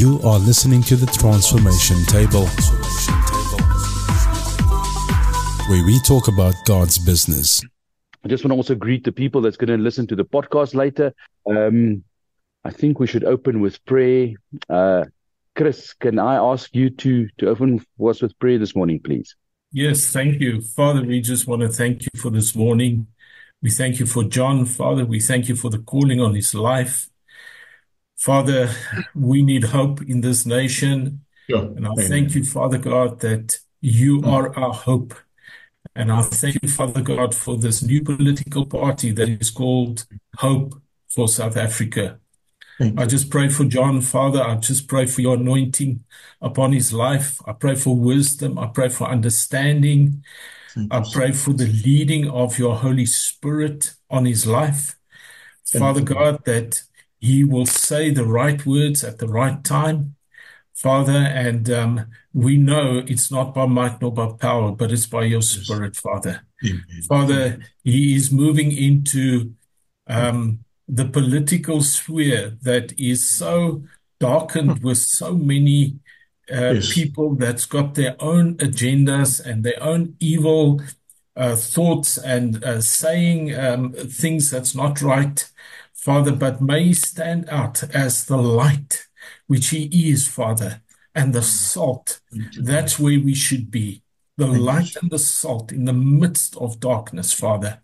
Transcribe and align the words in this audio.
You 0.00 0.18
are 0.24 0.38
listening 0.38 0.82
to 0.84 0.96
the 0.96 1.04
Transformation 1.04 2.02
Table, 2.06 2.46
where 5.68 5.84
we 5.84 6.00
talk 6.00 6.26
about 6.26 6.54
God's 6.64 6.96
business. 6.96 7.62
I 8.24 8.28
just 8.28 8.42
want 8.42 8.52
to 8.52 8.56
also 8.56 8.74
greet 8.74 9.04
the 9.04 9.12
people 9.12 9.42
that's 9.42 9.58
going 9.58 9.68
to 9.68 9.76
listen 9.76 10.06
to 10.06 10.16
the 10.16 10.24
podcast 10.24 10.74
later. 10.74 11.12
Um, 11.46 12.02
I 12.64 12.70
think 12.70 12.98
we 12.98 13.08
should 13.08 13.24
open 13.24 13.60
with 13.60 13.84
prayer. 13.84 14.32
Uh, 14.70 15.04
Chris, 15.54 15.92
can 15.92 16.18
I 16.18 16.36
ask 16.36 16.74
you 16.74 16.88
to 16.88 17.28
to 17.36 17.50
open 17.50 17.84
us 18.02 18.22
with 18.22 18.38
prayer 18.38 18.56
this 18.56 18.74
morning, 18.74 19.00
please? 19.04 19.36
Yes, 19.70 20.06
thank 20.06 20.40
you. 20.40 20.62
Father, 20.62 21.02
we 21.02 21.20
just 21.20 21.46
want 21.46 21.60
to 21.60 21.68
thank 21.68 22.04
you 22.04 22.18
for 22.18 22.30
this 22.30 22.56
morning. 22.56 23.06
We 23.60 23.68
thank 23.68 24.00
you 24.00 24.06
for 24.06 24.24
John, 24.24 24.64
Father. 24.64 25.04
We 25.04 25.20
thank 25.20 25.50
you 25.50 25.56
for 25.56 25.68
the 25.68 25.80
calling 25.80 26.22
on 26.22 26.34
his 26.34 26.54
life. 26.54 27.09
Father, 28.20 28.70
we 29.14 29.42
need 29.42 29.64
hope 29.64 30.02
in 30.02 30.20
this 30.20 30.44
nation. 30.44 31.24
Sure. 31.48 31.62
And 31.62 31.86
I 31.86 31.92
Amen. 31.92 32.08
thank 32.08 32.34
you, 32.34 32.44
Father 32.44 32.76
God, 32.76 33.20
that 33.20 33.58
you 33.80 34.20
mm. 34.20 34.30
are 34.30 34.56
our 34.58 34.74
hope. 34.74 35.14
And 35.96 36.12
I 36.12 36.20
thank 36.22 36.62
you, 36.62 36.68
Father 36.68 37.00
God, 37.00 37.34
for 37.34 37.56
this 37.56 37.82
new 37.82 38.02
political 38.02 38.66
party 38.66 39.10
that 39.12 39.28
is 39.28 39.50
called 39.50 40.04
Hope 40.36 40.74
for 41.08 41.28
South 41.28 41.56
Africa. 41.56 42.20
I 42.96 43.04
just 43.04 43.30
pray 43.30 43.50
for 43.50 43.64
John, 43.64 44.00
Father. 44.00 44.42
I 44.42 44.54
just 44.56 44.88
pray 44.88 45.04
for 45.04 45.20
your 45.20 45.34
anointing 45.34 46.02
upon 46.40 46.72
his 46.72 46.94
life. 46.94 47.38
I 47.46 47.52
pray 47.52 47.74
for 47.74 47.94
wisdom. 47.94 48.58
I 48.58 48.68
pray 48.68 48.88
for 48.88 49.06
understanding. 49.06 50.24
I 50.90 51.02
pray 51.12 51.32
for 51.32 51.52
the 51.52 51.66
leading 51.66 52.30
of 52.30 52.58
your 52.58 52.76
Holy 52.76 53.04
Spirit 53.04 53.94
on 54.08 54.24
his 54.24 54.46
life. 54.46 54.96
Thank 55.66 55.82
Father 55.82 56.00
you. 56.00 56.06
God, 56.06 56.44
that 56.46 56.82
he 57.20 57.44
will 57.44 57.66
say 57.66 58.10
the 58.10 58.24
right 58.24 58.64
words 58.66 59.04
at 59.04 59.18
the 59.18 59.28
right 59.28 59.62
time. 59.62 60.16
Father, 60.74 61.12
and 61.12 61.68
um, 61.70 62.06
we 62.32 62.56
know 62.56 63.02
it's 63.06 63.30
not 63.30 63.54
by 63.54 63.66
might 63.66 64.00
nor 64.00 64.12
by 64.12 64.28
power, 64.40 64.72
but 64.72 64.90
it's 64.90 65.06
by 65.06 65.24
your 65.24 65.42
Spirit, 65.42 65.94
Father. 65.94 66.40
Amen. 66.64 67.02
Father, 67.06 67.58
he 67.84 68.14
is 68.16 68.32
moving 68.32 68.72
into 68.72 69.52
um, 70.06 70.60
the 70.88 71.04
political 71.04 71.82
sphere 71.82 72.56
that 72.62 72.98
is 72.98 73.28
so 73.28 73.84
darkened 74.18 74.82
with 74.82 74.98
so 74.98 75.34
many 75.34 75.98
uh, 76.50 76.74
Yes. 76.74 76.94
people 76.94 77.36
that's 77.36 77.66
got 77.66 77.94
their 77.94 78.16
own 78.18 78.56
agendas 78.56 79.38
and 79.44 79.62
their 79.62 79.80
own 79.82 80.16
evil 80.18 80.80
uh, 81.36 81.56
thoughts 81.56 82.18
and 82.18 82.64
uh, 82.64 82.80
saying 82.80 83.54
um, 83.54 83.92
things 83.92 84.50
that's 84.50 84.74
not 84.74 85.00
right, 85.00 85.48
Father, 86.00 86.32
but 86.32 86.62
may 86.62 86.84
he 86.84 86.94
stand 86.94 87.46
out 87.50 87.82
as 87.94 88.24
the 88.24 88.38
light 88.38 89.06
which 89.46 89.68
he 89.68 90.10
is, 90.10 90.26
Father, 90.26 90.80
and 91.14 91.34
the 91.34 91.42
salt. 91.42 92.20
That's 92.58 92.98
where 92.98 93.20
we 93.20 93.34
should 93.34 93.70
be. 93.70 94.02
The 94.38 94.46
light 94.46 94.96
and 94.96 95.10
the 95.10 95.18
salt 95.18 95.72
in 95.72 95.84
the 95.84 95.92
midst 95.92 96.56
of 96.56 96.80
darkness, 96.80 97.34
Father. 97.34 97.82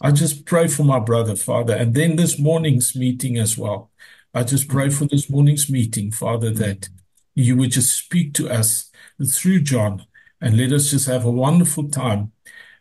I 0.00 0.10
just 0.12 0.46
pray 0.46 0.68
for 0.68 0.84
my 0.84 1.00
brother, 1.00 1.36
Father, 1.36 1.74
and 1.74 1.92
then 1.94 2.16
this 2.16 2.38
morning's 2.38 2.96
meeting 2.96 3.36
as 3.36 3.58
well. 3.58 3.90
I 4.32 4.44
just 4.44 4.66
pray 4.66 4.88
for 4.88 5.04
this 5.04 5.28
morning's 5.28 5.68
meeting, 5.68 6.12
Father, 6.12 6.50
that 6.52 6.88
you 7.34 7.58
would 7.58 7.72
just 7.72 7.94
speak 7.94 8.32
to 8.34 8.48
us 8.48 8.90
through 9.22 9.60
John 9.60 10.06
and 10.40 10.56
let 10.56 10.72
us 10.72 10.90
just 10.90 11.06
have 11.08 11.26
a 11.26 11.30
wonderful 11.30 11.90
time 11.90 12.32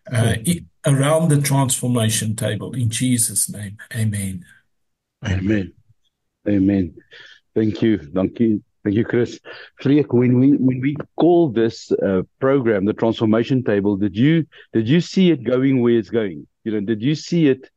uh, 0.10 0.36
around 0.86 1.28
the 1.28 1.42
transformation 1.42 2.38
table. 2.38 2.74
In 2.74 2.90
Jesus' 2.90 3.50
name, 3.50 3.78
amen. 3.94 4.46
Amen. 5.26 5.74
Amen. 6.48 6.96
Thank 7.56 7.82
you. 7.82 7.98
Thank 8.14 8.40
you. 8.40 8.64
Thank 8.84 8.96
you, 8.96 9.04
Chris. 9.04 9.40
Freek, 9.82 10.14
when 10.14 10.40
we 10.40 10.52
when 10.54 10.80
we 10.80 10.96
called 11.18 11.54
this 11.54 11.92
uh, 11.92 12.22
program 12.40 12.86
the 12.86 12.94
transformation 12.94 13.64
table, 13.64 13.98
did 13.98 14.16
you 14.16 14.46
did 14.72 14.88
you 14.88 15.02
see 15.02 15.32
it 15.32 15.44
going 15.44 15.82
where 15.82 15.98
it's 15.98 16.10
going? 16.10 16.48
You 16.64 16.72
know, 16.74 16.80
did 16.82 17.02
you 17.02 17.14
see 17.16 17.48
it 17.48 17.70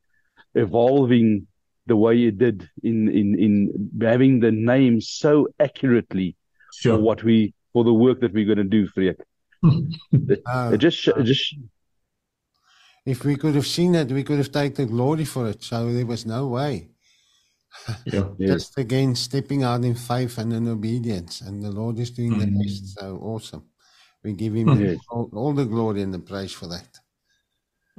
evolving 0.55 1.47
the 1.87 1.97
way 1.97 2.23
it 2.23 2.37
did 2.37 2.69
in 2.83 3.09
in 3.09 3.37
in 3.37 3.89
having 4.01 4.39
the 4.39 4.51
name 4.51 5.01
so 5.01 5.49
accurately 5.59 6.37
for 6.81 6.97
what 7.01 7.23
we 7.23 7.53
for 7.73 7.83
the 7.83 7.93
work 7.93 8.21
that 8.21 8.33
we're 8.33 8.45
going 8.45 8.57
to 8.57 8.63
do, 8.63 8.87
Freek? 8.87 9.17
It, 10.11 10.41
Oh, 10.47 10.77
just 10.77 10.97
sh- 10.97 11.09
it 11.17 11.23
just 11.23 11.55
if 13.05 13.25
we 13.25 13.35
could 13.35 13.55
have 13.55 13.67
seen 13.67 13.95
it, 13.95 14.09
we 14.11 14.23
could 14.23 14.37
have 14.37 14.51
taken 14.51 14.87
glory 14.87 15.25
for 15.25 15.49
it. 15.49 15.61
So 15.63 15.91
there 15.91 16.05
was 16.05 16.25
no 16.25 16.47
way. 16.47 16.87
Yeah. 18.05 18.29
yeah. 18.37 18.47
Just 18.53 18.77
again, 18.77 19.15
stepping 19.15 19.63
out 19.63 19.83
in 19.83 19.95
faith 19.95 20.37
and 20.37 20.53
in 20.53 20.67
obedience. 20.67 21.41
And 21.41 21.61
the 21.63 21.71
Lord 21.71 21.99
is 21.99 22.11
doing 22.11 22.37
the 22.39 22.47
rest. 22.63 22.97
So 22.99 23.19
awesome. 23.21 23.63
We 24.23 24.33
give 24.33 24.55
Him 24.55 24.69
Yes. 24.81 24.97
all, 25.09 25.29
all 25.33 25.53
the 25.53 25.65
glory 25.65 26.01
and 26.01 26.13
the 26.13 26.19
praise 26.19 26.51
for 26.53 26.67
that. 26.67 26.87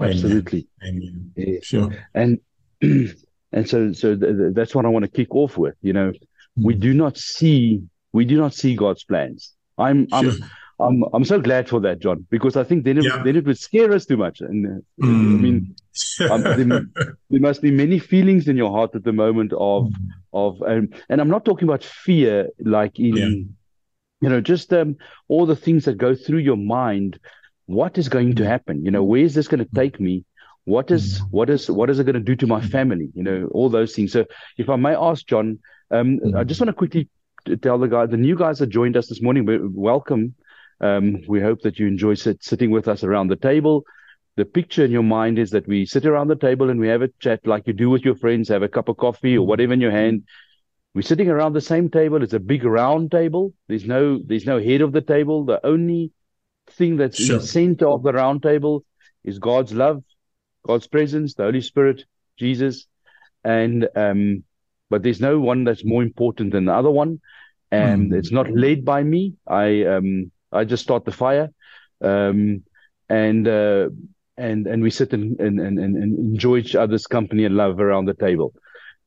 Absolutely. 0.01 0.67
Amen. 0.83 1.33
Yeah. 1.37 1.59
Sure. 1.63 1.91
and 2.15 2.39
and 2.83 3.69
so 3.69 3.93
so 3.93 4.17
th- 4.17 4.37
th- 4.37 4.55
that's 4.55 4.75
what 4.75 4.85
I 4.85 4.89
want 4.89 5.05
to 5.05 5.11
kick 5.11 5.35
off 5.35 5.57
with. 5.57 5.75
You 5.83 5.93
know, 5.93 6.13
we 6.57 6.75
do 6.75 6.93
not 6.95 7.17
see 7.17 7.83
we 8.13 8.25
do 8.25 8.37
not 8.37 8.55
see 8.55 8.75
God's 8.75 9.05
plans. 9.05 9.53
I'm 9.79 10.09
I'm 10.13 10.33
I'm 10.81 11.05
I'm 11.13 11.25
so 11.25 11.41
glad 11.41 11.69
for 11.69 11.81
that, 11.81 12.01
John, 12.01 12.27
because 12.31 12.57
I 12.57 12.65
think 12.65 12.85
then 12.85 12.99
it, 12.99 13.05
Yeah. 13.05 13.23
then 13.23 13.37
it 13.37 13.45
would 13.47 13.59
scare 13.59 13.93
us 13.93 14.07
too 14.07 14.17
much. 14.17 14.41
And 14.41 14.67
uh, 14.67 15.07
I 15.07 15.07
mean, 15.07 15.77
um, 16.31 16.43
there, 16.43 16.65
there 17.31 17.41
must 17.41 17.63
be 17.63 17.71
many 17.71 17.99
feelings 17.99 18.49
in 18.49 18.57
your 18.57 18.71
heart 18.71 18.95
at 18.95 19.05
the 19.05 19.13
moment 19.13 19.53
of 19.57 19.93
of 20.33 20.61
um, 20.63 20.89
and 21.09 21.21
I'm 21.21 21.29
not 21.31 21.45
talking 21.45 21.69
about 21.69 21.85
fear 21.85 22.49
like 22.61 22.99
in 22.99 23.17
Yeah. 23.17 23.27
you 24.21 24.29
know 24.29 24.41
just 24.41 24.73
um, 24.73 24.97
all 25.29 25.47
the 25.47 25.57
things 25.57 25.85
that 25.85 25.99
go 25.99 26.15
through 26.15 26.39
your 26.41 26.57
mind. 26.57 27.19
What 27.67 27.97
is 27.97 28.11
going 28.11 28.35
to 28.35 28.47
happen? 28.47 28.85
You 28.85 28.91
know, 28.91 29.03
where 29.03 29.23
is 29.23 29.33
this 29.35 29.49
going 29.49 29.65
to 29.65 29.75
take 29.75 29.99
me? 29.99 30.25
What 30.65 30.91
is 30.91 31.23
what 31.31 31.49
is 31.49 31.71
what 31.71 31.89
is 31.89 31.99
it 31.99 32.05
going 32.05 32.15
to 32.15 32.21
do 32.21 32.37
to 32.37 32.47
my 32.47 32.61
family? 32.61 33.09
You 33.15 33.23
know, 33.23 33.49
all 33.53 33.71
those 33.71 33.95
things. 33.95 34.13
So, 34.13 34.27
if 34.59 34.69
I 34.69 34.77
may 34.77 34.95
ask, 34.95 35.27
John, 35.27 35.59
um, 35.91 36.21
I 36.37 36.45
just 36.45 36.61
want 36.61 36.69
to 36.69 36.75
quickly 36.75 37.09
tell 37.63 37.79
the 37.79 37.87
guy, 37.89 38.05
the 38.07 38.17
new 38.19 38.37
guys 38.37 38.59
that 38.59 38.67
joined 38.67 38.97
us 38.97 39.07
this 39.07 39.23
morning, 39.23 39.47
welcome. 39.75 40.35
Um, 40.81 41.23
we 41.27 41.41
hope 41.41 41.63
that 41.63 41.79
you 41.79 41.87
enjoy 41.87 42.15
sit, 42.15 42.43
sitting 42.45 42.71
with 42.71 42.89
us 42.89 43.03
around 43.05 43.29
the 43.29 43.37
table. 43.37 43.85
The 44.37 44.45
picture 44.45 44.85
in 44.85 44.91
your 44.91 45.03
mind 45.05 45.39
is 45.39 45.51
that 45.51 45.67
we 45.69 45.87
sit 45.87 46.07
around 46.07 46.29
the 46.29 46.37
table 46.37 46.71
and 46.71 46.81
we 46.81 46.89
have 46.89 47.03
a 47.03 47.09
chat 47.21 47.47
like 47.47 47.67
you 47.67 47.73
do 47.73 47.91
with 47.91 48.03
your 48.03 48.17
friends, 48.17 48.49
have 48.49 48.63
a 48.63 48.69
cup 48.69 48.89
of 48.89 48.97
coffee 48.97 49.39
or 49.39 49.47
whatever 49.47 49.73
in 49.73 49.81
your 49.81 49.93
hand. 49.93 50.25
We're 50.95 51.03
sitting 51.03 51.29
around 51.29 51.53
the 51.53 51.61
same 51.61 51.89
table. 51.91 52.23
It's 52.23 52.33
a 52.33 52.41
big 52.41 52.65
round 52.65 53.11
table. 53.11 53.53
There's 53.69 53.85
no 53.85 54.21
there's 54.25 54.47
no 54.47 54.61
head 54.61 54.81
of 54.81 54.93
the 54.93 55.01
table. 55.01 55.45
The 55.45 55.65
only 55.67 56.13
thing 56.71 56.97
that's 56.97 57.21
in 57.21 57.31
the 57.31 57.41
center 57.41 57.89
of 57.89 58.03
the 58.03 58.13
round 58.13 58.43
table 58.43 58.85
is 59.25 59.39
God's 59.39 59.73
love, 59.73 60.03
God's 60.67 60.87
presence, 60.87 61.35
the 61.35 61.45
Holy 61.45 61.61
Spirit, 61.61 62.05
Jesus, 62.39 62.87
and 63.45 63.89
um, 63.97 64.45
but 64.91 65.03
there's 65.03 65.21
no 65.21 65.41
one 65.41 65.65
that's 65.65 65.85
more 65.85 66.03
important 66.03 66.53
than 66.53 66.67
the 66.67 66.75
other 66.75 66.91
one, 66.91 67.21
and 67.71 68.11
Mm. 68.11 68.19
it's 68.19 68.33
not 68.33 68.51
led 68.51 68.85
by 68.85 69.03
me. 69.03 69.35
I 69.47 69.85
um 69.85 70.31
I 70.53 70.65
just 70.65 70.83
start 70.83 71.05
the 71.05 71.13
fire, 71.13 71.51
um, 72.03 72.63
and 73.09 73.49
uh, 73.49 73.89
and 74.37 74.67
and 74.67 74.83
we 74.83 74.91
sit 74.91 75.13
and 75.13 75.39
and, 75.41 75.61
and 75.61 75.79
and 75.79 75.97
enjoy 75.97 76.59
each 76.59 76.75
other's 76.75 77.07
company 77.07 77.45
and 77.45 77.57
love 77.57 77.81
around 77.81 78.07
the 78.07 78.15
table. 78.15 78.55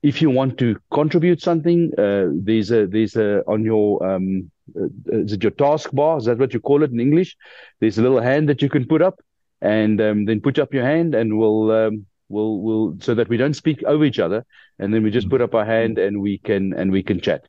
If 0.04 0.22
you 0.22 0.30
want 0.30 0.58
to 0.60 0.78
contribute 0.92 1.42
something, 1.42 1.92
uh, 1.98 2.28
there's 2.32 2.72
a 2.72 2.88
there's 2.88 3.16
a 3.16 3.44
on 3.48 3.64
your 3.64 4.06
um, 4.06 4.52
uh, 4.80 4.88
is 5.08 5.34
it 5.34 5.44
your 5.44 5.52
taskbar? 5.52 6.20
Is 6.20 6.26
that 6.26 6.38
what 6.38 6.54
you 6.54 6.60
call 6.60 6.84
it 6.84 6.92
in 6.92 7.00
English? 7.00 7.36
There's 7.80 7.98
a 7.98 8.02
little 8.02 8.22
hand 8.22 8.48
that 8.50 8.62
you 8.62 8.70
can 8.70 8.86
put 8.86 9.02
up, 9.02 9.20
and 9.62 10.00
um, 10.00 10.26
then 10.26 10.42
put 10.42 10.60
up 10.60 10.74
your 10.74 10.86
hand, 10.86 11.16
and 11.16 11.38
we'll 11.38 11.72
um, 11.72 12.06
we'll 12.30 12.60
we'll 12.60 12.98
so 13.00 13.16
that 13.16 13.28
we 13.28 13.38
don't 13.38 13.56
speak 13.56 13.84
over 13.84 14.06
each 14.06 14.20
other, 14.20 14.46
and 14.80 14.94
then 14.94 15.04
we 15.04 15.12
just 15.12 15.30
put 15.30 15.42
up 15.42 15.56
our 15.56 15.66
hand, 15.66 15.98
and 15.98 16.22
we 16.22 16.38
can 16.38 16.74
and 16.74 16.92
we 16.92 17.04
can 17.04 17.20
chat. 17.20 17.48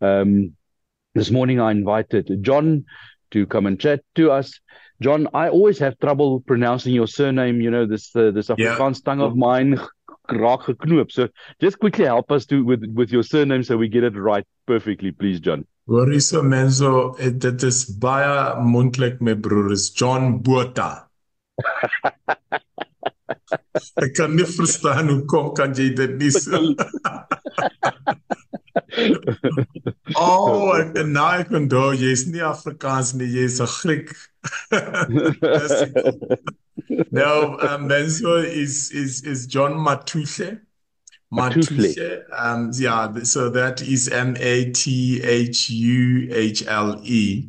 Um, 0.00 0.56
this 1.14 1.30
morning 1.30 1.60
I 1.60 1.70
invited 1.70 2.38
John 2.42 2.84
to 3.32 3.46
come 3.46 3.66
and 3.66 3.78
chat 3.78 4.02
to 4.14 4.30
us. 4.30 4.58
John, 5.00 5.28
I 5.34 5.48
always 5.48 5.78
have 5.78 5.98
trouble 5.98 6.40
pronouncing 6.40 6.94
your 6.94 7.06
surname. 7.08 7.60
You 7.60 7.70
know 7.70 7.86
this 7.86 8.14
uh, 8.14 8.30
this 8.30 8.50
Yeah. 8.50 8.76
Afrikaans 8.76 9.04
tongue 9.04 9.20
of 9.20 9.36
mine 9.36 9.80
raak 10.30 10.64
geknoop. 10.66 11.10
So 11.10 11.28
just 11.60 11.78
quickly 11.78 12.04
help 12.04 12.30
us 12.30 12.46
to 12.46 12.64
with 12.64 12.84
with 12.94 13.10
your 13.10 13.22
surname 13.22 13.62
so 13.62 13.76
we 13.76 13.88
get 13.88 14.04
it 14.04 14.16
right 14.16 14.46
perfectly, 14.66 15.12
please, 15.12 15.40
John. 15.40 15.66
Hoor 15.88 16.06
hierso 16.06 16.42
menso, 16.42 17.14
eh, 17.18 17.30
dit 17.30 17.62
is 17.62 17.84
baie 17.98 18.54
moontlik 18.62 19.20
my 19.20 19.34
broer 19.34 19.72
is 19.72 19.90
John 19.90 20.38
Botha. 20.38 21.08
Ek 24.02 24.14
kan 24.14 24.36
nie 24.36 24.46
verstaan 24.46 25.08
hoekom 25.10 25.52
kan 25.58 25.74
jy 25.74 25.90
dit 25.96 26.14
nie 26.20 26.30
so. 26.30 26.60
Oh, 30.16 30.72
ek 30.78 30.94
nou 31.08 31.28
ek 31.40 31.50
onthou 31.58 31.92
jy's 31.96 32.26
nie 32.28 32.42
Afrikaans 32.44 33.14
nie, 33.14 33.28
jy's 33.28 33.60
'n 33.60 33.68
Griek. 33.78 34.12
No, 37.10 37.58
um, 37.60 37.88
Menzo 37.88 38.42
is 38.42 38.90
is 38.90 39.22
is 39.24 39.46
John 39.46 39.74
Matuhle, 39.74 40.60
Mathuhle. 41.30 42.24
Um, 42.32 42.70
yeah, 42.74 43.12
so 43.22 43.48
that 43.50 43.82
is 43.82 44.08
M 44.08 44.36
A 44.38 44.70
T 44.72 45.22
H 45.22 45.70
U 45.70 46.28
H 46.30 46.64
L 46.66 47.00
E. 47.04 47.48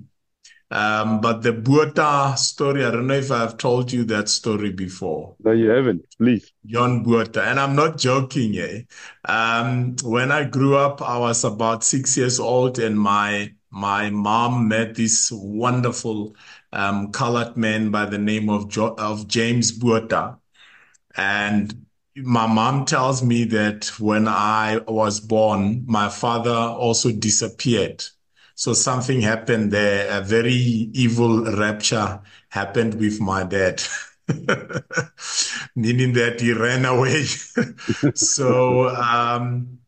Um, 0.74 1.22
but 1.22 1.44
the 1.44 1.54
Botha 1.54 2.36
story, 2.36 2.84
I 2.84 2.90
don't 2.90 3.06
know 3.06 3.14
if 3.14 3.32
I've 3.32 3.58
told 3.58 3.92
you 3.92 4.04
that 4.06 4.28
story 4.28 4.72
before. 4.72 5.36
No, 5.44 5.52
you 5.52 5.70
haven't. 5.70 6.04
Please. 6.18 6.52
John 6.66 7.04
Botha. 7.04 7.44
And 7.44 7.60
I'm 7.60 7.76
not 7.76 8.00
joking, 8.00 8.58
eh? 8.58 8.82
Um, 9.26 9.96
when 10.02 10.32
I 10.32 10.46
grew 10.46 10.76
up, 10.76 11.00
I 11.04 11.20
was 11.20 11.44
about 11.44 11.84
six 11.84 12.18
years 12.18 12.40
old 12.40 12.80
and 12.80 13.00
my 13.00 13.54
my 13.70 14.10
mom 14.10 14.68
met 14.68 14.96
this 14.96 15.32
wonderful 15.32 16.36
um, 16.72 17.12
colored 17.12 17.56
man 17.56 17.92
by 17.92 18.06
the 18.06 18.18
name 18.18 18.50
of 18.50 18.68
jo- 18.68 18.96
of 18.98 19.28
James 19.28 19.72
Botha. 19.72 20.38
And 21.16 21.86
my 22.16 22.48
mom 22.48 22.86
tells 22.86 23.22
me 23.22 23.44
that 23.46 23.92
when 24.00 24.28
I 24.28 24.80
was 24.88 25.20
born, 25.20 25.86
my 25.86 26.10
father 26.10 26.52
also 26.52 27.12
disappeared. 27.12 28.04
So 28.64 28.72
something 28.72 29.20
happened 29.20 29.72
there. 29.74 30.08
A 30.10 30.22
very 30.22 30.54
evil 30.54 31.44
rapture 31.58 32.22
happened 32.48 32.94
with 32.94 33.20
my 33.20 33.44
dad. 33.44 33.84
Meaning 35.76 36.14
that 36.14 36.40
he 36.40 36.54
ran 36.54 36.86
away. 36.86 37.24
so, 38.16 38.88
um, 38.88 39.80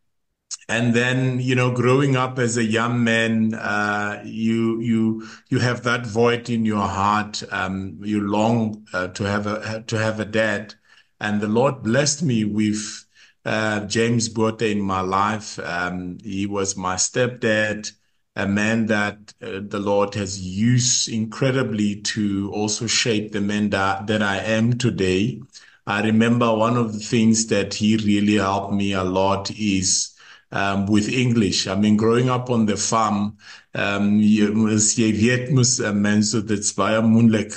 and 0.68 0.94
then 0.94 1.40
you 1.40 1.56
know 1.56 1.72
growing 1.72 2.18
up 2.18 2.38
as 2.38 2.58
a 2.58 2.66
young 2.66 3.02
man 3.02 3.54
uh, 3.54 4.22
you 4.26 4.82
you 4.82 5.26
you 5.48 5.60
have 5.60 5.84
that 5.84 6.06
void 6.06 6.50
in 6.50 6.66
your 6.66 6.86
heart 6.86 7.44
um, 7.52 7.98
you 8.02 8.20
long 8.20 8.86
uh, 8.92 9.08
to 9.08 9.24
have 9.24 9.48
a 9.48 9.84
to 9.88 9.98
have 9.98 10.20
a 10.20 10.26
dad 10.26 10.74
and 11.22 11.40
the 11.40 11.48
lord 11.48 11.82
blessed 11.84 12.24
me 12.24 12.44
with 12.44 13.06
uh, 13.46 13.82
james 13.86 14.28
Botha 14.28 14.68
in 14.68 14.82
my 14.82 15.02
life 15.02 15.60
um, 15.60 16.18
he 16.24 16.46
was 16.46 16.76
my 16.76 16.96
stepdad 16.96 17.92
a 18.36 18.48
man 18.48 18.88
that 18.88 19.34
uh, 19.42 19.62
the 19.62 19.80
Lord 19.80 20.14
has 20.16 20.40
used 20.40 21.08
incredibly 21.08 22.02
to 22.02 22.52
also 22.54 22.88
shape 22.88 23.32
the 23.32 23.42
man 23.42 23.70
that, 23.70 24.08
that 24.08 24.22
I 24.22 24.38
am 24.38 24.78
today. 24.78 25.42
I 25.88 26.02
remember 26.02 26.54
one 26.54 26.78
of 26.78 26.94
the 26.94 27.00
things 27.00 27.48
that 27.48 27.74
he 27.76 27.98
really 27.98 28.36
helped 28.36 28.74
me 28.74 28.94
a 28.94 29.04
lot 29.04 29.52
is 29.52 30.16
um, 30.52 30.88
with 30.88 31.10
English. 31.10 31.68
I 31.68 31.76
mean, 31.76 31.96
growing 31.98 32.30
up 32.30 32.50
on 32.50 32.66
the 32.66 32.78
farm, 32.78 33.38
um, 33.74 34.20
jy 34.20 35.12
weet 35.12 35.52
mos 35.52 35.80
mense 35.94 36.42
dit's 36.48 36.72
baie 36.74 37.02
moeilik 37.04 37.54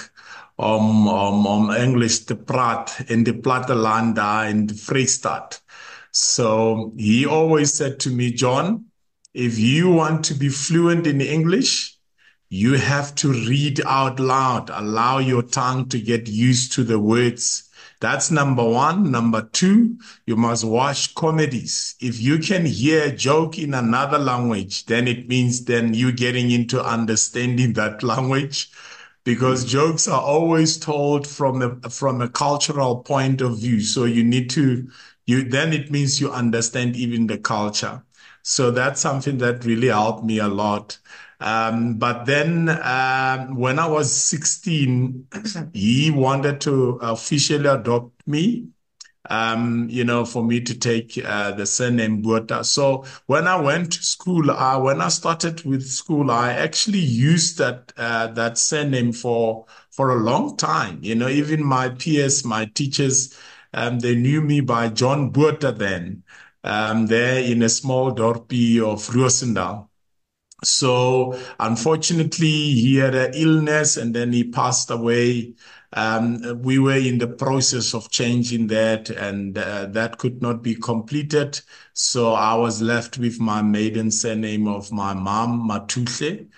om 0.58 1.06
om 1.08 1.46
om 1.46 1.70
Engels 1.70 2.24
te 2.26 2.34
praat 2.34 2.90
in 3.06 3.22
die 3.24 3.36
platteland 3.36 4.16
daar 4.16 4.48
in 4.50 4.66
die 4.66 4.76
Vrystaat. 4.76 5.60
So 6.10 6.92
he 6.98 7.24
always 7.26 7.72
said 7.74 8.00
to 8.00 8.10
me, 8.10 8.32
John, 8.32 8.87
if 9.38 9.56
you 9.56 9.88
want 9.88 10.24
to 10.24 10.34
be 10.34 10.48
fluent 10.48 11.06
in 11.06 11.20
English, 11.20 11.96
you 12.48 12.72
have 12.72 13.14
to 13.14 13.28
read 13.32 13.80
out 13.86 14.18
loud, 14.18 14.68
allow 14.68 15.18
your 15.18 15.44
tongue 15.44 15.88
to 15.90 16.00
get 16.00 16.26
used 16.26 16.72
to 16.72 16.82
the 16.82 16.98
words. 16.98 17.70
That's 18.00 18.32
number 18.32 18.64
one. 18.64 19.12
Number 19.12 19.42
two, 19.42 19.96
you 20.26 20.34
must 20.34 20.64
watch 20.64 21.14
comedies. 21.14 21.94
If 22.00 22.20
you 22.20 22.38
can 22.38 22.66
hear 22.66 23.04
a 23.04 23.12
joke 23.12 23.60
in 23.60 23.74
another 23.74 24.18
language, 24.18 24.86
then 24.86 25.06
it 25.06 25.28
means 25.28 25.64
then 25.64 25.94
you're 25.94 26.10
getting 26.10 26.50
into 26.50 26.84
understanding 26.84 27.74
that 27.74 28.02
language 28.12 28.72
because 29.22 29.64
jokes 29.64 30.08
are 30.08 30.20
always 30.20 30.76
told 30.78 31.28
from 31.28 31.62
a, 31.62 31.90
from 31.90 32.22
a 32.22 32.28
cultural 32.28 33.04
point 33.04 33.40
of 33.40 33.58
view. 33.60 33.82
So 33.82 34.04
you 34.04 34.24
need 34.24 34.50
to, 34.50 34.90
you, 35.26 35.44
then 35.44 35.72
it 35.72 35.92
means 35.92 36.20
you 36.20 36.32
understand 36.32 36.96
even 36.96 37.28
the 37.28 37.38
culture. 37.38 38.02
So 38.48 38.70
that's 38.70 39.00
something 39.00 39.38
that 39.38 39.64
really 39.66 39.88
helped 39.88 40.24
me 40.24 40.38
a 40.38 40.48
lot. 40.48 40.98
Um, 41.40 41.98
but 41.98 42.24
then 42.24 42.68
um, 42.82 43.56
when 43.56 43.78
I 43.78 43.86
was 43.86 44.10
16, 44.12 45.28
he 45.74 46.10
wanted 46.10 46.60
to 46.62 46.98
officially 47.02 47.66
adopt 47.68 48.26
me. 48.26 48.68
Um, 49.30 49.88
you 49.90 50.04
know, 50.04 50.24
for 50.24 50.42
me 50.42 50.60
to 50.62 50.78
take 50.78 51.18
uh, 51.22 51.52
the 51.52 51.66
surname 51.66 52.22
Botha. 52.22 52.64
So 52.64 53.04
when 53.26 53.46
I 53.46 53.60
went 53.60 53.92
to 53.92 54.02
school, 54.02 54.50
uh, 54.50 54.80
when 54.80 55.02
I 55.02 55.08
started 55.08 55.64
with 55.66 55.86
school, 55.86 56.30
I 56.30 56.52
actually 56.54 57.00
used 57.00 57.58
that 57.58 57.92
uh, 57.98 58.28
that 58.28 58.56
surname 58.56 59.12
for 59.12 59.66
for 59.90 60.10
a 60.10 60.22
long 60.22 60.56
time. 60.56 61.00
You 61.02 61.14
know, 61.14 61.28
even 61.28 61.62
my 61.62 61.90
peers, 61.90 62.44
my 62.44 62.64
teachers, 62.66 63.36
um, 63.74 63.98
they 63.98 64.14
knew 64.14 64.40
me 64.40 64.62
by 64.62 64.88
John 64.88 65.28
Botha 65.30 65.72
then 65.72 66.22
um, 66.64 67.06
there 67.06 67.42
in 67.42 67.62
a 67.62 67.68
small 67.68 68.12
dorpie 68.14 68.80
of 68.80 69.06
Rosendal. 69.08 69.88
So 70.64 71.38
unfortunately, 71.60 72.48
he 72.48 72.96
had 72.96 73.14
an 73.14 73.32
illness 73.34 73.96
and 73.96 74.14
then 74.14 74.32
he 74.32 74.44
passed 74.44 74.90
away. 74.90 75.54
Um, 75.92 76.62
we 76.62 76.78
were 76.78 76.96
in 76.96 77.18
the 77.18 77.28
process 77.28 77.94
of 77.94 78.10
changing 78.10 78.66
that 78.68 79.08
and 79.08 79.56
uh, 79.56 79.86
that 79.86 80.18
could 80.18 80.42
not 80.42 80.62
be 80.62 80.74
completed. 80.74 81.60
So 81.92 82.32
I 82.32 82.54
was 82.54 82.82
left 82.82 83.18
with 83.18 83.38
my 83.40 83.62
maiden 83.62 84.10
surname 84.10 84.66
of 84.66 84.90
my 84.90 85.14
mom, 85.14 85.68
Mathuhle. 85.68 86.48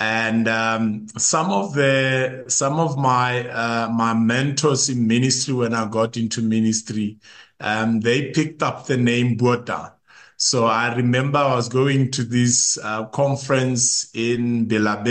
And 0.00 0.46
um, 0.46 1.08
some 1.16 1.50
of 1.50 1.74
the 1.74 2.44
some 2.46 2.78
of 2.78 2.96
my 2.96 3.48
uh, 3.48 3.88
my 3.88 4.14
mentors 4.14 4.88
in 4.88 5.08
ministry 5.08 5.54
when 5.54 5.74
I 5.74 5.88
got 5.88 6.16
into 6.16 6.40
ministry, 6.40 7.18
um, 7.60 8.00
they 8.00 8.30
picked 8.30 8.62
up 8.62 8.86
the 8.86 8.96
name 8.96 9.36
Botha. 9.36 9.94
So 10.36 10.66
I 10.66 10.94
remember 10.94 11.38
I 11.38 11.56
was 11.56 11.68
going 11.68 12.10
to 12.12 12.22
this 12.22 12.78
uh, 12.82 13.06
conference 13.06 14.10
in 14.14 14.66
Bela 14.66 15.02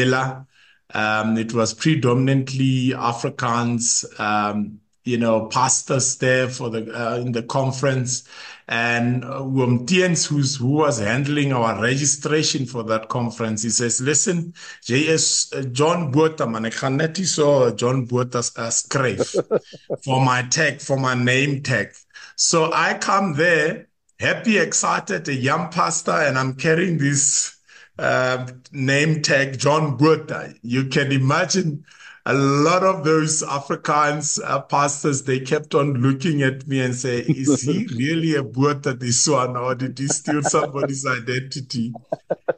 Um, 0.93 1.37
it 1.37 1.53
was 1.53 1.73
predominantly 1.73 2.91
Afrikaans, 2.91 4.05
um, 4.19 4.79
you 5.03 5.17
know, 5.17 5.47
pastors 5.47 6.15
there 6.17 6.47
for 6.47 6.69
the 6.69 6.89
uh, 6.93 7.17
in 7.17 7.33
the 7.33 7.43
conference, 7.43 8.23
and 8.69 9.23
uh, 9.23 9.43
Tiens, 9.85 10.25
who's 10.25 10.55
who 10.57 10.67
was 10.67 10.99
handling 10.99 11.53
our 11.53 11.81
registration 11.81 12.65
for 12.65 12.83
that 12.83 13.09
conference, 13.09 13.63
he 13.63 13.69
says, 13.69 14.01
"Listen, 14.01 14.53
JS 14.85 15.53
uh, 15.53 15.63
John 15.71 16.11
Botha, 16.11 16.47
man, 16.47 16.63
gaan 16.63 16.97
net 16.97 17.17
so 17.17 17.71
John 17.75 18.05
Botha 18.05 18.43
uh, 18.57 18.71
for 20.03 20.23
my 20.23 20.41
tag, 20.43 20.81
for 20.81 20.97
my 20.97 21.13
name 21.15 21.63
tag." 21.63 21.93
So 22.39 22.71
I 22.71 22.93
come 22.93 23.33
there, 23.33 23.87
happy, 24.19 24.59
excited, 24.59 25.27
a 25.27 25.33
young 25.33 25.71
pastor, 25.71 26.11
and 26.11 26.37
I'm 26.37 26.53
carrying 26.53 26.99
this 26.99 27.57
uh, 27.97 28.45
name 28.71 29.23
tag, 29.23 29.57
John 29.57 29.97
Botha. 29.97 30.53
You 30.61 30.85
can 30.85 31.11
imagine 31.11 31.83
a 32.27 32.35
lot 32.35 32.83
of 32.83 33.03
those 33.03 33.41
Afrikaans 33.41 34.39
uh, 34.43 34.61
pastors, 34.61 35.23
they 35.23 35.39
kept 35.39 35.73
on 35.73 35.95
looking 35.95 36.43
at 36.43 36.67
me 36.67 36.79
and 36.79 36.93
say, 36.93 37.21
is 37.21 37.63
he 37.63 37.87
really 37.95 38.35
a 38.35 38.43
Botha, 38.43 38.93
this 38.93 39.27
one, 39.27 39.57
or 39.57 39.73
did 39.73 39.97
he 39.97 40.07
steal 40.07 40.43
somebody's 40.43 41.07
identity? 41.07 41.91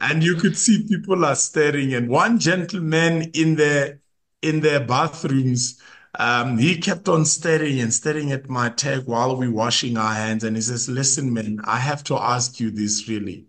And 0.02 0.22
you 0.22 0.34
could 0.34 0.58
see 0.58 0.86
people 0.86 1.24
are 1.24 1.36
staring. 1.36 1.94
And 1.94 2.10
one 2.10 2.38
gentleman 2.38 3.30
in 3.32 3.56
their, 3.56 4.00
in 4.42 4.60
their 4.60 4.80
bathrooms, 4.80 5.80
um, 6.20 6.58
he 6.58 6.76
kept 6.76 7.08
on 7.08 7.24
staring 7.24 7.80
and 7.80 7.94
staring 7.94 8.30
at 8.30 8.50
my 8.50 8.68
tag 8.68 9.06
while 9.06 9.36
we 9.36 9.48
washing 9.48 9.96
our 9.96 10.12
hands. 10.12 10.44
And 10.44 10.54
he 10.54 10.60
says, 10.60 10.86
listen, 10.86 11.32
man, 11.32 11.60
I 11.64 11.78
have 11.78 12.04
to 12.04 12.16
ask 12.16 12.60
you 12.60 12.70
this 12.70 13.08
really. 13.08 13.46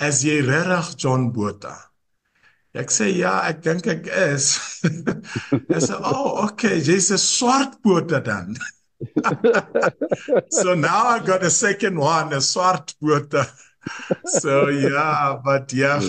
As 0.00 0.24
jy 0.24 0.40
regtig 0.40 0.96
John 0.96 1.30
Botha? 1.32 1.76
Ek 2.74 2.92
sê 2.94 3.10
ja, 3.12 3.34
ek 3.50 3.60
dink 3.64 3.86
ek 3.90 4.06
is. 4.06 4.46
Hy 5.50 5.80
sê, 5.82 5.96
"Oh, 5.98 6.44
okay, 6.46 6.78
jy's 6.80 7.10
'n 7.10 7.18
swart 7.18 7.76
Botha 7.82 8.20
dan." 8.20 8.56
so 10.50 10.74
now 10.74 11.08
I 11.16 11.18
got 11.18 11.42
a 11.42 11.50
second 11.50 11.98
one, 11.98 12.32
a 12.32 12.40
swart 12.40 12.94
Botha. 13.02 13.48
so 14.24 14.68
yeah, 14.68 15.40
but 15.44 15.72
yeah. 15.72 16.00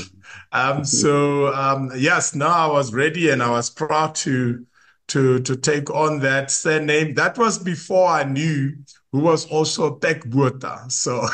Um 0.51 0.86
so 0.86 1.51
um 1.53 1.91
yes, 1.98 2.36
now 2.36 2.53
I 2.53 2.68
was 2.68 2.94
ready 2.94 3.32
and 3.32 3.41
I 3.41 3.50
was 3.50 3.70
proud 3.72 4.13
to 4.27 4.65
to 5.10 5.39
to 5.39 5.56
take 5.56 5.89
on 5.89 6.20
that 6.20 6.51
surname. 6.51 7.16
That 7.16 7.38
was 7.38 7.58
before 7.58 8.08
I 8.08 8.24
knew 8.24 8.74
who 9.12 9.20
was 9.20 9.46
also 9.48 9.98
Pik 9.98 10.30
Botha. 10.30 10.86
So 10.89 11.28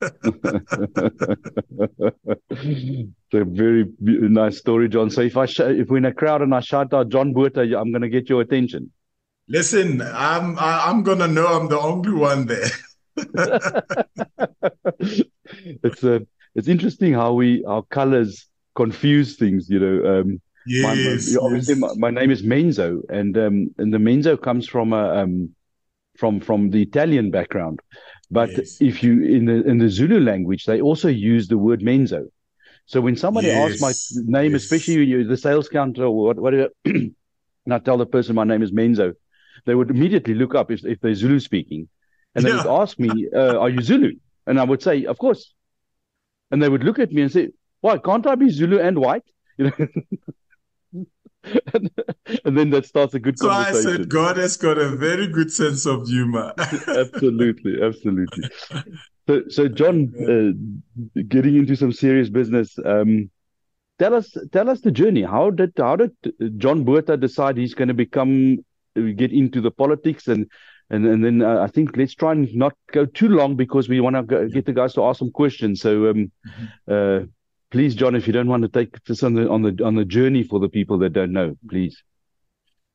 it's 0.00 0.14
a 3.32 3.44
very 3.44 3.86
nice 4.00 4.58
story, 4.58 4.88
John. 4.88 5.10
So 5.10 5.22
if 5.22 5.36
I 5.36 5.46
sh- 5.46 5.60
if 5.60 5.88
we're 5.88 5.98
in 5.98 6.04
a 6.04 6.14
crowd 6.14 6.42
and 6.42 6.54
I 6.54 6.60
shout 6.60 6.94
out 6.94 7.08
John 7.08 7.32
Botha, 7.32 7.62
I'm 7.62 7.90
going 7.90 8.02
to 8.02 8.08
get 8.08 8.28
your 8.28 8.40
attention. 8.40 8.92
Listen, 9.48 10.02
I'm 10.02 10.56
I'm 10.58 11.02
going 11.02 11.18
to 11.18 11.28
know 11.28 11.46
I'm 11.46 11.68
the 11.68 11.80
only 11.80 12.12
one 12.12 12.46
there. 12.46 12.70
it's 15.82 16.04
a 16.04 16.16
uh, 16.16 16.18
it's 16.54 16.68
interesting 16.68 17.14
how 17.14 17.32
we 17.32 17.64
our 17.64 17.82
colors 17.82 18.46
confuse 18.74 19.36
things. 19.36 19.68
You 19.68 19.80
know, 19.80 20.20
um, 20.20 20.40
Yes. 20.68 21.34
My, 21.34 21.40
obviously, 21.40 21.74
yes. 21.74 21.78
My, 21.78 21.94
my, 21.96 22.10
name 22.10 22.30
is 22.30 22.42
Menzo, 22.42 23.00
and 23.08 23.36
um, 23.38 23.74
and 23.78 23.92
the 23.92 23.98
Menzo 23.98 24.40
comes 24.40 24.68
from 24.68 24.92
a 24.92 25.22
um, 25.22 25.54
from 26.18 26.40
from 26.40 26.70
the 26.70 26.82
Italian 26.82 27.30
background. 27.30 27.80
But 28.30 28.50
Yes. 28.50 28.76
if 28.80 29.02
you 29.02 29.22
in 29.24 29.46
the 29.46 29.66
in 29.66 29.78
the 29.78 29.88
Zulu 29.88 30.20
language, 30.20 30.66
they 30.66 30.80
also 30.80 31.08
use 31.08 31.48
the 31.48 31.56
word 31.56 31.80
menzo. 31.80 32.28
So 32.84 33.00
when 33.00 33.16
somebody 33.16 33.50
asks 33.50 33.80
my 33.80 33.92
name, 34.40 34.52
yes. 34.52 34.64
especially 34.64 34.98
when 34.98 35.08
you 35.08 35.24
the 35.24 35.36
sales 35.36 35.68
counter 35.68 36.04
or 36.04 36.34
whatever, 36.34 36.68
and 36.84 37.14
I 37.70 37.78
tell 37.78 37.96
the 37.96 38.06
person 38.06 38.34
my 38.34 38.44
name 38.44 38.62
is 38.62 38.72
Menzo, 38.72 39.14
they 39.66 39.74
would 39.74 39.90
immediately 39.90 40.34
look 40.34 40.54
up 40.54 40.70
if 40.70 40.84
if 40.84 41.00
they're 41.00 41.14
Zulu 41.14 41.40
speaking, 41.40 41.88
and 42.34 42.44
they 42.44 42.52
would 42.52 42.66
ask 42.66 42.98
me, 42.98 43.28
uh, 43.34 43.58
"Are 43.58 43.70
you 43.70 43.80
Zulu?" 43.80 44.12
And 44.46 44.60
I 44.60 44.64
would 44.64 44.82
say, 44.82 45.04
"Of 45.04 45.18
course." 45.18 45.54
And 46.50 46.62
they 46.62 46.68
would 46.68 46.84
look 46.84 46.98
at 46.98 47.12
me 47.12 47.22
and 47.22 47.32
say, 47.32 47.48
"Why 47.80 47.98
can't 47.98 48.26
I 48.26 48.34
be 48.34 48.50
Zulu 48.50 48.78
and 48.78 48.98
white?" 48.98 49.24
You 49.58 49.64
know. 49.66 49.86
and, 51.74 51.90
and 52.44 52.58
then 52.58 52.70
that 52.70 52.86
starts 52.86 53.14
a 53.14 53.20
good 53.20 53.38
conversation. 53.38 53.82
So 53.82 53.90
I 53.90 53.96
said, 53.96 54.08
God 54.08 54.36
has 54.36 54.56
got 54.56 54.78
a 54.78 54.88
very 54.88 55.26
good 55.26 55.52
sense 55.52 55.86
of 55.86 56.06
humor. 56.06 56.52
absolutely, 56.58 57.82
absolutely. 57.82 58.50
So, 59.26 59.42
so 59.48 59.68
John, 59.68 60.12
uh, 61.16 61.22
getting 61.28 61.56
into 61.56 61.76
some 61.76 61.92
serious 61.92 62.30
business. 62.30 62.78
Um, 62.84 63.30
tell 63.98 64.14
us, 64.14 64.34
tell 64.52 64.70
us 64.70 64.80
the 64.80 64.90
journey. 64.90 65.22
How 65.22 65.50
did 65.50 65.72
how 65.76 65.96
did 65.96 66.12
John 66.56 66.84
Botha 66.84 67.16
decide 67.16 67.56
he's 67.56 67.74
going 67.74 67.88
to 67.88 67.94
become 67.94 68.58
uh, 68.96 69.00
get 69.16 69.32
into 69.32 69.60
the 69.60 69.70
politics 69.70 70.28
and 70.28 70.46
and 70.90 71.06
and 71.06 71.24
then 71.24 71.42
uh, 71.42 71.60
I 71.60 71.66
think 71.66 71.96
let's 71.96 72.14
try 72.14 72.32
and 72.32 72.52
not 72.54 72.74
go 72.92 73.04
too 73.04 73.28
long 73.28 73.56
because 73.56 73.88
we 73.88 74.00
want 74.00 74.16
to 74.16 74.48
get 74.48 74.64
the 74.66 74.72
guys 74.72 74.94
to 74.94 75.04
ask 75.04 75.18
some 75.18 75.30
questions. 75.30 75.80
So, 75.80 76.10
um, 76.10 76.32
uh, 76.90 77.20
please, 77.70 77.94
John, 77.94 78.14
if 78.14 78.26
you 78.26 78.32
don't 78.32 78.48
want 78.48 78.62
to 78.62 78.68
take 78.68 79.02
this 79.04 79.22
on 79.22 79.34
the 79.34 79.48
on 79.48 79.62
the 79.62 79.84
on 79.84 79.94
the 79.94 80.04
journey 80.04 80.42
for 80.42 80.58
the 80.60 80.68
people 80.68 80.98
that 80.98 81.10
don't 81.10 81.32
know, 81.32 81.56
please. 81.68 82.02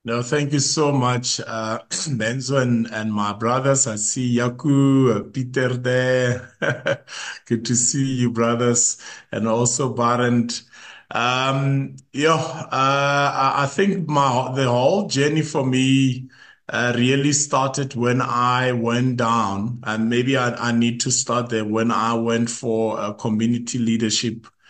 No, 0.06 0.22
thank 0.22 0.51
you 0.51 0.60
so 0.60 0.92
much, 0.92 1.39
uh, 1.39 1.80
Menzo 1.89 2.62
and, 2.62 2.88
and 2.88 3.13
my 3.13 3.32
brothers. 3.32 3.88
I 3.88 3.96
see 3.96 4.36
Yaku, 4.36 5.15
uh, 5.15 5.24
Peter 5.32 5.77
there. 5.77 6.51
Good 7.46 7.63
to 7.65 7.75
see 7.75 8.15
you, 8.15 8.30
brothers, 8.30 8.98
and 9.32 9.48
also 9.48 9.94
Barent. 9.96 10.63
Um, 11.10 11.96
yeah, 12.12 12.34
uh, 12.34 13.53
I, 13.56 13.65
think 13.68 14.10
my 14.10 14.51
the 14.53 14.68
whole 14.68 15.08
journey 15.08 15.42
for 15.42 15.65
me 15.65 16.30
uh, 16.68 16.92
really 16.98 17.32
started 17.32 17.96
when 17.96 18.20
I 18.22 18.74
went 18.74 19.18
down, 19.18 19.80
and 19.84 20.10
maybe 20.10 20.36
I, 20.36 20.53
I 20.56 20.72
need 20.74 21.00
to 21.01 21.12
start 21.12 21.50
there 21.50 21.63
when 21.63 21.92
I 21.92 22.15
went 22.15 22.50
for 22.50 23.00
a 23.00 23.13
community 23.13 23.77
leadership 23.77 24.48
uh, 24.48 24.50
um, 24.50 24.50
uh, 24.50 24.62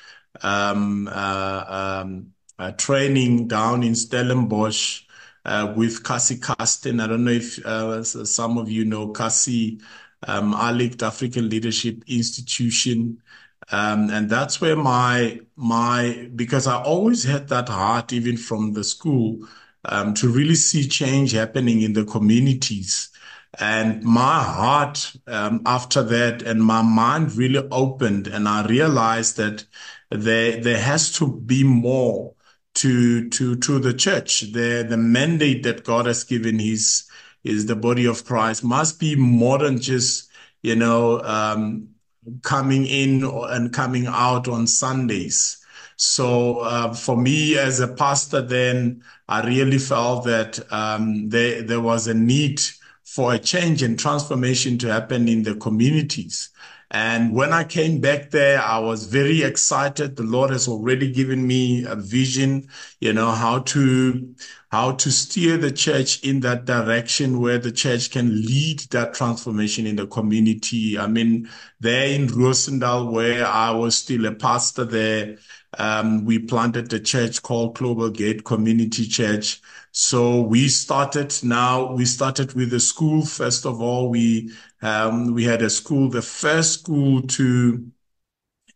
training 2.77 3.47
down 3.47 3.83
in 3.83 3.95
Stellenbosch 3.95 5.03
uh, 5.45 5.73
with 5.75 6.03
Cassie 6.03 6.37
Carstens. 6.39 7.01
I 7.01 7.07
don't 7.07 7.23
know 7.23 7.31
if 7.31 7.63
uh, 7.65 8.03
some 8.03 8.57
of 8.57 8.69
you 8.69 8.85
know 8.85 9.09
Cassie, 9.09 9.79
um, 10.27 10.53
ALICT 10.53 11.03
African 11.03 11.49
Leadership 11.49 12.03
Institution. 12.07 13.21
Um, 13.71 14.09
and 14.09 14.29
that's 14.29 14.59
where 14.59 14.75
my 14.75 15.39
my 15.55 16.29
because 16.35 16.67
I 16.67 16.81
always 16.83 17.23
had 17.23 17.47
that 17.49 17.69
heart 17.69 18.11
even 18.11 18.35
from 18.37 18.73
the 18.73 18.83
school 18.83 19.47
um, 19.85 20.13
to 20.15 20.27
really 20.29 20.55
see 20.55 20.87
change 20.87 21.31
happening 21.31 21.81
in 21.81 21.93
the 21.93 22.05
communities. 22.05 23.09
And 23.59 24.03
my 24.03 24.43
heart 24.43 25.13
um, 25.27 25.61
after 25.65 26.01
that 26.03 26.41
and 26.41 26.63
my 26.63 26.81
mind 26.81 27.35
really 27.35 27.65
opened 27.71 28.27
and 28.27 28.47
I 28.49 28.65
realized 28.65 29.37
that 29.37 29.65
there 30.13 30.62
there 30.62 30.79
has 30.79 31.12
to 31.13 31.39
be 31.41 31.63
more 31.63 32.34
to 32.75 33.29
to 33.29 33.55
to 33.58 33.79
the 33.79 33.93
church. 33.93 34.41
The 34.53 34.86
the 34.88 34.98
mandate 34.98 35.63
that 35.63 35.84
God 35.84 36.05
has 36.05 36.24
given 36.24 36.60
his 36.60 37.03
is 37.43 37.65
the 37.65 37.75
body 37.75 38.05
of 38.05 38.25
Christ 38.25 38.63
must 38.63 39.00
be 39.00 39.15
more 39.15 39.58
than 39.58 39.79
just 39.79 40.29
you 40.62 40.75
know 40.75 41.22
um, 41.22 41.89
coming 42.41 42.86
in 42.86 43.24
and 43.24 43.74
coming 43.74 44.08
out 44.08 44.48
on 44.48 44.67
Sundays. 44.67 45.60
So 45.96 46.60
uh, 46.60 46.93
for 46.93 47.15
me 47.15 47.58
as 47.58 47.79
a 47.79 47.88
pastor, 47.88 48.41
then 48.41 49.03
I 49.27 49.46
really 49.46 49.77
felt 49.77 50.25
that 50.25 50.60
um, 50.72 51.29
there 51.29 51.62
there 51.62 51.82
was 51.82 52.08
a 52.08 52.13
need 52.13 52.62
for 53.03 53.34
a 53.34 53.39
change 53.39 53.84
and 53.84 54.00
transformation 54.00 54.77
to 54.79 54.91
happen 54.91 55.27
in 55.27 55.43
the 55.43 55.55
communities. 55.55 56.50
And 56.93 57.33
when 57.33 57.53
I 57.53 57.63
came 57.63 58.00
back 58.00 58.29
there, 58.29 58.62
I 58.62 58.77
was 58.77 59.07
very 59.07 59.41
excited. 59.41 60.15
The 60.15 60.21
Lord 60.21 60.51
has 60.51 60.67
already 60.67 61.12
given 61.12 61.45
me 61.47 61.85
a 61.85 61.95
vision, 61.95 62.67
you 63.00 63.13
know, 63.13 63.31
how 63.31 63.59
to, 63.59 64.35
how 64.71 64.91
to 64.91 65.12
steer 65.12 65.57
the 65.57 65.71
church 65.71 66.21
in 66.23 66.41
that 66.41 66.65
direction 66.65 67.39
where 67.39 67.57
the 67.57 67.71
church 67.71 68.12
can 68.12 68.29
lead 68.29 68.81
that 68.91 69.15
transformation 69.15 69.88
in 69.88 69.95
the 69.95 70.05
community. 70.05 71.00
I 71.00 71.07
mean, 71.07 71.50
there 71.79 72.05
in 72.05 72.27
Rosendal, 72.27 73.12
where 73.12 73.43
I 73.47 73.71
was 73.71 73.97
still 73.97 74.27
a 74.27 74.35
pastor 74.35 74.85
there, 74.85 75.38
um, 75.79 76.25
we 76.25 76.38
planted 76.38 76.93
a 76.93 77.00
church 77.00 77.41
called 77.41 77.75
Global 77.75 78.12
Gate 78.12 78.43
Community 78.43 79.07
Church. 79.07 79.62
So 79.91 80.41
we 80.41 80.67
started 80.69 81.33
now, 81.43 81.93
we 81.93 82.05
started 82.05 82.53
with 82.53 82.69
the 82.69 82.79
school. 82.79 83.25
First 83.25 83.65
of 83.65 83.81
all, 83.81 84.09
we, 84.09 84.51
um, 84.83 85.33
we 85.33 85.45
had 85.45 85.61
a 85.61 85.69
school, 85.69 86.09
the 86.09 86.21
first 86.21 86.81
school 86.81 87.21
to, 87.21 87.89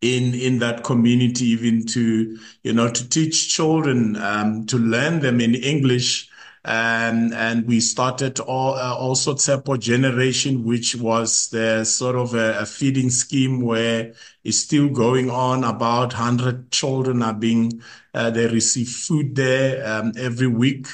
in, 0.01 0.33
in 0.33 0.59
that 0.59 0.83
community, 0.83 1.47
even 1.47 1.85
to, 1.87 2.37
you 2.63 2.73
know, 2.73 2.89
to 2.89 3.09
teach 3.09 3.53
children, 3.53 4.15
um, 4.15 4.65
to 4.67 4.77
learn 4.77 5.19
them 5.19 5.41
in 5.41 5.55
English. 5.55 6.29
And, 6.63 7.33
and 7.33 7.67
we 7.67 7.79
started 7.81 8.39
all, 8.39 8.75
uh, 8.75 8.95
also 8.95 9.33
Tsepo 9.33 9.79
Generation, 9.79 10.63
which 10.63 10.95
was 10.95 11.49
the 11.49 11.83
sort 11.83 12.15
of 12.15 12.33
a, 12.35 12.59
a 12.59 12.65
feeding 12.65 13.09
scheme 13.09 13.61
where 13.61 14.13
it's 14.43 14.57
still 14.59 14.89
going 14.89 15.29
on. 15.29 15.63
About 15.65 16.13
100 16.13 16.71
children 16.71 17.21
are 17.21 17.33
being, 17.33 17.81
uh, 18.13 18.29
they 18.31 18.47
receive 18.47 18.89
food 18.89 19.35
there, 19.35 19.85
um, 19.87 20.13
every 20.17 20.47
week 20.47 20.87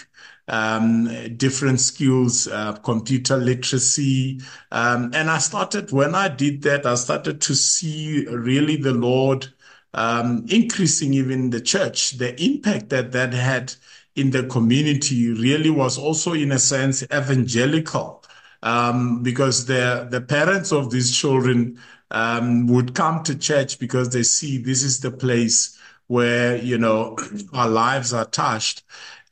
um, 0.48 1.36
different 1.38 1.80
skills, 1.80 2.48
uh, 2.48 2.74
computer 2.74 3.38
literacy. 3.38 4.42
Um, 4.72 5.12
and 5.14 5.30
I 5.30 5.38
started, 5.38 5.92
when 5.92 6.16
I 6.16 6.28
did 6.28 6.62
that, 6.64 6.86
I 6.86 6.96
started 6.96 7.42
to 7.42 7.56
see 7.56 8.26
really 8.28 8.76
the 8.76 8.94
Lord 8.94 9.48
um, 9.94 10.46
increasing 10.50 11.14
even 11.14 11.50
the 11.50 11.62
church. 11.62 12.12
The 12.12 12.42
impact 12.44 12.90
that 12.90 13.12
that 13.12 13.34
had 13.34 13.74
in 14.16 14.32
the 14.32 14.44
community 14.44 15.32
really 15.32 15.70
was 15.70 15.98
also, 15.98 16.34
in 16.34 16.52
a 16.52 16.60
sense, 16.60 17.04
evangelical. 17.04 18.24
Um, 18.62 19.24
because 19.24 19.66
the, 19.66 20.08
the 20.10 20.22
parents 20.22 20.72
of 20.72 20.90
these 20.90 21.16
children 21.16 21.80
um, 22.12 22.68
would 22.68 22.96
come 22.96 23.24
to 23.24 23.38
church 23.38 23.78
because 23.78 24.10
they 24.10 24.24
see 24.24 24.58
this 24.58 24.84
is 24.84 25.02
the 25.02 25.12
place 25.12 25.78
where, 26.08 26.58
you 26.58 26.78
know, 26.78 27.18
our 27.54 27.68
lives 27.70 28.14
are 28.14 28.26
touched. 28.26 28.84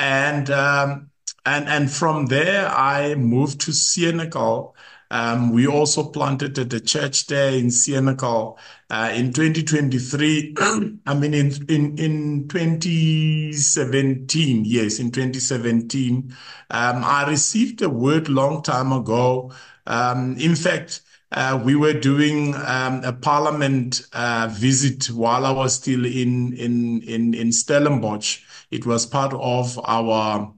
And, 0.02 0.50
um, 0.50 1.12
and, 1.46 1.70
and 1.70 1.90
from 1.92 2.26
there, 2.26 2.68
I 2.68 3.14
moved 3.14 3.62
to 3.62 3.72
Senekal. 3.72 4.74
Um, 5.12 5.52
we 5.52 5.68
also 5.68 6.10
planted 6.10 6.58
at 6.58 6.72
the 6.72 6.80
church 6.80 7.28
there 7.28 7.54
in 7.54 7.68
Senekal, 7.68 8.58
uh, 8.90 9.12
in 9.14 9.32
2023. 9.32 10.56
I 11.06 11.14
mean, 11.14 11.36
in, 11.36 11.52
in, 11.70 12.00
in 12.00 12.48
2017, 12.48 14.66
yes, 14.66 14.98
in 14.98 15.12
2017, 15.12 16.36
um, 16.72 17.04
I 17.04 17.30
received 17.30 17.84
a 17.84 17.90
word 17.90 18.28
long 18.28 18.64
time 18.64 18.92
ago. 18.92 19.54
Um, 19.86 20.36
in 20.38 20.56
fact, 20.56 21.02
uh, 21.32 21.62
we 21.64 21.76
were 21.76 21.94
doing 21.94 22.56
um, 22.56 23.04
a 23.04 23.14
parliament 23.14 24.02
uh, 24.14 24.50
visit 24.52 25.12
while 25.12 25.46
I 25.46 25.52
was 25.52 25.76
still 25.76 26.06
in 26.06 26.54
in 26.54 27.04
in 27.04 27.36
in 27.36 27.52
Stellenbosch. 27.52 28.40
It 28.72 28.86
was 28.86 29.06
part 29.06 29.34
of 29.34 29.80
our 29.84 30.54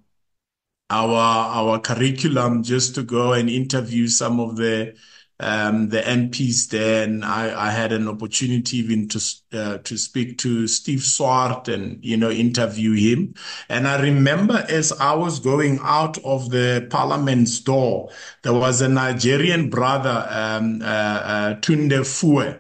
our 0.89 1.17
our 1.17 1.79
curriculum 1.79 2.63
just 2.63 2.95
to 2.95 3.03
go 3.03 3.33
and 3.33 3.49
interview 3.49 4.07
some 4.07 4.39
of 4.39 4.55
the 4.55 4.95
um, 5.39 5.89
the 5.89 6.01
MPs 6.01 6.69
there, 6.69 7.03
and 7.03 7.25
I, 7.25 7.67
I 7.67 7.71
had 7.71 7.91
an 7.91 8.07
opportunity 8.07 8.77
even 8.77 9.09
to 9.09 9.19
uh, 9.51 9.77
to 9.79 9.97
speak 9.97 10.37
to 10.39 10.67
Steve 10.67 11.03
Swart 11.03 11.67
and 11.67 12.03
you 12.03 12.15
know 12.17 12.29
interview 12.29 12.93
him. 12.93 13.33
And 13.67 13.87
I 13.87 14.01
remember 14.01 14.65
as 14.69 14.91
I 14.93 15.15
was 15.15 15.39
going 15.39 15.79
out 15.81 16.17
of 16.23 16.49
the 16.51 16.87
Parliament's 16.89 17.59
door, 17.59 18.09
there 18.43 18.53
was 18.53 18.81
a 18.81 18.87
Nigerian 18.87 19.69
brother, 19.69 20.25
um, 20.29 20.81
uh, 20.81 20.85
uh, 20.85 21.55
Tunde 21.55 22.05
Fue. 22.05 22.59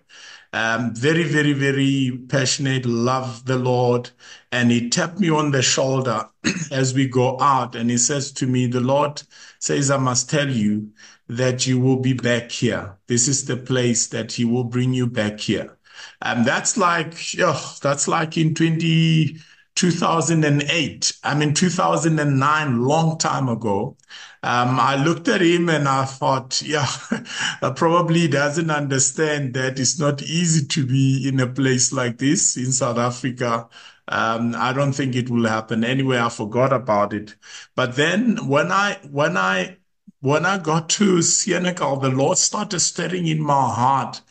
Um, 0.55 0.93
very, 0.93 1.23
very, 1.23 1.53
very 1.53 2.25
passionate, 2.29 2.85
love 2.85 3.45
the 3.45 3.57
Lord. 3.57 4.11
And 4.53 4.69
he 4.69 4.87
tapped 4.87 5.19
me 5.19 5.31
on 5.31 5.49
the 5.49 5.63
shoulder 5.63 6.29
as 6.71 6.93
we 6.93 7.07
go 7.07 7.39
out. 7.39 7.75
And 7.75 7.89
he 7.89 7.97
says 7.97 8.31
to 8.33 8.45
me, 8.45 8.67
the 8.67 8.81
Lord 8.81 9.23
says, 9.57 9.89
I 9.89 9.97
must 9.97 10.29
tell 10.29 10.47
you 10.47 10.91
that 11.27 11.65
you 11.65 11.79
will 11.79 11.99
be 11.99 12.13
back 12.13 12.51
here. 12.51 12.95
This 13.07 13.27
is 13.27 13.45
the 13.45 13.57
place 13.57 14.05
that 14.07 14.31
he 14.31 14.45
will 14.45 14.65
bring 14.65 14.93
you 14.93 15.07
back 15.07 15.39
here. 15.39 15.79
And 16.21 16.45
that's 16.45 16.77
like, 16.77 17.15
oh, 17.39 17.75
that's 17.81 18.07
like 18.07 18.37
in 18.37 18.53
20, 18.53 19.37
2008. 19.73 21.13
I 21.23 21.33
mean, 21.33 21.55
2009, 21.55 22.81
long 22.83 23.17
time 23.17 23.49
ago. 23.49 23.97
Um, 24.43 24.77
I 24.79 25.03
looked 25.03 25.29
at 25.29 25.41
him 25.41 25.69
and 25.69 25.87
I 25.87 26.05
thought, 26.05 26.61
yeah, 26.61 26.85
probably 27.75 28.27
doesn't 28.27 28.69
understand 28.69 29.55
that 29.55 29.79
it's 29.79 29.97
not 29.97 30.21
easy 30.21 30.67
to 30.67 30.85
be 30.85 31.27
in 31.27 31.39
a 31.39 31.47
place 31.47 31.91
like 31.91 32.19
this 32.19 32.55
in 32.55 32.71
South 32.71 32.97
Africa. 32.97 33.67
Um, 34.07 34.53
I 34.57 34.73
don't 34.73 34.93
think 34.93 35.15
it 35.15 35.29
will 35.29 35.47
happen 35.47 35.83
anyway. 35.83 36.19
I 36.19 36.29
forgot 36.29 36.73
about 36.73 37.13
it. 37.13 37.35
But 37.75 37.95
then 37.95 38.47
when 38.47 38.71
I, 38.71 38.99
when 39.09 39.37
I, 39.37 39.77
when 40.19 40.45
I 40.45 40.57
got 40.57 40.89
to 40.91 41.17
Senekal, 41.19 42.01
the 42.01 42.09
Lord 42.09 42.37
started 42.37 42.79
stirring 42.81 43.27
in 43.27 43.41
my 43.41 43.69
heart 43.73 44.21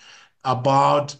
about 0.44 1.16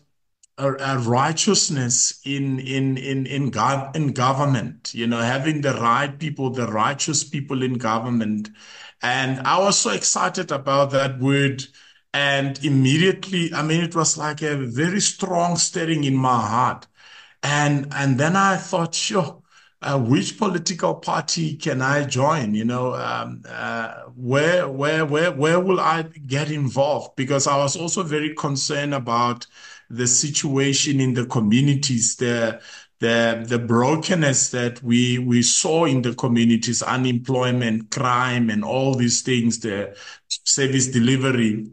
a, 0.59 0.73
a 0.75 0.99
righteousness 0.99 2.21
in 2.25 2.59
in 2.61 2.97
in 2.99 3.27
in, 3.27 3.51
gov- 3.51 3.95
in 3.97 4.13
government. 4.13 4.95
You 4.95 5.07
know, 5.07 5.19
having 5.21 5.61
the 5.63 5.75
right 5.75 6.19
people, 6.19 6.51
the 6.51 6.67
righteous 6.67 7.25
people 7.25 7.63
in 7.63 7.75
government, 7.75 8.51
and 9.03 9.41
I 9.47 9.59
was 9.59 9.79
so 9.79 9.91
excited 9.91 10.53
about 10.53 10.91
that 10.93 11.19
word. 11.19 11.65
And 12.15 12.63
immediately, 12.63 13.55
I 13.55 13.63
mean, 13.63 13.83
it 13.83 13.95
was 13.95 14.19
like 14.19 14.43
a 14.43 14.57
very 14.57 15.01
strong 15.01 15.57
stirring 15.57 16.05
in 16.05 16.15
my 16.15 16.47
heart. 16.47 16.87
And 17.43 17.89
and 17.93 18.19
then 18.19 18.37
I 18.37 18.57
thought, 18.57 18.95
sure, 18.95 19.43
uh, 19.83 19.99
which 20.01 20.39
political 20.39 20.95
party 20.95 21.57
can 21.57 21.83
I 21.83 22.05
join? 22.05 22.55
You 22.55 22.65
know, 22.65 22.95
um, 22.95 23.43
uh, 23.49 24.03
where 24.15 24.69
where 24.69 25.05
where 25.05 25.33
where 25.33 25.59
will 25.61 25.81
I 25.81 26.03
get 26.03 26.51
involved? 26.51 27.17
Because 27.17 27.47
I 27.47 27.57
was 27.57 27.77
also 27.77 28.03
very 28.05 28.35
concerned 28.35 28.95
about 28.95 29.47
the 29.91 30.07
situation 30.07 31.01
in 31.01 31.15
the 31.15 31.27
communities, 31.27 32.17
the 32.17 32.61
the 33.01 33.45
the 33.49 33.59
brokenness 33.59 34.51
that 34.51 34.81
we 34.83 35.19
we 35.19 35.43
saw 35.43 35.85
in 35.87 36.03
the 36.03 36.15
communities, 36.15 36.83
unemployment, 36.83 37.91
crime, 37.91 38.51
and 38.51 38.65
all 38.65 38.95
these 38.95 39.23
things, 39.23 39.59
the 39.61 39.97
service 40.29 40.87
delivery. 40.89 41.67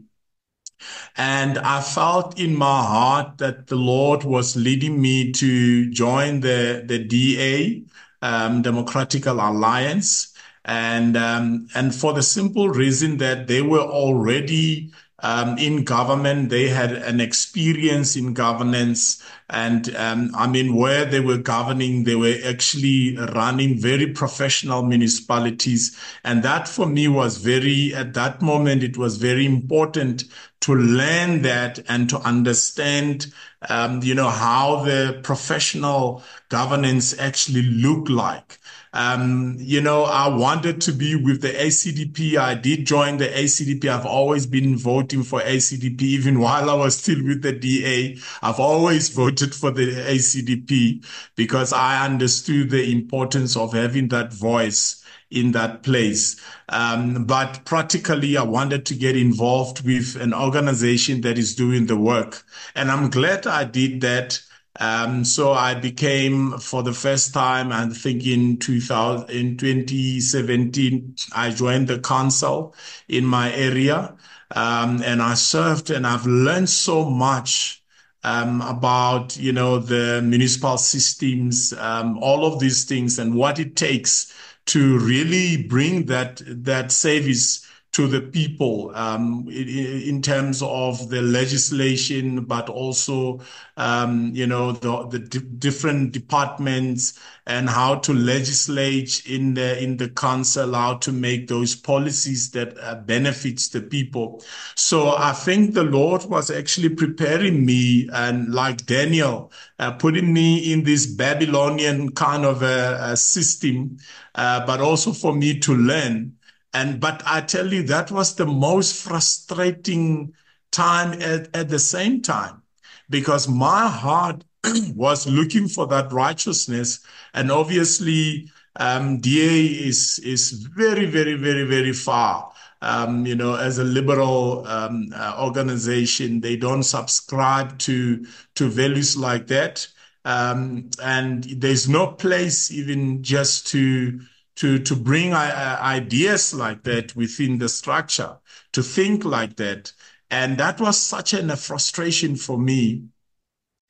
And 1.16 1.58
I 1.58 1.80
felt 1.80 2.38
in 2.38 2.56
my 2.56 2.82
heart 2.82 3.38
that 3.38 3.66
the 3.66 3.76
Lord 3.76 4.24
was 4.24 4.56
leading 4.56 5.00
me 5.00 5.32
to 5.32 5.90
join 5.90 6.40
the 6.40 6.82
the 6.86 6.98
DA, 7.04 7.84
um, 8.22 8.62
Democratic 8.62 9.26
Alliance, 9.26 10.34
and 10.64 11.16
um, 11.16 11.68
and 11.74 11.94
for 11.94 12.12
the 12.12 12.22
simple 12.22 12.68
reason 12.68 13.18
that 13.18 13.46
they 13.46 13.62
were 13.62 13.80
already 13.80 14.92
um, 15.22 15.58
in 15.58 15.84
government. 15.84 16.50
They 16.50 16.68
had 16.68 16.92
an 16.92 17.20
experience 17.20 18.16
in 18.16 18.34
governance. 18.34 19.22
And 19.48 19.94
um, 19.96 20.30
I 20.34 20.46
mean, 20.46 20.76
where 20.76 21.04
they 21.04 21.20
were 21.20 21.38
governing, 21.38 22.04
they 22.04 22.14
were 22.14 22.36
actually 22.44 23.16
running 23.16 23.78
very 23.78 24.06
professional 24.06 24.82
municipalities. 24.82 25.96
And 26.24 26.42
that 26.42 26.68
for 26.68 26.86
me 26.86 27.08
was 27.08 27.38
very, 27.38 27.94
at 27.94 28.14
that 28.14 28.40
moment, 28.42 28.82
it 28.82 28.96
was 28.96 29.16
very 29.16 29.46
important 29.46 30.24
to 30.60 30.74
learn 30.74 31.42
that 31.42 31.80
and 31.88 32.08
to 32.10 32.18
understand, 32.18 33.32
um, 33.68 34.02
you 34.02 34.14
know, 34.14 34.28
how 34.28 34.84
the 34.84 35.18
professional 35.22 36.22
governance 36.48 37.18
actually 37.18 37.62
look 37.62 38.08
like. 38.08 38.59
Um, 38.92 39.56
you 39.58 39.80
know, 39.80 40.04
I 40.04 40.28
wanted 40.28 40.80
to 40.82 40.92
be 40.92 41.14
with 41.14 41.42
the 41.42 41.52
ACDP. 41.52 42.36
I 42.36 42.54
did 42.54 42.86
join 42.86 43.18
the 43.18 43.28
ACDP. 43.28 43.88
I've 43.88 44.06
always 44.06 44.46
been 44.46 44.76
voting 44.76 45.22
for 45.22 45.40
ACDP, 45.40 46.02
even 46.02 46.40
while 46.40 46.68
I 46.70 46.74
was 46.74 46.96
still 46.98 47.22
with 47.24 47.42
the 47.42 47.52
DA. 47.52 48.18
I've 48.42 48.58
always 48.60 49.08
voted 49.08 49.54
for 49.54 49.70
the 49.70 49.92
ACDP 49.92 51.04
because 51.36 51.72
I 51.72 52.04
understood 52.04 52.70
the 52.70 52.90
importance 52.92 53.56
of 53.56 53.72
having 53.72 54.08
that 54.08 54.32
voice 54.32 55.04
in 55.30 55.52
that 55.52 55.82
place. 55.82 56.40
Um, 56.68 57.24
but 57.24 57.64
practically, 57.64 58.36
I 58.36 58.42
wanted 58.42 58.84
to 58.86 58.94
get 58.94 59.16
involved 59.16 59.84
with 59.84 60.16
an 60.20 60.34
organization 60.34 61.20
that 61.20 61.38
is 61.38 61.54
doing 61.54 61.86
the 61.86 61.96
work. 61.96 62.44
And 62.74 62.90
I'm 62.90 63.10
glad 63.10 63.46
I 63.46 63.64
did 63.64 64.00
that. 64.00 64.40
Um, 64.80 65.24
so 65.26 65.52
I 65.52 65.74
became 65.74 66.58
for 66.58 66.82
the 66.82 66.94
first 66.94 67.34
time, 67.34 67.70
I 67.70 67.86
think 67.90 68.26
in 68.26 68.56
2000, 68.56 69.28
in 69.28 69.58
2017, 69.58 71.16
I 71.34 71.50
joined 71.50 71.88
the 71.88 71.98
council 72.00 72.74
in 73.06 73.26
my 73.26 73.52
area. 73.52 74.16
Um, 74.52 75.02
and 75.02 75.22
I 75.22 75.34
served 75.34 75.90
and 75.90 76.06
I've 76.06 76.26
learned 76.26 76.70
so 76.70 77.08
much 77.08 77.84
um, 78.24 78.62
about, 78.62 79.36
you 79.36 79.52
know, 79.52 79.78
the 79.78 80.22
municipal 80.22 80.78
systems, 80.78 81.72
um, 81.74 82.18
all 82.18 82.44
of 82.46 82.58
these 82.58 82.84
things 82.84 83.18
and 83.18 83.34
what 83.34 83.58
it 83.58 83.76
takes 83.76 84.34
to 84.66 84.98
really 84.98 85.62
bring 85.62 86.06
that, 86.06 86.42
that 86.46 86.90
service 86.90 87.66
to 87.92 88.06
the 88.06 88.20
people 88.20 88.92
um, 88.94 89.48
in, 89.50 90.22
terms 90.22 90.62
of 90.62 91.08
the 91.08 91.20
legislation, 91.22 92.44
but 92.44 92.68
also, 92.68 93.40
um, 93.76 94.30
you 94.32 94.46
know, 94.46 94.70
the, 94.72 95.08
the 95.08 95.18
d- 95.18 95.40
different 95.58 96.12
departments 96.12 97.18
and 97.46 97.68
how 97.68 97.96
to 97.96 98.14
legislate 98.14 99.26
in 99.26 99.54
the 99.54 99.82
in 99.82 99.96
the 99.96 100.08
council, 100.08 100.74
how 100.74 100.94
to 100.98 101.10
make 101.10 101.48
those 101.48 101.74
policies 101.74 102.50
that 102.52 102.78
uh, 102.80 102.94
benefits 102.94 103.68
the 103.68 103.80
people. 103.80 104.40
So 104.76 105.16
I 105.16 105.32
think 105.32 105.74
the 105.74 105.82
Lord 105.82 106.24
was 106.26 106.50
actually 106.50 106.90
preparing 106.90 107.66
me, 107.66 108.08
and 108.12 108.54
like 108.54 108.86
Daniel, 108.86 109.50
uh, 109.80 109.92
putting 109.92 110.32
me 110.32 110.72
in 110.72 110.84
this 110.84 111.06
Babylonian 111.06 112.12
kind 112.12 112.44
of 112.44 112.62
a, 112.62 112.98
a 113.00 113.16
system, 113.16 113.98
uh, 114.36 114.64
but 114.64 114.80
also 114.80 115.12
for 115.12 115.34
me 115.34 115.58
to 115.58 115.74
learn. 115.74 116.36
And, 116.72 117.00
but 117.00 117.22
I 117.26 117.40
tell 117.40 117.72
you, 117.72 117.82
that 117.84 118.10
was 118.10 118.34
the 118.34 118.46
most 118.46 119.02
frustrating 119.02 120.34
time 120.70 121.20
at, 121.20 121.54
at 121.54 121.68
the 121.68 121.78
same 121.78 122.22
time, 122.22 122.62
because 123.08 123.48
my 123.48 123.88
heart 123.88 124.44
was 124.94 125.26
looking 125.26 125.68
for 125.68 125.86
that 125.88 126.12
righteousness. 126.12 127.04
And 127.34 127.50
obviously, 127.50 128.50
um, 128.76 129.18
DA 129.18 129.66
is, 129.66 130.20
is 130.20 130.52
very, 130.52 131.06
very, 131.06 131.34
very, 131.34 131.64
very 131.64 131.92
far. 131.92 132.52
Um, 132.82 133.26
you 133.26 133.34
know, 133.34 133.56
as 133.56 133.78
a 133.78 133.84
liberal 133.84 134.66
um, 134.66 135.12
uh, 135.14 135.36
organization, 135.38 136.40
they 136.40 136.56
don't 136.56 136.82
subscribe 136.82 137.78
to 137.80 138.24
to 138.54 138.68
values 138.70 139.18
like 139.18 139.48
that, 139.48 139.86
um, 140.24 140.88
and 141.02 141.44
there's 141.44 141.90
no 141.90 142.06
place 142.06 142.70
even 142.70 143.22
just 143.22 143.66
to 143.68 144.20
to, 144.56 144.78
to 144.78 144.96
bring 144.96 145.32
uh, 145.32 145.78
ideas 145.80 146.52
like 146.54 146.82
that 146.84 147.14
within 147.16 147.58
the 147.58 147.68
structure, 147.68 148.38
to 148.72 148.82
think 148.82 149.24
like 149.24 149.56
that. 149.56 149.92
And 150.30 150.58
that 150.58 150.80
was 150.80 150.98
such 151.00 151.34
an, 151.34 151.50
a 151.50 151.56
frustration 151.56 152.36
for 152.36 152.58
me. 152.58 153.04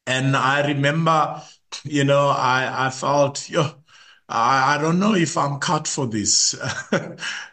And 0.07 0.37
I 0.37 0.67
remember, 0.67 1.43
you 1.85 2.05
know, 2.05 2.29
I, 2.29 2.87
I 2.87 2.91
felt, 2.91 3.49
yo, 3.51 3.71
I, 4.29 4.77
I 4.77 4.79
don't 4.79 4.99
know 4.99 5.15
if 5.15 5.37
I'm 5.37 5.59
cut 5.59 5.87
for 5.87 6.07
this. 6.07 6.55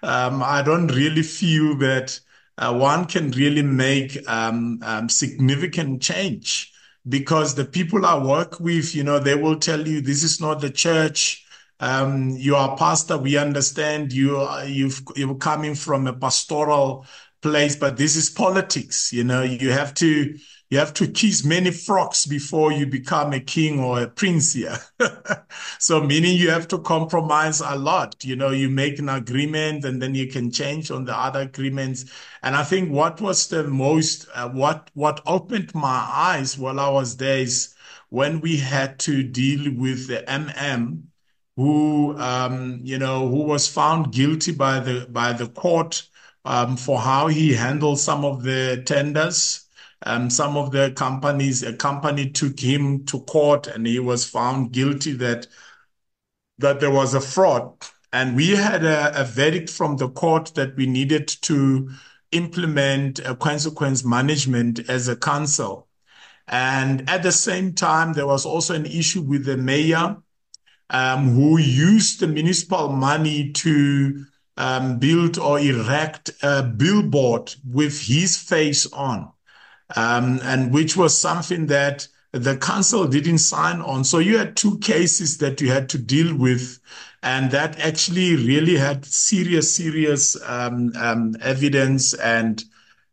um, 0.03 0.43
I 0.43 0.61
don't 0.63 0.87
really 0.87 1.23
feel 1.23 1.77
that 1.79 2.19
uh, 2.57 2.73
one 2.73 3.05
can 3.05 3.31
really 3.31 3.61
make 3.61 4.17
um, 4.29 4.79
um, 4.83 5.09
significant 5.09 6.01
change 6.01 6.73
because 7.07 7.55
the 7.55 7.65
people 7.65 8.05
I 8.05 8.17
work 8.23 8.59
with, 8.59 8.95
you 8.95 9.03
know, 9.03 9.19
they 9.19 9.35
will 9.35 9.59
tell 9.59 9.87
you 9.87 10.01
this 10.01 10.23
is 10.23 10.41
not 10.41 10.61
the 10.61 10.69
church 10.69 11.45
um, 11.79 12.31
you 12.31 12.55
are 12.55 12.73
a 12.73 12.77
pastor. 12.77 13.17
We 13.17 13.37
understand 13.37 14.11
you. 14.11 14.47
You've 14.65 15.01
you're 15.15 15.35
coming 15.35 15.75
from 15.75 16.07
a 16.07 16.13
pastoral 16.13 17.05
place, 17.41 17.75
but 17.75 17.97
this 17.97 18.15
is 18.15 18.29
politics. 18.29 19.13
You 19.13 19.23
know, 19.23 19.43
you 19.43 19.71
have 19.71 19.93
to 19.95 20.35
you 20.69 20.77
have 20.79 20.93
to 20.95 21.07
kiss 21.07 21.45
many 21.45 21.71
frogs 21.71 22.25
before 22.25 22.73
you 22.73 22.85
become 22.85 23.31
a 23.31 23.39
king 23.39 23.79
or 23.79 24.01
a 24.01 24.07
prince 24.07 24.53
here. 24.53 24.77
so 25.79 26.01
meaning 26.01 26.35
you 26.35 26.49
have 26.49 26.67
to 26.69 26.79
compromise 26.79 27.61
a 27.61 27.77
lot. 27.77 28.23
You 28.25 28.35
know, 28.35 28.49
you 28.49 28.69
make 28.69 28.99
an 28.99 29.07
agreement 29.07 29.85
and 29.85 30.01
then 30.01 30.13
you 30.13 30.27
can 30.27 30.51
change 30.51 30.91
on 30.91 31.05
the 31.05 31.17
other 31.17 31.41
agreements. 31.41 32.11
And 32.43 32.53
I 32.53 32.63
think 32.63 32.91
what 32.91 33.21
was 33.21 33.47
the 33.47 33.63
most, 33.63 34.27
uh, 34.35 34.49
what, 34.49 34.91
what 34.93 35.21
opened 35.25 35.73
my 35.73 36.05
eyes 36.11 36.57
while 36.57 36.81
I 36.81 36.89
was 36.89 37.15
there 37.15 37.37
is 37.37 37.73
when 38.09 38.41
we 38.41 38.57
had 38.57 38.99
to 38.99 39.23
deal 39.23 39.73
with 39.73 40.07
the 40.07 40.23
MM 40.27 41.03
who 41.57 42.17
um, 42.19 42.79
you 42.83 42.99
know 42.99 43.27
who 43.27 43.43
was 43.43 43.67
found 43.67 44.13
guilty 44.13 44.53
by 44.53 44.79
the 44.79 45.07
by 45.09 45.33
the 45.33 45.49
court 45.49 46.07
um, 46.45 46.77
for 46.77 46.99
how 46.99 47.27
he 47.27 47.53
handled 47.53 47.99
some 47.99 48.23
of 48.25 48.43
the 48.43 48.83
tenders. 48.85 49.65
Um, 50.03 50.29
some 50.29 50.57
of 50.57 50.71
the 50.71 50.91
companies, 50.91 51.63
a 51.63 51.73
company 51.73 52.29
took 52.29 52.59
him 52.59 53.05
to 53.07 53.21
court, 53.21 53.67
and 53.67 53.87
he 53.87 53.99
was 53.99 54.29
found 54.29 54.71
guilty 54.71 55.13
that 55.13 55.47
that 56.59 56.79
there 56.79 56.91
was 56.91 57.13
a 57.13 57.21
fraud. 57.21 57.73
And 58.13 58.35
we 58.35 58.51
had 58.51 58.83
a, 58.83 59.21
a 59.21 59.23
verdict 59.25 59.69
from 59.69 59.97
the 59.97 60.09
court 60.09 60.53
that 60.55 60.75
we 60.75 60.85
needed 60.85 61.27
to 61.43 61.89
implement 62.31 63.19
a 63.19 63.35
consequence 63.35 64.03
management 64.05 64.89
as 64.89 65.07
a 65.07 65.15
council. 65.15 65.87
And 66.47 67.09
at 67.09 67.23
the 67.23 67.31
same 67.31 67.73
time, 67.73 68.13
there 68.13 68.27
was 68.27 68.45
also 68.45 68.73
an 68.75 68.85
issue 68.85 69.21
with 69.21 69.45
the 69.45 69.57
mayor 69.57 70.17
um, 70.89 71.29
who 71.29 71.57
used 71.57 72.19
the 72.19 72.27
municipal 72.27 72.89
money 72.89 73.51
to 73.51 74.25
um, 74.57 74.99
build 74.99 75.37
or 75.37 75.59
erect 75.59 76.31
a 76.41 76.63
billboard 76.63 77.53
with 77.69 78.01
his 78.01 78.37
face 78.37 78.91
on, 78.91 79.31
um, 79.95 80.39
and 80.43 80.73
which 80.73 80.97
was 80.97 81.17
something 81.17 81.67
that 81.67 82.07
the 82.31 82.57
council 82.57 83.07
didn't 83.07 83.37
sign 83.39 83.81
on. 83.81 84.03
So 84.03 84.19
you 84.19 84.37
had 84.37 84.55
two 84.55 84.77
cases 84.79 85.37
that 85.37 85.61
you 85.61 85.71
had 85.71 85.89
to 85.89 85.97
deal 85.97 86.35
with, 86.35 86.79
and 87.23 87.51
that 87.51 87.79
actually 87.79 88.35
really 88.35 88.77
had 88.77 89.05
serious, 89.05 89.75
serious 89.75 90.37
um, 90.43 90.91
um, 90.95 91.35
evidence, 91.41 92.13
and 92.13 92.63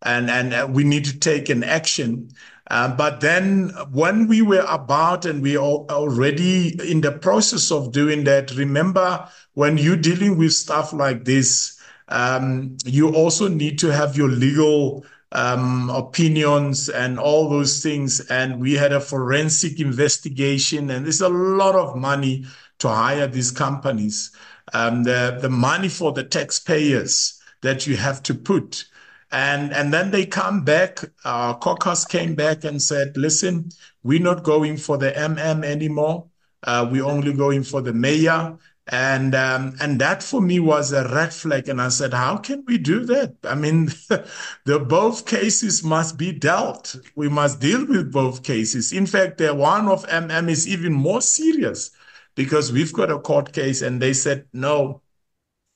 and 0.03 0.31
and 0.31 0.75
we 0.75 0.85
need 0.85 1.05
to 1.07 1.19
take 1.19 1.49
an 1.49 1.65
action. 1.65 2.31
Um, 2.75 2.97
but 2.97 3.21
then 3.21 3.69
when 3.93 4.27
we 4.27 4.43
were 4.43 4.67
about 4.69 5.27
and 5.27 5.41
we 5.41 5.57
are 5.57 5.63
already 5.63 6.75
in 6.91 7.03
the 7.03 7.13
process 7.13 7.71
of 7.71 7.93
doing 7.93 8.25
that, 8.25 8.51
remember 8.57 9.29
when 9.53 9.79
you're 9.79 9.95
dealing 9.95 10.37
with 10.37 10.55
stuff 10.55 10.93
like 10.93 11.25
this, 11.25 11.81
um, 12.09 12.77
you 12.85 13.15
also 13.15 13.47
need 13.47 13.79
to 13.79 13.93
have 13.93 14.17
your 14.17 14.27
legal 14.27 15.07
um, 15.31 15.89
opinions 15.89 16.89
and 16.89 17.17
all 17.17 17.49
those 17.49 17.81
things. 17.81 18.19
And 18.29 18.61
we 18.61 18.73
had 18.73 18.93
a 18.93 18.99
forensic 18.99 19.79
investigation, 19.79 20.91
and 20.91 21.05
there's 21.05 21.21
a 21.21 21.29
lot 21.29 21.77
of 21.77 21.95
money 21.97 22.45
to 22.81 22.89
hire 22.89 23.29
these 23.29 23.53
companies. 23.53 24.33
Um, 24.73 25.05
the, 25.05 25.39
the 25.41 25.49
money 25.49 25.89
for 25.89 26.11
the 26.11 26.25
taxpayers 26.25 27.41
that 27.61 27.87
you 27.87 27.97
have 27.97 28.21
to 28.25 28.35
put. 28.35 28.87
And, 29.35 29.73
and 29.75 29.93
then 29.93 30.13
they 30.13 30.27
come 30.27 30.65
back, 30.65 31.01
uh, 31.25 31.55
caucus 31.55 32.05
came 32.05 32.37
back 32.37 32.63
and 32.63 32.81
said, 32.81 33.17
listen, 33.17 33.69
we're 34.05 34.23
not 34.23 34.45
going 34.45 34.77
for 34.77 34.97
the 34.97 35.11
MM 35.11 35.65
anymore. 35.65 36.29
Uh, 36.63 36.89
we're 36.89 37.05
only 37.05 37.33
going 37.33 37.65
for 37.65 37.81
the 37.83 37.93
mayor. 37.93 38.57
And 38.87 39.35
um, 39.35 39.75
and 39.81 40.01
that 40.01 40.23
for 40.23 40.41
me 40.41 40.61
was 40.61 40.93
a 40.93 41.09
red 41.13 41.33
flag. 41.35 41.69
And 41.69 41.81
I 41.81 41.89
said, 41.89 42.15
how 42.15 42.37
can 42.37 42.65
we 42.69 42.79
do 42.79 43.05
that? 43.07 43.35
I 43.43 43.57
mean, 43.57 43.87
the 44.67 44.79
both 44.79 45.27
cases 45.27 45.83
must 45.83 46.17
be 46.17 46.31
dealt. 46.31 46.95
We 47.17 47.29
must 47.29 47.61
deal 47.61 47.85
with 47.87 48.13
both 48.13 48.45
cases. 48.45 48.93
In 48.93 49.05
fact, 49.07 49.39
the 49.39 49.53
one 49.53 49.89
of 49.89 50.07
MM 50.07 50.49
is 50.49 50.69
even 50.69 50.93
more 50.93 51.21
serious 51.21 51.91
because 52.37 52.73
we've 52.73 52.93
got 52.93 53.11
a 53.11 53.19
court 53.19 53.53
case, 53.53 53.83
and 53.83 54.01
they 54.01 54.13
said, 54.13 54.47
no, 54.53 55.03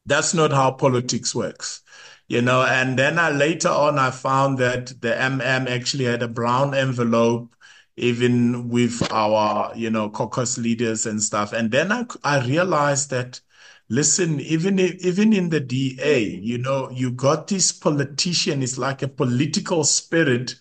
that's 0.07 0.33
not 0.35 0.53
how 0.53 0.71
politics 0.73 1.35
works. 1.35 1.83
You 2.29 2.43
know, 2.43 2.63
and 2.63 2.99
then 2.99 3.19
I 3.19 3.31
later 3.31 3.69
on 3.71 3.99
I 3.99 4.11
found 4.11 4.59
that 4.59 5.01
the 5.01 5.19
MM 5.19 5.67
actually 5.67 6.05
had 6.05 6.23
a 6.23 6.29
brown 6.29 6.75
envelope 6.75 7.55
even 7.97 8.69
with 8.69 9.11
our, 9.11 9.73
you 9.75 9.91
know, 9.91 10.09
caucus 10.11 10.57
leaders 10.59 11.07
and 11.07 11.23
stuff. 11.23 11.53
And 11.53 11.71
then 11.71 11.91
I, 11.91 12.05
I 12.23 12.47
realized 12.47 13.11
that, 13.11 13.41
listen, 13.89 14.41
even 14.41 14.79
even 14.79 15.33
in 15.33 15.49
the 15.49 15.61
DA, 15.61 16.21
you 16.23 16.59
know, 16.59 16.91
you 16.91 17.11
got 17.11 17.49
this 17.49 17.73
politician. 17.73 18.63
It's 18.63 18.79
like 18.79 19.03
a 19.03 19.09
political 19.09 19.83
spirit, 19.85 20.55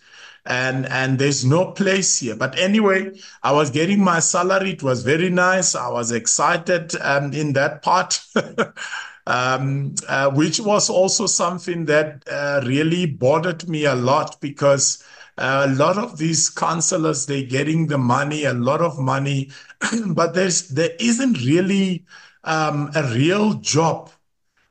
and 0.45 0.86
and 0.88 1.19
there's 1.19 1.45
no 1.45 1.71
place 1.71 2.19
here. 2.19 2.36
But 2.36 2.58
anyway, 2.58 3.12
I 3.43 3.51
was 3.51 3.69
getting 3.69 4.03
my 4.03 4.19
salary. 4.19 4.71
It 4.71 4.84
was 4.84 5.03
very 5.03 5.30
nice. 5.30 5.75
I 5.75 5.89
was 5.89 6.12
excited 6.12 6.95
um, 7.01 7.34
in 7.34 7.53
that 7.53 7.82
part. 7.82 8.21
Um, 9.28 9.94
uh, 10.08 10.32
which 10.32 10.62
was 10.62 10.90
also 10.90 11.26
something 11.28 11.84
that 11.86 12.24
uh, 12.32 12.62
really 12.66 13.06
bothered 13.06 13.68
me 13.68 13.84
a 13.84 13.94
lot 13.94 14.40
because 14.40 15.04
a 15.38 15.68
lot 15.68 15.98
of 15.98 16.18
these 16.18 16.50
counselors, 16.50 17.26
they're 17.26 17.44
getting 17.46 17.88
the 17.88 17.98
money, 17.98 18.46
a 18.46 18.54
lot 18.54 18.80
of 18.82 18.98
money, 18.98 19.52
but 20.08 20.34
there's 20.34 20.70
there 20.70 20.92
isn't 21.00 21.40
really 21.46 22.06
um, 22.46 22.90
a 22.96 23.04
real 23.13 23.56
job 23.56 24.10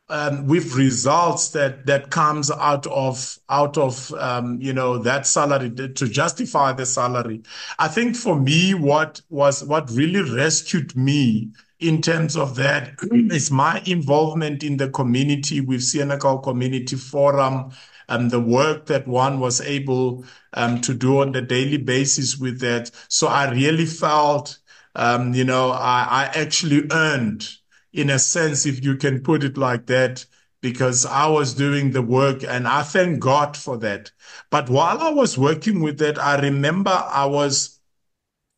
um, 0.09 0.47
with 0.47 0.75
results 0.75 1.51
that 1.51 1.87
that 1.87 2.11
comes 2.11 2.51
out 2.51 2.87
of 2.89 3.39
out 3.49 3.77
of 3.77 4.13
um, 4.15 4.61
you 4.61 4.73
know 4.73 4.99
that 4.99 5.27
salary 5.27 5.71
to 5.71 6.09
justify 6.09 6.73
the 6.73 6.87
salary. 6.87 7.43
I 7.79 7.89
think 7.89 8.17
for 8.17 8.39
me, 8.41 8.75
what 8.75 9.21
was 9.31 9.65
what 9.65 9.91
really 9.91 10.23
rescued 10.23 10.97
me 10.97 11.53
in 11.79 12.01
terms 12.01 12.37
of 12.37 12.57
that 12.57 12.95
is 13.13 13.51
my 13.51 13.83
involvement 13.85 14.63
in 14.63 14.77
the 14.79 14.89
community 14.91 15.61
with 15.61 15.81
Senekal 15.81 16.43
Community 16.43 16.97
Forum 16.97 17.71
and 18.09 18.31
the 18.31 18.41
work 18.41 18.87
that 18.87 19.07
one 19.07 19.41
was 19.41 19.61
able 19.61 20.25
um, 20.55 20.81
to 20.81 20.95
do 20.95 21.21
on 21.21 21.35
a 21.35 21.43
daily 21.43 21.77
basis 21.77 22.39
with 22.39 22.61
that. 22.61 22.91
So 23.09 23.27
I 23.27 23.51
really 23.51 23.85
felt, 23.87 24.59
um, 24.95 25.35
you 25.35 25.45
know, 25.45 25.71
I, 25.71 26.07
I 26.09 26.25
actually 26.35 26.85
earned, 26.93 27.49
in 27.93 28.11
a 28.11 28.19
sense, 28.19 28.65
if 28.65 28.85
you 28.85 28.97
can 28.97 29.23
put 29.23 29.45
it 29.45 29.59
like 29.59 29.87
that, 29.87 30.25
because 30.63 31.05
I 31.05 31.27
was 31.29 31.55
doing 31.55 31.91
the 31.91 32.03
work 32.03 32.43
and 32.43 32.67
I 32.67 32.83
thank 32.83 33.21
God 33.21 33.57
for 33.57 33.77
that. 33.79 34.11
But 34.51 34.71
while 34.71 34.99
I 34.99 35.11
was 35.11 35.37
working 35.37 35.81
with 35.81 35.99
that, 35.99 36.19
I 36.19 36.41
remember 36.41 36.91
I 36.91 37.27
was 37.27 37.76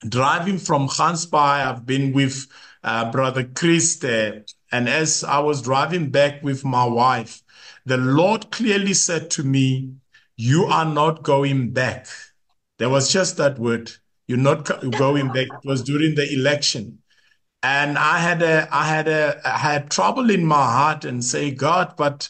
driving 0.06 0.58
from 0.58 0.88
Gansbaai. 0.88 1.66
I've 1.66 1.86
been 1.86 2.12
with 2.12 2.46
uh, 2.84 3.10
Brother 3.10 3.44
Chris 3.44 3.96
there. 3.96 4.44
And 4.70 4.88
as 4.88 5.24
I 5.24 5.38
was 5.38 5.62
driving 5.62 6.10
back 6.10 6.42
with 6.42 6.64
my 6.64 6.84
wife, 6.84 7.42
the 7.86 7.96
Lord 7.96 8.50
clearly 8.50 8.94
said 8.94 9.30
to 9.32 9.42
me, 9.42 9.94
You 10.36 10.64
are 10.66 10.84
not 10.84 11.22
going 11.22 11.72
back. 11.72 12.06
There 12.78 12.90
was 12.90 13.12
just 13.12 13.36
that 13.38 13.58
word. 13.58 13.90
You're 14.26 14.38
not 14.38 14.64
going 14.96 15.32
back. 15.32 15.48
It 15.48 15.60
was 15.64 15.82
during 15.82 16.14
the 16.14 16.30
election. 16.32 16.98
And 17.62 17.98
I 17.98 18.18
had 18.18 18.42
a, 18.42 18.68
I 18.70 18.86
had 18.86 19.08
a, 19.08 19.40
I 19.44 19.58
had 19.58 19.90
trouble 19.90 20.30
in 20.30 20.44
my 20.44 20.54
heart 20.54 21.04
and 21.04 21.24
say, 21.24 21.50
God, 21.50 21.94
but 21.96 22.28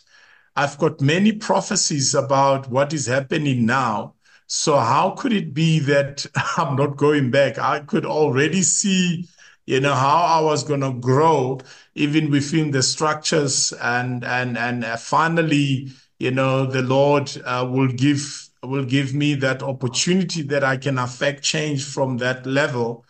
I've 0.57 0.78
got 0.78 1.00
many 1.00 1.33
prophecies 1.33 2.14
about 2.14 2.70
what 2.70 2.92
is 2.92 3.07
happening 3.07 3.66
now. 3.66 4.14
So 4.48 4.78
how 4.78 5.11
could 5.12 5.32
it 5.32 5.54
be 5.54 5.78
that 5.80 6.26
I'm 6.56 6.76
not 6.76 6.96
going 6.96 7.30
back? 7.30 7.58
I 7.58 7.80
could 7.80 8.04
already 8.06 8.62
see, 8.62 9.28
you 9.66 9.80
know, 9.80 9.94
how 9.94 10.18
I 10.22 10.40
was 10.40 10.64
going 10.64 10.80
to 10.80 10.92
grow 10.92 11.61
even 11.94 12.30
within 12.30 12.70
the 12.72 12.82
structures 12.82 13.72
and 13.74 14.24
and 14.24 14.56
and 14.58 14.84
uh, 14.84 14.96
finally 14.96 15.90
you 16.20 16.30
know 16.32 16.66
the 16.66 16.82
lord 16.82 17.30
uh, 17.44 17.66
will 17.70 17.88
give 17.88 18.48
will 18.64 18.84
give 18.84 19.14
me 19.14 19.34
that 19.34 19.62
opportunity 19.62 20.42
that 20.42 20.64
i 20.64 20.76
can 20.76 20.98
affect 20.98 21.42
change 21.44 21.84
from 21.84 22.18
that 22.18 22.46
level. 22.46 23.04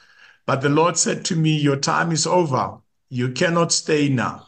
But 0.46 0.60
the 0.62 0.68
lord 0.70 0.96
said 0.98 1.24
to 1.26 1.36
me 1.36 1.56
your 1.58 1.76
time 1.76 2.12
is 2.12 2.26
over. 2.26 2.78
You 3.10 3.30
cannot 3.32 3.72
stay 3.72 4.08
now. 4.08 4.46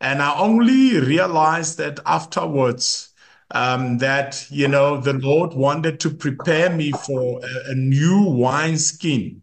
And 0.00 0.22
i 0.22 0.38
only 0.38 1.00
realized 1.00 1.78
that 1.78 2.00
afterwards 2.06 3.13
um, 3.54 3.98
that 3.98 4.46
you 4.50 4.68
know 4.68 4.98
the 5.00 5.14
lord 5.14 5.54
wanted 5.54 5.98
to 6.00 6.10
prepare 6.10 6.70
me 6.70 6.92
for 6.92 7.40
a, 7.42 7.70
a 7.70 7.74
new 7.74 8.22
wine 8.22 8.76
skin 8.78 9.42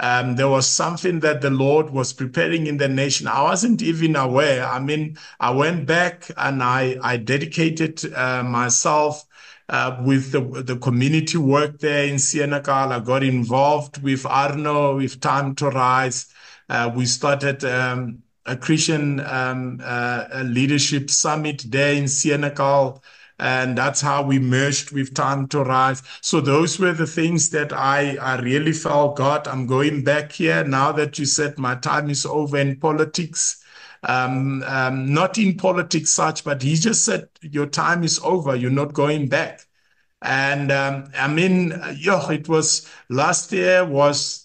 um, 0.00 0.36
there 0.36 0.48
was 0.48 0.66
something 0.66 1.20
that 1.20 1.42
the 1.42 1.50
Lord 1.50 1.90
was 1.90 2.14
preparing 2.14 2.66
in 2.66 2.78
the 2.78 2.88
nation. 2.88 3.26
I 3.28 3.42
wasn't 3.42 3.82
even 3.82 4.16
aware. 4.16 4.66
I 4.66 4.80
mean, 4.80 5.18
I 5.38 5.50
went 5.50 5.86
back 5.86 6.30
and 6.38 6.62
I, 6.62 6.96
I 7.02 7.18
dedicated 7.18 8.10
uh, 8.14 8.42
myself 8.42 9.26
uh, 9.68 10.00
with 10.02 10.32
the, 10.32 10.40
the 10.62 10.76
community 10.78 11.36
work 11.36 11.80
there 11.80 12.06
in 12.06 12.14
Senekal. 12.16 12.92
I 12.92 13.00
got 13.00 13.22
involved 13.22 14.02
with 14.02 14.24
Arno, 14.24 14.96
with 14.96 15.20
Time 15.20 15.54
to 15.56 15.68
Rise. 15.68 16.32
Uh, 16.70 16.90
we 16.94 17.04
started 17.04 17.62
um, 17.64 18.22
a 18.46 18.56
Christian 18.56 19.20
um, 19.20 19.80
uh, 19.84 20.44
leadership 20.46 21.10
summit 21.10 21.64
there 21.68 21.92
in 21.92 22.04
Senekal 22.04 23.02
and 23.40 23.76
that's 23.76 24.00
how 24.02 24.22
we 24.22 24.38
merged 24.38 24.92
with 24.92 25.14
Time 25.14 25.48
to 25.48 25.64
Rise. 25.64 26.02
So 26.20 26.40
those 26.40 26.78
were 26.78 26.92
the 26.92 27.06
things 27.06 27.50
that 27.50 27.72
I, 27.72 28.16
I 28.16 28.38
really 28.40 28.72
felt, 28.72 29.16
God, 29.16 29.48
I'm 29.48 29.66
going 29.66 30.04
back 30.04 30.32
here 30.32 30.62
now 30.62 30.92
that 30.92 31.18
you 31.18 31.24
said 31.24 31.58
my 31.58 31.74
time 31.76 32.10
is 32.10 32.26
over 32.26 32.58
in 32.58 32.78
politics. 32.78 33.64
Um, 34.02 34.62
um, 34.66 35.12
not 35.12 35.38
in 35.38 35.56
politics 35.56 36.10
such, 36.10 36.44
but 36.44 36.62
he 36.62 36.74
just 36.76 37.04
said 37.04 37.28
your 37.42 37.66
time 37.66 38.04
is 38.04 38.20
over. 38.22 38.54
You're 38.56 38.70
not 38.70 38.92
going 38.94 39.28
back. 39.28 39.66
And 40.22 40.70
um, 40.70 41.10
I 41.16 41.28
mean, 41.28 41.72
yeah, 41.96 42.30
it 42.30 42.48
was 42.48 42.86
last 43.08 43.52
year 43.52 43.84
was 43.84 44.39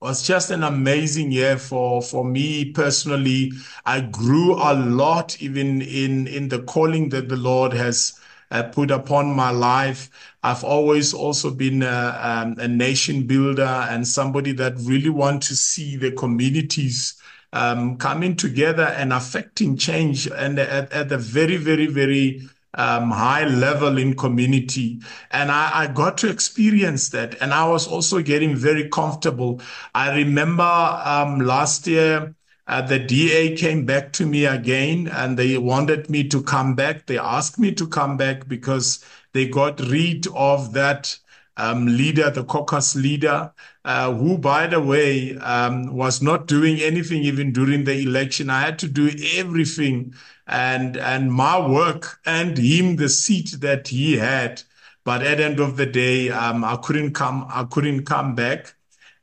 was 0.00 0.24
just 0.26 0.50
an 0.50 0.62
amazing 0.62 1.32
year 1.32 1.58
for 1.58 2.00
for 2.02 2.24
me 2.24 2.72
personally. 2.72 3.52
I 3.84 4.00
grew 4.02 4.54
a 4.54 4.72
lot, 4.74 5.40
even 5.42 5.82
in 5.82 6.26
in 6.28 6.48
the 6.48 6.62
calling 6.62 7.08
that 7.10 7.28
the 7.28 7.36
Lord 7.36 7.72
has 7.72 8.18
uh, 8.50 8.62
put 8.64 8.90
upon 8.90 9.34
my 9.34 9.50
life. 9.50 10.10
I've 10.42 10.62
always 10.64 11.12
also 11.12 11.50
been 11.50 11.82
a, 11.82 12.18
um, 12.22 12.54
a 12.58 12.68
nation 12.68 13.26
builder 13.26 13.86
and 13.90 14.06
somebody 14.06 14.52
that 14.52 14.74
really 14.78 15.10
want 15.10 15.42
to 15.44 15.56
see 15.56 15.96
the 15.96 16.12
communities 16.12 17.20
um, 17.52 17.96
coming 17.96 18.36
together 18.36 18.84
and 18.84 19.12
affecting 19.12 19.76
change 19.76 20.28
and 20.28 20.58
at, 20.58 20.92
at 20.92 21.08
the 21.08 21.18
very, 21.18 21.56
very, 21.56 21.86
very 21.86 22.48
um, 22.78 23.10
high 23.10 23.44
level 23.44 23.98
in 23.98 24.14
community. 24.14 25.00
And 25.32 25.50
I, 25.50 25.70
I, 25.74 25.86
got 25.88 26.16
to 26.18 26.30
experience 26.30 27.08
that. 27.10 27.34
And 27.42 27.52
I 27.52 27.68
was 27.68 27.88
also 27.88 28.22
getting 28.22 28.54
very 28.54 28.88
comfortable. 28.88 29.60
I 29.94 30.16
remember 30.16 30.62
um, 30.62 31.40
last 31.40 31.86
year, 31.88 32.34
uh, 32.68 32.82
the 32.82 32.98
DA 32.98 33.56
came 33.56 33.84
back 33.84 34.12
to 34.12 34.26
me 34.26 34.44
again 34.46 35.08
and 35.08 35.36
they 35.38 35.58
wanted 35.58 36.08
me 36.08 36.28
to 36.28 36.42
come 36.42 36.74
back. 36.74 37.06
They 37.06 37.18
asked 37.18 37.58
me 37.58 37.72
to 37.72 37.86
come 37.86 38.16
back 38.16 38.46
because 38.46 39.04
they 39.32 39.48
got 39.48 39.80
rid 39.80 40.26
of 40.34 40.72
that 40.74 41.18
um, 41.58 41.86
leader, 41.86 42.30
the 42.30 42.44
caucus 42.44 42.94
leader, 42.94 43.52
uh, 43.84 44.12
who, 44.14 44.38
by 44.38 44.66
the 44.66 44.80
way, 44.80 45.36
um, 45.38 45.94
was 45.94 46.22
not 46.22 46.46
doing 46.46 46.80
anything 46.80 47.22
even 47.24 47.52
during 47.52 47.84
the 47.84 47.98
election. 48.00 48.48
I 48.48 48.60
had 48.60 48.78
to 48.80 48.88
do 48.88 49.10
everything 49.34 50.14
and 50.46 50.96
and 50.96 51.32
my 51.32 51.58
work 51.68 52.20
and 52.24 52.56
him 52.56 52.96
the 52.96 53.08
seat 53.08 53.56
that 53.60 53.88
he 53.88 54.16
had. 54.16 54.62
But 55.04 55.22
at 55.22 55.38
the 55.38 55.44
end 55.44 55.60
of 55.60 55.76
the 55.76 55.86
day, 55.86 56.30
um, 56.30 56.64
I 56.64 56.76
couldn't 56.76 57.12
come. 57.14 57.46
I 57.48 57.64
couldn't 57.64 58.04
come 58.04 58.34
back, 58.34 58.74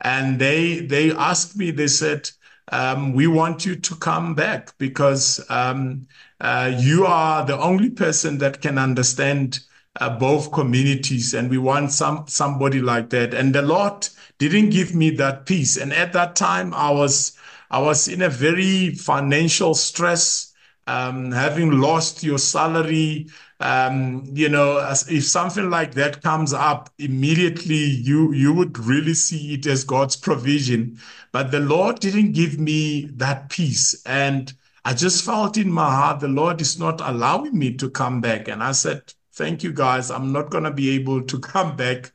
and 0.02 0.40
they 0.40 0.80
they 0.80 1.12
asked 1.12 1.56
me. 1.58 1.72
They 1.72 1.88
said, 1.88 2.30
um, 2.72 3.14
"We 3.14 3.28
want 3.28 3.66
you 3.66 3.76
to 3.76 3.96
come 3.96 4.36
back 4.36 4.78
because 4.78 5.44
um, 5.50 6.08
uh, 6.42 6.72
you 6.78 7.06
are 7.06 7.46
the 7.46 7.58
only 7.58 7.90
person 7.90 8.40
that 8.40 8.62
can 8.62 8.78
understand." 8.78 9.60
Uh, 10.02 10.10
both 10.20 10.52
communities 10.52 11.34
and 11.34 11.50
we 11.50 11.58
want 11.58 11.90
some 11.92 12.26
somebody 12.28 12.82
like 12.82 13.10
that 13.10 13.34
and 13.34 13.56
the 13.56 13.62
lord 13.62 14.10
didn't 14.40 14.70
give 14.70 14.94
me 14.94 15.10
that 15.10 15.46
peace 15.46 15.78
and 15.78 15.94
at 15.94 16.12
that 16.12 16.36
time 16.36 16.74
i 16.74 16.90
was 16.92 17.38
i 17.72 17.80
was 17.80 18.08
in 18.10 18.22
a 18.22 18.30
very 18.30 18.90
financial 18.94 19.74
stress 19.74 20.54
um, 20.88 21.32
having 21.32 21.80
lost 21.80 22.24
your 22.24 22.38
salary, 22.38 23.28
um, 23.60 24.24
you 24.34 24.50
know, 24.50 24.78
if 25.10 25.24
something 25.26 25.70
like 25.70 25.94
that 25.96 26.22
comes 26.22 26.54
up, 26.54 26.90
immediately 27.00 27.76
you 27.76 28.34
you 28.34 28.54
would 28.54 28.78
really 28.78 29.14
see 29.14 29.56
it 29.56 29.66
as 29.66 29.84
God's 29.84 30.16
provision. 30.16 31.00
But 31.32 31.52
the 31.52 31.60
Lord 31.60 32.00
didn't 32.00 32.34
give 32.34 32.60
me 32.60 33.06
that 33.16 33.50
peace, 33.50 34.02
and 34.06 34.54
I 34.84 34.94
just 34.94 35.24
felt 35.26 35.58
in 35.58 35.72
my 35.72 35.90
heart 35.90 36.20
the 36.20 36.28
Lord 36.28 36.62
is 36.62 36.78
not 36.78 37.02
allowing 37.02 37.58
me 37.58 37.74
to 37.76 37.90
come 37.90 38.22
back. 38.22 38.48
And 38.48 38.62
I 38.62 38.74
said, 38.74 39.14
"Thank 39.36 39.64
you, 39.64 39.72
guys. 39.74 40.10
I'm 40.12 40.32
not 40.32 40.50
going 40.50 40.64
to 40.64 40.72
be 40.72 40.92
able 40.92 41.24
to 41.24 41.40
come 41.40 41.76
back." 41.76 42.12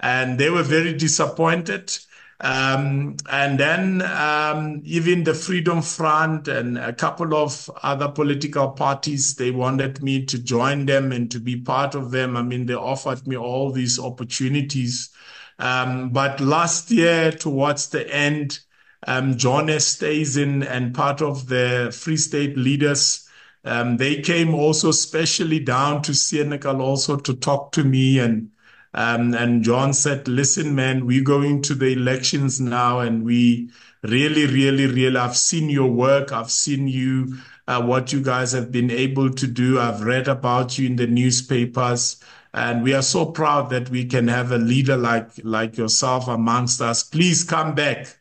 And 0.00 0.38
they 0.38 0.50
were 0.50 0.62
very 0.62 0.92
disappointed. 0.92 1.98
Um, 2.40 3.16
and 3.30 3.58
then 3.58 4.02
um, 4.02 4.80
even 4.84 5.24
the 5.24 5.34
Freedom 5.34 5.82
Front 5.82 6.46
and 6.46 6.78
a 6.78 6.92
couple 6.92 7.34
of 7.34 7.68
other 7.82 8.08
political 8.08 8.70
parties, 8.70 9.34
they 9.34 9.50
wanted 9.50 10.02
me 10.02 10.24
to 10.26 10.38
join 10.38 10.86
them 10.86 11.10
and 11.10 11.30
to 11.32 11.40
be 11.40 11.60
part 11.60 11.96
of 11.96 12.12
them. 12.12 12.36
I 12.36 12.42
mean, 12.42 12.66
they 12.66 12.74
offered 12.74 13.26
me 13.26 13.36
all 13.36 13.72
these 13.72 13.98
opportunities. 13.98 15.10
Um, 15.58 16.10
but 16.10 16.40
last 16.40 16.92
year, 16.92 17.32
towards 17.32 17.88
the 17.88 18.08
end, 18.14 18.60
um, 19.06 19.36
John 19.36 19.66
Esterhuizen 19.66 20.64
and 20.68 20.94
part 20.94 21.20
of 21.20 21.48
the 21.48 21.90
Free 21.92 22.16
State 22.16 22.56
leaders, 22.56 23.27
um, 23.64 23.96
they 23.96 24.20
came 24.20 24.54
also 24.54 24.90
specially 24.90 25.58
down 25.60 26.02
to 26.02 26.12
Senekal 26.12 26.80
also 26.80 27.16
to 27.16 27.34
talk 27.34 27.72
to 27.72 27.84
me 27.84 28.18
and 28.18 28.50
um, 28.94 29.34
and 29.34 29.62
John 29.62 29.92
said, 29.92 30.28
listen, 30.28 30.74
man, 30.74 31.06
we're 31.06 31.22
going 31.22 31.62
to 31.62 31.74
the 31.74 31.92
elections 31.92 32.58
now 32.60 33.00
and 33.00 33.22
we 33.22 33.70
really, 34.02 34.46
really, 34.46 34.86
really, 34.86 35.16
I've 35.16 35.36
seen 35.36 35.68
your 35.68 35.90
work. 35.90 36.32
I've 36.32 36.50
seen 36.50 36.88
you, 36.88 37.36
uh, 37.66 37.82
what 37.82 38.12
you 38.12 38.22
guys 38.22 38.52
have 38.52 38.72
been 38.72 38.90
able 38.90 39.30
to 39.30 39.46
do. 39.46 39.78
I've 39.78 40.02
read 40.02 40.26
about 40.26 40.78
you 40.78 40.86
in 40.86 40.96
the 40.96 41.06
newspapers. 41.06 42.22
And 42.54 42.82
we 42.82 42.94
are 42.94 43.02
so 43.02 43.26
proud 43.26 43.70
that 43.70 43.90
we 43.90 44.06
can 44.06 44.26
have 44.28 44.52
a 44.52 44.58
leader 44.58 44.96
like, 44.96 45.30
like 45.44 45.76
yourself 45.76 46.26
amongst 46.26 46.80
us. 46.80 47.02
Please 47.04 47.44
come 47.44 47.74
back. 47.74 48.18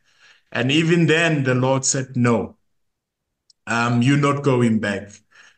And 0.51 0.71
even 0.71 1.07
then, 1.07 1.43
the 1.43 1.55
Lord 1.55 1.85
said, 1.85 2.17
no, 2.17 2.57
um, 3.65 4.01
you're 4.01 4.17
not 4.17 4.43
going 4.43 4.79
back. 4.79 5.11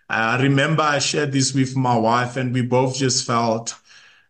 I 0.10 0.42
remember 0.42 0.82
I 0.82 1.00
shared 1.00 1.32
this 1.32 1.54
with 1.54 1.76
my 1.76 1.96
wife 1.98 2.36
and 2.36 2.54
we 2.54 2.62
both 2.64 2.96
just 2.96 3.26
felt, 3.28 3.76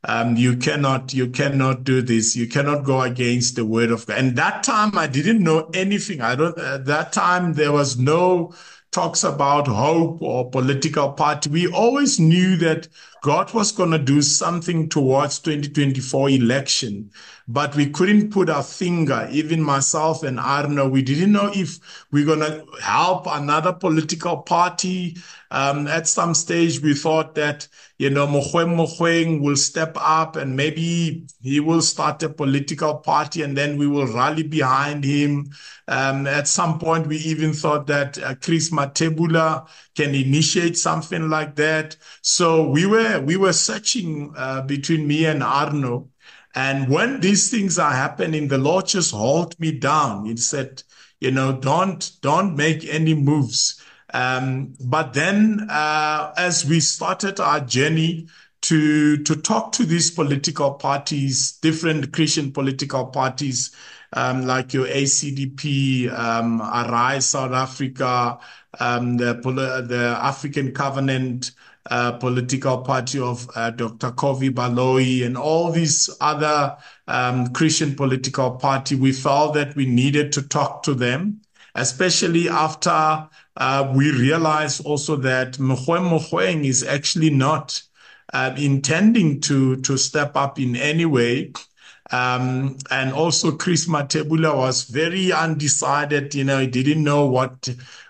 um, 0.04 0.36
you 0.36 0.58
cannot 0.58 1.14
you 1.14 1.30
cannot 1.30 1.84
do 1.84 2.02
this. 2.02 2.36
You 2.36 2.48
cannot 2.48 2.84
go 2.84 3.02
against 3.02 3.56
the 3.56 3.66
word 3.66 3.92
of 3.92 4.06
god. 4.06 4.18
And 4.18 4.36
that 4.38 4.64
time 4.64 4.98
i 4.98 5.08
didn't 5.08 5.44
know 5.44 5.70
anything. 5.74 6.22
I 6.22 6.36
don't 6.36 6.58
at 6.58 6.86
that 6.86 7.14
time 7.14 7.54
there 7.54 7.72
was 7.72 7.98
no 7.98 8.54
talks 8.92 9.24
about 9.24 9.68
hope 9.68 10.22
or 10.22 10.50
political 10.50 11.12
party 11.12 11.50
we 11.50 11.68
always 11.68 12.20
knew 12.20 12.56
that 12.58 12.88
god 13.22 13.54
was 13.54 13.72
going 13.72 13.92
to 13.92 14.00
do 14.00 14.22
something 14.22 14.90
towards 14.90 15.40
2024 15.40 16.30
election 16.30 17.10
but 17.50 17.76
we 17.76 17.90
couldn't 17.90 18.30
put 18.30 18.48
our 18.48 18.62
finger. 18.62 19.28
Even 19.32 19.62
myself 19.62 20.22
and 20.22 20.40
arno 20.40 20.88
we 20.88 21.02
didn't 21.02 21.32
know 21.32 21.52
if 21.54 21.80
we're 22.12 22.26
going 22.26 22.40
to 22.42 22.64
help 22.80 23.26
another 23.26 23.74
political 23.74 24.38
party. 24.38 25.18
Um, 25.50 25.88
at 25.88 26.08
some 26.08 26.36
stage 26.36 26.80
we 26.80 26.94
thought 26.94 27.34
that 27.36 27.68
you 28.00 28.10
know, 28.10 28.26
Mogoeng 28.26 28.76
Mogoeng 28.78 29.42
will 29.42 29.58
step 29.58 29.92
up 30.00 30.38
and 30.38 30.56
maybe 30.56 31.28
he 31.42 31.60
will 31.60 31.82
start 31.82 32.24
a 32.24 32.30
political 32.30 32.96
party 32.96 33.42
and 33.42 33.58
then 33.58 33.78
we 33.78 33.88
will 33.88 34.08
rally 34.08 34.44
behind 34.44 35.04
him. 35.04 35.50
Um, 35.90 36.26
at 36.26 36.48
some 36.48 36.80
point, 36.80 37.08
we 37.08 37.18
even 37.18 37.52
thought 37.52 37.88
that 37.88 38.18
uh, 38.18 38.36
Chris 38.36 38.70
Mathebula 38.72 39.68
can 39.96 40.16
initiate 40.16 40.78
something 40.78 41.30
like 41.30 41.58
that. 41.58 41.98
So 42.22 42.70
we 42.70 42.86
were, 42.86 43.20
we 43.20 43.36
were 43.36 43.52
searching 43.52 44.34
uh, 44.38 44.62
between 44.62 45.06
me 45.06 45.26
and 45.26 45.44
Arno. 45.44 46.08
And 46.56 46.88
when 46.88 47.20
these 47.20 47.52
things 47.52 47.78
are 47.78 47.92
happening, 47.92 48.48
the 48.48 48.58
Lord 48.58 48.88
just 48.88 49.12
hauled 49.12 49.60
me 49.60 49.74
down. 49.74 50.24
He 50.24 50.38
said, 50.38 50.84
you 51.20 51.32
know, 51.32 51.52
don't, 51.52 52.10
don't 52.22 52.56
make 52.56 52.86
any 52.86 53.14
moves 53.14 53.79
um, 54.14 54.74
but 54.80 55.14
then, 55.14 55.68
uh, 55.70 56.34
as 56.38 56.66
we 56.66 56.80
started 56.80 57.40
our 57.40 57.60
journey 57.60 58.28
to 58.62 59.18
to 59.24 59.36
talk 59.36 59.72
to 59.74 59.86
these 59.86 60.12
political 60.12 60.74
parties, 60.74 61.54
different 61.54 62.12
Christian 62.12 62.52
political 62.52 63.06
parties, 63.06 63.72
um, 64.14 64.46
like 64.46 64.74
your 64.74 64.88
ACDP, 64.88 66.12
um, 66.12 66.62
Arise 66.62 67.30
South 67.30 67.52
Africa, 67.52 68.40
um, 68.80 69.18
the 69.18 69.34
the 69.36 70.18
African 70.22 70.72
Covenant. 70.72 71.52
Uh, 71.90 72.12
political 72.12 72.80
party 72.80 73.20
of 73.20 73.50
uh, 73.56 73.72
Dr. 73.72 74.12
Covey 74.12 74.52
Baloyi 74.52 75.26
and 75.26 75.36
all 75.36 75.72
these 75.72 76.08
other 76.22 76.78
um, 77.08 77.48
Christian 77.48 77.96
political 77.96 78.52
party, 78.52 78.94
we 78.94 79.12
felt 79.12 79.56
that 79.56 79.76
we 79.76 79.88
needed 79.88 80.32
to 80.34 80.48
talk 80.48 80.84
to 80.84 80.94
them, 80.94 81.42
especially 81.74 82.48
after 82.48 83.28
uh, 83.58 83.92
we 83.96 84.12
realize 84.12 84.80
also 84.80 85.16
that 85.18 85.54
Mogoeng 85.54 86.10
Mogoeng 86.10 86.66
is 86.66 86.84
actually 86.84 87.30
not 87.30 87.82
uh, 88.34 88.54
intending 88.58 89.42
to, 89.42 89.78
to 89.78 89.98
step 89.98 90.36
up 90.36 90.60
in 90.60 90.76
any 90.76 91.06
way. 91.06 91.54
Um, 92.12 92.78
and 92.90 93.14
also 93.14 93.52
Chris 93.52 93.88
Mathebula 93.88 94.56
was 94.56 94.84
very 94.84 95.32
undecided. 95.32 96.34
You 96.34 96.44
know, 96.44 96.60
he 96.60 96.68
didn't 96.68 97.04
know 97.04 97.26
what 97.26 97.70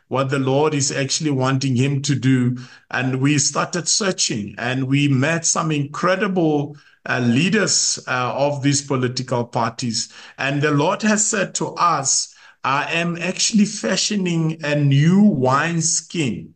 what 0.09 0.29
the 0.31 0.39
Lord 0.39 0.73
is 0.73 0.91
actually 0.91 1.29
wanting 1.29 1.75
him 1.75 2.01
to 2.01 2.15
do. 2.15 2.57
And 2.89 3.21
we 3.21 3.37
started 3.37 3.87
searching 3.87 4.55
and 4.57 4.85
we 4.85 5.07
met 5.07 5.45
some 5.45 5.71
incredible 5.71 6.77
uh, 7.07 7.19
leaders 7.19 7.99
uh, 8.07 8.33
of 8.35 8.63
these 8.63 8.81
political 8.81 9.45
parties. 9.45 10.11
And 10.37 10.61
the 10.61 10.71
Lord 10.71 11.03
has 11.03 11.25
said 11.25 11.53
to 11.55 11.67
us 11.75 12.33
I 12.69 12.91
am 12.91 13.17
actually 13.17 13.65
fashioning 13.65 14.63
a 14.63 14.75
new 14.75 15.23
wine 15.23 15.81
skin. 15.81 16.53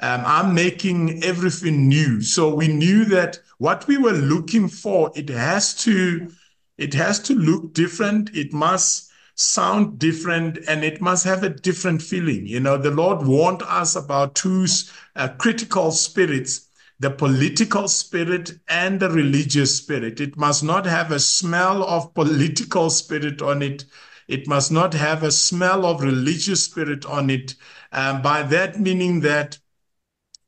Um, 0.00 0.24
I'm 0.26 0.54
making 0.54 1.22
everything 1.22 1.86
new. 1.86 2.20
So 2.20 2.52
we 2.52 2.66
knew 2.66 3.04
that 3.04 3.38
what 3.58 3.86
we 3.86 3.96
were 3.96 4.10
looking 4.10 4.66
for, 4.66 5.12
it 5.14 5.28
has 5.28 5.72
to, 5.84 6.32
it 6.78 6.94
has 6.94 7.20
to 7.20 7.34
look 7.34 7.74
different. 7.74 8.34
It 8.34 8.52
must 8.52 9.12
sound 9.36 10.00
different 10.00 10.58
and 10.66 10.82
it 10.82 11.00
must 11.00 11.24
have 11.26 11.44
a 11.44 11.50
different 11.50 12.02
feeling. 12.02 12.44
You 12.44 12.58
know, 12.58 12.76
the 12.76 12.90
Lord 12.90 13.24
warned 13.24 13.62
us 13.62 13.94
about 13.94 14.34
two 14.34 14.66
uh, 15.14 15.28
critical 15.38 15.92
spirits, 15.92 16.70
the 16.98 17.12
political 17.12 17.86
spirit 17.86 18.50
and 18.66 18.98
the 18.98 19.10
religious 19.10 19.76
spirit. 19.76 20.20
It 20.20 20.36
must 20.36 20.64
not 20.64 20.86
have 20.86 21.12
a 21.12 21.20
smell 21.20 21.84
of 21.84 22.14
political 22.14 22.90
spirit 22.90 23.40
on 23.40 23.62
it 23.62 23.84
it 24.32 24.48
must 24.48 24.72
not 24.72 24.94
have 24.94 25.22
a 25.22 25.30
smell 25.30 25.84
of 25.84 26.02
religious 26.02 26.64
spirit 26.64 27.04
on 27.04 27.28
it. 27.28 27.54
Um, 27.92 28.22
by 28.22 28.42
that 28.44 28.80
meaning 28.80 29.20
that, 29.20 29.58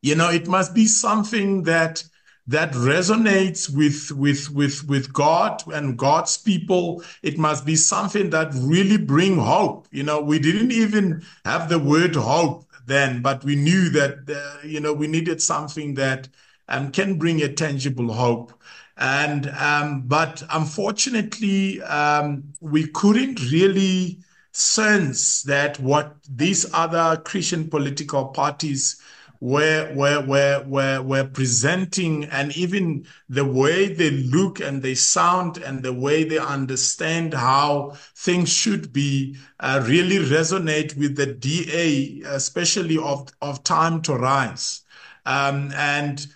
you 0.00 0.14
know, 0.14 0.30
it 0.30 0.48
must 0.48 0.74
be 0.74 0.86
something 0.86 1.64
that 1.64 2.02
that 2.46 2.72
resonates 2.72 3.74
with 3.74 4.10
with 4.12 4.50
with 4.50 4.86
with 4.88 5.12
God 5.12 5.62
and 5.72 5.98
God's 5.98 6.36
people. 6.38 7.02
It 7.22 7.38
must 7.38 7.64
be 7.64 7.76
something 7.76 8.30
that 8.30 8.52
really 8.54 8.98
bring 8.98 9.38
hope. 9.38 9.88
You 9.90 10.02
know, 10.02 10.20
we 10.20 10.38
didn't 10.38 10.72
even 10.72 11.22
have 11.44 11.68
the 11.68 11.78
word 11.78 12.16
hope 12.16 12.66
then, 12.86 13.22
but 13.22 13.44
we 13.44 13.54
knew 13.56 13.88
that 13.90 14.28
uh, 14.28 14.66
you 14.66 14.80
know 14.80 14.92
we 14.92 15.06
needed 15.06 15.42
something 15.42 15.94
that 15.94 16.28
um, 16.68 16.90
can 16.90 17.18
bring 17.18 17.42
a 17.42 17.52
tangible 17.52 18.12
hope. 18.12 18.52
And 18.96 19.48
um, 19.50 20.02
but 20.06 20.42
unfortunately, 20.50 21.82
um, 21.82 22.44
we 22.60 22.86
couldn't 22.86 23.40
really 23.50 24.20
sense 24.52 25.42
that 25.42 25.80
what 25.80 26.14
these 26.30 26.72
other 26.72 27.20
Christian 27.24 27.68
political 27.68 28.26
parties 28.26 29.00
were 29.40 29.92
were 29.94 30.24
were 30.24 30.64
were 30.66 31.02
were 31.02 31.24
presenting, 31.24 32.24
and 32.26 32.56
even 32.56 33.04
the 33.28 33.44
way 33.44 33.92
they 33.92 34.10
look 34.10 34.60
and 34.60 34.80
they 34.80 34.94
sound 34.94 35.58
and 35.58 35.82
the 35.82 35.92
way 35.92 36.24
they 36.24 36.38
understand 36.38 37.34
how 37.34 37.92
things 38.14 38.50
should 38.50 38.92
be, 38.92 39.36
uh, 39.60 39.84
really 39.86 40.18
resonate 40.18 40.96
with 40.96 41.16
the 41.16 41.26
DA, 41.26 42.22
especially 42.26 42.96
of 42.96 43.28
of 43.42 43.62
time 43.64 44.00
to 44.02 44.14
rise, 44.14 44.82
um, 45.26 45.72
and 45.74 46.26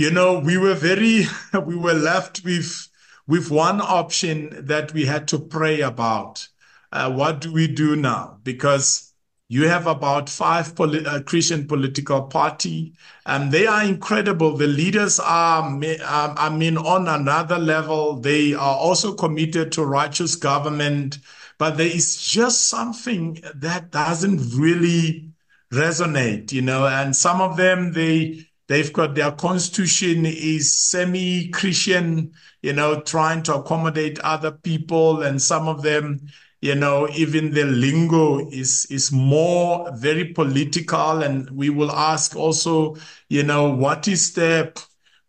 you 0.00 0.10
know, 0.10 0.38
we 0.38 0.56
were 0.56 0.72
very, 0.74 1.26
we 1.66 1.76
were 1.76 1.92
left 1.92 2.42
with, 2.42 2.88
with 3.26 3.50
one 3.50 3.82
option 3.82 4.64
that 4.66 4.94
we 4.94 5.04
had 5.04 5.28
to 5.28 5.38
pray 5.38 5.82
about. 5.82 6.48
Uh, 6.90 7.12
what 7.12 7.42
do 7.42 7.52
we 7.52 7.66
do 7.68 7.94
now? 7.96 8.38
Because 8.42 9.12
you 9.50 9.68
have 9.68 9.86
about 9.86 10.30
five 10.30 10.74
poli- 10.74 11.04
uh, 11.04 11.20
Christian 11.22 11.66
political 11.68 12.22
party, 12.22 12.94
and 13.26 13.52
they 13.52 13.66
are 13.66 13.84
incredible. 13.84 14.56
The 14.56 14.68
leaders 14.68 15.20
are, 15.20 15.64
um, 15.64 15.82
I 15.84 16.48
mean, 16.48 16.78
on 16.78 17.06
another 17.06 17.58
level. 17.58 18.20
They 18.20 18.54
are 18.54 18.76
also 18.76 19.12
committed 19.12 19.70
to 19.72 19.84
righteous 19.84 20.34
government, 20.34 21.18
but 21.58 21.76
there 21.76 21.94
is 21.94 22.24
just 22.24 22.68
something 22.68 23.42
that 23.54 23.90
doesn't 23.90 24.54
really 24.56 25.30
resonate, 25.70 26.52
you 26.52 26.62
know. 26.62 26.86
And 26.86 27.14
some 27.14 27.42
of 27.42 27.58
them, 27.58 27.92
they 27.92 28.49
They've 28.70 28.92
got 28.92 29.16
their 29.16 29.32
constitution 29.32 30.24
is 30.24 30.72
semi-Christian, 30.72 32.30
you 32.62 32.72
know, 32.72 33.00
trying 33.00 33.42
to 33.42 33.56
accommodate 33.56 34.20
other 34.20 34.52
people. 34.52 35.22
And 35.22 35.42
some 35.42 35.66
of 35.66 35.82
them, 35.82 36.20
you 36.60 36.76
know, 36.76 37.08
even 37.08 37.50
the 37.50 37.64
lingo 37.64 38.48
is, 38.50 38.86
is 38.88 39.10
more 39.10 39.90
very 39.96 40.26
political. 40.26 41.20
And 41.24 41.50
we 41.50 41.70
will 41.70 41.90
ask 41.90 42.36
also, 42.36 42.94
you 43.28 43.42
know, 43.42 43.68
what 43.68 44.06
is 44.06 44.34
the, 44.34 44.72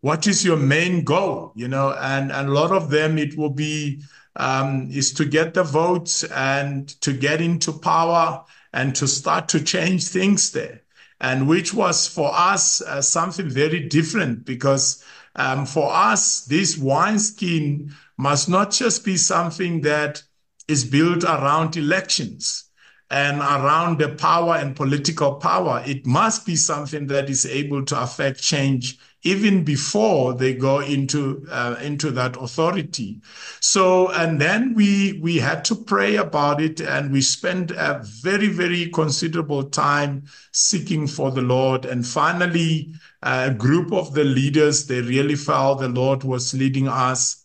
what 0.02 0.28
is 0.28 0.44
your 0.44 0.56
main 0.56 1.02
goal? 1.02 1.50
You 1.56 1.66
know, 1.66 1.96
and, 2.00 2.30
and 2.30 2.48
a 2.48 2.52
lot 2.52 2.70
of 2.70 2.90
them, 2.90 3.18
it 3.18 3.36
will 3.36 3.50
be, 3.50 4.04
um, 4.36 4.86
is 4.88 5.12
to 5.14 5.24
get 5.24 5.54
the 5.54 5.64
votes 5.64 6.22
and 6.22 6.88
to 7.00 7.12
get 7.12 7.40
into 7.40 7.72
power 7.72 8.44
and 8.72 8.94
to 8.94 9.08
start 9.08 9.48
to 9.48 9.64
change 9.64 10.06
things 10.06 10.52
there 10.52 10.81
and 11.22 11.48
which 11.48 11.72
was 11.72 12.06
for 12.06 12.30
us 12.34 12.82
uh, 12.82 13.00
something 13.00 13.48
very 13.48 13.80
different 13.88 14.44
because 14.44 15.02
um, 15.36 15.64
for 15.64 15.90
us, 15.90 16.44
this 16.44 16.76
wine 16.76 17.12
wineskin 17.12 17.94
must 18.18 18.48
not 18.48 18.70
just 18.70 19.04
be 19.04 19.16
something 19.16 19.80
that 19.82 20.22
is 20.68 20.84
built 20.84 21.24
around 21.24 21.76
elections 21.76 22.64
and 23.10 23.40
around 23.40 23.98
the 23.98 24.10
power 24.10 24.56
and 24.56 24.76
political 24.76 25.34
power. 25.34 25.82
It 25.86 26.06
must 26.06 26.44
be 26.44 26.56
something 26.56 27.06
that 27.06 27.30
is 27.30 27.46
able 27.46 27.84
to 27.86 28.00
affect 28.00 28.42
change 28.42 28.98
even 29.22 29.64
before 29.64 30.34
they 30.34 30.54
go 30.54 30.80
into 30.80 31.46
uh, 31.50 31.76
into 31.80 32.10
that 32.10 32.36
authority. 32.36 33.20
So 33.60 34.10
and 34.10 34.40
then 34.40 34.74
we 34.74 35.20
we 35.22 35.36
had 35.36 35.64
to 35.66 35.76
pray 35.76 36.16
about 36.16 36.60
it 36.60 36.80
and 36.80 37.12
we 37.12 37.20
spent 37.20 37.70
a 37.70 38.02
very 38.04 38.48
very 38.48 38.90
considerable 38.90 39.64
time 39.64 40.24
seeking 40.52 41.06
for 41.06 41.30
the 41.30 41.42
Lord 41.42 41.84
and 41.84 42.06
finally 42.06 42.94
a 43.22 43.52
group 43.52 43.92
of 43.92 44.14
the 44.14 44.24
leaders 44.24 44.86
they 44.86 45.00
really 45.00 45.36
felt 45.36 45.80
the 45.80 45.88
Lord 45.88 46.24
was 46.24 46.54
leading 46.54 46.88
us 46.88 47.44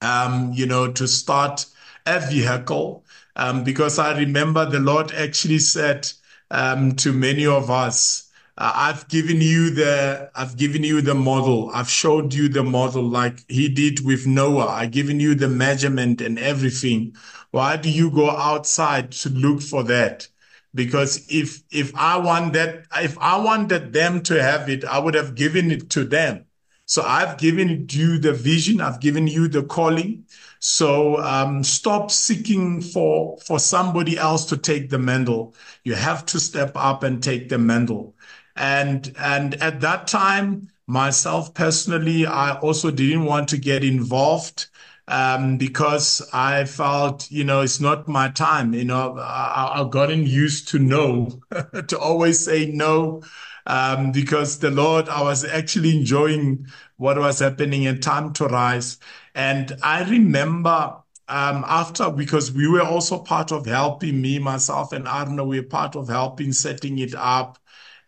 um, 0.00 0.52
you 0.54 0.66
know 0.66 0.92
to 0.92 1.08
start 1.08 1.66
a 2.06 2.20
vehicle 2.20 3.04
um, 3.36 3.64
because 3.64 3.98
I 3.98 4.16
remember 4.16 4.64
the 4.64 4.78
Lord 4.80 5.12
actually 5.12 5.58
said 5.58 6.10
um, 6.50 6.94
to 6.96 7.12
many 7.12 7.46
of 7.46 7.70
us 7.70 8.23
uh, 8.56 8.72
I've 8.74 9.08
given 9.08 9.40
you 9.40 9.70
the 9.70 10.30
I've 10.34 10.56
given 10.56 10.84
you 10.84 11.00
the 11.00 11.14
model. 11.14 11.70
I've 11.74 11.90
showed 11.90 12.32
you 12.34 12.48
the 12.48 12.62
model 12.62 13.02
like 13.02 13.40
he 13.48 13.68
did 13.68 14.04
with 14.04 14.26
Noah. 14.26 14.66
I've 14.68 14.92
given 14.92 15.18
you 15.20 15.34
the 15.34 15.48
measurement 15.48 16.20
and 16.20 16.38
everything. 16.38 17.16
Why 17.50 17.76
do 17.76 17.90
you 17.90 18.10
go 18.10 18.30
outside 18.30 19.12
to 19.12 19.28
look 19.30 19.60
for 19.60 19.82
that? 19.84 20.28
Because 20.74 21.26
if 21.28 21.62
if 21.70 21.94
I 21.96 22.16
want 22.18 22.52
that 22.54 22.86
if 22.96 23.18
I 23.18 23.38
wanted 23.38 23.92
them 23.92 24.22
to 24.24 24.40
have 24.42 24.68
it, 24.68 24.84
I 24.84 24.98
would 24.98 25.14
have 25.14 25.34
given 25.34 25.70
it 25.70 25.90
to 25.90 26.04
them. 26.04 26.44
So 26.86 27.02
I've 27.02 27.38
given 27.38 27.86
you 27.90 28.18
the 28.18 28.32
vision. 28.32 28.80
I've 28.80 29.00
given 29.00 29.26
you 29.26 29.48
the 29.48 29.62
calling. 29.62 30.26
So 30.60 31.18
um, 31.22 31.62
stop 31.64 32.10
seeking 32.10 32.80
for 32.80 33.38
for 33.38 33.58
somebody 33.58 34.16
else 34.18 34.44
to 34.46 34.56
take 34.56 34.90
the 34.90 34.98
mantle. 34.98 35.54
You 35.84 35.94
have 35.94 36.24
to 36.26 36.40
step 36.40 36.72
up 36.76 37.02
and 37.02 37.22
take 37.22 37.48
the 37.48 37.58
mantle. 37.58 38.14
And, 38.56 39.14
and 39.18 39.54
at 39.56 39.80
that 39.80 40.06
time, 40.06 40.68
myself 40.86 41.54
personally, 41.54 42.26
I 42.26 42.58
also 42.58 42.90
didn't 42.90 43.24
want 43.24 43.48
to 43.50 43.58
get 43.58 43.82
involved 43.84 44.66
um, 45.08 45.58
because 45.58 46.26
I 46.32 46.64
felt, 46.64 47.30
you 47.30 47.44
know, 47.44 47.60
it's 47.60 47.80
not 47.80 48.08
my 48.08 48.28
time. 48.30 48.72
You 48.74 48.84
know, 48.84 49.18
I, 49.18 49.72
have 49.76 49.90
gotten 49.90 50.26
used 50.26 50.68
to 50.68 50.78
no, 50.78 51.40
to 51.88 51.98
always 51.98 52.44
say 52.44 52.66
no, 52.66 53.22
um, 53.66 54.12
because 54.12 54.58
the 54.58 54.70
Lord, 54.70 55.08
I 55.08 55.22
was 55.22 55.44
actually 55.44 55.96
enjoying 55.98 56.66
what 56.96 57.18
was 57.18 57.38
happening 57.40 57.84
in 57.84 58.00
time 58.00 58.32
to 58.34 58.46
rise. 58.46 58.98
And 59.34 59.72
I 59.82 60.08
remember 60.08 60.96
um, 61.28 61.64
after, 61.66 62.10
because 62.10 62.52
we 62.52 62.68
were 62.68 62.82
also 62.82 63.18
part 63.18 63.52
of 63.52 63.66
helping 63.66 64.20
me, 64.20 64.38
myself 64.38 64.92
and 64.92 65.08
Arno, 65.08 65.44
we 65.44 65.60
were 65.60 65.66
part 65.66 65.96
of 65.96 66.08
helping 66.08 66.52
setting 66.52 66.98
it 66.98 67.14
up. 67.14 67.58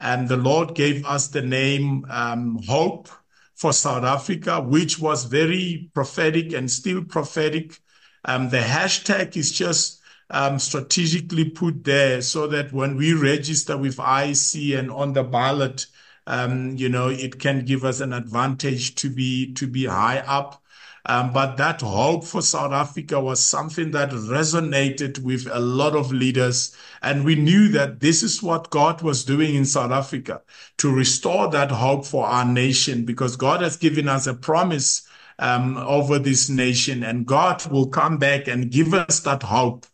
And 0.00 0.28
the 0.28 0.36
Lord 0.36 0.74
gave 0.74 1.04
us 1.06 1.28
the 1.28 1.42
name 1.42 2.06
um, 2.10 2.60
Hope 2.66 3.08
for 3.54 3.72
South 3.72 4.04
Africa, 4.04 4.60
which 4.60 4.98
was 4.98 5.24
very 5.24 5.90
prophetic 5.94 6.52
and 6.52 6.70
still 6.70 7.02
prophetic. 7.02 7.80
Um, 8.24 8.50
the 8.50 8.58
hashtag 8.58 9.36
is 9.36 9.52
just 9.52 10.00
um, 10.30 10.58
strategically 10.58 11.50
put 11.50 11.84
there 11.84 12.20
so 12.20 12.46
that 12.48 12.72
when 12.72 12.96
we 12.96 13.14
register 13.14 13.76
with 13.76 13.96
IEC 13.96 14.78
and 14.78 14.90
on 14.90 15.12
the 15.12 15.22
ballot, 15.22 15.86
um, 16.26 16.76
you 16.76 16.88
know, 16.88 17.08
it 17.08 17.38
can 17.38 17.64
give 17.64 17.84
us 17.84 18.00
an 18.00 18.12
advantage 18.12 18.96
to 18.96 19.08
be 19.08 19.52
to 19.54 19.66
be 19.66 19.86
high 19.86 20.18
up. 20.18 20.62
Um, 21.08 21.32
but 21.32 21.56
that 21.56 21.80
hope 21.82 22.24
for 22.24 22.42
South 22.42 22.72
Africa 22.72 23.20
was 23.20 23.38
something 23.38 23.92
that 23.92 24.10
resonated 24.10 25.20
with 25.20 25.46
a 25.50 25.60
lot 25.60 25.94
of 25.94 26.12
leaders. 26.12 26.76
And 27.00 27.24
we 27.24 27.36
knew 27.36 27.68
that 27.68 28.00
this 28.00 28.24
is 28.24 28.42
what 28.42 28.70
God 28.70 29.02
was 29.02 29.24
doing 29.24 29.54
in 29.54 29.64
South 29.64 29.92
Africa 29.92 30.42
to 30.78 30.92
restore 30.92 31.48
that 31.50 31.70
hope 31.70 32.04
for 32.06 32.26
our 32.26 32.44
nation 32.44 33.04
because 33.04 33.36
God 33.36 33.62
has 33.62 33.76
given 33.76 34.08
us 34.08 34.26
a 34.26 34.34
promise 34.34 35.06
um, 35.38 35.76
over 35.76 36.18
this 36.18 36.48
nation 36.48 37.04
and 37.04 37.24
God 37.24 37.64
will 37.66 37.86
come 37.86 38.18
back 38.18 38.48
and 38.48 38.70
give 38.70 38.92
us 38.92 39.20
that 39.20 39.44
hope 39.44 39.86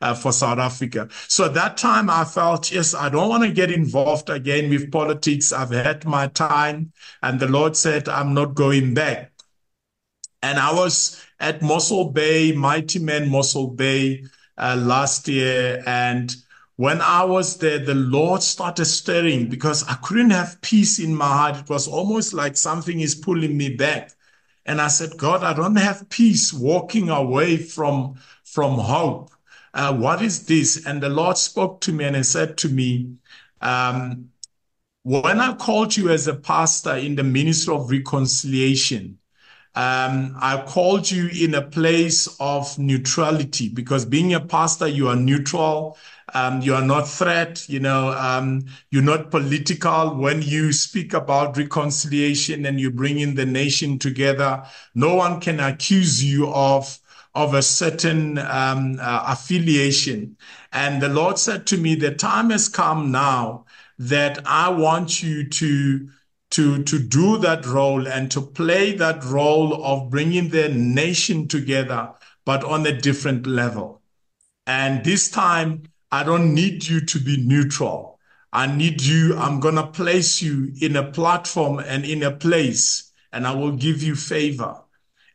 uh, 0.00 0.14
for 0.14 0.32
South 0.32 0.58
Africa. 0.58 1.08
So 1.28 1.46
at 1.46 1.54
that 1.54 1.76
time, 1.76 2.10
I 2.10 2.24
felt, 2.24 2.72
yes, 2.72 2.94
I 2.94 3.08
don't 3.08 3.28
want 3.28 3.44
to 3.44 3.52
get 3.52 3.70
involved 3.70 4.30
again 4.30 4.68
with 4.70 4.90
politics. 4.90 5.52
I've 5.52 5.70
had 5.70 6.04
my 6.04 6.26
time. 6.28 6.92
And 7.22 7.38
the 7.40 7.48
Lord 7.48 7.76
said, 7.76 8.08
I'm 8.08 8.34
not 8.34 8.54
going 8.54 8.94
back. 8.94 9.32
And 10.42 10.58
I 10.58 10.72
was 10.72 11.24
at 11.40 11.62
Mossel 11.62 12.10
Bay, 12.12 12.52
Mighty 12.52 12.98
Men 12.98 13.28
Mossel 13.28 13.68
Bay 13.68 14.24
uh, 14.58 14.76
last 14.78 15.28
year. 15.28 15.82
And 15.86 16.34
when 16.76 17.00
I 17.00 17.24
was 17.24 17.58
there, 17.58 17.78
the 17.78 17.94
Lord 17.94 18.42
started 18.42 18.84
stirring 18.84 19.48
because 19.48 19.82
I 19.88 19.94
couldn't 19.94 20.30
have 20.30 20.60
peace 20.60 20.98
in 20.98 21.14
my 21.14 21.26
heart. 21.26 21.56
It 21.56 21.68
was 21.68 21.88
almost 21.88 22.34
like 22.34 22.56
something 22.56 23.00
is 23.00 23.14
pulling 23.14 23.56
me 23.56 23.74
back. 23.76 24.12
And 24.66 24.80
I 24.80 24.88
said, 24.88 25.16
God, 25.16 25.42
I 25.42 25.54
don't 25.54 25.76
have 25.76 26.08
peace 26.10 26.52
walking 26.52 27.08
away 27.08 27.56
from, 27.56 28.16
from 28.44 28.78
hope. 28.78 29.30
Uh, 29.72 29.96
what 29.96 30.22
is 30.22 30.46
this? 30.46 30.86
And 30.86 31.02
the 31.02 31.08
Lord 31.08 31.38
spoke 31.38 31.80
to 31.82 31.92
me 31.92 32.04
and 32.04 32.16
he 32.16 32.22
said 32.22 32.58
to 32.58 32.68
me, 32.68 33.16
um, 33.60 34.30
when 35.02 35.38
I 35.38 35.54
called 35.54 35.96
you 35.96 36.10
as 36.10 36.26
a 36.26 36.34
pastor 36.34 36.96
in 36.96 37.14
the 37.14 37.22
ministry 37.22 37.74
of 37.74 37.90
reconciliation, 37.90 39.18
um, 39.76 40.34
I 40.40 40.62
called 40.66 41.10
you 41.10 41.28
in 41.28 41.54
a 41.54 41.60
place 41.60 42.34
of 42.40 42.78
neutrality 42.78 43.68
because 43.68 44.06
being 44.06 44.32
a 44.32 44.40
pastor, 44.40 44.88
you 44.88 45.08
are 45.08 45.16
neutral. 45.16 45.98
Um, 46.34 46.62
you 46.62 46.74
are 46.74 46.82
not 46.82 47.06
threat, 47.06 47.68
you 47.68 47.78
know, 47.78 48.08
um, 48.08 48.64
you're 48.90 49.02
not 49.02 49.30
political. 49.30 50.16
When 50.16 50.42
you 50.42 50.72
speak 50.72 51.12
about 51.12 51.56
reconciliation 51.56 52.66
and 52.66 52.80
you 52.80 52.90
bring 52.90 53.20
in 53.20 53.34
the 53.34 53.46
nation 53.46 53.98
together, 53.98 54.64
no 54.94 55.14
one 55.14 55.40
can 55.40 55.60
accuse 55.60 56.24
you 56.24 56.48
of 56.48 56.98
of 57.34 57.52
a 57.52 57.62
certain 57.62 58.38
um, 58.38 58.98
uh, 58.98 59.24
affiliation. 59.28 60.36
And 60.72 61.02
the 61.02 61.10
Lord 61.10 61.38
said 61.38 61.66
to 61.66 61.76
me, 61.76 61.94
the 61.94 62.14
time 62.14 62.48
has 62.48 62.66
come 62.66 63.12
now 63.12 63.66
that 63.98 64.38
I 64.46 64.70
want 64.70 65.22
you 65.22 65.46
to 65.46 66.08
to, 66.56 66.82
to 66.84 66.98
do 66.98 67.36
that 67.36 67.66
role 67.66 68.08
and 68.08 68.30
to 68.30 68.40
play 68.40 68.94
that 68.94 69.22
role 69.24 69.84
of 69.84 70.08
bringing 70.08 70.48
their 70.48 70.70
nation 70.70 71.46
together, 71.46 72.10
but 72.46 72.64
on 72.64 72.86
a 72.86 72.98
different 72.98 73.46
level. 73.46 74.00
And 74.66 75.04
this 75.04 75.30
time, 75.30 75.82
I 76.10 76.24
don't 76.24 76.54
need 76.54 76.88
you 76.88 77.04
to 77.04 77.18
be 77.18 77.36
neutral. 77.36 78.18
I 78.54 78.74
need 78.74 79.02
you, 79.02 79.36
I'm 79.36 79.60
going 79.60 79.74
to 79.74 79.86
place 79.86 80.40
you 80.40 80.72
in 80.80 80.96
a 80.96 81.12
platform 81.12 81.78
and 81.80 82.06
in 82.06 82.22
a 82.22 82.30
place, 82.30 83.12
and 83.34 83.46
I 83.46 83.54
will 83.54 83.72
give 83.72 84.02
you 84.02 84.14
favor. 84.14 84.80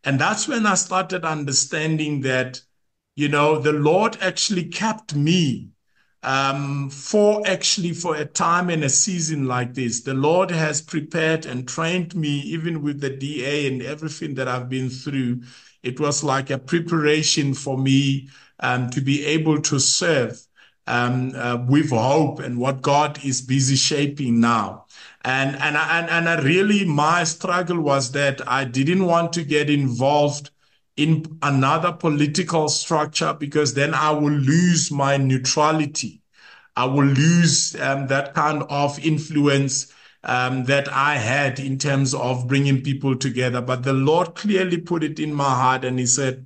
And 0.03 0.19
that's 0.19 0.47
when 0.47 0.65
I 0.65 0.73
started 0.73 1.23
understanding 1.23 2.21
that, 2.21 2.61
you 3.15 3.29
know, 3.29 3.59
the 3.59 3.73
Lord 3.73 4.17
actually 4.21 4.65
kept 4.65 5.13
me 5.13 5.69
um, 6.23 6.89
for 6.89 7.41
actually 7.47 7.93
for 7.93 8.15
a 8.15 8.25
time 8.25 8.69
and 8.69 8.83
a 8.83 8.89
season 8.89 9.47
like 9.47 9.73
this. 9.73 10.01
The 10.01 10.13
Lord 10.13 10.51
has 10.51 10.81
prepared 10.81 11.45
and 11.45 11.67
trained 11.67 12.15
me, 12.15 12.39
even 12.41 12.83
with 12.83 13.01
the 13.01 13.09
DA 13.09 13.67
and 13.67 13.81
everything 13.81 14.35
that 14.35 14.47
I've 14.47 14.69
been 14.69 14.89
through. 14.89 15.41
It 15.83 15.99
was 15.99 16.23
like 16.23 16.49
a 16.51 16.59
preparation 16.59 17.53
for 17.53 17.77
me 17.77 18.29
um, 18.59 18.89
to 18.91 19.01
be 19.01 19.25
able 19.25 19.61
to 19.63 19.79
serve 19.79 20.39
um, 20.87 21.33
uh, 21.35 21.57
with 21.67 21.89
hope 21.89 22.39
and 22.39 22.59
what 22.59 22.81
God 22.81 23.23
is 23.25 23.41
busy 23.41 23.75
shaping 23.75 24.39
now. 24.39 24.85
And, 25.23 25.55
and, 25.55 25.75
and, 25.77 26.09
and 26.09 26.29
I 26.29 26.41
really, 26.41 26.85
my 26.85 27.23
struggle 27.23 27.79
was 27.79 28.11
that 28.11 28.47
I 28.47 28.65
didn't 28.65 29.05
want 29.05 29.33
to 29.33 29.43
get 29.43 29.69
involved 29.69 30.50
in 30.97 31.37
another 31.41 31.91
political 31.91 32.69
structure 32.69 33.33
because 33.33 33.73
then 33.73 33.93
I 33.93 34.11
will 34.11 34.31
lose 34.31 34.91
my 34.91 35.17
neutrality. 35.17 36.21
I 36.75 36.85
will 36.85 37.05
lose 37.05 37.79
um, 37.79 38.07
that 38.07 38.33
kind 38.33 38.63
of 38.69 38.99
influence 39.05 39.93
um, 40.23 40.65
that 40.65 40.91
I 40.91 41.15
had 41.15 41.59
in 41.59 41.77
terms 41.77 42.13
of 42.13 42.47
bringing 42.47 42.81
people 42.81 43.15
together. 43.15 43.61
But 43.61 43.83
the 43.83 43.93
Lord 43.93 44.35
clearly 44.35 44.77
put 44.77 45.03
it 45.03 45.19
in 45.19 45.33
my 45.33 45.49
heart 45.49 45.83
and 45.83 45.99
He 45.99 46.05
said, 46.05 46.45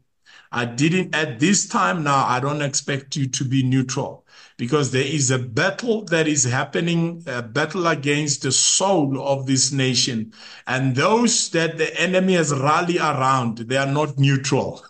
I 0.52 0.66
didn't, 0.66 1.14
at 1.16 1.40
this 1.40 1.68
time 1.68 2.04
now, 2.04 2.26
I 2.26 2.40
don't 2.40 2.62
expect 2.62 3.16
you 3.16 3.28
to 3.28 3.44
be 3.44 3.64
neutral 3.64 4.25
because 4.58 4.92
there 4.92 5.06
is 5.06 5.32
a 5.32 5.40
battle 5.40 6.06
that 6.06 6.28
is 6.28 6.46
happening, 6.46 7.24
a 7.28 7.42
battle 7.42 7.88
against 7.88 8.42
the 8.42 8.52
soul 8.52 9.22
of 9.22 9.46
this 9.46 9.72
nation. 9.72 10.32
And 10.66 10.96
those 10.96 11.50
that 11.50 11.78
the 11.78 12.00
enemy 12.00 12.34
has 12.34 12.54
rallied 12.54 12.98
around, 12.98 13.58
they 13.58 13.78
are 13.78 13.92
not 13.92 14.18
neutral. 14.18 14.84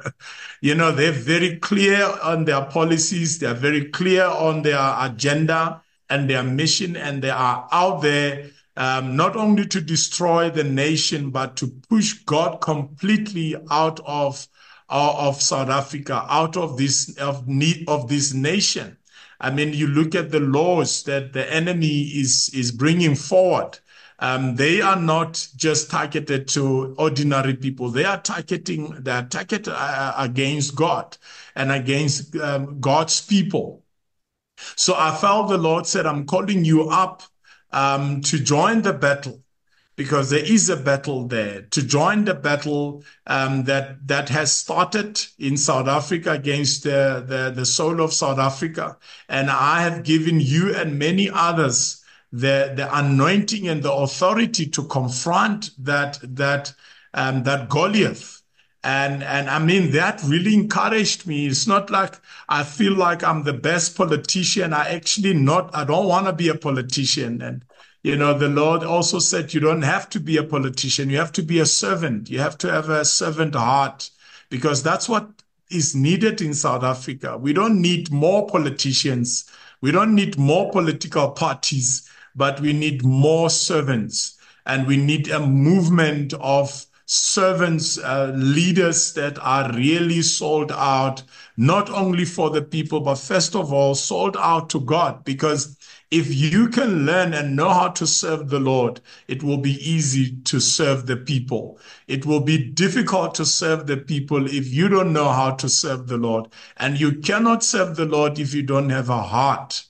you 0.62 0.74
know, 0.74 0.92
they're 0.92 1.12
very 1.12 1.58
clear 1.58 2.02
on 2.22 2.46
their 2.46 2.64
policies. 2.64 3.38
They're 3.38 3.54
very 3.54 3.90
clear 3.90 4.24
on 4.24 4.62
their 4.62 4.94
agenda 4.98 5.82
and 6.08 6.28
their 6.28 6.42
mission. 6.42 6.96
And 6.96 7.22
they 7.22 7.30
are 7.30 7.68
out 7.70 8.00
there 8.00 8.50
um, 8.76 9.16
not 9.16 9.36
only 9.36 9.66
to 9.66 9.80
destroy 9.80 10.48
the 10.48 10.64
nation, 10.64 11.30
but 11.30 11.56
to 11.56 11.68
push 11.88 12.14
God 12.24 12.60
completely 12.60 13.56
out 13.70 14.00
of 14.06 14.46
of 14.88 15.40
South 15.40 15.70
Africa, 15.70 16.26
out 16.28 16.56
of 16.56 16.76
this 16.76 17.16
of 17.16 17.48
of 17.88 18.08
this 18.08 18.34
nation. 18.34 18.98
I 19.42 19.50
mean, 19.50 19.74
you 19.74 19.88
look 19.88 20.14
at 20.14 20.30
the 20.30 20.40
laws 20.40 21.02
that 21.04 21.32
the 21.32 21.52
enemy 21.52 22.02
is, 22.02 22.50
is 22.54 22.70
bringing 22.72 23.16
forward. 23.16 23.78
Um, 24.20 24.54
they 24.54 24.80
are 24.80 25.00
not 25.00 25.48
just 25.56 25.90
targeted 25.90 26.46
to 26.48 26.94
ordinary 26.96 27.54
people. 27.54 27.90
They 27.90 28.04
are 28.04 28.20
targeting, 28.20 28.94
they 29.02 29.10
are 29.10 29.24
targeted 29.26 29.74
uh, 29.76 30.14
against 30.16 30.76
God 30.76 31.18
and 31.56 31.72
against 31.72 32.36
um, 32.36 32.78
God's 32.80 33.20
people. 33.20 33.82
So 34.76 34.94
I 34.96 35.16
felt 35.16 35.48
the 35.48 35.58
Lord 35.58 35.86
said, 35.86 36.06
I'm 36.06 36.24
calling 36.24 36.64
you 36.64 36.88
up 36.88 37.24
um, 37.72 38.20
to 38.22 38.38
join 38.38 38.82
the 38.82 38.92
battle 38.92 39.41
because 40.02 40.30
there 40.30 40.44
is 40.44 40.68
a 40.68 40.76
battle 40.76 41.28
there 41.28 41.62
to 41.70 41.80
join 41.80 42.24
the 42.24 42.34
battle 42.34 43.04
um, 43.28 43.62
that 43.62 44.04
that 44.08 44.28
has 44.28 44.52
started 44.52 45.20
in 45.38 45.56
South 45.56 45.86
Africa 45.86 46.32
against 46.32 46.82
the, 46.82 47.24
the 47.24 47.52
the 47.54 47.64
soul 47.64 48.00
of 48.00 48.12
South 48.12 48.40
Africa, 48.40 48.96
and 49.28 49.48
I 49.48 49.82
have 49.82 50.02
given 50.02 50.40
you 50.40 50.74
and 50.74 50.98
many 50.98 51.30
others 51.30 52.02
the 52.32 52.72
the 52.74 52.88
anointing 52.92 53.68
and 53.68 53.80
the 53.80 53.92
authority 53.92 54.66
to 54.70 54.82
confront 54.88 55.70
that 55.78 56.18
that 56.22 56.74
um, 57.14 57.44
that 57.44 57.68
Goliath. 57.68 58.42
And 58.82 59.22
and 59.22 59.48
I 59.48 59.60
mean 59.60 59.92
that 59.92 60.20
really 60.24 60.54
encouraged 60.54 61.28
me. 61.28 61.46
It's 61.46 61.68
not 61.68 61.90
like 61.90 62.16
I 62.48 62.64
feel 62.64 62.94
like 62.94 63.22
I'm 63.22 63.44
the 63.44 63.52
best 63.52 63.96
politician. 63.96 64.72
I 64.72 64.88
actually 64.88 65.34
not. 65.34 65.70
I 65.76 65.84
don't 65.84 66.08
want 66.08 66.26
to 66.26 66.32
be 66.32 66.48
a 66.48 66.56
politician. 66.56 67.40
And 67.40 67.64
you 68.02 68.16
know, 68.16 68.36
the 68.36 68.48
Lord 68.48 68.82
also 68.82 69.20
said 69.20 69.54
you 69.54 69.60
don't 69.60 69.82
have 69.82 70.08
to 70.10 70.20
be 70.20 70.36
a 70.36 70.42
politician. 70.42 71.08
You 71.08 71.18
have 71.18 71.32
to 71.32 71.42
be 71.42 71.60
a 71.60 71.66
servant. 71.66 72.28
You 72.30 72.40
have 72.40 72.58
to 72.58 72.70
have 72.70 72.88
a 72.88 73.04
servant 73.04 73.54
heart 73.54 74.10
because 74.50 74.82
that's 74.82 75.08
what 75.08 75.30
is 75.70 75.94
needed 75.94 76.40
in 76.40 76.52
South 76.52 76.82
Africa. 76.82 77.38
We 77.38 77.52
don't 77.52 77.80
need 77.80 78.10
more 78.10 78.46
politicians. 78.48 79.48
We 79.80 79.92
don't 79.92 80.14
need 80.14 80.36
more 80.36 80.70
political 80.70 81.30
parties, 81.30 82.08
but 82.34 82.60
we 82.60 82.72
need 82.72 83.04
more 83.04 83.48
servants 83.50 84.38
and 84.66 84.86
we 84.86 84.96
need 84.96 85.28
a 85.28 85.44
movement 85.44 86.34
of 86.34 86.86
servants, 87.06 87.98
uh, 87.98 88.32
leaders 88.34 89.12
that 89.14 89.38
are 89.40 89.72
really 89.74 90.22
sold 90.22 90.72
out, 90.72 91.22
not 91.56 91.90
only 91.90 92.24
for 92.24 92.50
the 92.50 92.62
people, 92.62 93.00
but 93.00 93.16
first 93.16 93.54
of 93.54 93.72
all, 93.72 93.94
sold 93.94 94.36
out 94.38 94.70
to 94.70 94.80
God 94.80 95.24
because 95.24 95.76
if 96.12 96.34
you 96.34 96.68
can 96.68 97.06
learn 97.06 97.32
and 97.32 97.56
know 97.56 97.70
how 97.70 97.88
to 97.88 98.06
serve 98.06 98.50
the 98.50 98.60
Lord, 98.60 99.00
it 99.28 99.42
will 99.42 99.56
be 99.56 99.76
easy 99.76 100.36
to 100.42 100.60
serve 100.60 101.06
the 101.06 101.16
people. 101.16 101.80
It 102.06 102.26
will 102.26 102.40
be 102.40 102.62
difficult 102.62 103.34
to 103.36 103.46
serve 103.46 103.86
the 103.86 103.96
people 103.96 104.46
if 104.46 104.68
you 104.68 104.90
don't 104.90 105.14
know 105.14 105.30
how 105.30 105.52
to 105.52 105.70
serve 105.70 106.08
the 106.08 106.18
Lord. 106.18 106.52
And 106.76 107.00
you 107.00 107.12
cannot 107.20 107.64
serve 107.64 107.96
the 107.96 108.04
Lord 108.04 108.38
if 108.38 108.52
you 108.52 108.62
don't 108.62 108.90
have 108.90 109.08
a 109.08 109.22
heart 109.22 109.84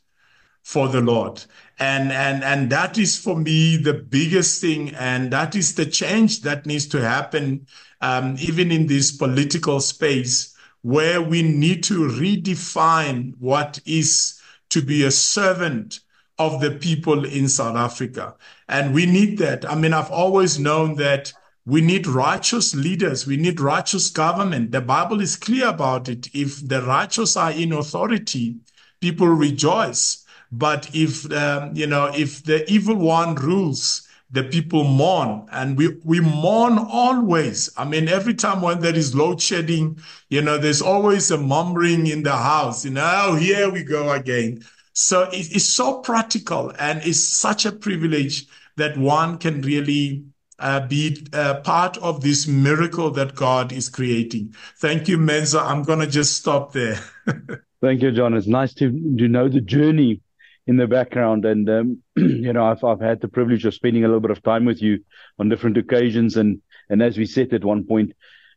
for 0.62 0.86
the 0.86 1.00
Lord. 1.00 1.44
And, 1.80 2.12
and, 2.12 2.44
and 2.44 2.70
that 2.70 2.98
is 2.98 3.18
for 3.18 3.34
me 3.34 3.76
the 3.76 3.94
biggest 3.94 4.60
thing. 4.60 4.94
And 4.94 5.32
that 5.32 5.56
is 5.56 5.74
the 5.74 5.86
change 5.86 6.42
that 6.42 6.66
needs 6.66 6.86
to 6.88 7.00
happen, 7.00 7.66
um, 8.00 8.36
even 8.38 8.70
in 8.70 8.86
this 8.86 9.10
political 9.10 9.80
space 9.80 10.54
where 10.82 11.20
we 11.20 11.42
need 11.42 11.82
to 11.84 12.06
redefine 12.06 13.34
what 13.40 13.80
is 13.86 14.40
to 14.68 14.80
be 14.82 15.02
a 15.02 15.10
servant 15.10 15.98
of 16.46 16.60
the 16.60 16.70
people 16.70 17.24
in 17.24 17.48
South 17.48 17.76
Africa. 17.76 18.34
And 18.68 18.94
we 18.94 19.06
need 19.06 19.38
that. 19.38 19.68
I 19.70 19.74
mean, 19.74 19.92
I've 19.92 20.10
always 20.10 20.58
known 20.58 20.96
that 20.96 21.32
we 21.64 21.80
need 21.80 22.06
righteous 22.06 22.74
leaders. 22.74 23.26
We 23.26 23.36
need 23.36 23.60
righteous 23.60 24.10
government. 24.10 24.72
The 24.72 24.80
Bible 24.80 25.20
is 25.20 25.36
clear 25.36 25.68
about 25.68 26.08
it. 26.08 26.28
If 26.34 26.66
the 26.66 26.82
righteous 26.82 27.36
are 27.36 27.52
in 27.52 27.72
authority, 27.72 28.56
people 29.00 29.28
rejoice. 29.28 30.24
But 30.50 30.90
if, 30.92 31.30
um, 31.32 31.74
you 31.74 31.86
know, 31.86 32.10
if 32.14 32.42
the 32.44 32.70
evil 32.70 32.96
one 32.96 33.36
rules, 33.36 34.08
the 34.32 34.42
people 34.42 34.84
mourn 34.84 35.46
and 35.52 35.76
we, 35.76 36.00
we 36.04 36.18
mourn 36.20 36.78
always. 36.78 37.70
I 37.76 37.84
mean, 37.84 38.08
every 38.08 38.34
time 38.34 38.62
when 38.62 38.80
there 38.80 38.96
is 38.96 39.14
load 39.14 39.40
shedding, 39.40 39.98
you 40.30 40.40
know, 40.40 40.56
there's 40.58 40.82
always 40.82 41.30
a 41.30 41.38
murmuring 41.38 42.06
in 42.06 42.22
the 42.22 42.36
house, 42.36 42.84
you 42.84 42.92
know, 42.92 43.04
oh, 43.26 43.36
here 43.36 43.70
we 43.70 43.84
go 43.84 44.10
again. 44.10 44.64
So 44.92 45.28
it's 45.32 45.64
so 45.64 46.00
practical 46.00 46.72
and 46.78 47.02
it's 47.04 47.22
such 47.22 47.64
a 47.64 47.72
privilege 47.72 48.46
that 48.76 48.96
one 48.96 49.38
can 49.38 49.62
really 49.62 50.24
uh, 50.58 50.86
be 50.86 51.26
uh, 51.32 51.60
part 51.60 51.96
of 51.98 52.20
this 52.20 52.46
miracle 52.46 53.10
that 53.10 53.34
God 53.34 53.72
is 53.72 53.88
creating. 53.88 54.54
Thank 54.78 55.08
you, 55.08 55.18
Menzo. 55.18 55.62
I'm 55.62 55.82
going 55.82 55.98
to 55.98 56.06
just 56.06 56.36
stop 56.36 56.72
there. 56.72 56.98
Thank 57.80 58.02
you, 58.02 58.12
John. 58.12 58.34
It's 58.34 58.46
nice 58.46 58.72
to, 58.74 58.90
to 58.90 59.28
know 59.28 59.48
the 59.48 59.60
journey 59.60 60.20
in 60.66 60.76
the 60.76 60.86
background. 60.86 61.44
And, 61.44 61.68
um, 61.68 62.02
you 62.16 62.52
know, 62.52 62.64
I've, 62.64 62.84
I've 62.84 63.00
had 63.00 63.20
the 63.20 63.28
privilege 63.28 63.64
of 63.64 63.74
spending 63.74 64.04
a 64.04 64.06
little 64.06 64.20
bit 64.20 64.30
of 64.30 64.42
time 64.42 64.64
with 64.64 64.80
you 64.80 65.04
on 65.38 65.48
different 65.48 65.78
occasions. 65.78 66.36
And, 66.36 66.62
and 66.88 67.02
as 67.02 67.18
we 67.18 67.26
said 67.26 67.52
at 67.52 67.64
one 67.64 67.84
point, 67.84 68.12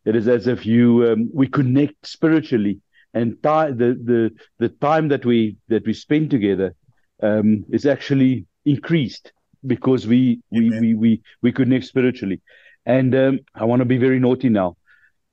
it 0.06 0.16
is 0.16 0.28
as 0.28 0.46
if 0.46 0.66
you, 0.66 1.12
um, 1.12 1.32
we 1.34 1.48
connect 1.48 2.06
spiritually 2.06 2.82
and 3.16 3.42
time 3.42 3.78
the 3.78 3.98
the 4.12 4.32
the 4.60 4.70
time 4.70 5.08
that 5.08 5.26
we 5.26 5.56
that 5.70 5.86
we 5.88 5.94
spend 5.94 6.30
together 6.30 6.76
um, 7.24 7.66
is 7.72 7.86
actually 7.86 8.46
increased 8.66 9.32
because 9.66 10.06
we 10.06 10.42
we, 10.52 10.70
we 10.82 10.94
we 10.94 11.22
we 11.42 11.52
connect 11.52 11.86
spiritually. 11.86 12.42
And 12.86 13.16
um, 13.16 13.40
I 13.56 13.64
want 13.64 13.80
to 13.80 13.86
be 13.86 13.98
very 13.98 14.20
naughty 14.20 14.50
now. 14.50 14.78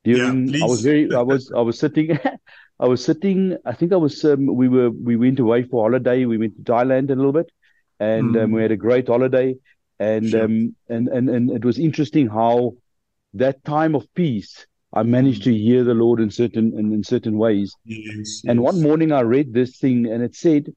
During 0.05 0.49
yeah, 0.49 0.65
I 0.65 0.69
was 0.69 0.81
very 0.81 1.13
I 1.15 1.23
was 1.23 1.53
I 1.57 1.61
was 1.61 1.79
sitting 1.79 2.19
I 2.81 2.87
was 2.87 3.05
sitting 3.05 3.57
I 3.67 3.73
think 3.73 3.93
I 3.93 3.97
was 3.97 4.25
um, 4.25 4.47
we 4.47 4.69
were 4.69 4.91
we 4.91 5.17
went 5.17 5.41
away 5.41 5.65
for 5.65 5.85
holiday. 5.85 6.25
We 6.25 6.39
went 6.39 6.57
to 6.57 6.73
Thailand 6.73 7.11
a 7.11 7.17
little 7.17 7.33
bit. 7.33 7.51
And 8.01 8.35
mm. 8.35 8.53
we 8.53 8.63
had 8.63 8.73
a 8.73 8.77
great 8.77 9.07
holiday. 9.09 9.55
And 9.99 10.31
sure. 10.31 10.45
Um, 10.45 10.75
and 10.89 11.09
and 11.09 11.29
and 11.29 11.51
it 11.51 11.65
was 11.65 11.79
interesting 11.79 12.29
how 12.29 12.75
that 13.35 13.65
time 13.65 13.95
of 13.95 14.07
peace 14.15 14.67
I 14.93 15.03
managed 15.03 15.45
to 15.45 15.55
hear 15.55 15.85
the 15.85 15.95
Lord 15.95 16.21
in 16.21 16.31
certain 16.31 16.79
in, 16.79 16.93
in 16.93 17.03
certain 17.05 17.39
ways. 17.39 17.75
Yes, 17.85 18.43
and 18.47 18.61
yes. 18.61 18.65
one 18.73 18.83
morning 18.83 19.13
I 19.13 19.21
read 19.21 19.53
this 19.53 19.79
thing 19.79 20.07
and 20.07 20.23
it 20.23 20.35
said, 20.35 20.73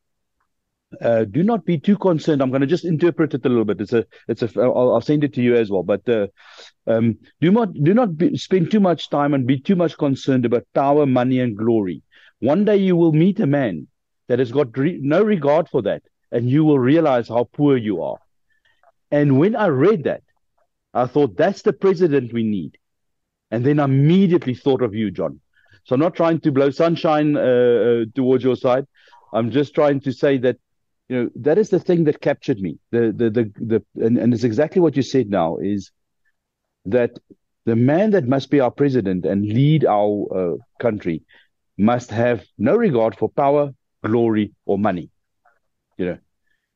uh, 1.01 1.25
do 1.25 1.43
not 1.43 1.65
be 1.65 1.77
too 1.77 1.97
concerned. 1.97 2.41
I'm 2.41 2.49
going 2.49 2.61
to 2.61 2.67
just 2.67 2.85
interpret 2.85 3.33
it 3.33 3.45
a 3.45 3.49
little 3.49 3.65
bit. 3.65 3.81
It's 3.81 3.93
a, 3.93 4.05
it's 4.27 4.41
a. 4.41 4.49
I'll, 4.61 4.93
I'll 4.93 5.01
send 5.01 5.23
it 5.23 5.33
to 5.33 5.41
you 5.41 5.55
as 5.55 5.69
well. 5.69 5.83
But 5.83 6.07
uh, 6.07 6.27
um, 6.87 7.17
do 7.41 7.51
not, 7.51 7.73
do 7.73 7.93
not 7.93 8.17
be, 8.17 8.37
spend 8.37 8.71
too 8.71 8.79
much 8.79 9.09
time 9.09 9.33
and 9.33 9.47
be 9.47 9.59
too 9.59 9.75
much 9.75 9.97
concerned 9.97 10.45
about 10.45 10.67
power, 10.73 11.05
money, 11.05 11.39
and 11.39 11.57
glory. 11.57 12.01
One 12.39 12.65
day 12.65 12.77
you 12.77 12.95
will 12.95 13.13
meet 13.13 13.39
a 13.39 13.47
man 13.47 13.87
that 14.27 14.39
has 14.39 14.51
got 14.51 14.77
re- 14.77 14.99
no 15.01 15.21
regard 15.21 15.69
for 15.69 15.81
that, 15.83 16.03
and 16.31 16.49
you 16.49 16.63
will 16.63 16.79
realize 16.79 17.27
how 17.27 17.49
poor 17.51 17.77
you 17.77 18.01
are. 18.03 18.17
And 19.11 19.37
when 19.37 19.55
I 19.55 19.67
read 19.67 20.03
that, 20.05 20.23
I 20.93 21.07
thought 21.07 21.37
that's 21.37 21.61
the 21.61 21.73
president 21.73 22.33
we 22.33 22.43
need. 22.43 22.77
And 23.51 23.65
then 23.65 23.79
I 23.79 23.85
immediately 23.85 24.53
thought 24.53 24.81
of 24.81 24.93
you, 24.93 25.11
John. 25.11 25.39
So 25.85 25.93
I'm 25.93 26.01
not 26.01 26.15
trying 26.15 26.39
to 26.41 26.51
blow 26.51 26.71
sunshine 26.71 27.37
uh, 27.37 27.39
uh, 27.39 28.05
towards 28.15 28.43
your 28.43 28.55
side. 28.55 28.85
I'm 29.33 29.51
just 29.51 29.75
trying 29.75 29.99
to 30.01 30.11
say 30.11 30.37
that 30.39 30.57
you 31.09 31.15
know 31.23 31.29
that 31.35 31.57
is 31.57 31.69
the 31.69 31.79
thing 31.79 32.05
that 32.05 32.21
captured 32.21 32.59
me. 32.59 32.79
The 32.91 33.13
the 33.15 33.29
the, 33.29 33.51
the 33.55 34.05
and, 34.05 34.17
and 34.17 34.33
it's 34.33 34.43
exactly 34.43 34.81
what 34.81 34.95
you 34.95 35.03
said 35.03 35.29
now 35.29 35.57
is 35.57 35.91
that 36.85 37.11
the 37.65 37.75
man 37.75 38.11
that 38.11 38.27
must 38.27 38.49
be 38.49 38.59
our 38.59 38.71
president 38.71 39.25
and 39.25 39.45
lead 39.45 39.85
our 39.85 40.27
uh, 40.35 40.57
country 40.79 41.21
must 41.77 42.09
have 42.09 42.45
no 42.57 42.75
regard 42.75 43.15
for 43.15 43.29
power, 43.29 43.71
glory, 44.03 44.53
or 44.65 44.79
money. 44.79 45.09
You 45.97 46.05
know, 46.05 46.17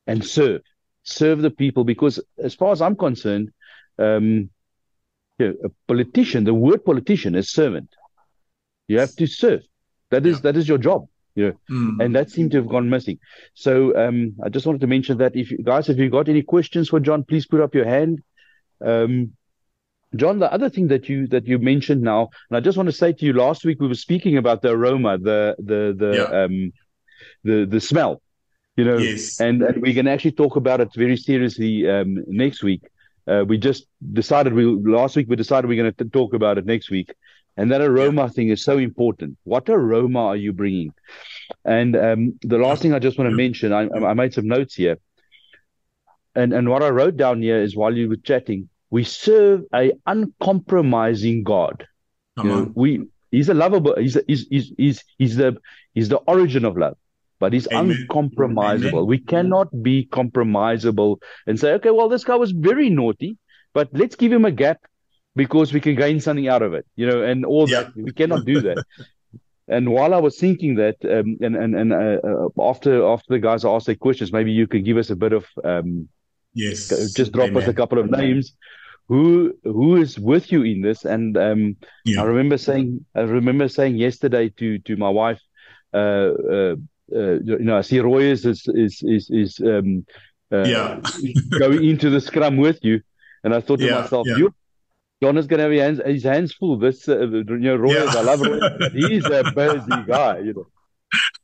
and 0.06 0.24
serve 0.24 0.62
serve 1.02 1.42
the 1.42 1.50
people 1.50 1.84
because 1.84 2.20
as 2.38 2.54
far 2.54 2.72
as 2.72 2.80
I'm 2.82 2.96
concerned, 2.96 3.50
um, 3.98 4.50
you 5.40 5.48
know, 5.48 5.54
a 5.64 5.70
politician, 5.88 6.44
the 6.44 6.54
word 6.54 6.84
politician 6.84 7.34
is 7.34 7.50
servant. 7.50 7.90
You 8.88 8.98
have 8.98 9.14
to 9.16 9.26
serve. 9.26 9.62
That 10.10 10.26
is 10.26 10.36
yeah. 10.36 10.42
that 10.42 10.56
is 10.56 10.68
your 10.68 10.78
job. 10.78 11.08
You 11.36 11.46
know, 11.46 11.54
mm. 11.70 12.04
and 12.04 12.14
that 12.16 12.30
seemed 12.30 12.50
to 12.52 12.56
have 12.58 12.68
gone 12.68 12.90
missing. 12.90 13.18
So 13.54 13.96
um, 13.96 14.34
I 14.44 14.48
just 14.48 14.66
wanted 14.66 14.80
to 14.80 14.88
mention 14.88 15.18
that 15.18 15.36
if 15.36 15.50
you, 15.50 15.58
guys, 15.58 15.88
if 15.88 15.96
you 15.96 16.10
got 16.10 16.28
any 16.28 16.42
questions 16.42 16.88
for 16.88 16.98
John, 16.98 17.24
please 17.24 17.46
put 17.46 17.60
up 17.60 17.74
your 17.74 17.86
hand. 17.86 18.22
Um, 18.84 19.32
John, 20.16 20.40
the 20.40 20.52
other 20.52 20.68
thing 20.68 20.88
that 20.88 21.08
you 21.08 21.28
that 21.28 21.46
you 21.46 21.58
mentioned 21.58 22.02
now, 22.02 22.30
and 22.48 22.56
I 22.56 22.60
just 22.60 22.76
want 22.76 22.88
to 22.88 22.92
say 22.92 23.12
to 23.12 23.24
you, 23.24 23.32
last 23.32 23.64
week 23.64 23.80
we 23.80 23.86
were 23.86 23.94
speaking 23.94 24.36
about 24.38 24.60
the 24.60 24.70
aroma, 24.70 25.18
the 25.18 25.54
the 25.58 25.94
the 25.96 26.12
yeah. 26.16 26.42
um, 26.42 26.72
the 27.44 27.64
the 27.64 27.80
smell, 27.80 28.20
you 28.76 28.84
know, 28.84 28.98
yes. 28.98 29.40
and, 29.40 29.62
and 29.62 29.80
we 29.80 29.94
can 29.94 30.08
actually 30.08 30.32
talk 30.32 30.56
about 30.56 30.80
it 30.80 30.88
very 30.94 31.16
seriously 31.16 31.88
um, 31.88 32.24
next 32.26 32.64
week. 32.64 32.82
Uh, 33.26 33.44
we 33.46 33.58
just 33.58 33.86
decided 34.12 34.52
we 34.52 34.64
last 34.64 35.16
week 35.16 35.28
we 35.28 35.36
decided 35.36 35.68
we're 35.68 35.82
going 35.82 35.92
to 35.92 36.04
talk 36.06 36.34
about 36.34 36.58
it 36.58 36.66
next 36.66 36.90
week, 36.90 37.14
and 37.56 37.70
that 37.70 37.80
aroma 37.80 38.22
yeah. 38.22 38.28
thing 38.28 38.48
is 38.48 38.64
so 38.64 38.78
important. 38.78 39.36
What 39.44 39.68
aroma 39.68 40.26
are 40.26 40.36
you 40.36 40.52
bringing? 40.52 40.92
And 41.64 41.96
um, 41.96 42.38
the 42.42 42.58
last 42.58 42.82
thing 42.82 42.94
I 42.94 42.98
just 42.98 43.18
want 43.18 43.30
to 43.30 43.36
mention, 43.36 43.72
I, 43.72 43.88
I 43.88 44.14
made 44.14 44.34
some 44.34 44.48
notes 44.48 44.74
here, 44.74 44.98
and 46.34 46.52
and 46.52 46.68
what 46.68 46.82
I 46.82 46.88
wrote 46.88 47.16
down 47.16 47.42
here 47.42 47.60
is 47.60 47.76
while 47.76 47.96
you 47.96 48.08
were 48.08 48.16
chatting, 48.16 48.68
we 48.90 49.04
serve 49.04 49.64
a 49.74 49.92
uncompromising 50.06 51.44
God. 51.44 51.86
You 52.38 52.44
know, 52.44 52.72
we 52.74 53.06
he's 53.30 53.50
a 53.50 53.54
lovable. 53.54 53.96
He's, 53.96 54.16
a, 54.16 54.22
he's 54.26 54.46
he's 54.48 54.72
he's 54.78 55.04
he's 55.18 55.36
the 55.36 55.58
he's 55.94 56.08
the 56.08 56.18
origin 56.18 56.64
of 56.64 56.76
love 56.76 56.96
but 57.40 57.52
he's 57.52 57.66
Amen. 57.72 58.06
uncompromisable. 58.08 58.92
Amen. 58.92 59.06
We 59.06 59.18
cannot 59.18 59.82
be 59.82 60.06
compromisable 60.06 61.16
and 61.46 61.58
say, 61.58 61.72
okay, 61.72 61.90
well, 61.90 62.08
this 62.08 62.22
guy 62.22 62.36
was 62.36 62.52
very 62.52 62.90
naughty, 62.90 63.38
but 63.72 63.88
let's 63.92 64.14
give 64.14 64.30
him 64.30 64.44
a 64.44 64.52
gap 64.52 64.78
because 65.34 65.72
we 65.72 65.80
can 65.80 65.96
gain 65.96 66.20
something 66.20 66.48
out 66.48 66.62
of 66.62 66.74
it, 66.74 66.86
you 66.96 67.06
know, 67.06 67.22
and 67.22 67.44
all 67.44 67.68
yeah. 67.68 67.82
that. 67.82 67.96
We 67.96 68.12
cannot 68.12 68.44
do 68.44 68.60
that. 68.60 68.84
and 69.68 69.90
while 69.90 70.14
I 70.14 70.18
was 70.18 70.38
thinking 70.38 70.74
that, 70.76 70.96
um, 71.04 71.38
and 71.40 71.56
and 71.56 71.74
and 71.74 71.92
uh, 71.92 72.48
after 72.60 73.06
after 73.06 73.34
the 73.34 73.38
guys 73.38 73.64
asked 73.64 73.86
their 73.86 73.94
questions, 73.94 74.32
maybe 74.32 74.52
you 74.52 74.66
can 74.66 74.84
give 74.84 74.98
us 74.98 75.10
a 75.10 75.16
bit 75.16 75.32
of 75.32 75.46
um, 75.64 76.08
yes, 76.54 76.88
just 77.14 77.32
drop 77.32 77.48
Amen. 77.48 77.62
us 77.62 77.68
a 77.68 77.74
couple 77.74 77.98
of 77.98 78.10
names. 78.10 78.52
Who 79.08 79.54
who 79.64 79.96
is 79.96 80.18
with 80.18 80.52
you 80.52 80.62
in 80.62 80.82
this? 80.82 81.04
And 81.04 81.36
um, 81.36 81.76
yeah. 82.04 82.20
I 82.20 82.24
remember 82.24 82.58
saying 82.58 83.04
I 83.14 83.22
remember 83.22 83.68
saying 83.68 83.96
yesterday 83.96 84.50
to 84.50 84.78
to 84.80 84.96
my 84.96 85.08
wife, 85.08 85.40
uh, 85.94 86.30
uh, 86.56 86.76
you 87.10 87.58
know, 87.60 87.78
I 87.78 87.80
see 87.82 88.00
Roy 88.00 88.24
is 88.24 88.44
is 88.44 88.66
is 88.66 89.30
is, 89.30 89.60
um, 89.60 90.06
uh, 90.52 90.64
yeah. 90.64 91.00
going 91.58 91.84
into 91.84 92.10
the 92.10 92.20
scrum 92.20 92.56
with 92.56 92.78
you, 92.82 93.00
and 93.44 93.54
I 93.54 93.60
thought 93.60 93.78
to 93.78 93.86
yeah, 93.86 94.00
myself, 94.00 94.26
yeah. 94.28 94.36
you. 94.36 94.54
John 95.22 95.36
is 95.36 95.46
going 95.46 95.58
to 95.58 95.64
have 95.64 95.72
his 95.72 95.80
hands, 95.80 96.00
his 96.06 96.22
hands 96.24 96.54
full. 96.54 96.78
This, 96.78 97.06
uh, 97.08 97.20
you 97.20 97.44
know, 97.44 97.76
Roy, 97.76 97.92
yeah. 97.92 98.06
I 98.08 98.22
love 98.22 98.40
Roy, 98.40 98.58
he's 98.92 99.24
a 99.26 99.44
busy 99.54 100.02
guy, 100.06 100.38
you 100.38 100.54
know. 100.54 100.66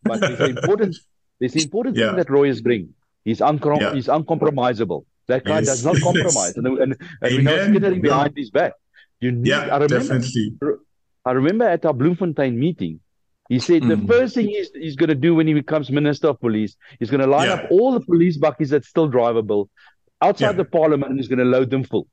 But 0.03 0.21
there's 0.21 0.41
important, 0.41 0.97
there's 1.39 1.57
important 1.57 1.97
yeah. 1.97 2.07
thing 2.07 2.17
that 2.17 2.31
Roy 2.31 2.49
is 2.49 2.63
bringing. 2.63 2.95
He's, 3.25 3.41
uncom- 3.41 3.81
yeah. 3.81 3.93
he's 3.93 4.07
uncompromisable. 4.07 5.05
That 5.27 5.45
guy 5.45 5.59
yes. 5.59 5.67
does 5.67 5.85
not 5.85 5.97
compromise, 6.03 6.55
yes. 6.55 6.57
and, 6.57 6.67
and, 6.67 6.97
and 7.21 7.37
we 7.37 7.43
know 7.43 7.69
skittering 7.69 8.01
behind 8.01 8.35
his 8.37 8.51
back. 8.51 8.73
You 9.21 9.33
need, 9.33 9.49
yeah, 9.49 9.61
I 9.61 9.79
remember, 9.79 9.99
definitely. 9.99 10.55
I 11.25 11.33
remember 11.33 11.69
at 11.69 11.85
our 11.85 11.93
Bloemfontein 11.93 12.59
meeting, 12.59 13.01
he 13.49 13.59
said 13.59 13.83
mm. 13.83 13.89
the 13.89 13.97
hmm. 13.97 14.07
first 14.07 14.35
thing 14.35 14.49
he's, 14.49 14.71
he's 14.75 14.97
going 14.97 15.09
to 15.09 15.15
do 15.15 15.35
when 15.35 15.47
he 15.47 15.55
becomes 15.55 15.91
Minister 15.91 16.29
of 16.29 16.41
Police, 16.41 16.77
he's 16.99 17.11
going 17.11 17.21
to 17.21 17.27
line 17.27 17.49
yeah. 17.49 17.55
up 17.55 17.71
all 17.71 17.93
the 17.93 18.01
police 18.01 18.39
bakkies 18.39 18.71
that's 18.71 18.89
still 18.89 19.11
drivable 19.11 19.69
outside 20.21 20.47
yeah. 20.47 20.53
the 20.53 20.65
Parliament 20.65 21.11
and 21.11 21.21
he's 21.21 21.29
going 21.29 21.39
to 21.39 21.45
load 21.45 21.71
them 21.71 21.85
full. 21.85 22.09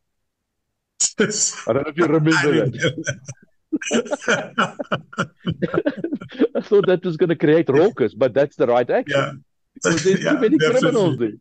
I 1.20 1.26
don't 1.74 1.84
know 1.84 1.84
if 1.88 1.98
you 1.98 2.06
remember 2.06 2.70
that. 2.70 3.20
I 6.56 6.62
thought 6.62 6.88
that 6.88 7.02
was 7.04 7.18
going 7.18 7.30
to 7.30 7.36
create 7.36 7.70
raucous, 7.70 8.14
but 8.14 8.34
that's 8.34 8.56
the 8.56 8.68
right 8.68 8.90
action. 8.90 9.18
Yeah. 9.18 9.32
Because 9.74 10.04
there's 10.04 10.20
yeah, 10.24 10.32
too 10.32 10.40
many 10.40 10.58
definitely. 10.58 10.82
criminals 10.82 11.18
there. 11.18 11.34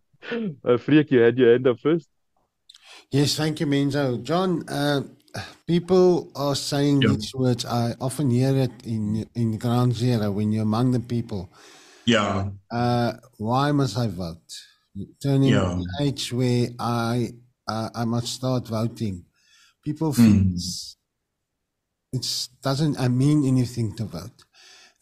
Uh, 0.65 0.79
Freek, 0.79 1.11
you 1.11 1.21
had 1.21 1.37
your 1.37 1.53
hand 1.53 1.67
up 1.67 1.81
first. 1.81 2.09
Yes, 3.11 3.37
thank 3.37 3.61
you, 3.61 3.67
Menzo. 3.67 4.23
John, 4.23 4.67
uh, 4.69 5.03
people 5.67 6.31
are 6.35 6.55
saying 6.55 7.03
yeah. 7.03 7.09
these 7.11 7.35
words. 7.35 7.65
I 7.65 7.95
often 8.01 8.31
hear 8.31 8.57
it 8.57 8.73
in 8.85 9.27
in 9.35 9.59
ground 9.59 9.95
zero 9.95 10.31
when 10.31 10.53
you're 10.53 10.63
among 10.63 10.93
the 10.93 11.01
people. 11.01 11.53
Yeah. 12.05 12.51
Uh, 12.71 13.15
why 13.39 13.73
must 13.73 13.97
I 13.97 14.09
vote? 14.09 14.49
Turning 15.23 15.55
yeah. 15.55 15.81
age 16.01 16.33
where 16.33 16.69
I 16.79 17.33
uh, 17.69 17.91
I 17.95 18.05
must 18.05 18.29
start 18.29 18.69
voting. 18.69 19.25
People 19.85 20.13
feel 20.13 20.25
mm. 20.25 20.97
it 22.13 22.49
doesn't 22.63 22.99
I 22.99 23.09
mean 23.09 23.47
anything 23.47 23.97
to 23.97 24.05
vote. 24.05 24.45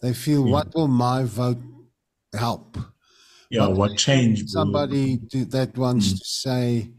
They 0.00 0.14
feel 0.14 0.46
yeah. 0.46 0.52
what 0.52 0.74
will 0.74 0.88
my 0.88 1.24
vote 1.24 1.60
help? 2.32 2.78
Yeah, 3.50 3.66
but 3.66 3.76
what 3.76 3.96
change? 3.98 4.46
Somebody 4.46 5.18
to, 5.30 5.44
that 5.46 5.76
wants 5.76 6.12
mm. 6.12 6.18
to 6.18 6.24
say 6.24 6.90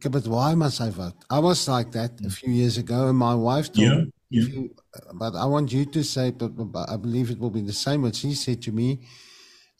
okay, 0.00 0.08
but 0.08 0.26
why 0.26 0.54
must 0.54 0.80
I 0.80 0.90
vote? 0.90 1.14
I 1.28 1.38
was 1.38 1.68
like 1.68 1.92
that 1.92 2.12
a 2.24 2.30
few 2.30 2.52
years 2.52 2.78
ago, 2.78 3.08
and 3.08 3.18
my 3.18 3.34
wife 3.34 3.72
told 3.72 3.86
yeah, 3.86 3.94
me, 3.96 4.12
yeah. 4.30 4.42
You, 4.44 4.70
but 5.14 5.34
I 5.34 5.44
want 5.44 5.72
you 5.72 5.84
to 5.84 6.02
say, 6.02 6.30
but, 6.30 6.48
but, 6.56 6.88
I 6.88 6.96
believe 6.96 7.30
it 7.30 7.38
will 7.38 7.50
be 7.50 7.60
the 7.60 7.72
same 7.72 8.02
what 8.02 8.16
she 8.16 8.34
said 8.34 8.62
to 8.62 8.72
me. 8.72 9.00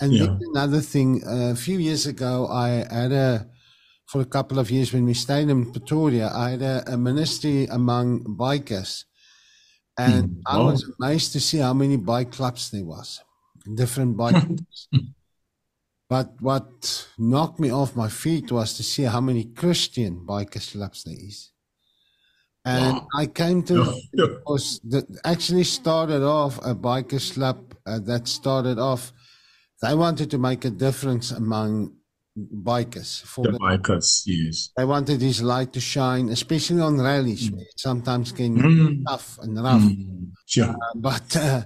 And 0.01 0.13
yeah. 0.13 0.27
then 0.27 0.41
another 0.55 0.81
thing, 0.81 1.23
uh, 1.27 1.53
a 1.53 1.55
few 1.55 1.79
years 1.79 2.07
ago, 2.07 2.47
I 2.49 2.85
had 2.91 3.13
a, 3.13 3.47
for 4.07 4.21
a 4.21 4.27
couple 4.27 4.59
of 4.59 4.71
years 4.71 4.93
when 4.93 5.05
we 5.05 5.15
stayed 5.15 5.49
in 5.49 5.73
Pretoria, 5.73 6.31
I 6.35 6.51
had 6.51 6.63
a, 6.63 6.85
a 6.87 6.97
ministry 6.97 7.67
among 7.67 8.25
bikers. 8.25 9.05
And 9.99 10.29
mm, 10.29 10.41
I 10.47 10.59
was 10.59 10.91
amazed 10.99 11.33
to 11.33 11.41
see 11.41 11.59
how 11.59 11.75
many 11.75 11.97
bike 11.97 12.33
clubs 12.33 12.71
there 12.71 12.85
was, 12.85 13.21
different 13.75 14.17
bike 14.17 14.35
clubs. 14.47 14.89
But 16.11 16.33
what 16.41 17.07
knocked 17.19 17.61
me 17.61 17.71
off 17.71 17.95
my 17.95 18.09
feet 18.09 18.51
was 18.51 18.77
to 18.77 18.83
see 18.83 19.05
how 19.05 19.21
many 19.21 19.45
Christian 19.45 20.27
bikers 20.27 20.73
clubs 20.73 21.05
there 21.05 21.15
is. 21.17 21.53
And 22.65 22.97
wow. 22.97 23.07
I 23.17 23.27
came 23.27 23.63
to 23.71 23.95
was 24.45 24.81
that 24.89 25.07
actually 25.25 25.63
started 25.63 26.23
off 26.25 26.59
a 26.59 26.75
bikers 26.75 27.33
club 27.35 27.77
uh, 27.87 28.01
that 28.01 28.27
started 28.27 28.77
off. 28.79 29.13
They 29.83 29.95
wanted 29.95 30.33
to 30.33 30.39
make 30.39 30.65
a 30.65 30.71
difference 30.71 31.31
among 31.31 31.95
bikers. 32.37 33.23
For 33.23 33.45
the, 33.45 33.53
the 33.53 33.59
bikers, 33.59 34.23
yes. 34.27 34.71
They 34.77 34.85
wanted 34.85 35.21
his 35.21 35.43
light 35.43 35.73
to 35.75 35.81
shine, 35.81 36.29
especially 36.29 36.81
on 36.81 37.01
rallies, 37.01 37.51
mm. 37.51 37.63
sometimes 37.77 38.33
can 38.33 38.59
mm. 38.59 39.05
tough 39.09 39.39
and 39.43 39.63
rough. 39.63 39.81
Mm. 39.81 40.33
Sure. 40.45 40.71
Uh, 40.71 40.95
but 40.97 41.37
uh, 41.37 41.63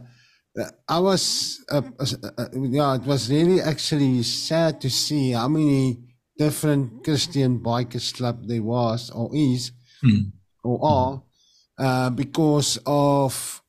I 0.89 1.01
was, 1.01 1.65
uh, 1.71 1.83
uh, 1.99 2.47
yeah, 2.55 2.95
it 2.95 3.03
was 3.03 3.29
really 3.31 3.61
actually 3.61 4.23
sad 4.23 4.81
to 4.83 4.91
see 4.91 5.33
how 5.33 5.49
many 5.49 5.99
different 6.39 7.03
Christian 7.03 7.59
bikers 7.59 8.15
club 8.15 8.47
there 8.47 8.63
was 8.63 9.11
or 9.11 9.31
is 9.35 9.73
mm. 10.05 10.31
or 10.63 10.79
are 10.83 11.23
uh, 11.79 12.11
because 12.11 12.79
of 12.87 13.63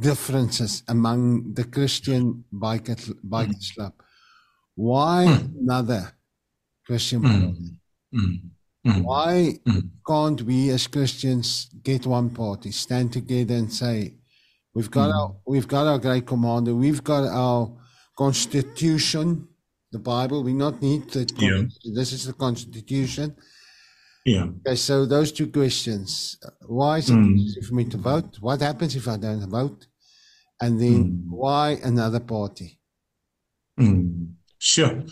differences 0.00 0.84
among 0.86 1.54
the 1.54 1.64
Christian 1.64 2.44
biker, 2.52 2.96
bikers 3.26 3.72
mm. 3.72 3.74
club. 3.74 3.92
Why 4.76 5.26
mm. 5.28 5.60
another 5.60 6.12
Christian 6.86 7.22
mm. 8.14 8.50
Why 8.84 9.58
can't 10.06 10.42
we 10.42 10.70
as 10.70 10.86
Christians 10.86 11.68
get 11.82 12.06
one 12.06 12.30
party, 12.30 12.70
stand 12.70 13.12
together 13.12 13.54
and 13.54 13.72
say, 13.72 14.14
We've 14.74 14.90
got 14.90 15.10
mm. 15.10 15.14
our 15.14 15.36
we've 15.46 15.68
got 15.68 15.86
our 15.86 15.98
great 15.98 16.26
commander. 16.26 16.74
We've 16.74 17.04
got 17.04 17.24
our 17.28 17.70
constitution. 18.16 19.48
the 19.92 19.98
Bible. 19.98 20.42
We 20.42 20.54
not 20.54 20.80
need 20.80 21.10
the 21.10 21.22
Yeah. 21.36 21.62
this 21.98 22.12
is 22.14 22.24
the 22.24 22.32
Constitution. 22.32 23.36
Yeah. 24.24 24.46
Okay, 24.66 24.76
so 24.76 25.04
those 25.04 25.30
two 25.32 25.48
questions: 25.48 26.38
Why 26.78 26.98
is 26.98 27.10
it 27.10 27.14
Mm. 27.16 27.38
easy 27.38 27.60
for 27.60 27.74
me 27.74 27.84
to 27.84 27.98
vote? 27.98 28.38
What 28.40 28.62
happens 28.62 28.96
if 28.96 29.06
I 29.06 29.18
don't 29.18 29.46
vote? 29.50 29.86
And 30.62 30.80
then 30.80 30.98
Mm. 31.04 31.24
why 31.28 31.78
another 31.84 32.20
party? 32.20 32.68
Mm, 33.78 34.36
Sure. 34.58 35.02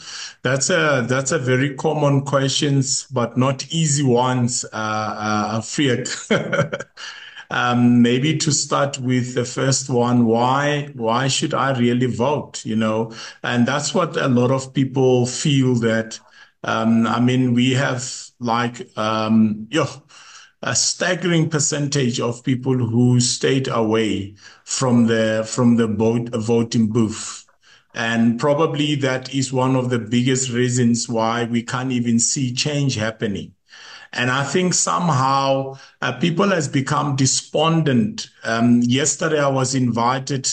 That's 0.42 0.70
a 0.70 1.04
that's 1.08 1.32
a 1.32 1.38
very 1.38 1.74
common 1.74 2.22
questions, 2.24 3.06
but 3.10 3.36
not 3.36 3.66
easy 3.72 4.04
ones, 4.04 4.64
uh, 4.72 5.12
uh. 5.26 5.62
Um, 7.50 8.00
maybe 8.02 8.36
to 8.38 8.52
start 8.52 8.98
with 8.98 9.34
the 9.34 9.44
first 9.44 9.90
one, 9.90 10.24
why 10.26 10.90
why 10.94 11.28
should 11.28 11.52
I 11.52 11.76
really 11.78 12.06
vote? 12.06 12.64
You 12.64 12.76
know, 12.76 13.12
and 13.42 13.66
that's 13.66 13.92
what 13.94 14.16
a 14.16 14.28
lot 14.28 14.50
of 14.52 14.72
people 14.72 15.26
feel 15.26 15.74
that. 15.76 16.20
Um, 16.62 17.06
I 17.06 17.20
mean, 17.20 17.54
we 17.54 17.72
have 17.72 18.04
like 18.38 18.86
um, 18.96 19.66
yo, 19.70 19.86
a 20.62 20.74
staggering 20.74 21.48
percentage 21.50 22.20
of 22.20 22.44
people 22.44 22.76
who 22.76 23.20
stayed 23.20 23.68
away 23.68 24.34
from 24.64 25.06
the 25.06 25.44
from 25.46 25.76
the 25.76 25.86
vote, 25.86 26.28
voting 26.34 26.88
booth. 26.88 27.46
And 27.94 28.38
probably 28.38 28.94
that 28.96 29.34
is 29.34 29.52
one 29.52 29.74
of 29.76 29.90
the 29.90 29.98
biggest 29.98 30.50
reasons 30.50 31.08
why 31.08 31.44
we 31.44 31.62
can't 31.62 31.92
even 31.92 32.18
see 32.20 32.54
change 32.54 32.94
happening. 32.94 33.54
And 34.12 34.30
I 34.30 34.44
think 34.44 34.74
somehow 34.74 35.78
uh, 36.02 36.12
people 36.18 36.48
has 36.50 36.68
become 36.68 37.16
despondent. 37.16 38.28
Um, 38.44 38.80
yesterday 38.82 39.40
I 39.40 39.48
was 39.48 39.74
invited 39.74 40.52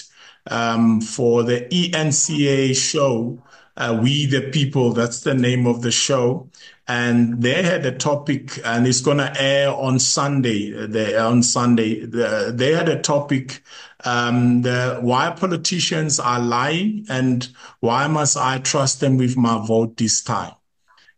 um, 0.50 1.02
for 1.02 1.44
the 1.44 1.62
eNCA 1.72 2.76
show, 2.76 3.44
uh, 3.76 4.00
We 4.02 4.26
the 4.26 4.50
People, 4.52 4.94
that's 4.94 5.22
the 5.22 5.34
name 5.34 5.68
of 5.68 5.82
the 5.82 5.92
show. 5.92 6.50
And 6.88 7.42
they 7.42 7.64
had 7.64 7.86
a 7.86 7.92
topic 7.92 8.60
and 8.66 8.88
it's 8.88 9.02
going 9.02 9.18
to 9.18 9.34
air 9.42 9.70
on 9.72 10.00
Sunday. 10.00 10.74
uh, 10.78 10.88
They, 10.88 11.18
on 11.18 11.44
Sunday, 11.44 12.06
the, 12.06 12.54
they 12.56 12.74
had 12.74 12.88
a 12.88 13.02
topic 13.02 13.62
um, 14.04 14.62
the 14.62 15.00
why 15.02 15.32
politicians 15.32 16.20
are 16.20 16.40
lying 16.40 17.06
and 17.10 17.50
why 17.80 18.08
must 18.08 18.38
I 18.38 18.60
trust 18.60 19.00
them 19.00 19.18
with 19.18 19.36
my 19.36 19.66
vote 19.66 19.98
this 19.98 20.22
time? 20.22 20.54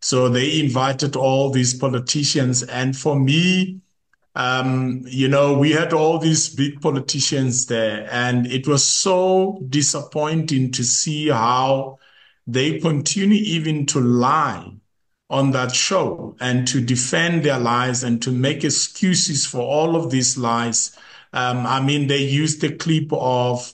So 0.00 0.28
they 0.28 0.60
invited 0.60 1.16
all 1.16 1.50
these 1.50 1.74
politicians. 1.74 2.62
And 2.62 2.96
for 2.96 3.18
me, 3.18 3.80
um, 4.34 5.02
you 5.06 5.28
know, 5.28 5.58
we 5.58 5.72
had 5.72 5.92
all 5.92 6.18
these 6.18 6.48
big 6.54 6.80
politicians 6.80 7.66
there, 7.66 8.08
and 8.12 8.46
it 8.46 8.68
was 8.68 8.84
so 8.84 9.60
disappointing 9.68 10.70
to 10.72 10.84
see 10.84 11.28
how 11.28 11.98
they 12.46 12.78
continue 12.78 13.40
even 13.42 13.86
to 13.86 14.00
lie 14.00 14.72
on 15.28 15.50
that 15.52 15.72
show 15.72 16.36
and 16.40 16.66
to 16.68 16.80
defend 16.80 17.44
their 17.44 17.58
lies 17.58 18.02
and 18.02 18.22
to 18.22 18.32
make 18.32 18.64
excuses 18.64 19.46
for 19.46 19.60
all 19.60 19.96
of 19.96 20.10
these 20.10 20.36
lies. 20.38 20.96
Um, 21.32 21.66
I 21.66 21.80
mean, 21.80 22.08
they 22.08 22.18
used 22.24 22.60
the 22.60 22.74
clip 22.74 23.12
of 23.12 23.72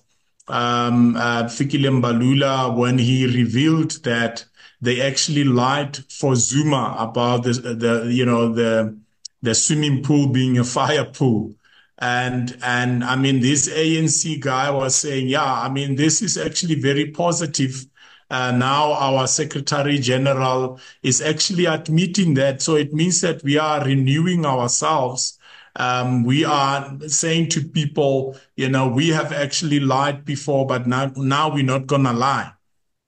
um, 0.48 1.16
uh, 1.16 1.44
Fikile 1.44 2.00
Mbalula 2.00 2.76
when 2.76 2.98
he 2.98 3.26
revealed 3.26 3.92
that 4.04 4.44
they 4.80 5.00
actually 5.00 5.44
lied 5.44 5.96
for 6.10 6.36
Zuma 6.36 6.96
about 6.98 7.44
the, 7.44 7.52
the 7.52 8.12
you 8.12 8.26
know, 8.26 8.52
the 8.52 8.98
the 9.42 9.54
swimming 9.54 10.02
pool 10.02 10.28
being 10.28 10.58
a 10.58 10.64
fire 10.76 11.04
pool. 11.04 11.54
And 11.98 12.56
and 12.62 13.02
I 13.04 13.16
mean, 13.16 13.40
this 13.40 13.68
ANC 13.68 14.40
guy 14.40 14.70
was 14.70 14.94
saying, 14.96 15.28
yeah, 15.28 15.52
I 15.62 15.68
mean, 15.70 15.96
this 15.96 16.20
is 16.22 16.36
actually 16.36 16.80
very 16.80 17.10
positive. 17.10 17.86
Uh, 18.28 18.50
now 18.50 18.92
our 18.92 19.26
Secretary 19.26 19.98
General 19.98 20.80
is 21.02 21.22
actually 21.22 21.66
admitting 21.66 22.34
that. 22.34 22.60
So 22.60 22.74
it 22.74 22.92
means 22.92 23.20
that 23.20 23.42
we 23.44 23.56
are 23.56 23.84
renewing 23.84 24.44
ourselves. 24.44 25.38
Um, 25.76 26.24
we 26.24 26.44
are 26.44 26.98
saying 27.06 27.50
to 27.50 27.62
people, 27.62 28.36
you 28.56 28.68
know, 28.68 28.88
we 28.88 29.08
have 29.10 29.32
actually 29.32 29.78
lied 29.80 30.24
before, 30.24 30.66
but 30.66 30.86
now, 30.86 31.12
now 31.16 31.52
we're 31.52 31.64
not 31.64 31.86
to 31.88 31.98
lie. 31.98 32.52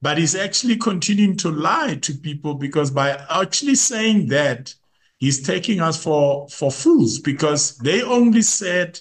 But 0.01 0.19
he's 0.19 0.35
actually 0.35 0.77
continuing 0.77 1.37
to 1.39 1.51
lie 1.51 1.97
to 1.97 2.15
people 2.15 2.55
because 2.55 2.91
by 2.91 3.11
actually 3.29 3.75
saying 3.75 4.29
that, 4.29 4.75
he's 5.19 5.43
taking 5.43 5.81
us 5.81 6.03
for, 6.03 6.49
for 6.49 6.71
fools 6.71 7.19
because 7.19 7.77
they 7.79 8.03
only 8.03 8.43
said, 8.43 9.01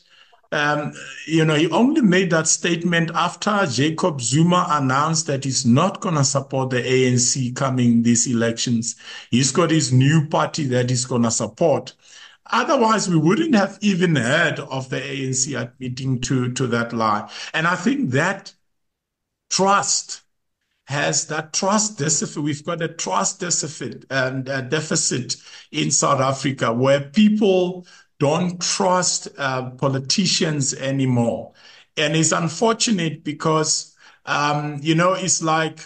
um, 0.51 0.93
you 1.25 1.45
know, 1.45 1.55
he 1.55 1.69
only 1.69 2.01
made 2.01 2.31
that 2.31 2.47
statement 2.47 3.11
after 3.13 3.65
Jacob 3.67 4.21
Zuma 4.21 4.65
announced 4.71 5.27
that 5.27 5.43
he's 5.43 5.65
not 5.65 5.99
going 5.99 6.15
to 6.15 6.23
support 6.23 6.69
the 6.69 6.81
ANC 6.81 7.55
coming 7.55 8.01
these 8.01 8.27
elections. 8.27 8.95
He's 9.29 9.51
got 9.51 9.71
his 9.71 9.91
new 9.91 10.27
party 10.27 10.65
that 10.67 10.89
he's 10.89 11.05
going 11.05 11.23
to 11.23 11.31
support. 11.31 11.93
Otherwise, 12.49 13.09
we 13.09 13.17
wouldn't 13.17 13.55
have 13.55 13.77
even 13.81 14.15
heard 14.15 14.59
of 14.59 14.89
the 14.89 15.01
ANC 15.01 15.61
admitting 15.61 16.21
to, 16.21 16.51
to 16.53 16.65
that 16.67 16.93
lie. 16.93 17.29
And 17.53 17.67
I 17.67 17.75
think 17.75 18.11
that 18.11 18.53
trust 19.49 20.21
has 20.87 21.27
that 21.27 21.51
trust 21.53 21.97
deficit. 21.97 22.41
We've 22.41 22.63
got 22.63 22.81
a 22.81 22.87
trust 22.87 23.41
deficit 23.41 24.05
and 24.09 24.47
a 24.47 24.61
deficit 24.61 25.35
in 25.71 25.91
South 25.91 26.21
Africa 26.21 26.71
where 26.71 27.01
people 27.01 27.85
don't 28.19 28.61
trust 28.61 29.27
uh, 29.37 29.69
politicians 29.71 30.73
anymore. 30.73 31.53
And 31.97 32.15
it's 32.15 32.31
unfortunate 32.31 33.23
because, 33.23 33.95
um, 34.25 34.79
you 34.81 34.95
know, 34.95 35.13
it's 35.13 35.43
like 35.43 35.81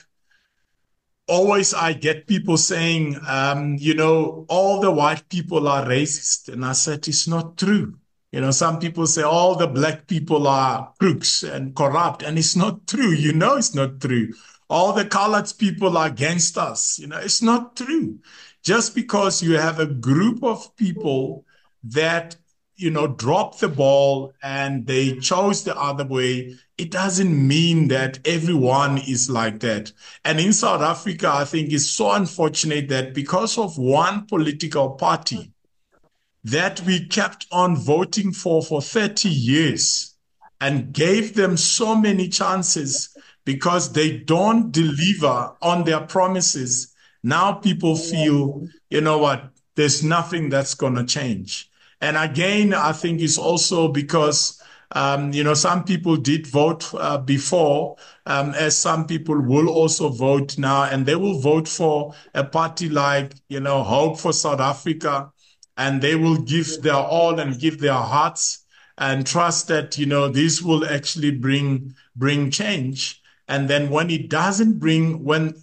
always 1.28 1.74
I 1.74 1.94
get 1.94 2.28
people 2.28 2.58
saying, 2.58 3.18
um, 3.28 3.78
you 3.80 3.96
know, 3.96 4.46
all 4.50 4.82
the 4.82 4.92
white 4.92 5.28
people 5.30 5.68
are 5.68 5.86
racist. 5.86 6.54
And 6.54 6.64
I 6.64 6.74
said, 6.74 7.08
it's 7.08 7.28
not 7.28 7.58
true. 7.58 7.98
You 8.32 8.40
know, 8.40 8.52
some 8.52 8.80
people 8.80 9.08
say 9.08 9.24
all 9.24 9.56
the 9.56 9.68
black 9.68 10.08
people 10.08 10.48
are 10.48 10.94
crooks 11.00 11.44
and 11.44 11.76
corrupt, 11.76 12.24
and 12.24 12.38
it's 12.38 12.56
not 12.56 12.88
true. 12.88 13.12
You 13.12 13.34
know, 13.34 13.56
it's 13.56 13.76
not 13.76 14.00
true. 14.00 14.34
All 14.72 14.94
the 14.94 15.04
colored 15.04 15.52
people 15.58 15.98
are 15.98 16.08
against 16.08 16.58
us. 16.58 16.98
You 16.98 17.08
know, 17.08 17.18
it's 17.18 17.42
not 17.42 17.76
true. 17.76 18.20
Just 18.64 18.96
because 18.96 19.44
you 19.44 19.58
have 19.58 19.80
a 19.80 19.86
group 19.86 20.46
of 20.46 20.74
people 20.78 21.46
that, 21.84 22.38
you 22.78 22.90
know, 22.90 23.06
drop 23.06 23.60
the 23.60 23.68
ball 23.68 24.32
and 24.42 24.88
they 24.88 25.18
chose 25.18 25.66
the 25.66 25.76
other 25.78 26.06
way, 26.06 26.56
it 26.78 26.90
doesn't 26.90 27.48
mean 27.48 27.90
that 27.90 28.26
everyone 28.26 29.00
is 29.00 29.30
like 29.30 29.60
that. 29.60 29.92
And 30.24 30.40
in 30.40 30.54
South 30.54 30.82
Africa, 30.82 31.30
I 31.30 31.44
think 31.44 31.74
it's 31.74 31.88
so 31.88 32.14
unfortunate 32.14 32.88
that 32.88 33.14
because 33.14 33.58
of 33.58 33.78
one 33.78 34.26
political 34.26 34.92
party, 34.92 35.52
that 36.46 36.80
we 36.86 37.08
kept 37.08 37.46
on 37.52 37.76
voting 37.76 38.32
for 38.32 38.64
for 38.64 38.82
30 38.82 39.28
years 39.28 40.16
and 40.62 40.94
gave 40.94 41.34
them 41.34 41.58
so 41.58 41.94
many 41.94 42.30
chances 42.30 43.11
because 43.46 43.94
they 43.94 44.18
don't 44.18 44.72
deliver 44.72 45.56
on 45.62 45.84
their 45.84 46.02
promises. 46.02 46.94
Now 47.24 47.54
people 47.54 47.96
feel, 47.96 48.68
you 48.90 49.02
know 49.02 49.18
what, 49.18 49.52
there's 49.76 50.04
nothing 50.04 50.50
that's 50.50 50.74
going 50.74 50.96
to 50.96 51.06
change. 51.06 51.70
And 52.02 52.18
again, 52.18 52.74
I 52.74 52.94
think 52.94 53.22
it's 53.22 53.38
also 53.38 53.88
because, 53.88 54.62
um, 54.94 55.32
you 55.32 55.44
know, 55.44 55.54
some 55.54 55.84
people 55.84 56.18
did 56.18 56.48
vote 56.48 56.92
uh, 56.96 57.20
before, 57.20 57.96
um, 58.26 58.54
as 58.56 58.76
some 58.76 59.06
people 59.06 59.40
will 59.40 59.70
also 59.70 60.10
vote 60.10 60.58
now, 60.58 60.84
and 60.84 61.06
they 61.06 61.16
will 61.16 61.40
vote 61.40 61.68
for 61.68 62.14
a 62.34 62.44
party 62.44 62.90
like, 62.90 63.34
you 63.50 63.60
know, 63.60 63.84
Hope 63.84 64.20
for 64.20 64.34
South 64.34 64.60
Africa 64.60 65.32
and 65.78 66.02
they 66.02 66.16
will 66.16 66.38
give 66.38 66.82
their 66.82 66.94
all 66.94 67.40
and 67.40 67.60
give 67.60 67.80
their 67.80 67.94
hearts 67.94 68.66
and 68.98 69.26
trust 69.26 69.68
that 69.68 69.98
you 69.98 70.06
know 70.06 70.28
this 70.28 70.62
will 70.62 70.86
actually 70.86 71.32
bring 71.32 71.96
bring 72.16 72.52
change 72.52 73.21
and 73.52 73.70
then 73.70 73.90
when 73.90 74.10
it 74.10 74.30
doesn't 74.30 74.80
bring 74.80 75.24
when 75.24 75.54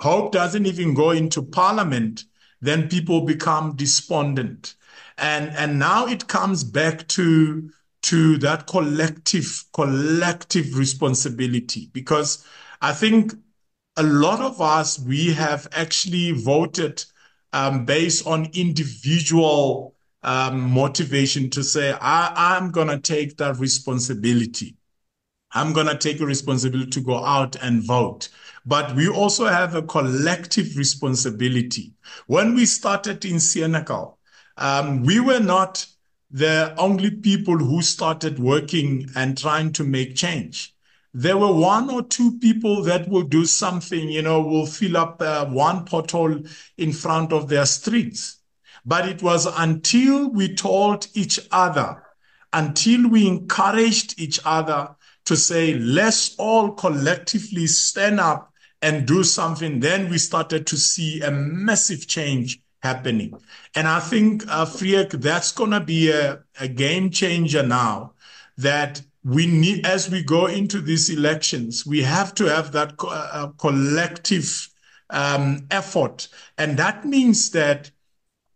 hope 0.00 0.32
doesn't 0.32 0.66
even 0.66 0.94
go 0.94 1.10
into 1.10 1.42
parliament 1.42 2.24
then 2.60 2.88
people 2.88 3.22
become 3.22 3.76
despondent 3.76 4.74
and 5.18 5.48
and 5.56 5.78
now 5.78 6.06
it 6.06 6.26
comes 6.28 6.64
back 6.64 7.06
to 7.08 7.70
to 8.02 8.36
that 8.38 8.66
collective 8.66 9.64
collective 9.72 10.76
responsibility 10.76 11.88
because 11.92 12.44
i 12.82 12.92
think 12.92 13.32
a 13.96 14.02
lot 14.02 14.40
of 14.40 14.60
us 14.60 14.98
we 14.98 15.32
have 15.32 15.68
actually 15.72 16.32
voted 16.32 17.04
um, 17.52 17.84
based 17.84 18.26
on 18.26 18.50
individual 18.52 19.94
um, 20.24 20.70
motivation 20.70 21.50
to 21.50 21.62
say, 21.62 21.92
I, 21.92 22.32
I'm 22.34 22.72
going 22.72 22.88
to 22.88 22.98
take 22.98 23.36
that 23.36 23.58
responsibility. 23.58 24.76
I'm 25.54 25.72
going 25.72 25.86
to 25.86 25.96
take 25.96 26.20
a 26.20 26.26
responsibility 26.26 26.90
to 26.90 27.00
go 27.00 27.24
out 27.24 27.56
and 27.62 27.82
vote. 27.82 28.28
But 28.66 28.94
we 28.94 29.08
also 29.08 29.46
have 29.46 29.74
a 29.74 29.82
collective 29.82 30.76
responsibility. 30.76 31.94
When 32.26 32.54
we 32.54 32.66
started 32.66 33.24
in 33.24 33.36
Senekal, 33.36 34.16
um, 34.56 35.02
we 35.02 35.20
were 35.20 35.40
not 35.40 35.86
the 36.30 36.74
only 36.78 37.10
people 37.10 37.56
who 37.56 37.80
started 37.82 38.38
working 38.38 39.08
and 39.14 39.38
trying 39.38 39.72
to 39.74 39.84
make 39.84 40.16
change. 40.16 40.74
there 41.16 41.38
were 41.38 41.52
one 41.52 41.88
or 41.88 42.02
two 42.02 42.38
people 42.40 42.82
that 42.82 43.08
will 43.08 43.22
do 43.22 43.44
something, 43.46 44.08
you 44.08 44.20
know, 44.20 44.40
will 44.40 44.66
fill 44.66 44.96
up 44.96 45.22
uh, 45.22 45.46
one 45.46 45.84
pothole 45.86 46.44
in 46.76 46.92
front 46.92 47.32
of 47.32 47.48
their 47.48 47.64
streets. 47.64 48.40
But 48.84 49.08
it 49.08 49.22
was 49.22 49.46
until 49.46 50.28
we 50.28 50.54
told 50.54 51.06
each 51.14 51.38
other, 51.52 52.02
until 52.52 53.08
we 53.08 53.28
encouraged 53.28 54.20
each 54.20 54.40
other 54.44 54.96
to 55.24 55.36
say, 55.36 55.74
let's 55.74 56.34
all 56.36 56.72
collectively 56.72 57.66
stand 57.66 58.20
up 58.20 58.52
and 58.82 59.06
do 59.06 59.24
something, 59.24 59.80
then 59.80 60.10
we 60.10 60.18
started 60.18 60.66
to 60.66 60.76
see 60.76 61.20
a 61.22 61.30
massive 61.30 62.06
change 62.06 62.60
happening. 62.82 63.32
And 63.74 63.88
I 63.88 64.00
think, 64.00 64.44
uh, 64.48 64.66
Freek, 64.66 65.10
that's 65.10 65.52
going 65.52 65.70
to 65.70 65.80
be 65.80 66.10
a, 66.10 66.40
a 66.60 66.68
game 66.68 67.10
changer 67.10 67.62
now 67.62 68.12
that 68.58 69.00
we 69.24 69.46
need, 69.46 69.86
as 69.86 70.10
we 70.10 70.22
go 70.22 70.46
into 70.46 70.82
these 70.82 71.08
elections, 71.08 71.86
we 71.86 72.02
have 72.02 72.34
to 72.34 72.44
have 72.44 72.72
that 72.72 72.98
co- 72.98 73.08
uh, 73.08 73.48
collective 73.58 74.68
um, 75.08 75.66
effort. 75.70 76.28
And 76.58 76.76
that 76.76 77.06
means 77.06 77.50
that 77.52 77.90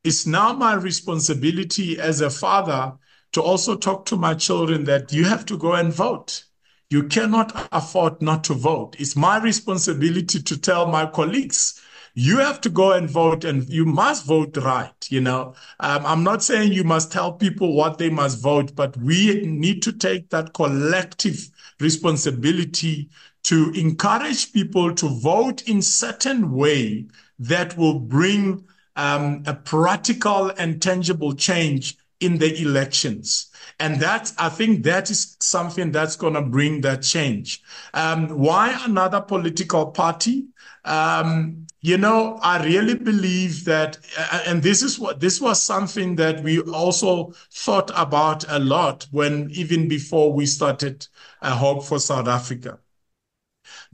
it's 0.04 0.26
now 0.26 0.52
my 0.52 0.74
responsibility 0.74 1.98
as 1.98 2.20
a 2.20 2.30
father 2.30 2.92
to 3.32 3.42
also 3.42 3.76
talk 3.76 4.04
to 4.06 4.16
my 4.16 4.34
children 4.34 4.84
that 4.84 5.12
you 5.12 5.24
have 5.24 5.46
to 5.46 5.56
go 5.56 5.72
and 5.72 5.92
vote. 5.92 6.44
You 6.90 7.04
cannot 7.04 7.68
afford 7.72 8.22
not 8.22 8.44
to 8.44 8.54
vote. 8.54 8.96
It's 8.98 9.14
my 9.16 9.38
responsibility 9.38 10.42
to 10.42 10.58
tell 10.58 10.86
my 10.86 11.06
colleagues 11.06 11.80
you 12.14 12.38
have 12.38 12.60
to 12.62 12.70
go 12.70 12.92
and 12.92 13.08
vote 13.08 13.44
and 13.44 13.68
you 13.68 13.84
must 13.84 14.24
vote 14.24 14.56
right 14.56 15.06
you 15.08 15.20
know 15.20 15.54
um, 15.78 16.04
i'm 16.04 16.24
not 16.24 16.42
saying 16.42 16.72
you 16.72 16.82
must 16.82 17.12
tell 17.12 17.32
people 17.32 17.74
what 17.74 17.98
they 17.98 18.10
must 18.10 18.42
vote 18.42 18.74
but 18.74 18.96
we 18.96 19.40
need 19.46 19.82
to 19.82 19.92
take 19.92 20.28
that 20.30 20.52
collective 20.52 21.48
responsibility 21.78 23.08
to 23.44 23.70
encourage 23.76 24.52
people 24.52 24.92
to 24.94 25.08
vote 25.20 25.62
in 25.68 25.80
certain 25.80 26.52
way 26.52 27.06
that 27.38 27.76
will 27.78 28.00
bring 28.00 28.64
um, 28.96 29.42
a 29.46 29.54
practical 29.54 30.50
and 30.58 30.82
tangible 30.82 31.32
change 31.32 31.96
in 32.20 32.38
the 32.38 32.60
elections. 32.60 33.47
And 33.78 34.00
that, 34.00 34.32
I 34.38 34.48
think 34.48 34.84
that 34.84 35.10
is 35.10 35.36
something 35.40 35.92
that's 35.92 36.16
going 36.16 36.34
to 36.34 36.42
bring 36.42 36.80
that 36.82 37.02
change. 37.02 37.62
Um, 37.94 38.28
why 38.28 38.78
another 38.84 39.20
political 39.20 39.86
party? 39.86 40.46
Um, 40.84 41.66
you 41.80 41.96
know, 41.96 42.38
I 42.42 42.64
really 42.64 42.94
believe 42.94 43.64
that, 43.66 43.98
uh, 44.18 44.42
and 44.46 44.62
this 44.62 44.82
is 44.82 44.98
what, 44.98 45.20
this 45.20 45.40
was 45.40 45.62
something 45.62 46.16
that 46.16 46.42
we 46.42 46.60
also 46.60 47.32
thought 47.52 47.90
about 47.94 48.44
a 48.48 48.58
lot 48.58 49.06
when, 49.12 49.48
even 49.52 49.86
before 49.86 50.32
we 50.32 50.46
started 50.46 51.06
a 51.40 51.54
Hope 51.54 51.84
for 51.84 52.00
South 52.00 52.26
Africa 52.26 52.78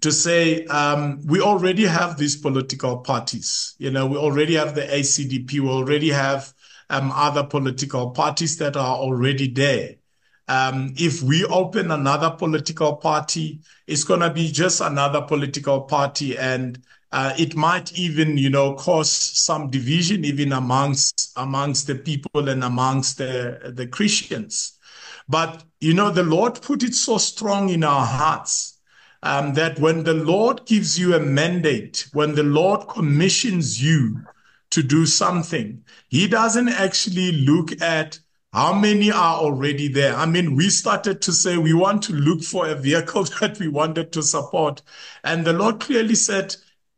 to 0.00 0.12
say 0.12 0.64
um, 0.66 1.20
we 1.26 1.40
already 1.40 1.84
have 1.84 2.16
these 2.16 2.36
political 2.36 2.98
parties. 2.98 3.74
You 3.78 3.90
know, 3.90 4.06
we 4.06 4.16
already 4.16 4.54
have 4.54 4.74
the 4.74 4.82
ACDP, 4.82 5.60
we 5.60 5.68
already 5.68 6.10
have 6.10 6.53
um, 6.90 7.12
other 7.12 7.44
political 7.44 8.10
parties 8.10 8.58
that 8.58 8.76
are 8.76 8.96
already 8.96 9.48
there. 9.48 9.96
Um, 10.46 10.94
if 10.96 11.22
we 11.22 11.44
open 11.44 11.90
another 11.90 12.30
political 12.30 12.96
party, 12.96 13.60
it's 13.86 14.04
going 14.04 14.20
to 14.20 14.30
be 14.30 14.50
just 14.50 14.80
another 14.80 15.22
political 15.22 15.82
party, 15.82 16.36
and 16.36 16.82
uh, 17.12 17.32
it 17.38 17.56
might 17.56 17.96
even, 17.98 18.36
you 18.36 18.50
know, 18.50 18.74
cause 18.74 19.10
some 19.10 19.70
division 19.70 20.24
even 20.24 20.52
amongst 20.52 21.32
amongst 21.36 21.86
the 21.86 21.94
people 21.94 22.48
and 22.48 22.62
amongst 22.62 23.18
the 23.18 23.72
the 23.74 23.86
Christians. 23.86 24.78
But 25.28 25.64
you 25.80 25.94
know, 25.94 26.10
the 26.10 26.22
Lord 26.24 26.60
put 26.60 26.82
it 26.82 26.94
so 26.94 27.16
strong 27.16 27.70
in 27.70 27.82
our 27.82 28.04
hearts 28.04 28.78
um, 29.22 29.54
that 29.54 29.78
when 29.78 30.04
the 30.04 30.12
Lord 30.12 30.66
gives 30.66 30.98
you 30.98 31.14
a 31.14 31.20
mandate, 31.20 32.06
when 32.12 32.34
the 32.34 32.42
Lord 32.42 32.86
commissions 32.88 33.82
you 33.82 34.20
to 34.74 34.82
do 34.82 35.06
something, 35.06 35.84
He 36.08 36.26
doesn't 36.26 36.68
actually 36.68 37.32
look 37.32 37.80
at 37.80 38.18
how 38.52 38.72
many 38.72 39.10
are 39.10 39.36
already 39.36 39.88
there? 39.88 40.14
I 40.14 40.26
mean, 40.26 40.54
we 40.54 40.70
started 40.70 41.20
to 41.22 41.32
say 41.32 41.56
we 41.56 41.74
want 41.74 42.02
to 42.04 42.12
look 42.12 42.42
for 42.42 42.68
a 42.68 42.74
vehicle 42.74 43.24
that 43.40 43.58
we 43.58 43.68
wanted 43.68 44.12
to 44.12 44.22
support. 44.22 44.82
And 45.24 45.44
the 45.44 45.52
Lord 45.52 45.80
clearly 45.80 46.14
said, 46.14 46.54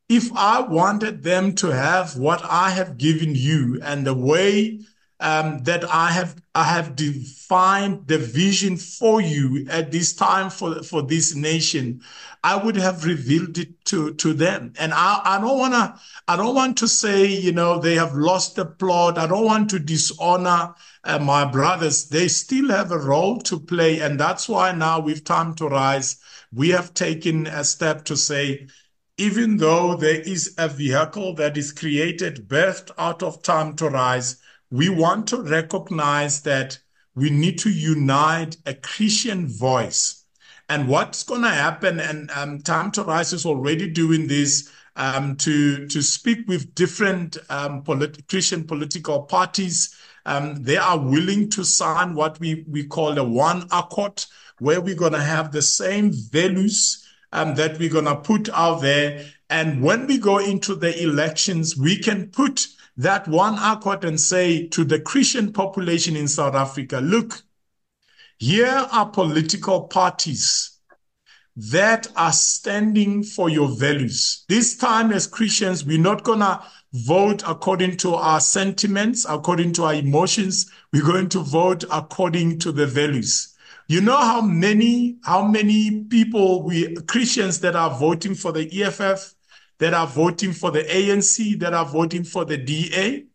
if 0.08 0.30
I 0.34 0.60
wanted 0.60 1.22
them 1.22 1.54
to 1.56 1.68
have 1.68 2.16
what 2.16 2.42
I 2.44 2.70
have 2.70 2.98
given 2.98 3.34
you 3.34 3.80
and 3.82 4.06
the 4.06 4.14
way 4.14 4.80
um, 5.20 5.62
that 5.64 5.84
I 5.84 6.10
have 6.10 6.36
I 6.54 6.64
have 6.64 6.96
defined 6.96 8.06
the 8.06 8.18
vision 8.18 8.76
for 8.76 9.20
you 9.20 9.66
at 9.70 9.90
this 9.90 10.12
time 10.14 10.50
for 10.50 10.82
for 10.82 11.02
this 11.02 11.34
nation, 11.34 12.02
I 12.44 12.56
would 12.56 12.76
have 12.76 13.04
revealed 13.04 13.56
it 13.58 13.84
to 13.86 14.14
to 14.14 14.34
them. 14.34 14.72
And 14.78 14.92
I, 14.94 15.20
I 15.24 15.40
don't 15.40 15.58
wanna 15.58 15.98
I 16.28 16.36
don't 16.36 16.54
want 16.54 16.76
to 16.78 16.88
say 16.88 17.26
you 17.26 17.52
know 17.52 17.78
they 17.78 17.94
have 17.94 18.14
lost 18.14 18.56
the 18.56 18.66
plot. 18.66 19.18
I 19.18 19.26
don't 19.26 19.44
want 19.44 19.70
to 19.70 19.78
dishonor 19.78 20.74
uh, 21.04 21.18
my 21.18 21.44
brothers. 21.44 22.08
They 22.08 22.28
still 22.28 22.68
have 22.70 22.92
a 22.92 22.98
role 22.98 23.38
to 23.42 23.58
play, 23.58 24.00
and 24.00 24.20
that's 24.20 24.48
why 24.48 24.72
now 24.72 25.00
with 25.00 25.24
time 25.24 25.54
to 25.56 25.68
rise, 25.68 26.16
we 26.52 26.70
have 26.70 26.94
taken 26.94 27.46
a 27.46 27.64
step 27.64 28.04
to 28.06 28.16
say. 28.16 28.66
Even 29.18 29.56
though 29.56 29.96
there 29.96 30.20
is 30.20 30.54
a 30.58 30.68
vehicle 30.68 31.34
that 31.36 31.56
is 31.56 31.72
created, 31.72 32.48
birthed 32.48 32.90
out 32.98 33.22
of 33.22 33.42
time 33.42 33.74
to 33.76 33.88
rise, 33.88 34.36
we 34.70 34.88
want 34.88 35.28
to 35.28 35.42
recognize 35.42 36.42
that 36.42 36.78
we 37.14 37.30
need 37.30 37.58
to 37.60 37.70
unite 37.70 38.56
a 38.66 38.74
Christian 38.74 39.46
voice. 39.48 40.24
And 40.68 40.88
what's 40.88 41.22
going 41.22 41.42
to 41.42 41.48
happen, 41.48 42.00
and 42.00 42.30
um, 42.32 42.60
Time 42.60 42.90
to 42.92 43.04
Rise 43.04 43.32
is 43.32 43.46
already 43.46 43.88
doing 43.88 44.26
this 44.26 44.70
um, 44.96 45.36
to, 45.36 45.86
to 45.86 46.02
speak 46.02 46.48
with 46.48 46.74
different 46.74 47.38
um, 47.48 47.82
polit- 47.82 48.26
Christian 48.28 48.64
political 48.64 49.22
parties. 49.22 49.94
Um, 50.24 50.62
they 50.62 50.76
are 50.76 50.98
willing 50.98 51.48
to 51.50 51.64
sign 51.64 52.14
what 52.14 52.40
we, 52.40 52.64
we 52.68 52.84
call 52.84 53.16
a 53.16 53.24
one 53.24 53.68
accord, 53.70 54.24
where 54.58 54.80
we're 54.80 54.96
going 54.96 55.12
to 55.12 55.20
have 55.20 55.52
the 55.52 55.62
same 55.62 56.10
values 56.12 57.06
um, 57.32 57.54
that 57.54 57.78
we're 57.78 57.90
going 57.90 58.06
to 58.06 58.16
put 58.16 58.48
out 58.50 58.80
there. 58.80 59.24
And 59.48 59.82
when 59.82 60.06
we 60.06 60.18
go 60.18 60.38
into 60.38 60.74
the 60.74 61.00
elections, 61.00 61.76
we 61.76 61.98
can 61.98 62.28
put 62.30 62.66
that 62.96 63.28
one 63.28 63.58
accord 63.58 64.04
and 64.04 64.18
say 64.18 64.66
to 64.68 64.84
the 64.84 65.00
Christian 65.00 65.52
population 65.52 66.16
in 66.16 66.28
South 66.28 66.54
Africa, 66.54 66.98
look, 66.98 67.42
here 68.38 68.86
are 68.92 69.08
political 69.08 69.82
parties 69.84 70.78
that 71.56 72.06
are 72.16 72.32
standing 72.32 73.22
for 73.22 73.48
your 73.48 73.68
values. 73.68 74.44
This 74.48 74.76
time 74.76 75.12
as 75.12 75.26
Christians, 75.26 75.84
we're 75.84 75.98
not 75.98 76.22
going 76.22 76.40
to 76.40 76.62
vote 76.92 77.42
according 77.46 77.96
to 77.98 78.14
our 78.14 78.40
sentiments, 78.40 79.26
according 79.28 79.72
to 79.74 79.84
our 79.84 79.94
emotions. 79.94 80.70
We're 80.92 81.06
going 81.06 81.30
to 81.30 81.40
vote 81.40 81.84
according 81.90 82.58
to 82.60 82.72
the 82.72 82.86
values. 82.86 83.54
You 83.88 84.00
know 84.00 84.16
how 84.16 84.40
many, 84.40 85.18
how 85.22 85.46
many 85.46 86.04
people 86.04 86.62
we 86.62 86.94
Christians 87.06 87.60
that 87.60 87.76
are 87.76 87.96
voting 87.96 88.34
for 88.34 88.52
the 88.52 88.82
EFF, 88.82 89.35
that 89.78 89.94
are 89.94 90.06
voting 90.06 90.52
for 90.52 90.70
the 90.70 90.82
ANC, 90.82 91.58
that 91.60 91.74
are 91.74 91.86
voting 91.86 92.24
for 92.24 92.44
the 92.44 92.56
DA? 92.56 93.26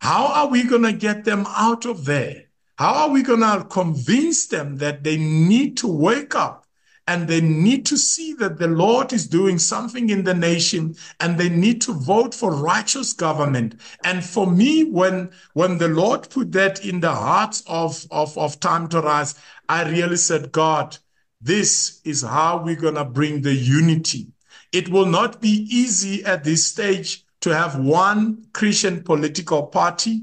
How 0.00 0.26
are 0.26 0.48
we 0.48 0.64
going 0.64 0.82
to 0.82 0.92
get 0.92 1.24
them 1.24 1.46
out 1.48 1.84
of 1.84 2.04
there? 2.04 2.44
How 2.78 2.94
are 2.94 3.10
we 3.10 3.22
going 3.22 3.40
to 3.40 3.66
convince 3.68 4.46
them 4.46 4.76
that 4.76 5.04
they 5.04 5.18
need 5.18 5.76
to 5.78 5.86
wake 5.86 6.34
up 6.34 6.66
and 7.06 7.26
they 7.26 7.40
need 7.40 7.84
to 7.86 7.98
see 7.98 8.34
that 8.34 8.58
the 8.58 8.68
Lord 8.68 9.12
is 9.12 9.26
doing 9.26 9.58
something 9.58 10.10
in 10.10 10.22
the 10.22 10.32
nation 10.32 10.94
and 11.18 11.36
they 11.36 11.48
need 11.48 11.80
to 11.82 11.92
vote 11.92 12.34
for 12.34 12.54
righteous 12.54 13.12
government. 13.12 13.80
And 14.04 14.24
for 14.24 14.48
me, 14.48 14.84
when, 14.84 15.30
when 15.54 15.78
the 15.78 15.88
Lord 15.88 16.30
put 16.30 16.52
that 16.52 16.84
in 16.84 17.00
the 17.00 17.12
hearts 17.12 17.64
of, 17.66 18.06
of, 18.12 18.38
of 18.38 18.60
time 18.60 18.86
to 18.90 19.00
rise, 19.00 19.34
I 19.68 19.90
really 19.90 20.18
said, 20.18 20.52
God, 20.52 20.96
this 21.40 22.00
is 22.04 22.22
how 22.22 22.62
we're 22.62 22.76
going 22.76 22.94
to 22.94 23.04
bring 23.04 23.42
the 23.42 23.54
unity 23.54 24.28
it 24.72 24.88
will 24.88 25.06
not 25.06 25.40
be 25.40 25.66
easy 25.70 26.24
at 26.24 26.44
this 26.44 26.66
stage 26.66 27.24
to 27.40 27.54
have 27.54 27.78
one 27.78 28.46
Christian 28.52 29.02
political 29.02 29.64
party, 29.64 30.22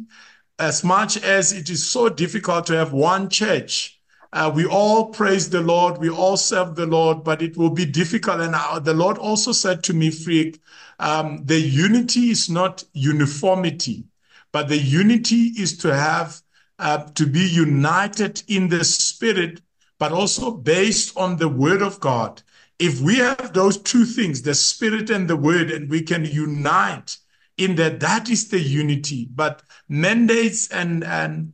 as 0.60 0.84
much 0.84 1.18
as 1.18 1.52
it 1.52 1.70
is 1.70 1.86
so 1.86 2.10
difficult 2.10 2.66
to 2.68 2.78
have 2.78 2.94
one 2.94 3.30
church. 3.30 4.00
Uh, 4.34 4.52
we 4.54 4.66
all 4.66 5.06
praise 5.06 5.50
the 5.50 5.62
Lord, 5.62 5.98
we 5.98 6.10
all 6.10 6.38
serve 6.38 6.76
the 6.76 6.86
Lord, 6.86 7.24
but 7.24 7.42
it 7.42 7.58
will 7.58 7.70
be 7.70 7.86
difficult. 7.86 8.42
And 8.42 8.56
uh, 8.56 8.80
the 8.80 8.94
Lord 8.94 9.18
also 9.18 9.52
said 9.52 9.84
to 9.84 9.94
me, 9.94 10.12
Freek, 10.12 10.60
um, 11.00 11.44
the 11.46 11.60
unity 11.60 12.30
is 12.30 12.50
not 12.50 12.84
uniformity, 12.94 14.04
but 14.52 14.68
the 14.68 14.78
unity 14.78 15.54
is 15.58 15.78
to 15.80 15.94
have 15.94 16.42
uh, 16.80 17.06
to 17.16 17.26
be 17.26 17.48
united 17.48 18.44
in 18.48 18.68
the 18.68 18.84
spirit, 18.84 19.62
but 19.98 20.12
also 20.12 20.52
based 20.52 21.18
on 21.18 21.38
the 21.38 21.50
word 21.50 21.82
of 21.82 22.00
God 22.00 22.42
if 22.80 23.02
we 23.02 23.18
have 23.18 23.54
those 23.54 23.78
two 23.78 24.06
things, 24.06 24.42
the 24.42 24.54
spirit 24.54 25.10
and 25.10 25.28
the 25.28 25.36
word, 25.36 25.72
and 25.72 25.90
we 25.90 26.02
can 26.02 26.26
unite 26.26 27.18
in 27.58 27.76
that, 27.78 28.00
that 28.02 28.30
is 28.30 28.50
the 28.50 28.60
unity. 28.60 29.28
But 29.34 29.64
mandates 29.90 30.68
and, 30.70 31.04
and 31.04 31.54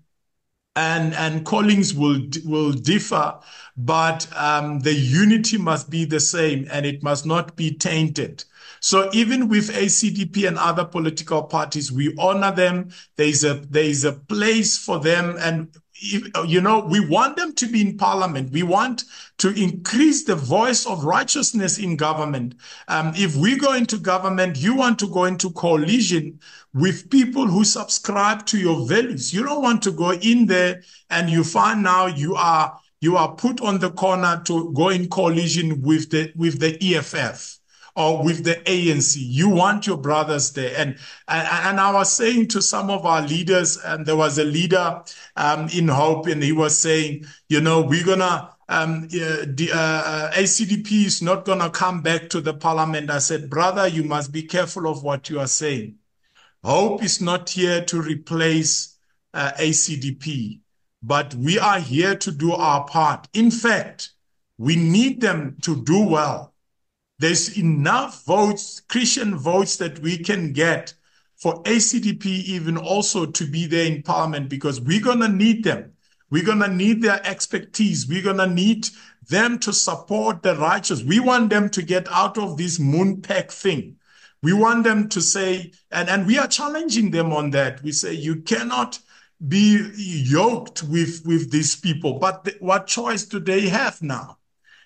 and 0.76 1.14
and 1.14 1.46
callings 1.46 1.94
will 1.94 2.20
will 2.46 2.72
differ, 2.72 3.40
but 3.78 4.28
um, 4.36 4.80
the 4.80 4.94
unity 4.94 5.58
must 5.58 5.90
be 5.90 6.06
the 6.06 6.20
same, 6.20 6.68
and 6.72 6.86
it 6.86 7.04
must 7.04 7.26
not 7.26 7.56
be 7.56 7.76
tainted. 7.76 8.44
So 8.80 9.10
even 9.14 9.48
with 9.48 9.70
ACDP 9.70 10.48
and 10.48 10.58
other 10.58 10.84
political 10.84 11.44
parties, 11.44 11.92
we 11.92 12.16
honor 12.18 12.52
them. 12.52 12.90
There 13.18 13.28
is 13.28 13.44
a 13.44 13.56
there 13.70 13.84
is 13.84 14.04
a 14.04 14.14
place 14.14 14.78
for 14.78 15.00
them, 15.00 15.36
and 15.40 15.76
you 16.04 16.62
know, 16.62 16.80
we 16.80 17.00
want 17.00 17.38
them 17.38 17.54
to 17.54 17.68
be 17.68 17.82
in 17.82 17.98
parliament. 17.98 18.52
We 18.52 18.64
want 18.64 19.06
to 19.38 19.50
increase 19.50 20.26
the 20.26 20.36
voice 20.36 20.86
of 20.86 21.04
righteousness 21.04 21.78
in 21.78 21.96
government. 21.96 22.56
Um, 22.88 23.14
if 23.16 23.36
we 23.36 23.58
go 23.58 23.74
into 23.74 23.98
government, 23.98 24.58
you 24.58 24.76
want 24.76 25.00
to 25.00 25.08
go 25.08 25.26
into 25.26 25.52
coalition 25.52 26.40
with 26.74 27.10
people 27.10 27.48
who 27.48 27.64
subscribe 27.64 28.46
to 28.48 28.58
your 28.58 28.86
values. 28.86 29.34
You 29.34 29.44
don't 29.44 29.62
want 29.62 29.82
to 29.84 29.92
go 29.92 30.12
in 30.12 30.46
there 30.46 30.84
and 31.10 31.30
you 31.30 31.44
find 31.44 31.84
now 31.84 32.08
you 32.08 32.36
are 32.36 32.78
you 33.00 33.18
are 33.18 33.36
put 33.36 33.62
on 33.62 33.80
the 33.80 33.92
corner 33.92 34.42
to 34.46 34.72
go 34.74 34.90
in 34.90 35.08
coalition 35.10 35.82
with 35.82 36.10
the 36.10 36.32
with 36.36 36.60
the 36.60 36.78
EFF 36.96 37.60
or 37.96 38.24
with 38.24 38.44
the 38.44 38.56
ANC. 38.66 39.18
You 39.20 39.50
want 39.50 39.86
your 39.86 39.98
brothers 39.98 40.52
there. 40.54 40.74
And, 40.78 40.98
and, 41.28 41.80
I 41.80 41.92
was 41.94 42.12
saying 42.12 42.48
to 42.50 42.62
some 42.62 42.90
of 42.90 43.06
our 43.06 43.22
leaders, 43.22 43.78
and 43.78 44.06
there 44.06 44.16
was 44.16 44.38
a 44.38 44.44
leader 44.44 45.02
um, 45.36 45.70
in 45.70 45.88
Hope, 45.88 46.28
and 46.28 46.42
he 46.42 46.52
was 46.52 46.78
saying, 46.78 47.26
you 47.50 47.62
know, 47.62 47.82
we're 47.82 48.06
going 48.06 48.20
to 48.20 48.50
um, 48.70 49.04
uh, 49.06 49.46
the, 49.46 49.70
uh, 49.74 50.32
ACDP 50.32 51.06
is 51.06 51.22
not 51.22 51.46
going 51.46 51.60
to 51.60 51.70
come 51.70 52.02
back 52.02 52.30
to 52.30 52.42
the 52.42 52.54
parliament. 52.54 53.12
I 53.12 53.20
said, 53.20 53.50
brother, 53.50 53.88
you 53.88 54.04
must 54.04 54.32
be 54.32 54.44
careful 54.44 54.88
of 54.88 55.04
what 55.04 55.30
you 55.30 55.40
are 55.40 55.48
saying. 55.48 55.98
Hope 56.64 57.04
is 57.04 57.22
not 57.22 57.50
here 57.50 57.84
to 57.86 58.02
replace 58.02 58.98
uh, 59.34 59.52
ACDP, 59.60 60.62
but 61.02 61.36
we 61.36 61.60
are 61.60 61.80
here 61.80 62.16
to 62.16 62.32
do 62.32 62.54
our 62.54 62.86
part. 62.86 63.28
In 63.34 63.52
fact, 63.52 64.12
we 64.58 64.78
need 64.78 65.20
them 65.20 65.58
to 65.62 65.84
do 65.84 66.02
well 66.08 66.53
there's 67.20 67.58
enough 67.58 68.26
votes, 68.26 68.82
Christian 68.82 69.38
votes 69.38 69.78
that 69.78 70.00
we 70.00 70.18
can 70.18 70.54
get 70.54 70.94
for 71.36 71.62
ACDP 71.64 72.26
even 72.26 72.78
also 72.78 73.26
to 73.26 73.46
be 73.46 73.66
there 73.66 73.86
in 73.86 74.02
parliament 74.02 74.50
because 74.50 74.80
we're 74.82 75.02
going 75.02 75.20
to 75.20 75.28
need 75.28 75.64
them. 75.64 75.92
We're 76.30 76.46
going 76.46 76.60
to 76.60 76.68
need 76.68 77.02
their 77.02 77.26
expertise. 77.26 78.08
We're 78.08 78.24
going 78.24 78.38
to 78.38 78.48
need 78.48 78.90
them 79.30 79.60
to 79.60 79.72
support 79.72 80.42
the 80.42 80.56
righteous. 80.56 81.04
We 81.04 81.20
want 81.20 81.50
them 81.50 81.70
to 81.70 81.82
get 81.82 82.12
out 82.12 82.38
of 82.38 82.58
this 82.58 82.80
moon 82.80 83.22
pack 83.22 83.52
thing. 83.52 83.98
We 84.42 84.54
want 84.54 84.84
them 84.84 85.10
to 85.10 85.22
say, 85.22 85.72
and, 85.92 86.10
and 86.10 86.26
we 86.26 86.38
are 86.38 86.48
challenging 86.48 87.12
them 87.12 87.32
on 87.32 87.52
that. 87.52 87.84
We 87.84 87.92
say, 87.92 88.14
you 88.14 88.38
cannot 88.38 89.00
be 89.48 89.92
yoked 89.96 90.84
with, 90.84 91.22
with 91.26 91.52
these 91.52 91.76
people. 91.76 92.20
But 92.20 92.46
th- 92.46 92.62
what 92.62 92.88
choice 92.88 93.26
do 93.26 93.40
they 93.40 93.70
have 93.70 94.02
now? 94.02 94.38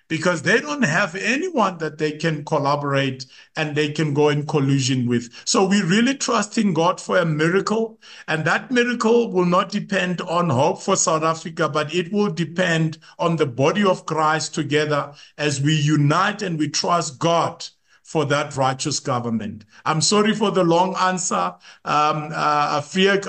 Because 0.07 0.41
they 0.41 0.59
don't 0.59 0.83
have 0.83 1.15
anyone 1.15 1.77
that 1.79 1.97
they 1.97 2.11
can 2.11 2.45
collaborate 2.45 3.25
and 3.55 3.75
they 3.75 3.91
can 3.91 4.13
go 4.13 4.29
in 4.29 4.45
collusion 4.45 5.07
with. 5.07 5.29
So 5.45 5.65
we 5.65 5.81
really 5.81 6.15
trust 6.15 6.57
in 6.57 6.73
God 6.73 7.01
for 7.01 7.17
a 7.17 7.25
miracle. 7.25 7.99
And 8.27 8.45
that 8.45 8.71
miracle 8.71 9.31
will 9.31 9.45
not 9.45 9.69
depend 9.69 10.21
on 10.21 10.49
hope 10.49 10.81
for 10.81 10.95
South 10.95 11.23
Africa, 11.23 11.69
but 11.69 11.93
it 11.93 12.11
will 12.11 12.31
depend 12.31 12.97
on 13.19 13.35
the 13.35 13.45
body 13.45 13.83
of 13.83 14.05
Christ 14.05 14.55
together 14.55 15.13
as 15.37 15.61
we 15.61 15.75
unite 15.75 16.41
and 16.41 16.57
we 16.57 16.69
trust 16.69 17.19
God 17.19 17.65
for 18.07 18.23
that 18.23 18.55
righteous 18.55 19.01
government. 19.01 19.65
I'm 19.83 19.99
sorry 19.99 20.33
for 20.33 20.49
the 20.49 20.63
long 20.63 20.95
answer. 20.95 21.53
Um, 21.83 22.29
uh, 22.33 22.81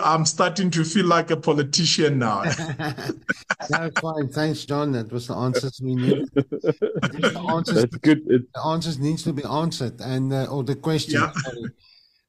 I'm 0.04 0.24
starting 0.24 0.70
to 0.70 0.84
feel 0.84 1.04
like 1.04 1.32
a 1.32 1.36
politician 1.36 2.20
now. 2.20 2.44
no, 3.70 3.90
fine. 4.00 4.28
Thanks, 4.28 4.64
John. 4.64 4.92
That 4.92 5.10
was 5.10 5.26
the 5.26 5.34
answers 5.34 5.80
we 5.82 5.96
needed. 5.96 6.28
The 6.32 7.44
answers, 7.50 7.74
That's 7.74 7.96
good. 7.96 8.24
The 8.24 8.64
answers 8.64 9.00
needs 9.00 9.24
to 9.24 9.32
be 9.32 9.42
answered, 9.42 10.00
and 10.00 10.32
uh, 10.32 10.44
or 10.44 10.62
the 10.62 10.76
question. 10.76 11.22
Yeah. 11.22 11.32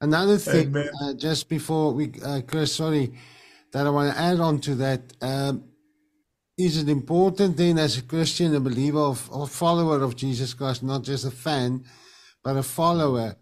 Another 0.01 0.39
thing, 0.39 0.75
uh, 0.75 1.13
just 1.13 1.49
before 1.49 1.93
we, 1.93 2.13
uh, 2.25 2.41
Chris, 2.47 2.73
sorry, 2.73 3.13
that 3.73 3.85
I 3.85 3.91
want 3.91 4.11
to 4.11 4.19
add 4.19 4.39
on 4.39 4.59
to 4.61 4.73
that. 4.75 5.01
Um, 5.21 5.65
is 6.57 6.77
it 6.77 6.89
important 6.89 7.57
then, 7.57 7.77
as 7.77 7.99
a 7.99 8.01
Christian, 8.01 8.55
a 8.55 8.59
believer, 8.59 8.99
of, 8.99 9.29
or 9.31 9.47
follower 9.47 10.01
of 10.01 10.15
Jesus 10.15 10.55
Christ, 10.55 10.81
not 10.81 11.03
just 11.03 11.25
a 11.25 11.31
fan? 11.31 11.85
But 12.49 12.57
a 12.57 12.63
follower. 12.63 13.35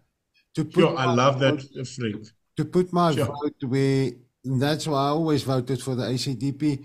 To 0.54 0.64
put 0.64 0.74
sure, 0.74 0.98
I 0.98 1.06
love 1.06 1.40
vote, 1.40 1.62
that. 1.74 2.30
To 2.56 2.64
put 2.64 2.92
my 2.92 3.14
sure. 3.14 3.26
vote 3.26 3.60
where 3.66 4.10
that's 4.44 4.86
why 4.86 4.98
I 4.98 5.08
always 5.08 5.42
voted 5.42 5.80
for 5.80 5.94
the 5.94 6.04
ACDP. 6.04 6.84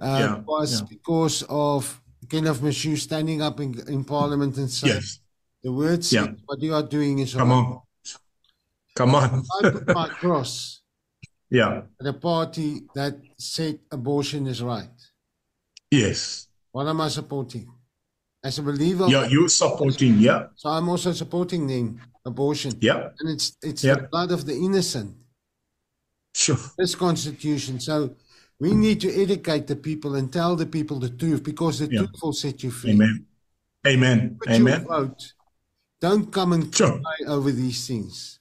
Uh, 0.00 0.04
yeah, 0.04 0.38
was 0.40 0.80
yeah. 0.80 0.86
because 0.90 1.44
of 1.48 2.02
Kenneth 2.28 2.60
Meshoe 2.60 2.98
standing 2.98 3.40
up 3.40 3.60
in, 3.60 3.70
in 3.88 4.04
Parliament 4.04 4.56
and 4.56 4.70
saying, 4.70 4.94
yes. 4.94 5.20
the 5.62 5.72
words 5.72 6.12
yeah. 6.12 6.26
what 6.46 6.60
you 6.60 6.74
are 6.74 6.82
doing 6.82 7.20
is 7.20 7.34
Come 7.34 7.52
on. 7.52 7.80
Come 8.94 9.14
on. 9.14 9.44
I 9.62 9.70
put 9.70 9.94
my 9.94 10.08
cross 10.20 10.82
yeah. 11.48 11.82
at 12.00 12.06
a 12.06 12.12
party 12.12 12.82
that 12.94 13.14
said 13.38 13.78
abortion 13.90 14.46
is 14.46 14.62
right. 14.62 14.98
Yes. 15.90 16.48
What 16.72 16.86
am 16.88 17.00
I 17.00 17.08
supporting? 17.08 17.68
As 18.44 18.58
a 18.58 18.62
believer. 18.62 19.06
Yeah, 19.08 19.26
you're 19.26 19.48
supporting, 19.48 20.18
yeah. 20.18 20.46
So 20.56 20.70
I'm 20.70 20.88
also 20.88 21.12
supporting 21.12 21.66
the 21.66 21.94
abortion. 22.24 22.72
Yeah. 22.80 23.10
And 23.18 23.30
it's 23.30 23.56
it's 23.62 23.84
yeah. 23.84 23.94
the 23.94 24.02
blood 24.02 24.32
of 24.32 24.46
the 24.46 24.54
innocent. 24.54 25.16
Sure. 26.34 26.58
This 26.78 26.94
constitution. 26.94 27.80
So 27.80 28.16
we 28.58 28.74
need 28.74 29.00
to 29.02 29.22
educate 29.22 29.66
the 29.66 29.76
people 29.76 30.14
and 30.14 30.32
tell 30.32 30.56
the 30.56 30.66
people 30.66 30.98
the 30.98 31.10
truth 31.10 31.42
because 31.42 31.78
the 31.80 31.88
yeah. 31.90 31.98
truth 31.98 32.10
will 32.22 32.32
set 32.32 32.62
you 32.62 32.70
free. 32.70 32.92
Amen. 32.92 33.26
Amen. 33.86 34.36
Put 34.40 34.50
Amen. 34.50 34.84
vote. 34.84 35.34
Don't 36.00 36.32
come 36.32 36.52
and 36.52 36.74
sure. 36.74 37.00
cry 37.00 37.26
over 37.26 37.50
these 37.50 37.86
things. 37.86 38.40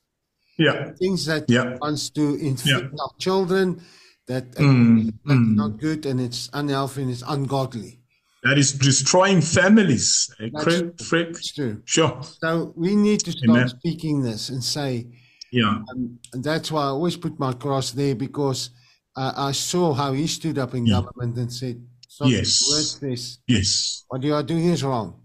Yeah. 0.58 0.92
Things 0.94 1.26
that 1.26 1.50
yeah. 1.50 1.78
wants 1.82 2.10
to 2.12 2.36
inflict 2.36 2.94
yeah. 2.94 3.02
our 3.02 3.12
children 3.20 3.82
that 4.28 4.52
mm, 4.52 5.12
mm. 5.26 5.56
not 5.56 5.78
good 5.78 6.06
and 6.06 6.22
it's 6.22 6.50
unhealthy 6.54 7.02
and 7.02 7.12
it's 7.12 7.24
ungodly 7.28 8.01
that 8.44 8.58
is 8.58 8.74
destroying 8.74 9.42
families. 9.42 10.34
Freek, 10.64 11.00
Freek. 11.02 11.42
true. 11.56 11.82
Sure. 11.86 12.20
So 12.24 12.74
we 12.76 12.96
need 12.96 13.20
to 13.22 13.32
start 13.32 13.50
Amen. 13.50 13.70
speaking 13.70 14.22
this 14.22 14.50
and 14.50 14.64
say, 14.64 15.08
yeah. 15.52 15.84
Um, 15.92 16.18
and 16.34 16.44
that's 16.44 16.72
why 16.72 16.84
I 16.84 16.88
always 16.88 17.18
put 17.18 17.40
my 17.40 17.54
cross 17.54 17.92
there 17.92 18.16
because 18.16 18.72
uh, 19.16 19.34
I 19.36 19.52
saw 19.52 19.94
how 19.94 20.14
he 20.14 20.26
stood 20.28 20.58
up 20.58 20.74
in 20.74 20.86
yeah. 20.86 21.02
government 21.02 21.38
and 21.38 21.52
said, 21.52 21.84
yes. 22.22 22.98
this. 23.02 23.40
Yes. 23.48 24.06
What 24.08 24.24
you 24.24 24.34
are 24.34 24.44
doing 24.44 24.66
is 24.66 24.84
wrong. 24.84 25.22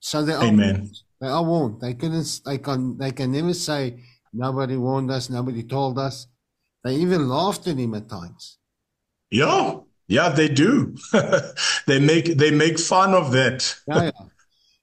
So 0.00 0.24
they 0.24 0.32
are 0.32 0.44
Amen. 0.44 0.74
Warned. 0.74 0.96
They 1.20 1.28
are 1.28 1.44
warned. 1.44 1.80
They 1.80 1.94
couldn't, 1.94 2.40
they 2.46 2.58
can, 2.58 2.96
they 2.98 3.12
can 3.12 3.32
never 3.32 3.54
say, 3.54 4.02
nobody 4.32 4.76
warned 4.76 5.10
us, 5.10 5.30
nobody 5.30 5.62
told 5.62 5.98
us. 5.98 6.26
They 6.84 6.94
even 6.94 7.28
laughed 7.28 7.66
at 7.66 7.76
him 7.76 7.94
at 7.94 8.08
times. 8.08 8.58
Yeah. 9.30 9.80
Yeah, 10.08 10.30
they 10.30 10.48
do. 10.48 10.96
they 11.86 12.00
make 12.00 12.36
they 12.38 12.50
make 12.50 12.78
fun 12.78 13.14
of 13.14 13.30
that. 13.32 13.76
yeah, 13.86 14.04
yeah. 14.04 14.10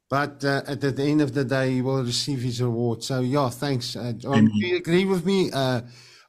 But 0.07 0.45
uh, 0.45 0.61
at 0.67 0.82
the 0.82 1.03
end 1.03 1.21
of 1.21 1.34
the 1.34 1.43
day, 1.43 1.71
he 1.73 1.82
will 1.82 2.03
receive 2.03 2.41
his 2.41 2.61
reward. 2.61 3.03
So 3.03 3.21
yeah, 3.21 3.49
thanks. 3.49 3.95
Uh, 3.95 4.11
do 4.11 4.49
you 4.53 4.78
agree 4.78 5.05
with 5.05 5.26
me? 5.26 5.49
Uh, 5.51 5.82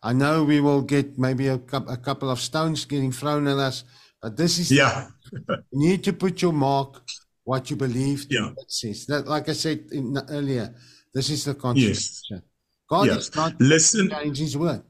I 0.02 0.12
know 0.12 0.44
we 0.44 0.60
will 0.60 0.82
get 0.82 1.18
maybe 1.18 1.48
a, 1.48 1.54
a, 1.54 1.96
couple 1.96 2.30
of 2.30 2.40
stones 2.40 2.84
getting 2.84 3.12
thrown 3.12 3.46
at 3.48 3.58
us, 3.58 3.84
but 4.22 4.36
this 4.36 4.58
is 4.58 4.72
yeah. 4.72 5.08
you 5.48 5.58
need 5.72 6.04
to 6.04 6.12
put 6.12 6.40
your 6.40 6.52
mark 6.52 7.02
what 7.44 7.68
you 7.70 7.76
believe. 7.76 8.26
Yeah, 8.30 8.52
that 8.56 8.72
says 8.72 9.04
that. 9.06 9.26
Like 9.26 9.48
I 9.50 9.52
said 9.52 9.88
in, 9.92 10.16
earlier, 10.30 10.74
this 11.12 11.28
is 11.28 11.44
the 11.44 11.54
constitution. 11.54 12.14
Yes. 12.30 12.42
God 12.88 13.06
yes. 13.08 13.16
is 13.16 13.36
not 13.36 13.60
listen. 13.60 14.08
Change 14.08 14.38
His 14.38 14.56
word. 14.56 14.82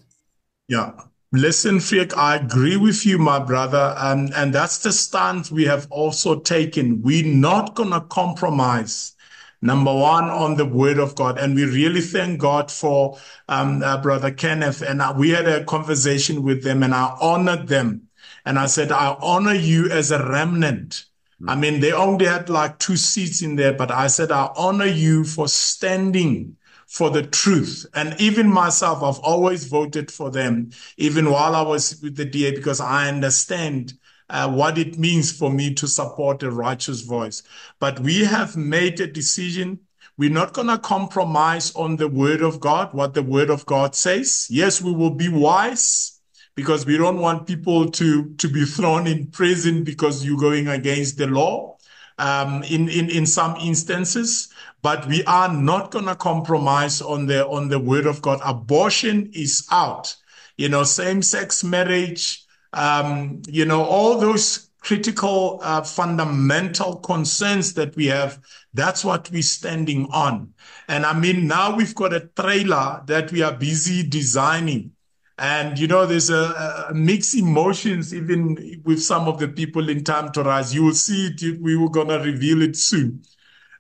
Yeah, 0.69 0.93
Listen, 1.33 1.81
Freek, 1.81 2.17
I 2.17 2.37
agree 2.37 2.77
with 2.77 3.05
you, 3.05 3.19
my 3.19 3.39
brother. 3.39 3.95
Um, 3.99 4.31
and 4.37 4.55
that's 4.55 4.79
the 4.79 4.93
stance 4.93 5.51
we 5.51 5.65
have 5.65 5.87
also 5.91 6.41
taken. 6.41 7.03
We're 7.03 7.27
not 7.27 7.75
going 7.75 7.91
to 7.91 8.01
compromise. 8.01 9.13
Number 9.61 9.93
one, 9.93 10.25
on 10.25 10.57
the 10.57 10.65
word 10.65 10.99
of 10.99 11.17
God. 11.17 11.39
And 11.39 11.55
we 11.57 11.65
really 11.65 12.01
thank 12.01 12.41
God 12.41 12.71
for 12.71 13.19
um, 13.49 13.83
uh, 13.83 14.01
Brother 14.01 14.31
Kenneth. 14.31 14.83
And 14.83 15.03
we 15.19 15.31
had 15.31 15.49
a 15.49 15.65
conversation 15.65 16.43
with 16.43 16.63
them 16.63 16.83
and 16.83 16.95
I 16.95 17.17
honored 17.21 17.67
them. 17.67 18.03
And 18.45 18.59
I 18.59 18.67
said, 18.67 18.93
I 18.93 19.17
honor 19.21 19.55
you 19.55 19.91
as 19.91 20.13
a 20.13 20.25
remnant. 20.25 21.07
I 21.49 21.57
mean, 21.57 21.81
they 21.81 21.93
only 21.93 22.27
had 22.27 22.49
like 22.49 22.79
two 22.79 22.97
seats 22.97 23.43
in 23.43 23.57
there, 23.57 23.73
but 23.73 23.91
I 23.91 24.07
said, 24.07 24.31
I 24.31 24.51
honor 24.57 24.87
you 24.87 25.25
for 25.25 25.49
standing 25.49 26.57
for 26.87 27.11
the 27.11 27.23
truth. 27.23 27.87
And 27.95 28.19
even 28.21 28.49
myself, 28.51 29.03
I've 29.03 29.23
always 29.23 29.67
voted 29.67 30.11
for 30.11 30.31
them, 30.31 30.71
even 30.97 31.31
while 31.31 31.55
I 31.55 31.63
was 31.63 32.01
with 32.03 32.17
the 32.17 32.25
DA, 32.25 32.53
because 32.53 32.81
I 32.81 33.09
understand 33.09 33.95
uh, 34.31 34.51
what 34.51 34.79
it 34.79 34.99
means 34.99 35.31
for 35.37 35.51
me 35.51 35.75
to 35.75 35.87
support 35.87 36.43
a 36.43 36.51
righteous 36.51 37.03
voice. 37.03 37.43
But 37.81 38.01
we 38.01 38.25
have 38.25 38.57
made 38.57 39.01
a 39.01 39.07
decision. 39.07 39.81
We're 40.19 40.31
not 40.31 40.53
going 40.53 40.69
to 40.69 40.79
compromise 40.79 41.75
on 41.75 41.97
the 41.97 42.09
word 42.09 42.43
of 42.43 42.61
God, 42.61 42.93
what 42.95 43.15
the 43.15 43.23
word 43.23 43.51
of 43.51 43.67
God 43.67 43.95
says. 43.95 44.47
Yes, 44.51 44.81
we 44.83 44.93
will 44.93 45.11
be 45.11 45.29
wise. 45.29 46.13
because 46.57 46.87
we 46.87 46.97
don't 46.97 47.19
want 47.21 47.47
people 47.47 47.91
to, 47.91 48.35
to 48.37 48.49
be 48.49 48.65
thrown 48.65 49.07
in 49.07 49.27
prison 49.27 49.85
because 49.85 50.25
you're 50.25 50.41
going 50.41 50.69
against 50.69 51.19
the 51.19 51.27
law. 51.27 51.77
Um, 52.19 52.63
in, 52.65 52.89
in, 52.89 53.11
in 53.11 53.27
some 53.27 53.57
instances, 53.57 54.49
but 54.83 55.07
we 55.07 55.25
are 55.25 55.53
not 55.53 55.91
going 55.91 56.07
to 56.07 56.15
compromise 56.15 57.01
on 57.01 57.27
the, 57.27 57.47
on 57.47 57.69
the 57.69 57.79
word 57.79 58.07
of 58.07 58.23
God. 58.23 58.41
Abortion 58.45 59.31
is 59.33 59.67
out. 59.71 60.15
You 60.57 60.69
know, 60.69 60.85
same 60.85 61.23
sex 61.23 61.63
marriage, 61.63 62.45
um, 62.73 63.43
you 63.47 63.65
know, 63.65 63.85
all 63.85 64.19
those 64.19 64.71
critical, 64.81 65.59
uh, 65.63 65.83
fundamental 65.83 66.97
concerns 66.97 67.75
that 67.75 67.95
we 67.97 68.07
have. 68.07 68.41
That's 68.73 69.05
what 69.05 69.31
we're 69.31 69.43
standing 69.43 70.07
on. 70.13 70.55
And 70.89 71.05
I 71.05 71.19
mean, 71.19 71.47
now 71.47 71.75
we've 71.77 71.95
got 71.95 72.15
a 72.15 72.29
trailer 72.37 73.03
that 73.07 73.33
we 73.33 73.43
are 73.43 73.53
busy 73.53 74.07
designing 74.09 74.93
and, 75.39 75.79
you 75.79 75.87
know, 75.87 76.07
there's 76.07 76.31
a, 76.31 76.87
a 76.89 76.95
mixed 76.95 77.35
emotions 77.35 78.15
even 78.15 78.81
with 78.85 79.03
some 79.03 79.29
of 79.29 79.39
the 79.39 79.49
people 79.49 79.91
in 79.91 80.03
Time 80.03 80.33
to 80.33 80.43
Rise. 80.43 80.75
You 80.75 80.85
will 80.85 80.95
see 80.95 81.27
it. 81.27 81.61
We 81.61 81.77
were 81.77 81.91
going 81.91 82.09
to 82.09 82.19
reveal 82.19 82.63
it 82.63 82.77
soon. 82.77 83.23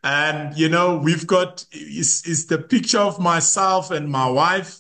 And, 0.07 0.57
you 0.57 0.69
know, 0.69 0.99
we've 0.99 1.27
got, 1.27 1.67
is, 1.73 2.47
the 2.47 2.59
picture 2.59 3.01
of 3.01 3.19
myself 3.19 3.91
and 3.91 4.09
my 4.09 4.31
wife. 4.31 4.79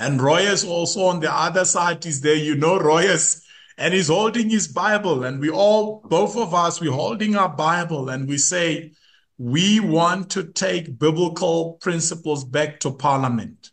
And 0.00 0.18
Royas 0.18 0.66
also 0.68 1.04
on 1.04 1.20
the 1.20 1.32
other 1.32 1.64
side 1.64 2.04
is 2.06 2.22
there. 2.22 2.34
You 2.34 2.56
know, 2.56 2.76
Royas 2.76 3.40
and 3.78 3.94
he's 3.94 4.08
holding 4.08 4.50
his 4.50 4.66
Bible. 4.66 5.22
And 5.22 5.38
we 5.38 5.48
all, 5.48 6.02
both 6.06 6.36
of 6.36 6.54
us, 6.54 6.80
we're 6.80 6.90
holding 6.90 7.36
our 7.36 7.50
Bible 7.50 8.08
and 8.08 8.26
we 8.26 8.36
say, 8.36 8.94
we 9.38 9.78
want 9.78 10.28
to 10.30 10.42
take 10.42 10.98
biblical 10.98 11.74
principles 11.74 12.44
back 12.44 12.80
to 12.80 12.90
parliament. 12.90 13.70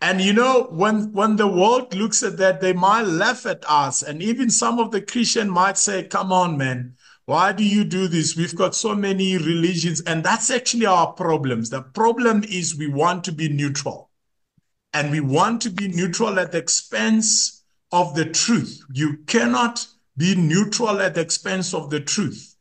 And 0.00 0.20
you 0.20 0.32
know, 0.32 0.66
when, 0.72 1.12
when 1.12 1.36
the 1.36 1.46
world 1.46 1.94
looks 1.94 2.24
at 2.24 2.38
that, 2.38 2.60
they 2.60 2.72
might 2.72 3.06
laugh 3.06 3.46
at 3.46 3.62
us. 3.68 4.02
And 4.02 4.20
even 4.20 4.50
some 4.50 4.80
of 4.80 4.90
the 4.90 5.00
Christian 5.00 5.48
might 5.48 5.78
say, 5.78 6.02
come 6.02 6.32
on, 6.32 6.58
man, 6.58 6.96
why 7.26 7.52
do 7.52 7.64
you 7.64 7.84
do 7.84 8.08
this? 8.08 8.36
We've 8.36 8.54
got 8.54 8.74
so 8.74 8.94
many 8.94 9.36
religions. 9.36 10.00
And 10.02 10.24
that's 10.24 10.50
actually 10.50 10.86
our 10.86 11.12
problems. 11.12 11.70
The 11.70 11.82
problem 11.82 12.44
is 12.44 12.76
we 12.76 12.88
want 12.88 13.24
to 13.24 13.32
be 13.32 13.48
neutral. 13.48 14.10
And 14.92 15.10
we 15.10 15.20
want 15.20 15.62
to 15.62 15.70
be 15.70 15.88
neutral 15.88 16.38
at 16.38 16.52
the 16.52 16.58
expense 16.58 17.64
of 17.92 18.14
the 18.14 18.26
truth. 18.26 18.82
You 18.92 19.18
cannot 19.26 19.86
be 20.16 20.34
neutral 20.34 21.00
at 21.00 21.14
the 21.14 21.20
expense 21.20 21.72
of 21.72 21.90
the 21.90 22.00
truth. 22.00 22.51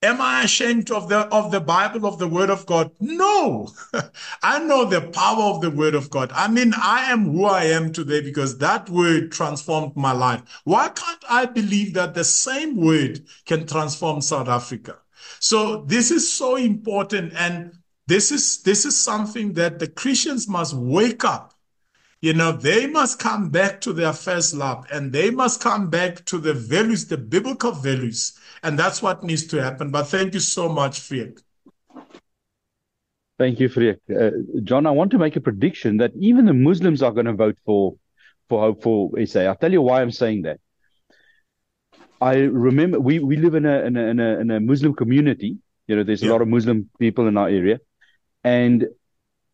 Am 0.00 0.20
I 0.20 0.44
ashamed 0.44 0.92
of 0.92 1.08
the 1.08 1.26
of 1.34 1.50
the 1.50 1.60
Bible 1.60 2.06
of 2.06 2.20
the 2.20 2.28
Word 2.28 2.50
of 2.50 2.66
God? 2.66 2.92
No. 3.00 3.72
I 4.42 4.60
know 4.60 4.84
the 4.84 5.00
power 5.00 5.42
of 5.42 5.60
the 5.60 5.72
Word 5.72 5.96
of 5.96 6.08
God. 6.08 6.30
I 6.32 6.46
mean, 6.46 6.72
I 6.76 7.10
am 7.10 7.32
who 7.32 7.46
I 7.46 7.64
am 7.64 7.92
today 7.92 8.20
because 8.20 8.58
that 8.58 8.88
word 8.88 9.32
transformed 9.32 9.96
my 9.96 10.12
life. 10.12 10.42
Why 10.62 10.88
can't 10.90 11.24
I 11.28 11.46
believe 11.46 11.94
that 11.94 12.14
the 12.14 12.22
same 12.22 12.76
word 12.76 13.26
can 13.44 13.66
transform 13.66 14.20
South 14.20 14.46
Africa? 14.48 14.98
So 15.40 15.84
this 15.86 16.12
is 16.12 16.32
so 16.32 16.54
important 16.54 17.32
and 17.34 17.72
this 18.06 18.30
is 18.30 18.62
this 18.62 18.84
is 18.84 18.96
something 18.96 19.54
that 19.54 19.80
the 19.80 19.88
Christians 19.88 20.48
must 20.48 20.74
wake 20.74 21.24
up 21.24 21.57
you 22.20 22.32
know, 22.32 22.52
they 22.52 22.86
must 22.86 23.18
come 23.18 23.50
back 23.50 23.80
to 23.82 23.92
their 23.92 24.12
first 24.12 24.54
love 24.54 24.86
and 24.92 25.12
they 25.12 25.30
must 25.30 25.60
come 25.60 25.88
back 25.88 26.24
to 26.26 26.38
the 26.38 26.52
values, 26.52 27.06
the 27.06 27.16
biblical 27.16 27.72
values. 27.72 28.36
And 28.62 28.78
that's 28.78 29.00
what 29.00 29.22
needs 29.22 29.46
to 29.48 29.62
happen. 29.62 29.90
But 29.90 30.04
thank 30.04 30.34
you 30.34 30.40
so 30.40 30.68
much, 30.68 31.00
Freek. 31.00 31.38
Thank 33.38 33.60
you, 33.60 33.68
Freek. 33.68 33.98
Uh, 34.10 34.30
John, 34.64 34.84
I 34.84 34.90
want 34.90 35.12
to 35.12 35.18
make 35.18 35.36
a 35.36 35.40
prediction 35.40 35.98
that 35.98 36.10
even 36.18 36.46
the 36.46 36.54
Muslims 36.54 37.02
are 37.02 37.12
going 37.12 37.26
to 37.26 37.34
vote 37.34 37.56
for, 37.64 37.94
for 38.48 38.60
Hope 38.60 38.82
for 38.82 39.10
SA. 39.24 39.42
I'll 39.42 39.54
tell 39.54 39.70
you 39.70 39.82
why 39.82 40.02
I'm 40.02 40.10
saying 40.10 40.42
that. 40.42 40.58
I 42.20 42.34
remember 42.34 42.98
we, 42.98 43.20
we 43.20 43.36
live 43.36 43.54
in 43.54 43.64
a, 43.64 43.82
in 43.82 43.96
a, 43.96 44.02
in 44.06 44.18
a, 44.18 44.40
in 44.40 44.50
a 44.50 44.58
Muslim 44.58 44.92
community. 44.92 45.58
You 45.86 45.94
know, 45.94 46.02
there's 46.02 46.22
yeah. 46.22 46.30
a 46.30 46.32
lot 46.32 46.42
of 46.42 46.48
Muslim 46.48 46.90
people 46.98 47.28
in 47.28 47.36
our 47.36 47.48
area. 47.48 47.78
And 48.42 48.88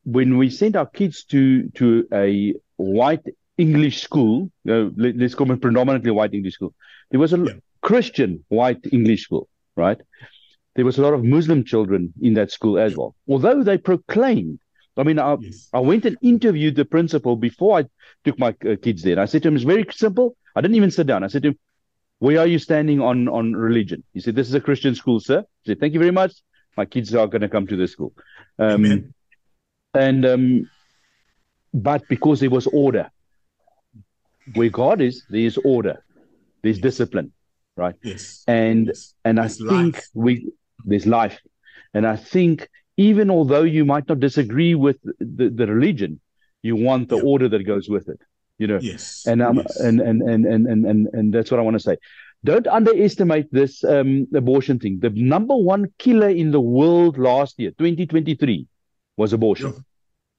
when 0.05 0.36
we 0.36 0.50
sent 0.50 0.76
our 0.76 0.86
kids 0.86 1.24
to 1.24 1.68
to 1.70 2.07
a 2.12 2.55
white 2.76 3.24
English 3.59 4.02
school, 4.02 4.50
uh, 4.68 4.90
let, 4.96 5.20
us 5.20 5.34
call 5.34 5.50
it 5.52 5.61
predominantly 5.61 6.11
white 6.11 6.34
English 6.34 6.55
school, 6.55 6.74
there 7.11 7.20
was 7.20 7.32
a 7.32 7.38
yeah. 7.38 7.52
Christian 7.82 8.44
white 8.48 8.84
English 8.92 9.22
school, 9.22 9.48
right? 9.76 10.00
There 10.74 10.84
was 10.84 10.98
a 10.98 11.02
lot 11.02 11.14
of 11.14 11.22
Muslim 11.22 11.64
children 11.64 12.12
in 12.20 12.34
that 12.34 12.50
school 12.50 12.78
as 12.78 12.96
well. 12.96 13.14
Although 13.28 13.62
they 13.62 13.78
proclaimed, 13.78 14.59
I 14.96 15.05
mean, 15.05 15.18
I, 15.18 15.36
yes. 15.40 15.68
I 15.72 15.80
went 15.80 16.05
and 16.05 16.16
interviewed 16.20 16.74
the 16.74 16.84
principal 16.84 17.36
before 17.36 17.78
I 17.78 17.84
took 18.24 18.38
my 18.38 18.55
uh, 18.68 18.74
kids 18.82 19.02
there. 19.02 19.20
I 19.20 19.26
said 19.26 19.42
to 19.42 19.48
him, 19.48 19.55
it's 19.55 19.64
very 19.64 19.86
simple. 19.92 20.36
I 20.57 20.61
didn't 20.61 20.76
even 20.76 20.90
sit 20.90 21.07
down. 21.07 21.22
I 21.22 21.28
said 21.28 21.42
to 21.42 21.48
him, 21.50 21.59
where 22.18 22.40
are 22.40 22.46
you 22.46 22.59
standing 22.59 23.00
on, 23.00 23.28
on 23.28 23.52
religion? 23.52 24.02
He 24.14 24.20
said, 24.20 24.34
this 24.34 24.48
is 24.48 24.55
a 24.55 24.61
Christian 24.61 24.94
school, 24.94 25.20
sir. 25.20 25.40
I 25.40 25.66
said, 25.66 25.80
thank 25.80 25.94
you 25.94 26.00
very 26.00 26.12
much. 26.12 26.32
My 26.76 26.84
kids 26.84 27.14
are 27.14 27.26
going 27.26 27.42
to 27.42 27.48
come 27.48 27.66
to 27.68 27.76
this 27.76 27.92
school. 27.92 28.12
Um, 28.59 28.84
Amen. 28.84 29.14
And 29.95 30.26
um, 30.26 30.70
but 31.72 32.07
because 32.09 32.40
there 32.40 32.51
was 32.51 32.66
order, 32.68 33.11
where 34.55 34.68
God 34.68 35.01
is, 35.01 35.24
there 35.30 35.40
is 35.40 35.59
order, 35.64 36.05
there's 36.62 36.78
discipline, 36.78 37.32
right? 37.76 37.95
Yes. 38.03 38.45
And 38.47 38.88
yes. 38.88 39.14
and 39.24 39.40
I 39.40 39.49
think 39.49 39.97
life. 39.97 40.09
we 40.14 40.53
there's 40.84 41.07
life, 41.07 41.40
and 41.92 42.07
I 42.07 42.16
think 42.16 42.68
even 42.97 43.30
although 43.30 43.62
you 43.62 43.84
might 43.84 44.09
not 44.09 44.20
disagree 44.20 44.74
with 44.74 44.99
the, 45.18 45.49
the 45.49 45.66
religion, 45.66 46.20
you 46.62 46.76
want 46.76 47.09
the 47.09 47.20
order 47.20 47.49
that 47.49 47.64
goes 47.64 47.88
with 47.88 48.09
it. 48.09 48.20
You 48.59 48.66
know. 48.68 48.78
Yes. 48.80 49.24
And 49.26 49.42
um 49.42 49.57
yes. 49.57 49.80
and, 49.80 50.01
and, 50.01 50.22
and 50.22 50.47
and 50.47 50.66
and 50.66 50.86
and 50.86 51.09
and 51.12 51.34
that's 51.34 51.51
what 51.51 51.61
I 51.61 51.62
want 51.62 51.74
to 51.74 51.80
say. 51.80 51.97
Don't 52.45 52.66
underestimate 52.66 53.51
this 53.53 53.82
um, 53.84 54.28
abortion 54.34 54.78
thing. 54.78 54.99
The 55.01 55.09
number 55.11 55.57
one 55.57 55.86
killer 55.99 56.28
in 56.28 56.51
the 56.51 56.61
world 56.61 57.16
last 57.16 57.59
year, 57.59 57.70
2023, 57.70 58.66
was 59.16 59.32
abortion. 59.32 59.84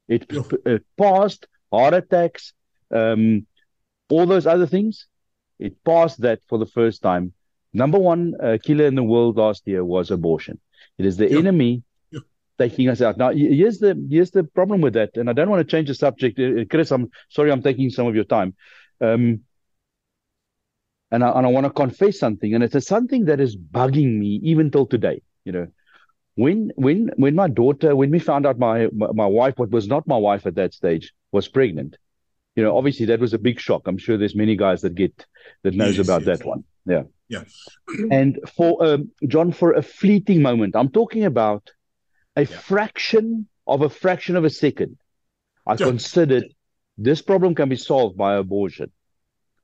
Yeah. 0.08 0.16
It, 0.16 0.26
yeah. 0.30 0.42
it 0.66 0.84
passed 0.96 1.46
heart 1.72 1.94
attacks, 1.94 2.52
um, 2.90 3.46
all 4.08 4.26
those 4.26 4.46
other 4.46 4.66
things. 4.66 5.06
It 5.58 5.82
passed 5.84 6.20
that 6.20 6.40
for 6.48 6.58
the 6.58 6.66
first 6.66 7.02
time. 7.02 7.32
Number 7.72 7.98
one 7.98 8.34
uh, 8.42 8.58
killer 8.62 8.86
in 8.86 8.94
the 8.94 9.02
world 9.02 9.36
last 9.36 9.66
year 9.66 9.84
was 9.84 10.10
abortion. 10.10 10.60
It 10.98 11.06
is 11.06 11.16
the 11.16 11.30
yeah. 11.30 11.38
enemy 11.38 11.82
taking 12.58 12.88
us 12.88 13.00
out. 13.02 13.18
Now, 13.18 13.30
here's 13.30 13.78
the 13.78 14.06
here's 14.10 14.30
the 14.30 14.44
problem 14.44 14.80
with 14.80 14.94
that, 14.94 15.16
and 15.16 15.28
I 15.28 15.32
don't 15.32 15.50
want 15.50 15.66
to 15.66 15.70
change 15.70 15.88
the 15.88 15.94
subject, 15.94 16.38
uh, 16.38 16.64
Chris. 16.70 16.90
I'm 16.90 17.10
sorry, 17.28 17.50
I'm 17.52 17.62
taking 17.62 17.90
some 17.90 18.06
of 18.06 18.14
your 18.14 18.24
time. 18.24 18.54
Um, 19.00 19.40
and 21.10 21.22
I, 21.22 21.30
and 21.30 21.46
I 21.46 21.50
want 21.50 21.64
to 21.66 21.70
confess 21.70 22.18
something, 22.18 22.54
and 22.54 22.64
it's 22.64 22.74
a, 22.74 22.80
something 22.80 23.26
that 23.26 23.40
is 23.40 23.56
bugging 23.56 24.18
me 24.18 24.40
even 24.42 24.70
till 24.70 24.86
today. 24.86 25.22
You 25.44 25.52
know, 25.52 25.66
when 26.36 26.70
when 26.76 27.10
when 27.16 27.34
my 27.34 27.48
daughter 27.48 27.96
when 27.96 28.10
we 28.10 28.18
found 28.18 28.46
out 28.46 28.58
my 28.58 28.88
my 28.92 29.26
wife 29.26 29.54
what 29.56 29.70
was 29.70 29.88
not 29.88 30.06
my 30.06 30.16
wife 30.16 30.46
at 30.46 30.54
that 30.54 30.72
stage 30.72 31.12
was 31.32 31.48
pregnant 31.48 31.96
you 32.54 32.62
know 32.62 32.76
obviously 32.76 33.06
that 33.06 33.20
was 33.20 33.34
a 33.34 33.38
big 33.38 33.58
shock 33.58 33.82
i'm 33.86 33.98
sure 33.98 34.16
there's 34.16 34.36
many 34.36 34.54
guys 34.54 34.82
that 34.82 34.94
get 34.94 35.26
that 35.62 35.74
knows 35.74 35.96
yes, 35.96 36.06
about 36.06 36.22
yes. 36.24 36.38
that 36.38 36.46
one 36.46 36.62
yeah 36.86 37.02
yeah 37.28 37.42
and 38.10 38.38
for 38.54 38.84
um, 38.84 39.10
john 39.26 39.50
for 39.50 39.72
a 39.72 39.82
fleeting 39.82 40.42
moment 40.42 40.76
i'm 40.76 40.90
talking 40.90 41.24
about 41.24 41.70
a 42.36 42.42
yeah. 42.42 42.46
fraction 42.46 43.48
of 43.66 43.82
a 43.82 43.88
fraction 43.88 44.36
of 44.36 44.44
a 44.44 44.50
second 44.50 44.96
i 45.66 45.72
yeah. 45.72 45.86
considered 45.86 46.44
this 46.98 47.22
problem 47.22 47.54
can 47.54 47.68
be 47.68 47.76
solved 47.76 48.16
by 48.16 48.36
abortion 48.36 48.92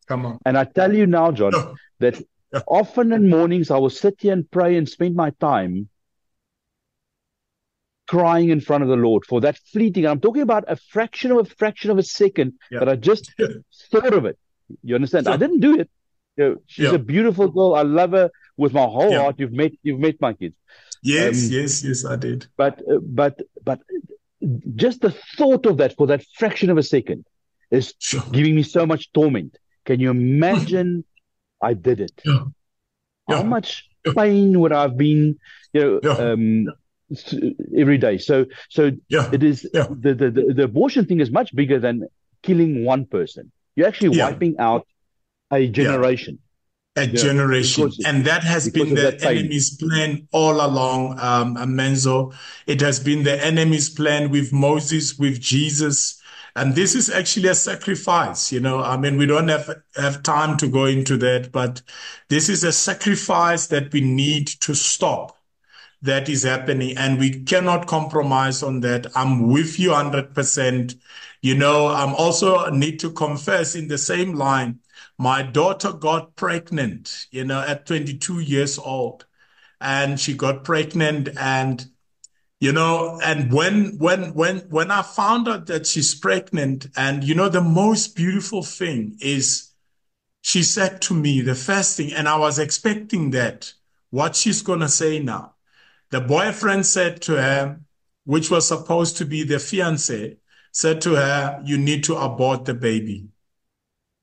come 0.06 0.24
on 0.24 0.38
and 0.46 0.56
i 0.56 0.64
tell 0.64 0.94
you 0.94 1.06
now 1.06 1.30
john 1.30 1.52
no. 1.52 1.74
that 1.98 2.18
yeah. 2.52 2.60
often 2.66 3.12
in 3.12 3.28
mornings 3.28 3.70
i 3.70 3.76
will 3.76 3.90
sit 3.90 4.14
here 4.20 4.32
and 4.32 4.50
pray 4.50 4.76
and 4.76 4.88
spend 4.88 5.14
my 5.14 5.30
time 5.38 5.88
crying 8.12 8.50
in 8.50 8.60
front 8.60 8.82
of 8.84 8.90
the 8.90 8.96
Lord 8.96 9.24
for 9.24 9.40
that 9.40 9.56
fleeting. 9.72 10.06
I'm 10.06 10.20
talking 10.20 10.42
about 10.42 10.64
a 10.68 10.76
fraction 10.76 11.30
of 11.32 11.38
a 11.38 11.44
fraction 11.46 11.90
of 11.90 11.96
a 11.96 12.02
second 12.02 12.52
yeah. 12.70 12.80
that 12.80 12.88
I 12.90 12.96
just 12.96 13.32
thought 13.90 14.12
of 14.12 14.26
it. 14.26 14.38
You 14.82 14.96
understand? 14.96 15.24
Sure. 15.24 15.32
I 15.32 15.38
didn't 15.38 15.60
do 15.60 15.80
it. 15.80 15.88
You 16.36 16.44
know, 16.44 16.56
she's 16.66 16.90
yeah. 16.90 16.94
a 16.94 16.98
beautiful 16.98 17.48
girl. 17.48 17.74
I 17.74 17.84
love 18.00 18.12
her 18.12 18.30
with 18.58 18.74
my 18.74 18.82
whole 18.82 19.14
heart. 19.20 19.36
You've 19.38 19.54
met, 19.54 19.72
you've 19.82 19.98
met 19.98 20.16
my 20.20 20.34
kids. 20.34 20.56
Yes, 21.02 21.46
um, 21.46 21.52
yes, 21.52 21.82
yes, 21.82 22.04
I 22.04 22.16
did. 22.16 22.46
But, 22.58 22.80
uh, 22.80 22.98
but, 23.02 23.40
but 23.64 23.80
just 24.74 25.00
the 25.00 25.12
thought 25.38 25.64
of 25.64 25.78
that 25.78 25.96
for 25.96 26.06
that 26.08 26.22
fraction 26.36 26.68
of 26.68 26.76
a 26.76 26.82
second 26.82 27.24
is 27.70 27.94
sure. 27.98 28.22
giving 28.30 28.54
me 28.54 28.62
so 28.62 28.84
much 28.84 29.10
torment. 29.12 29.56
Can 29.86 30.00
you 30.00 30.10
imagine? 30.10 31.04
I 31.62 31.72
did 31.72 32.00
it. 32.00 32.20
How 33.26 33.42
much 33.42 33.88
pain 34.14 34.60
would 34.60 34.72
I 34.72 34.82
have 34.82 34.98
been? 34.98 35.38
You 35.72 36.00
know, 36.02 36.32
um, 36.32 36.66
every 37.76 37.98
day. 37.98 38.18
So 38.18 38.46
so 38.68 38.90
yeah. 39.08 39.30
it 39.32 39.42
is 39.42 39.68
yeah. 39.72 39.86
the, 39.90 40.14
the, 40.14 40.30
the 40.30 40.64
abortion 40.64 41.06
thing 41.06 41.20
is 41.20 41.30
much 41.30 41.54
bigger 41.54 41.78
than 41.78 42.08
killing 42.42 42.84
one 42.84 43.06
person. 43.06 43.52
You're 43.76 43.88
actually 43.88 44.16
yeah. 44.16 44.30
wiping 44.30 44.56
out 44.58 44.86
a 45.50 45.68
generation. 45.68 46.38
A 46.94 47.06
generation, 47.06 47.84
because, 47.84 48.04
and 48.04 48.26
that 48.26 48.44
has 48.44 48.68
been 48.68 48.94
the 48.94 49.18
enemy's 49.24 49.78
plan 49.78 50.28
all 50.30 50.56
along, 50.60 51.18
um, 51.20 51.56
Menzo. 51.56 52.34
It 52.66 52.82
has 52.82 53.00
been 53.00 53.22
the 53.22 53.42
enemy's 53.42 53.88
plan 53.88 54.30
with 54.30 54.52
Moses, 54.52 55.18
with 55.18 55.40
Jesus, 55.40 56.20
And 56.54 56.74
this 56.74 56.94
is 56.94 57.08
actually 57.08 57.48
a 57.48 57.54
sacrifice, 57.54 58.52
you 58.52 58.60
know. 58.60 58.82
I 58.82 58.96
mean, 58.96 59.16
we 59.16 59.26
don't 59.26 59.48
have, 59.48 59.70
have 59.96 60.22
time 60.22 60.56
to 60.58 60.68
go 60.68 60.84
into 60.84 61.16
that, 61.18 61.50
but 61.50 61.80
this 62.28 62.48
is 62.48 62.62
a 62.62 62.72
sacrifice 62.72 63.68
that 63.68 63.92
we 63.92 64.02
need 64.02 64.48
to 64.60 64.74
stop 64.74 65.36
that 66.02 66.28
is 66.28 66.42
happening 66.42 66.96
and 66.96 67.18
we 67.18 67.42
cannot 67.44 67.86
compromise 67.86 68.62
on 68.62 68.80
that. 68.80 69.06
I'm 69.16 69.48
with 69.48 69.78
you 69.78 69.92
100%. 69.92 70.96
You 71.40 71.54
know, 71.56 71.88
I'm 71.88 72.14
also 72.14 72.68
need 72.70 73.00
to 73.00 73.10
confess 73.12 73.74
in 73.74 73.88
the 73.88 73.98
same 73.98 74.34
line. 74.34 74.80
My 75.18 75.42
daughter 75.42 75.92
got 75.92 76.36
pregnant, 76.36 77.26
you 77.30 77.44
know, 77.44 77.60
at 77.60 77.86
22 77.86 78.40
years 78.40 78.78
old 78.78 79.26
and 79.80 80.18
she 80.18 80.34
got 80.34 80.64
pregnant 80.64 81.28
and 81.36 81.86
you 82.60 82.72
know 82.72 83.20
and 83.24 83.52
when 83.52 83.98
when 83.98 84.32
when 84.34 84.58
when 84.70 84.90
i 84.90 85.02
found 85.02 85.48
out 85.48 85.66
that 85.66 85.86
she's 85.86 86.14
pregnant 86.14 86.86
and 86.96 87.24
you 87.24 87.34
know 87.34 87.48
the 87.48 87.60
most 87.60 88.14
beautiful 88.14 88.62
thing 88.62 89.16
is 89.20 89.70
she 90.42 90.62
said 90.62 91.02
to 91.02 91.14
me 91.14 91.40
the 91.40 91.54
first 91.54 91.96
thing 91.96 92.12
and 92.12 92.28
i 92.28 92.36
was 92.38 92.58
expecting 92.58 93.30
that 93.32 93.72
what 94.10 94.36
she's 94.36 94.62
going 94.62 94.80
to 94.80 94.88
say 94.88 95.18
now 95.18 95.51
the 96.12 96.20
boyfriend 96.20 96.86
said 96.86 97.20
to 97.20 97.32
her 97.42 97.80
which 98.24 98.50
was 98.50 98.68
supposed 98.68 99.16
to 99.16 99.24
be 99.24 99.42
the 99.42 99.58
fiance 99.58 100.36
said 100.70 101.00
to 101.00 101.16
her 101.16 101.60
you 101.64 101.76
need 101.76 102.04
to 102.04 102.14
abort 102.16 102.64
the 102.64 102.74
baby 102.74 103.26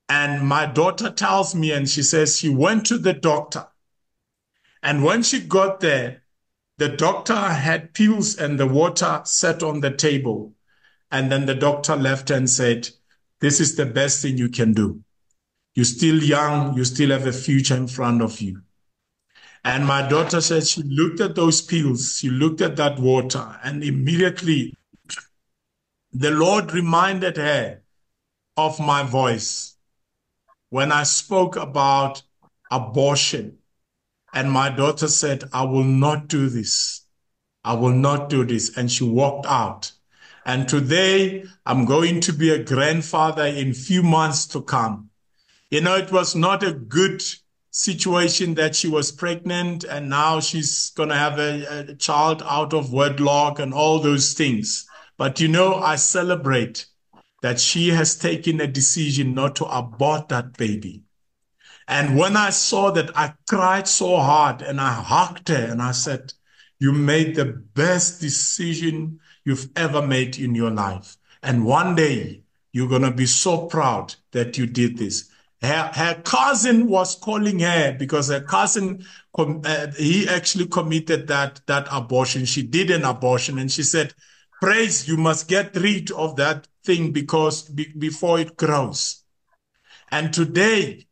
and 0.07 0.47
my 0.47 0.65
daughter 0.65 1.09
tells 1.09 1.53
me 1.53 1.73
and 1.73 1.89
she 1.89 2.01
says 2.01 2.39
she 2.39 2.49
went 2.49 2.85
to 2.85 2.97
the 2.97 3.13
doctor 3.13 3.67
and 4.81 5.03
when 5.03 5.21
she 5.21 5.41
got 5.41 5.81
there 5.81 6.21
the 6.79 6.87
doctor 6.87 7.35
had 7.35 7.93
pills 7.93 8.37
and 8.37 8.57
the 8.57 8.65
water 8.65 9.21
set 9.25 9.61
on 9.63 9.81
the 9.81 9.91
table. 9.91 10.53
And 11.11 11.29
then 11.29 11.45
the 11.45 11.53
doctor 11.53 11.97
left 11.97 12.29
and 12.31 12.49
said, 12.49 12.87
This 13.41 13.59
is 13.59 13.75
the 13.75 13.85
best 13.85 14.21
thing 14.21 14.37
you 14.37 14.47
can 14.47 14.71
do. 14.71 15.03
You're 15.75 15.83
still 15.83 16.23
young, 16.23 16.77
you 16.77 16.85
still 16.85 17.09
have 17.09 17.27
a 17.27 17.33
future 17.33 17.75
in 17.75 17.87
front 17.87 18.21
of 18.21 18.39
you. 18.39 18.61
And 19.63 19.85
my 19.85 20.07
daughter 20.07 20.41
said 20.41 20.65
she 20.65 20.83
looked 20.83 21.19
at 21.19 21.35
those 21.35 21.61
pills, 21.61 22.17
she 22.17 22.29
looked 22.29 22.61
at 22.61 22.77
that 22.77 22.97
water, 22.97 23.59
and 23.63 23.83
immediately 23.83 24.75
the 26.11 26.31
Lord 26.31 26.71
reminded 26.71 27.37
her 27.37 27.81
of 28.57 28.79
my 28.79 29.03
voice 29.03 29.75
when 30.69 30.91
I 30.91 31.03
spoke 31.03 31.55
about 31.55 32.23
abortion 32.71 33.57
and 34.33 34.51
my 34.51 34.69
daughter 34.69 35.07
said, 35.07 35.43
I 35.53 35.63
will 35.63 35.83
not 35.83 36.27
do 36.27 36.49
this. 36.49 37.05
I 37.63 37.73
will 37.73 37.93
not 37.93 38.29
do 38.29 38.45
this. 38.45 38.77
And 38.77 38.91
she 38.91 39.03
walked 39.03 39.47
out. 39.47 39.91
And 40.45 40.67
today 40.67 41.45
I'm 41.65 41.85
going 41.85 42.21
to 42.21 42.33
be 42.33 42.49
a 42.51 42.63
grandfather 42.63 43.45
in 43.45 43.73
few 43.73 44.03
months 44.03 44.47
to 44.47 44.61
come. 44.61 45.09
You 45.69 45.81
know, 45.81 45.95
it 45.95 46.11
was 46.11 46.35
not 46.35 46.63
a 46.63 46.73
good 46.73 47.23
situation 47.71 48.55
that 48.55 48.75
she 48.75 48.87
was 48.87 49.11
pregnant 49.11 49.83
and 49.83 50.09
now 50.09 50.39
she's 50.39 50.91
going 50.91 51.09
to 51.09 51.15
have 51.15 51.39
a, 51.39 51.89
a 51.89 51.95
child 51.95 52.41
out 52.45 52.73
of 52.73 52.91
wedlock 52.91 53.59
and 53.59 53.73
all 53.73 53.99
those 53.99 54.33
things. 54.33 54.87
But 55.17 55.39
you 55.39 55.47
know, 55.47 55.75
I 55.75 55.95
celebrate 55.95 56.87
that 57.41 57.59
she 57.59 57.89
has 57.89 58.17
taken 58.17 58.59
a 58.59 58.67
decision 58.67 59.33
not 59.33 59.55
to 59.57 59.65
abort 59.65 60.29
that 60.29 60.57
baby. 60.57 61.03
And 61.87 62.17
when 62.17 62.37
I 62.37 62.51
saw 62.51 62.91
that, 62.91 63.15
I 63.17 63.33
cried 63.47 63.87
so 63.87 64.17
hard 64.17 64.61
and 64.61 64.79
I 64.79 64.93
hugged 64.93 65.49
her 65.49 65.65
and 65.65 65.81
I 65.81 65.91
said, 65.91 66.33
You 66.79 66.91
made 66.91 67.35
the 67.35 67.45
best 67.45 68.21
decision 68.21 69.19
you've 69.43 69.69
ever 69.75 70.05
made 70.05 70.37
in 70.37 70.53
your 70.53 70.71
life. 70.71 71.17
And 71.41 71.65
one 71.65 71.95
day 71.95 72.43
you're 72.71 72.89
going 72.89 73.01
to 73.01 73.11
be 73.11 73.25
so 73.25 73.67
proud 73.67 74.15
that 74.31 74.57
you 74.57 74.67
did 74.67 74.97
this. 74.97 75.28
Her, 75.61 75.91
her 75.93 76.21
cousin 76.23 76.87
was 76.87 77.15
calling 77.15 77.59
her 77.59 77.93
because 77.97 78.29
her 78.29 78.41
cousin, 78.41 79.05
uh, 79.37 79.87
he 79.97 80.27
actually 80.27 80.67
committed 80.67 81.27
that, 81.27 81.61
that 81.67 81.87
abortion. 81.91 82.45
She 82.45 82.63
did 82.63 82.89
an 82.91 83.03
abortion 83.03 83.59
and 83.59 83.71
she 83.71 83.83
said, 83.83 84.13
Praise, 84.61 85.07
you 85.07 85.17
must 85.17 85.47
get 85.47 85.75
rid 85.75 86.11
of 86.11 86.35
that 86.37 86.67
thing 86.83 87.11
because 87.11 87.63
be, 87.63 87.91
before 87.97 88.39
it 88.39 88.55
grows. 88.57 89.23
And 90.11 90.33
today 90.33 91.07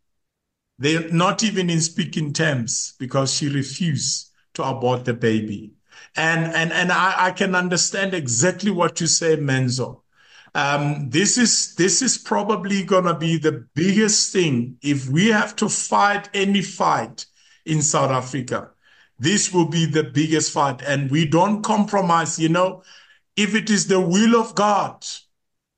they're 0.79 1.09
not 1.09 1.43
even 1.43 1.69
in 1.69 1.81
speaking 1.81 2.33
terms 2.33 2.93
because 2.99 3.33
she 3.33 3.49
refused 3.49 4.31
to 4.53 4.63
abort 4.63 5.05
the 5.05 5.13
baby. 5.13 5.73
And, 6.15 6.53
and, 6.53 6.71
and 6.71 6.91
I, 6.91 7.27
I 7.27 7.31
can 7.31 7.55
understand 7.55 8.13
exactly 8.13 8.71
what 8.71 9.01
you 9.01 9.07
say, 9.07 9.37
Menzo. 9.37 10.01
Um, 10.55 11.09
this 11.09 11.37
is, 11.37 11.75
this 11.75 12.01
is 12.01 12.17
probably 12.17 12.83
going 12.83 13.05
to 13.05 13.13
be 13.13 13.37
the 13.37 13.67
biggest 13.73 14.33
thing. 14.33 14.77
If 14.81 15.09
we 15.09 15.27
have 15.27 15.55
to 15.57 15.69
fight 15.69 16.29
any 16.33 16.61
fight 16.61 17.25
in 17.65 17.81
South 17.81 18.11
Africa, 18.11 18.71
this 19.19 19.53
will 19.53 19.67
be 19.67 19.85
the 19.85 20.03
biggest 20.03 20.51
fight. 20.51 20.81
And 20.81 21.11
we 21.11 21.25
don't 21.27 21.63
compromise. 21.63 22.39
You 22.39 22.49
know, 22.49 22.83
if 23.35 23.55
it 23.55 23.69
is 23.69 23.87
the 23.87 23.99
will 23.99 24.39
of 24.39 24.55
God, 24.55 25.05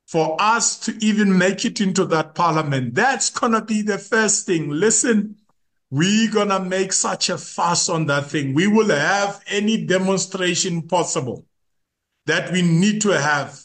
for 0.10 0.36
us 0.40 0.80
to 0.80 0.98
even 1.06 1.38
make 1.38 1.66
it 1.66 1.80
into 1.80 2.04
that 2.04 2.34
parliament. 2.34 2.96
That's 2.96 3.30
going 3.30 3.52
to 3.52 3.62
be 3.62 3.84
the 3.84 4.00
first 4.00 4.48
thing. 4.48 4.72
Listen, 4.72 5.36
we're 5.92 6.32
going 6.32 6.50
to 6.50 6.60
make 6.60 6.94
such 6.94 7.30
a 7.30 7.38
fuss 7.38 7.90
on 7.90 8.08
that 8.08 8.26
thing. 8.26 8.56
We 8.56 8.66
will 8.66 8.90
have 8.90 9.40
any 9.46 9.86
demonstration 9.86 10.88
possible 10.88 11.46
that 12.26 12.52
we 12.52 12.64
need 12.64 13.02
to 13.02 13.10
have 13.10 13.60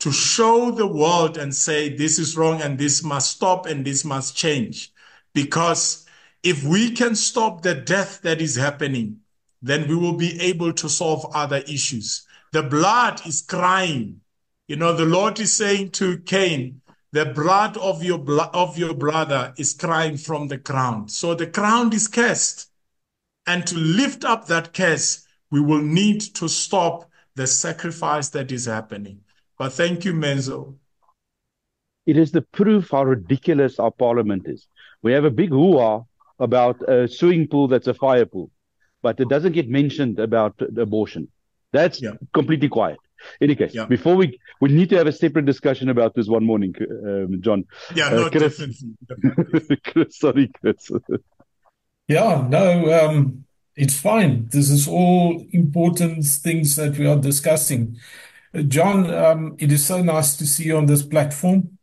to 0.00 0.12
show 0.12 0.70
the 0.70 0.86
world 0.86 1.36
and 1.36 1.54
say 1.54 1.94
this 1.94 2.18
is 2.18 2.36
wrong 2.36 2.62
and 2.62 2.78
this 2.78 3.02
must 3.02 3.32
stop 3.32 3.66
and 3.66 3.84
this 3.84 4.04
must 4.04 4.36
change. 4.36 4.92
Because 5.34 6.06
if 6.42 6.64
we 6.64 6.92
can 6.92 7.14
stop 7.14 7.62
the 7.62 7.74
death 7.74 8.22
that 8.22 8.40
is 8.40 8.56
happening, 8.56 9.20
then 9.60 9.88
we 9.88 9.96
will 9.96 10.16
be 10.16 10.40
able 10.40 10.72
to 10.72 10.88
solve 10.88 11.26
other 11.34 11.62
issues. 11.66 12.26
The 12.52 12.62
blood 12.62 13.26
is 13.26 13.42
crying 13.42 14.20
you 14.68 14.76
know, 14.76 14.92
the 14.92 15.06
Lord 15.06 15.40
is 15.40 15.56
saying 15.56 15.92
to 15.92 16.18
Cain, 16.18 16.82
the 17.10 17.24
blood 17.24 17.78
of 17.78 18.04
your 18.04 18.18
blo- 18.18 18.50
of 18.52 18.76
your 18.76 18.92
brother 18.92 19.54
is 19.56 19.72
crying 19.72 20.18
from 20.18 20.48
the 20.48 20.58
ground. 20.58 21.10
So 21.10 21.34
the 21.34 21.46
ground 21.46 21.94
is 21.94 22.06
cursed. 22.06 22.70
And 23.46 23.66
to 23.66 23.76
lift 23.76 24.26
up 24.26 24.46
that 24.46 24.74
curse, 24.74 25.26
we 25.50 25.62
will 25.62 25.80
need 25.80 26.20
to 26.34 26.50
stop 26.50 27.10
the 27.34 27.46
sacrifice 27.46 28.28
that 28.30 28.52
is 28.52 28.66
happening. 28.66 29.20
But 29.58 29.72
thank 29.72 30.04
you, 30.04 30.12
Menzo. 30.12 30.74
It 32.06 32.16
is 32.16 32.32
the 32.32 32.42
proof 32.42 32.90
how 32.90 33.04
ridiculous 33.04 33.78
our 33.78 33.90
parliament 33.90 34.44
is. 34.46 34.66
We 35.02 35.12
have 35.12 35.24
a 35.24 35.30
big 35.30 35.50
hoo 35.50 36.04
about 36.38 36.88
a 36.88 37.08
swimming 37.08 37.48
pool 37.48 37.68
that's 37.68 37.86
a 37.86 37.94
fire 37.94 38.24
pool, 38.24 38.50
but 39.02 39.20
it 39.20 39.28
doesn't 39.28 39.52
get 39.52 39.68
mentioned 39.68 40.18
about 40.18 40.54
abortion. 40.76 41.28
That's 41.72 42.00
yeah. 42.00 42.12
completely 42.32 42.68
quiet. 42.68 42.98
In 43.40 43.50
any 43.50 43.56
case, 43.56 43.74
yeah. 43.74 43.84
before 43.84 44.14
we 44.14 44.38
we 44.60 44.68
need 44.70 44.88
to 44.90 44.96
have 44.96 45.08
a 45.08 45.12
separate 45.12 45.44
discussion 45.44 45.88
about 45.88 46.14
this 46.14 46.28
one 46.28 46.44
morning, 46.44 46.72
um, 47.04 47.40
John. 47.40 47.64
Yeah, 47.94 48.06
uh, 48.06 48.10
no, 48.10 48.30
Chris. 48.30 48.56
Chris, 49.84 50.18
sorry, 50.18 50.50
Chris. 50.60 50.90
yeah, 52.06 52.46
no, 52.48 52.92
um, 52.94 53.44
it's 53.74 53.98
fine. 53.98 54.48
This 54.48 54.70
is 54.70 54.86
all 54.86 55.44
important 55.50 56.24
things 56.24 56.76
that 56.76 56.96
we 56.96 57.06
are 57.06 57.16
discussing. 57.16 57.96
John, 58.64 59.12
um, 59.12 59.56
it 59.58 59.72
is 59.72 59.84
so 59.84 60.02
nice 60.02 60.36
to 60.36 60.46
see 60.46 60.64
you 60.64 60.76
on 60.76 60.86
this 60.86 61.02
platform. 61.02 61.78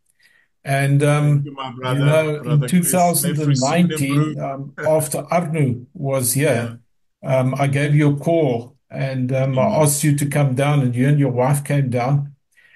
And 0.64 1.04
um, 1.04 1.44
you, 1.46 1.54
brother, 1.54 2.00
you, 2.00 2.06
know, 2.06 2.42
in 2.54 2.68
2019, 2.68 4.40
um, 4.40 4.74
after 4.80 5.22
Arnu 5.24 5.86
was 5.94 6.34
here, 6.34 6.80
yeah. 7.22 7.38
um, 7.40 7.54
I 7.56 7.68
gave 7.68 7.94
you 7.94 8.16
a 8.16 8.18
call 8.18 8.76
and 8.90 9.32
um, 9.34 9.60
I 9.60 9.64
mm. 9.64 9.82
asked 9.84 10.04
you 10.04 10.16
to 10.16 10.26
come 10.26 10.56
down, 10.56 10.82
and 10.82 10.96
you 10.96 11.08
and 11.08 11.20
your 11.20 11.32
wife 11.32 11.64
came 11.64 11.90
down. 11.90 12.36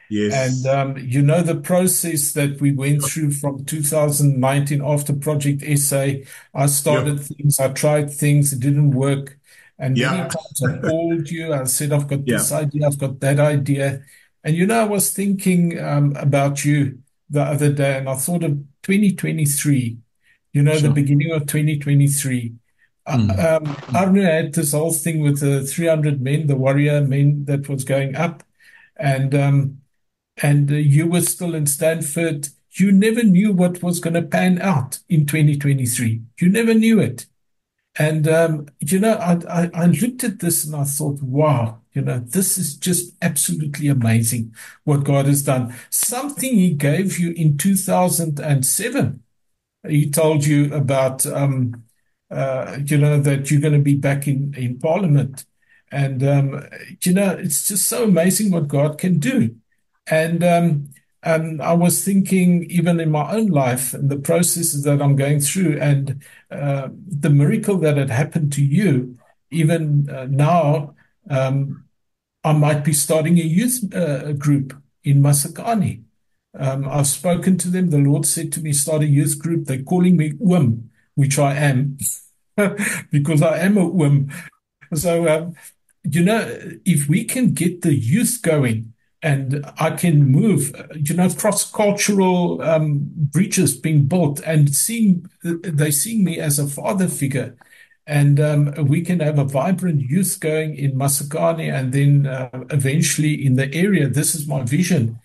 Yes. 0.09 0.65
And 0.65 0.97
um, 0.97 0.97
you 0.97 1.21
know 1.21 1.43
the 1.43 1.55
process 1.55 2.34
that 2.34 2.59
we 2.59 2.71
went 2.71 3.03
through 3.03 3.31
from 3.31 3.63
2019 3.65 4.81
after 4.84 5.13
Project 5.13 5.63
SA. 5.80 6.13
I 6.53 6.65
started 6.65 7.17
yep. 7.19 7.26
things, 7.27 7.59
I 7.59 7.69
tried 7.69 8.11
things, 8.11 8.51
it 8.51 8.59
didn't 8.59 8.91
work. 8.91 9.39
And 9.80 9.97
yeah. 9.97 10.11
many 10.11 10.30
times 10.30 10.64
I 10.64 10.77
called 10.88 11.30
you, 11.30 11.53
I 11.53 11.64
said, 11.64 11.93
I've 11.93 12.07
got 12.07 12.26
this 12.26 12.51
idea, 12.51 12.85
I've 12.85 12.99
got 12.99 13.19
that 13.22 13.39
idea. 13.39 14.03
And 14.43 14.56
you 14.56 14.68
know, 14.68 14.81
I 14.81 14.85
was 14.85 15.11
thinking 15.11 15.80
um, 15.80 16.15
about 16.18 16.65
you 16.65 16.99
the 17.30 17.41
other 17.41 17.72
day, 17.72 17.97
and 17.97 18.10
I 18.10 18.15
thought 18.15 18.43
of 18.43 18.51
2023, 18.84 19.97
you 20.53 20.64
know, 20.64 20.73
sure. 20.73 20.81
the 20.81 20.93
beginning 20.93 21.31
of 21.31 21.45
2023. 21.45 22.53
Mm. 23.07 23.39
Um, 23.39 23.65
Arnu 23.65 24.23
had 24.23 24.53
this 24.53 24.73
whole 24.73 24.93
thing 24.93 25.22
with 25.22 25.39
the 25.39 25.64
300 25.64 26.22
men, 26.22 26.47
the 26.47 26.56
warrior 26.56 27.01
men 27.01 27.45
that 27.45 27.68
was 27.69 27.84
going 27.84 28.15
up, 28.15 28.43
and 28.97 29.34
um, 29.34 29.81
and 30.41 30.72
uh, 30.72 30.76
you 30.76 31.07
were 31.07 31.22
still 31.22 31.56
in 31.56 31.65
Stanford. 31.65 32.49
You 32.72 32.91
never 32.91 33.23
knew 33.23 33.51
what 33.51 33.81
was 33.81 33.99
going 33.99 34.14
to 34.14 34.22
pan 34.22 34.61
out 34.61 34.99
in 35.10 35.26
2023. 35.26 36.22
You 36.39 36.49
never 36.49 36.73
knew 36.73 36.99
it. 36.99 37.26
And 37.99 38.27
um, 38.30 38.67
you 38.80 38.99
know, 38.99 39.15
I, 39.15 39.34
I, 39.63 39.71
I 39.76 39.85
looked 39.88 40.23
at 40.26 40.39
this 40.39 40.65
and 40.65 40.76
I 40.76 40.85
thought, 40.85 41.21
wow, 41.21 41.81
You 41.93 42.03
know, 42.03 42.19
this 42.19 42.57
is 42.57 42.77
just 42.77 43.15
absolutely 43.21 43.89
amazing 43.89 44.55
what 44.85 45.03
God 45.05 45.27
has 45.27 45.43
done. 45.43 45.76
Something 45.91 46.55
He 46.55 46.73
gave 46.73 47.19
you 47.19 47.31
in 47.34 47.57
2007. 47.57 49.23
He 49.88 50.09
told 50.09 50.45
you 50.45 50.73
about, 50.73 51.26
um, 51.26 51.84
uh, 52.31 52.80
you 52.85 52.97
know, 52.97 53.19
that 53.21 53.51
you're 53.51 53.61
going 53.61 53.73
to 53.73 53.80
be 53.80 53.95
back 53.95 54.27
in, 54.27 54.53
in 54.55 54.80
Parliament. 54.80 55.45
And, 55.91 56.23
um, 56.23 56.67
you 57.03 57.13
know, 57.13 57.31
it's 57.31 57.67
just 57.67 57.88
so 57.88 58.03
amazing 58.05 58.51
what 58.51 58.67
God 58.69 58.97
can 58.97 59.19
do. 59.19 59.55
And, 60.09 60.43
um, 60.43 60.89
and 61.22 61.62
I 61.62 61.74
was 61.74 62.04
thinking, 62.04 62.64
even 62.70 63.00
in 63.00 63.12
my 63.12 63.32
own 63.32 63.48
life, 63.48 63.94
and 63.94 64.10
the 64.10 64.18
processes 64.18 64.84
that 64.84 65.02
I'm 65.02 65.16
going 65.16 65.41
through, 65.41 65.78
and 65.80 66.24
uh, 66.50 66.90
the 66.91 67.30
miracle 67.30 67.78
that 67.80 67.98
had 67.98 68.10
happened 68.10 68.54
to 68.54 68.64
you, 68.64 69.18
even 69.52 70.10
uh, 70.10 70.28
now, 70.30 70.96
um, 71.30 71.86
I 72.44 72.54
might 72.54 72.86
be 72.86 72.94
starting 72.94 73.38
a 73.38 73.44
youth 73.44 73.94
uh, 73.94 74.32
group 74.34 74.74
in 75.04 75.22
Masakhane. 75.22 76.04
Um, 76.58 76.88
I've 76.88 77.08
spoken 77.08 77.58
to 77.60 77.70
them. 77.70 77.90
The 77.90 77.98
Lord 77.98 78.26
said 78.26 78.52
to 78.54 78.62
me, 78.62 78.72
start 78.72 79.04
a 79.04 79.08
youth 79.08 79.40
group. 79.40 79.66
They're 79.66 79.84
calling 79.84 80.16
me 80.16 80.34
Oom, 80.41 80.90
which 81.16 81.38
I 81.38 81.56
am, 81.56 81.98
because 83.12 83.41
I 83.41 83.60
am 83.60 83.78
a 83.78 83.86
Oom. 83.86 84.32
So, 84.94 85.28
um, 85.28 85.56
you 86.04 86.24
know, 86.24 86.60
if 86.86 87.10
we 87.10 87.26
can 87.26 87.54
get 87.54 87.82
the 87.82 87.94
youth 87.94 88.40
going, 88.41 88.94
and 89.22 89.66
I 89.78 89.91
can 89.91 90.26
move, 90.26 90.74
you 90.96 91.14
know, 91.14 91.30
cross-cultural 91.30 92.62
um, 92.62 93.10
bridges 93.14 93.76
being 93.76 94.06
built 94.06 94.40
and 94.46 94.74
seeing 94.74 95.30
they 95.44 95.91
see 95.91 96.22
me 96.22 96.40
as 96.40 96.58
a 96.58 96.68
father 96.68 97.08
figure. 97.08 97.58
And 98.08 98.40
um, 98.40 98.74
we 98.88 99.02
can 99.02 99.20
have 99.20 99.38
a 99.38 99.44
vibrant 99.44 100.02
youth 100.02 100.40
going 100.40 100.76
in 100.76 100.94
Masakhane 100.94 101.72
and 101.72 101.91
then 101.94 102.28
uh, 102.28 102.64
eventually 102.72 103.46
in 103.46 103.56
the 103.56 103.72
area. 103.74 104.08
This 104.08 104.36
is 104.36 104.48
my 104.48 104.64
vision. 104.64 105.20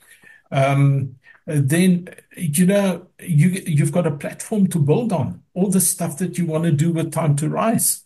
Um, 0.51 1.17
then, 1.47 2.09
you 2.37 2.67
know, 2.67 3.07
you, 3.21 3.63
you've 3.67 3.93
got 3.93 4.07
a 4.07 4.17
platform 4.17 4.67
to 4.69 4.79
build 4.79 5.13
on 5.13 5.43
all 5.55 5.71
the 5.71 5.81
stuff 5.81 6.19
that 6.19 6.37
you 6.37 6.47
want 6.47 6.65
to 6.65 6.73
do 6.73 6.93
with 6.93 7.13
Time 7.13 7.37
to 7.37 7.49
Rise 7.49 8.03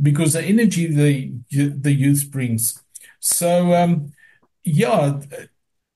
because 0.00 0.34
the 0.34 0.42
energy 0.42 0.86
the, 0.86 1.32
the 1.50 1.92
youth 1.92 2.30
brings. 2.30 2.82
So, 3.20 3.74
um, 3.74 4.12
yeah, 4.70 5.20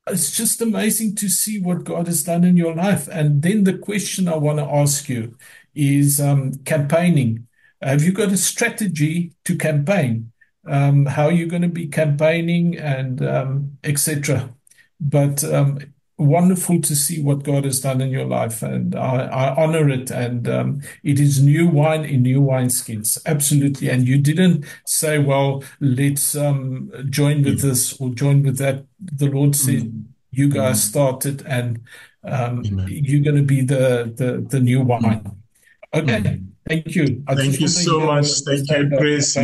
it's 0.06 0.36
just 0.36 0.60
amazing 0.60 1.14
to 1.16 1.28
see 1.28 1.60
what 1.60 1.84
God 1.84 2.06
has 2.06 2.24
done 2.24 2.44
in 2.44 2.56
your 2.56 2.74
life. 2.74 3.08
And 3.08 3.42
then 3.42 3.64
the 3.64 3.78
question 3.78 4.28
I 4.28 4.36
want 4.36 4.58
to 4.58 4.64
ask 4.64 5.08
you 5.08 5.36
is 5.74 6.20
um, 6.20 6.54
campaigning. 6.64 7.46
Have 7.80 8.02
you 8.02 8.12
got 8.12 8.32
a 8.32 8.36
strategy 8.36 9.32
to 9.44 9.56
campaign? 9.56 10.32
Um, 10.66 11.06
how 11.06 11.26
are 11.26 11.32
you 11.32 11.46
going 11.46 11.62
to 11.62 11.68
be 11.68 11.86
campaigning 11.86 12.78
and 12.78 13.22
um, 13.24 13.78
etc. 13.84 14.54
But 15.00 15.44
um, 15.44 15.78
wonderful 16.24 16.80
to 16.80 16.96
see 16.96 17.22
what 17.22 17.44
God 17.44 17.64
has 17.64 17.80
done 17.80 18.00
in 18.00 18.10
your 18.10 18.24
life, 18.24 18.62
and 18.62 18.94
I, 18.94 19.26
I 19.26 19.54
honor 19.62 19.88
it. 19.88 20.10
And 20.10 20.48
um, 20.48 20.82
it 21.02 21.20
is 21.20 21.42
new 21.42 21.68
wine 21.68 22.04
in 22.04 22.22
new 22.22 22.40
wineskins, 22.40 23.18
absolutely. 23.26 23.88
And 23.90 24.06
you 24.08 24.18
didn't 24.18 24.64
say, 24.86 25.18
"Well, 25.18 25.62
let's 25.80 26.34
um, 26.34 26.90
join 27.10 27.42
with 27.42 27.60
this 27.60 28.00
or 28.00 28.10
join 28.10 28.42
with 28.42 28.58
that." 28.58 28.84
The 29.00 29.30
Lord 29.30 29.54
said, 29.54 29.82
mm. 29.82 30.04
"You 30.30 30.48
guys 30.48 30.80
mm. 30.80 30.88
started, 30.88 31.42
and 31.46 31.82
um, 32.24 32.64
you're 32.64 33.22
going 33.22 33.36
to 33.36 33.42
be 33.42 33.60
the 33.60 34.12
the 34.16 34.44
the 34.48 34.60
new 34.60 34.82
wine." 34.82 35.30
Okay, 35.92 36.20
mm. 36.20 36.46
thank 36.68 36.94
you. 36.94 37.22
I 37.28 37.34
thank 37.34 37.60
you 37.60 37.68
so 37.68 38.00
much. 38.00 38.26
Thank 38.46 38.68
you, 38.70 38.96
Chris. 38.96 39.36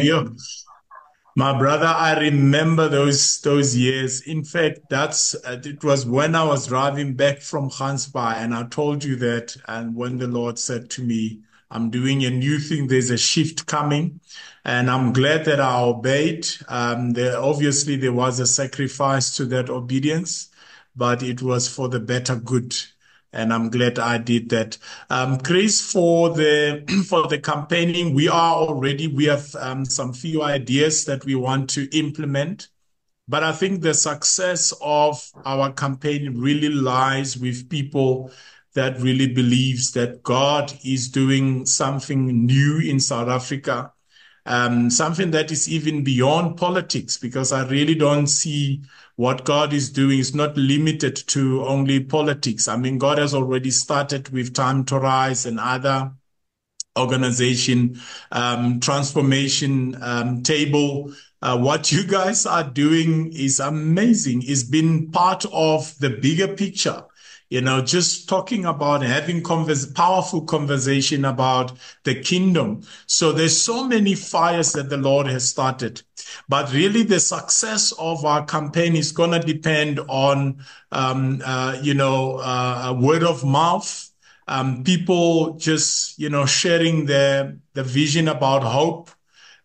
My 1.37 1.57
brother, 1.57 1.87
I 1.87 2.19
remember 2.19 2.89
those 2.89 3.41
those 3.41 3.77
years. 3.77 4.21
In 4.21 4.45
fact, 4.45 4.81
that's 4.91 5.35
uh, 5.35 5.61
it 5.65 5.83
was 5.85 6.05
when 6.07 6.35
I 6.35 6.45
was 6.45 6.67
driving 6.67 7.15
back 7.15 7.41
from 7.41 7.71
Gansbaai, 7.71 8.35
and 8.37 8.55
I 8.55 8.65
told 8.65 9.05
you 9.05 9.17
that. 9.17 9.57
And 9.69 9.95
when 9.95 10.19
the 10.19 10.27
Lord 10.27 10.59
said 10.59 10.91
to 10.91 11.03
me, 11.03 11.41
"I'm 11.71 11.91
doing 11.91 12.25
a 12.25 12.31
new 12.31 12.59
thing. 12.59 12.89
There's 12.89 13.11
a 13.11 13.19
shift 13.19 13.67
coming," 13.67 14.21
and 14.65 14.91
I'm 14.91 15.13
glad 15.13 15.45
that 15.47 15.61
I 15.61 15.81
obeyed. 15.81 16.47
Um, 16.69 17.13
there 17.13 17.39
obviously 17.39 17.97
there 17.97 18.13
was 18.13 18.41
a 18.41 18.47
sacrifice 18.47 19.35
to 19.37 19.45
that 19.47 19.71
obedience, 19.71 20.49
but 20.97 21.23
it 21.23 21.43
was 21.43 21.69
for 21.69 21.89
the 21.89 22.01
better 22.01 22.37
good 22.37 22.75
and 23.33 23.53
I'm 23.53 23.71
glad 23.71 23.99
I 23.99 24.19
did 24.19 24.49
that. 24.51 24.79
Um, 25.09 25.39
Chris, 25.39 25.81
for 25.81 26.31
the 26.31 26.85
for 27.09 27.29
the 27.29 27.39
campaigning, 27.39 28.15
we 28.15 28.29
are 28.29 28.55
already 28.55 29.07
we 29.07 29.25
have 29.27 29.55
um, 29.57 29.85
some 29.85 30.13
few 30.13 30.43
ideas 30.43 31.05
that 31.05 31.25
we 31.25 31.35
want 31.35 31.71
to 31.71 31.89
implement, 31.97 32.69
but 33.29 33.45
I 33.45 33.53
think 33.53 33.81
the 33.81 33.95
success 33.95 34.73
of 34.81 35.23
our 35.45 35.73
campaign 35.73 36.41
really 36.41 36.69
lies 36.69 37.37
with 37.37 37.71
people 37.71 38.33
that 38.75 39.01
really 39.01 39.33
believes 39.33 39.93
that 39.93 40.23
God 40.23 40.73
is 40.85 41.09
doing 41.09 41.67
something 41.67 42.47
new 42.47 42.79
in 42.79 43.01
South 43.01 43.29
Africa, 43.29 43.93
um, 44.47 44.91
something 44.91 45.33
that 45.33 45.51
is 45.51 45.69
even 45.69 46.05
beyond 46.05 46.57
politics, 46.57 47.17
because 47.17 47.53
I 47.53 47.67
really 47.67 47.95
don't 47.95 48.29
see 48.29 48.83
what 49.21 49.45
God 49.45 49.75
is 49.75 49.91
doing 49.91 50.19
is 50.19 50.35
not 50.35 50.57
limited 50.57 51.15
to 51.15 51.63
only 51.67 52.01
politics. 52.01 52.67
I 52.67 52.79
mean, 52.79 52.97
God 52.97 53.19
has 53.19 53.35
already 53.35 53.71
started 53.71 54.31
with 54.31 54.55
Time 54.55 54.83
to 54.87 54.99
Rise 54.99 55.45
and 55.45 55.61
other 55.61 56.13
organization 56.99 58.01
um, 58.33 58.81
transformation 58.81 59.95
um, 60.01 60.43
table. 60.43 61.13
Uh, 61.43 61.59
what 61.59 61.93
you 61.93 62.07
guys 62.07 62.47
are 62.47 62.65
doing 62.65 63.31
is 63.35 63.61
amazing. 63.61 64.43
It's 64.47 64.63
been 64.63 65.11
part 65.11 65.45
of 65.53 65.99
the 65.99 66.09
bigger 66.09 66.49
picture 66.49 67.05
you 67.51 67.61
know, 67.61 67.83
just 67.83 68.29
talking 68.29 68.65
about 68.65 69.03
having 69.03 69.43
converse, 69.43 69.85
powerful 69.85 70.43
conversation 70.43 71.25
about 71.25 71.73
the 72.05 72.15
kingdom. 72.15 72.83
So 73.07 73.33
there's 73.33 73.61
so 73.61 73.87
many 73.87 74.15
fires 74.15 74.73
that 74.73 74.89
the 74.89 74.97
Lord 74.97 75.27
has 75.27 75.49
started, 75.49 76.01
but 76.49 76.73
really 76.73 77.03
the 77.03 77.19
success 77.19 77.93
of 77.99 78.25
our 78.25 78.45
campaign 78.45 78.95
is 78.95 79.11
going 79.11 79.33
to 79.33 79.41
depend 79.41 79.99
on, 80.09 80.65
um, 80.93 81.43
uh, 81.45 81.77
you 81.83 81.95
know, 81.95 82.37
uh, 82.37 82.97
word 82.99 83.25
of 83.25 83.45
mouth. 83.45 84.07
Um, 84.47 84.85
people 84.85 85.55
just, 85.55 86.19
you 86.19 86.29
know, 86.29 86.47
sharing 86.47 87.07
their, 87.07 87.57
the 87.75 87.83
vision 87.83 88.29
about 88.29 88.63
hope 88.63 89.11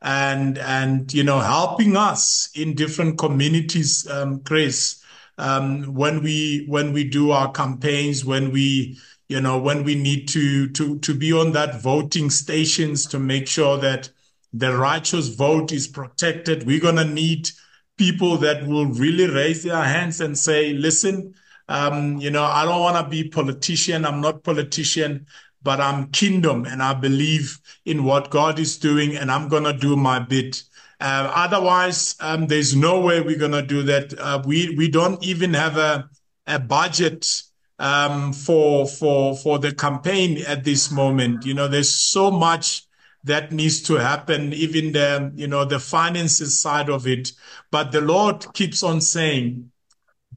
and, 0.01 0.57
and, 0.57 1.13
you 1.13 1.23
know, 1.23 1.39
helping 1.39 1.95
us 1.97 2.49
in 2.55 2.75
different 2.75 3.17
communities, 3.17 4.07
um, 4.09 4.41
Chris, 4.41 5.03
when 5.37 6.21
we 6.21 6.65
when 6.67 6.93
we 6.93 7.03
do 7.03 7.31
our 7.31 7.51
campaigns, 7.51 8.23
when 8.25 8.51
we 8.51 8.97
you 9.27 9.41
know 9.41 9.57
when 9.57 9.83
we 9.83 9.95
need 9.95 10.27
to 10.29 10.69
to 10.69 10.99
to 10.99 11.13
be 11.13 11.33
on 11.33 11.51
that 11.53 11.81
voting 11.81 12.29
stations 12.29 13.05
to 13.07 13.19
make 13.19 13.47
sure 13.47 13.77
that 13.77 14.09
the 14.53 14.75
righteous 14.75 15.29
vote 15.29 15.71
is 15.71 15.87
protected. 15.87 16.65
We're 16.65 16.79
gonna 16.79 17.05
need 17.05 17.49
people 17.97 18.37
that 18.37 18.65
will 18.67 18.87
really 18.87 19.27
raise 19.27 19.63
their 19.63 19.83
hands 19.83 20.21
and 20.21 20.37
say, 20.37 20.73
"Listen, 20.73 21.33
um, 21.67 22.17
you 22.17 22.29
know, 22.29 22.43
I 22.43 22.65
don't 22.65 22.81
want 22.81 22.97
to 22.97 23.09
be 23.09 23.29
politician. 23.29 24.05
I'm 24.05 24.21
not 24.21 24.43
politician." 24.43 25.27
But 25.63 25.81
I'm 25.81 26.11
kingdom 26.11 26.65
and 26.65 26.83
I 26.83 26.93
believe 26.93 27.59
in 27.85 28.03
what 28.03 28.29
God 28.29 28.59
is 28.59 28.77
doing 28.77 29.17
and 29.17 29.31
I'm 29.31 29.49
going 29.49 29.63
to 29.63 29.73
do 29.73 29.95
my 29.95 30.19
bit. 30.19 30.61
Uh, 30.99 31.31
otherwise, 31.33 32.15
um, 32.19 32.47
there's 32.47 32.75
no 32.75 33.01
way 33.01 33.21
we're 33.21 33.37
going 33.37 33.51
to 33.51 33.61
do 33.61 33.83
that. 33.83 34.17
Uh, 34.17 34.41
we 34.45 34.75
we 34.75 34.89
don't 34.89 35.23
even 35.23 35.53
have 35.53 35.77
a 35.77 36.09
a 36.47 36.59
budget 36.59 37.43
um, 37.79 38.33
for 38.33 38.87
for 38.87 39.35
for 39.35 39.59
the 39.59 39.73
campaign 39.73 40.41
at 40.47 40.63
this 40.63 40.91
moment. 40.91 41.45
You 41.45 41.53
know, 41.53 41.67
there's 41.67 41.93
so 41.93 42.31
much 42.31 42.83
that 43.23 43.51
needs 43.51 43.81
to 43.81 43.95
happen, 43.95 44.53
even 44.53 44.91
the 44.93 45.31
you 45.35 45.47
know 45.47 45.65
the 45.65 45.79
finances 45.79 46.59
side 46.59 46.89
of 46.89 47.07
it. 47.07 47.31
But 47.71 47.91
the 47.91 48.01
Lord 48.01 48.45
keeps 48.53 48.83
on 48.83 49.01
saying, 49.01 49.71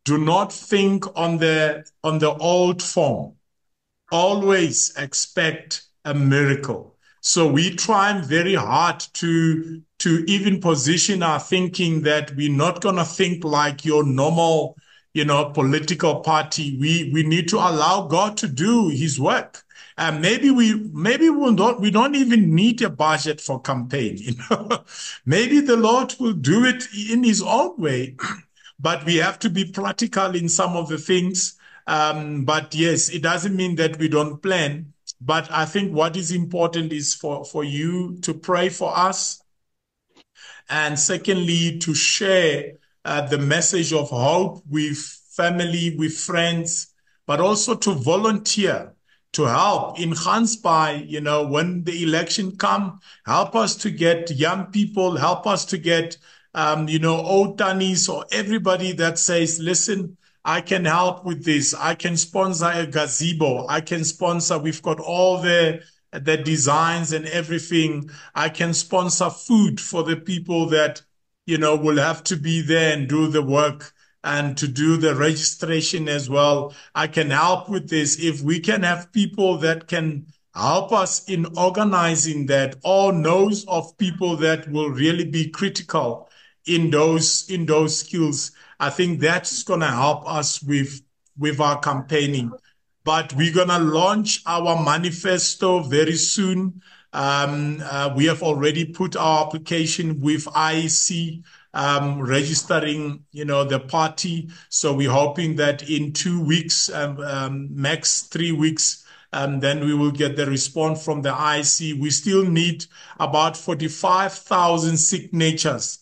"Do 0.04 0.18
not 0.18 0.52
think 0.52 1.04
on 1.16 1.38
the 1.38 1.88
on 2.02 2.18
the 2.18 2.32
old 2.32 2.82
form. 2.82 3.34
Always 4.10 4.92
expect 4.96 5.82
a 6.04 6.14
miracle." 6.14 6.97
So 7.28 7.46
we 7.46 7.74
try 7.74 8.18
very 8.22 8.54
hard 8.54 9.00
to 9.20 9.82
to 9.98 10.24
even 10.26 10.62
position 10.62 11.22
our 11.22 11.38
thinking 11.38 12.00
that 12.04 12.34
we're 12.34 12.50
not 12.50 12.80
going 12.80 12.96
to 12.96 13.04
think 13.04 13.44
like 13.44 13.84
your 13.84 14.02
normal, 14.02 14.78
you 15.12 15.26
know, 15.26 15.50
political 15.50 16.20
party. 16.20 16.78
We 16.80 17.10
we 17.12 17.24
need 17.24 17.46
to 17.48 17.56
allow 17.58 18.06
God 18.06 18.38
to 18.38 18.48
do 18.48 18.88
His 18.88 19.20
work. 19.20 19.62
And 19.98 20.22
maybe 20.22 20.50
we 20.50 20.72
maybe 20.94 21.28
we 21.28 21.54
don't 21.54 21.78
we 21.80 21.90
don't 21.90 22.14
even 22.14 22.54
need 22.54 22.80
a 22.80 22.88
budget 22.88 23.42
for 23.42 23.60
campaign. 23.60 24.16
You 24.22 24.34
know, 24.48 24.84
maybe 25.26 25.60
the 25.60 25.76
Lord 25.76 26.14
will 26.18 26.32
do 26.32 26.64
it 26.64 26.86
in 27.10 27.24
His 27.24 27.42
own 27.42 27.78
way, 27.78 28.16
but 28.80 29.04
we 29.04 29.16
have 29.16 29.38
to 29.40 29.50
be 29.50 29.66
practical 29.66 30.34
in 30.34 30.48
some 30.48 30.78
of 30.78 30.88
the 30.88 30.96
things. 30.96 31.58
Um, 31.86 32.46
but 32.46 32.74
yes, 32.74 33.10
it 33.10 33.22
doesn't 33.22 33.54
mean 33.54 33.76
that 33.76 33.98
we 33.98 34.08
don't 34.08 34.42
plan. 34.42 34.94
But 35.20 35.50
I 35.50 35.64
think 35.64 35.92
what 35.92 36.16
is 36.16 36.30
important 36.30 36.92
is 36.92 37.14
for 37.14 37.44
for 37.44 37.64
you 37.64 38.18
to 38.20 38.34
pray 38.34 38.68
for 38.68 38.96
us. 38.96 39.42
And 40.68 40.98
secondly, 40.98 41.78
to 41.78 41.94
share 41.94 42.74
uh, 43.04 43.22
the 43.22 43.38
message 43.38 43.92
of 43.92 44.10
hope 44.10 44.62
with 44.68 44.98
family, 44.98 45.96
with 45.96 46.16
friends, 46.18 46.88
but 47.26 47.40
also 47.40 47.74
to 47.74 47.92
volunteer 47.94 48.94
to 49.32 49.44
help 49.44 49.98
in 50.00 50.10
Gansbaai, 50.10 51.08
you 51.08 51.20
know, 51.20 51.46
when 51.46 51.84
the 51.84 52.02
election 52.02 52.56
come, 52.56 53.00
help 53.24 53.54
us 53.54 53.76
to 53.76 53.90
get 53.90 54.30
young 54.30 54.66
people, 54.66 55.16
help 55.16 55.46
us 55.46 55.64
to 55.66 55.78
get, 55.78 56.18
um, 56.54 56.88
you 56.88 56.98
know, 56.98 57.16
old 57.16 57.58
Tanis 57.58 58.12
or 58.12 58.26
everybody 58.32 58.92
that 58.92 59.18
says, 59.18 59.58
listen, 59.60 60.17
I 60.48 60.62
can 60.62 60.86
help 60.86 61.26
with 61.26 61.44
this. 61.44 61.74
I 61.74 61.94
can 61.94 62.16
sponsor 62.16 62.70
a 62.72 62.86
gazebo. 62.86 63.66
I 63.68 63.82
can 63.82 64.02
sponsor, 64.02 64.56
we've 64.56 64.80
got 64.80 64.98
all 64.98 65.42
the, 65.42 65.82
the 66.10 66.38
designs 66.38 67.12
and 67.12 67.26
everything. 67.26 68.08
I 68.34 68.48
can 68.48 68.72
sponsor 68.72 69.28
food 69.28 69.78
for 69.78 70.04
the 70.04 70.16
people 70.16 70.64
that, 70.70 71.02
you 71.44 71.58
know, 71.58 71.76
will 71.76 71.98
have 71.98 72.24
to 72.24 72.36
be 72.36 72.62
there 72.62 72.94
and 72.94 73.06
do 73.06 73.28
the 73.28 73.42
work 73.42 73.92
and 74.24 74.56
to 74.56 74.66
do 74.66 74.96
the 74.96 75.14
registration 75.14 76.08
as 76.08 76.30
well. 76.30 76.74
I 76.94 77.08
can 77.08 77.28
help 77.28 77.68
with 77.68 77.90
this. 77.90 78.18
If 78.18 78.40
we 78.40 78.58
can 78.58 78.82
have 78.84 79.12
people 79.12 79.58
that 79.58 79.86
can 79.86 80.28
help 80.54 80.92
us 80.92 81.28
in 81.28 81.44
organizing 81.58 82.46
that 82.46 82.76
or 82.82 83.12
knows 83.12 83.66
of 83.66 83.98
people 83.98 84.34
that 84.36 84.66
will 84.72 84.88
really 84.88 85.26
be 85.26 85.50
critical 85.50 86.30
in 86.64 86.88
those, 86.90 87.50
in 87.50 87.66
those 87.66 87.98
skills, 87.98 88.52
I 88.80 88.90
think 88.90 89.20
that's 89.20 89.62
going 89.64 89.80
to 89.80 89.86
help 89.86 90.28
us 90.28 90.62
with, 90.62 91.02
with 91.36 91.60
our 91.60 91.78
campaigning. 91.80 92.52
But 93.04 93.32
we're 93.32 93.54
going 93.54 93.68
to 93.68 93.78
launch 93.78 94.42
our 94.46 94.82
manifesto 94.82 95.80
very 95.80 96.16
soon. 96.16 96.82
Um, 97.12 97.82
uh, 97.82 98.12
we 98.14 98.26
have 98.26 98.42
already 98.42 98.84
put 98.84 99.16
our 99.16 99.46
application 99.46 100.20
with 100.20 100.44
IEC 100.44 101.42
um, 101.74 102.20
registering, 102.20 103.24
you 103.32 103.44
know, 103.44 103.64
the 103.64 103.80
party. 103.80 104.50
So 104.68 104.92
we're 104.92 105.10
hoping 105.10 105.56
that 105.56 105.88
in 105.88 106.12
two 106.12 106.42
weeks, 106.42 106.90
um, 106.90 107.18
um, 107.20 107.68
max 107.70 108.22
three 108.22 108.52
weeks, 108.52 109.04
um, 109.32 109.60
then 109.60 109.84
we 109.84 109.94
will 109.94 110.10
get 110.10 110.36
the 110.36 110.46
response 110.46 111.04
from 111.04 111.22
the 111.22 111.32
IEC. 111.32 111.98
We 111.98 112.10
still 112.10 112.44
need 112.44 112.86
about 113.18 113.56
45,000 113.56 114.96
signatures 114.96 116.00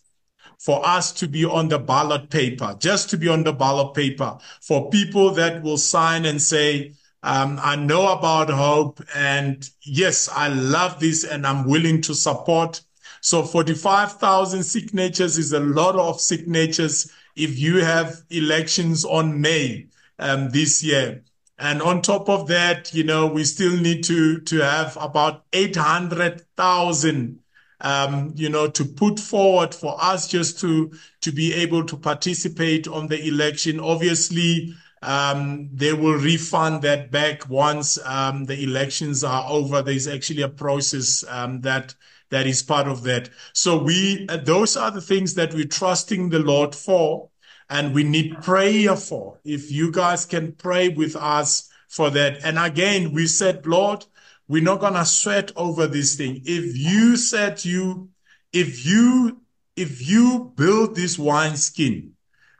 for 0.58 0.86
us 0.86 1.12
to 1.12 1.28
be 1.28 1.44
on 1.44 1.68
the 1.68 1.78
ballot 1.78 2.30
paper, 2.30 2.76
just 2.78 3.10
to 3.10 3.16
be 3.16 3.28
on 3.28 3.44
the 3.44 3.52
ballot 3.52 3.94
paper 3.94 4.38
for 4.60 4.90
people 4.90 5.30
that 5.30 5.62
will 5.62 5.78
sign 5.78 6.24
and 6.24 6.40
say, 6.40 6.92
um, 7.22 7.58
I 7.62 7.76
know 7.76 8.12
about 8.12 8.50
hope 8.50 9.00
and 9.14 9.68
yes, 9.82 10.28
I 10.32 10.48
love 10.48 11.00
this 11.00 11.24
and 11.24 11.46
I'm 11.46 11.66
willing 11.66 12.00
to 12.02 12.14
support 12.14 12.82
so 13.26 13.42
45,000 13.42 14.62
signatures 14.62 15.36
is 15.36 15.52
a 15.52 15.58
lot 15.58 15.96
of 15.96 16.20
signatures 16.20 17.10
if 17.34 17.58
you 17.58 17.84
have 17.84 18.22
elections 18.30 19.04
on 19.04 19.40
May 19.40 19.88
um, 20.20 20.50
this 20.50 20.84
year. 20.84 21.24
And 21.58 21.82
on 21.82 22.02
top 22.02 22.28
of 22.28 22.46
that, 22.46 22.94
you 22.94 23.02
know, 23.02 23.26
we 23.26 23.42
still 23.42 23.76
need 23.76 24.04
to, 24.04 24.38
to 24.42 24.60
have 24.60 24.96
about 25.00 25.42
800,000 25.52 27.40
um, 27.80 28.32
you 28.34 28.48
know, 28.48 28.68
to 28.68 28.84
put 28.84 29.20
forward 29.20 29.74
for 29.74 29.96
us 30.00 30.28
just 30.28 30.58
to 30.60 30.90
to 31.20 31.32
be 31.32 31.52
able 31.54 31.84
to 31.84 31.96
participate 31.96 32.88
on 32.88 33.06
the 33.06 33.26
election. 33.26 33.80
Obviously, 33.80 34.74
um, 35.02 35.68
they 35.72 35.92
will 35.92 36.18
refund 36.18 36.82
that 36.82 37.10
back 37.10 37.48
once 37.48 37.98
um, 38.04 38.44
the 38.44 38.62
elections 38.62 39.22
are 39.22 39.44
over. 39.48 39.82
There's 39.82 40.08
actually 40.08 40.42
a 40.42 40.48
process 40.48 41.24
um, 41.28 41.60
that 41.62 41.94
that 42.30 42.46
is 42.46 42.62
part 42.62 42.88
of 42.88 43.02
that. 43.04 43.30
So 43.52 43.78
we, 43.78 44.26
uh, 44.28 44.38
those 44.38 44.76
are 44.76 44.90
the 44.90 45.00
things 45.00 45.34
that 45.34 45.54
we're 45.54 45.66
trusting 45.66 46.30
the 46.30 46.40
Lord 46.40 46.74
for 46.74 47.30
and 47.70 47.94
we 47.94 48.04
need 48.04 48.42
prayer 48.42 48.96
for. 48.96 49.38
If 49.44 49.70
you 49.70 49.92
guys 49.92 50.24
can 50.24 50.52
pray 50.52 50.88
with 50.88 51.16
us 51.16 51.70
for 51.88 52.10
that. 52.10 52.44
And 52.44 52.58
again, 52.58 53.12
we 53.12 53.26
said, 53.26 53.66
Lord, 53.66 54.04
we're 54.48 54.62
not 54.62 54.80
going 54.80 54.94
to 54.94 55.04
sweat 55.04 55.52
over 55.56 55.86
this 55.86 56.14
thing. 56.16 56.42
If 56.44 56.76
you 56.76 57.16
said 57.16 57.64
you, 57.64 58.10
if 58.52 58.86
you, 58.86 59.40
if 59.76 60.08
you 60.08 60.52
build 60.56 60.94
this 60.94 61.18
wine 61.18 61.56
skin, 61.56 62.12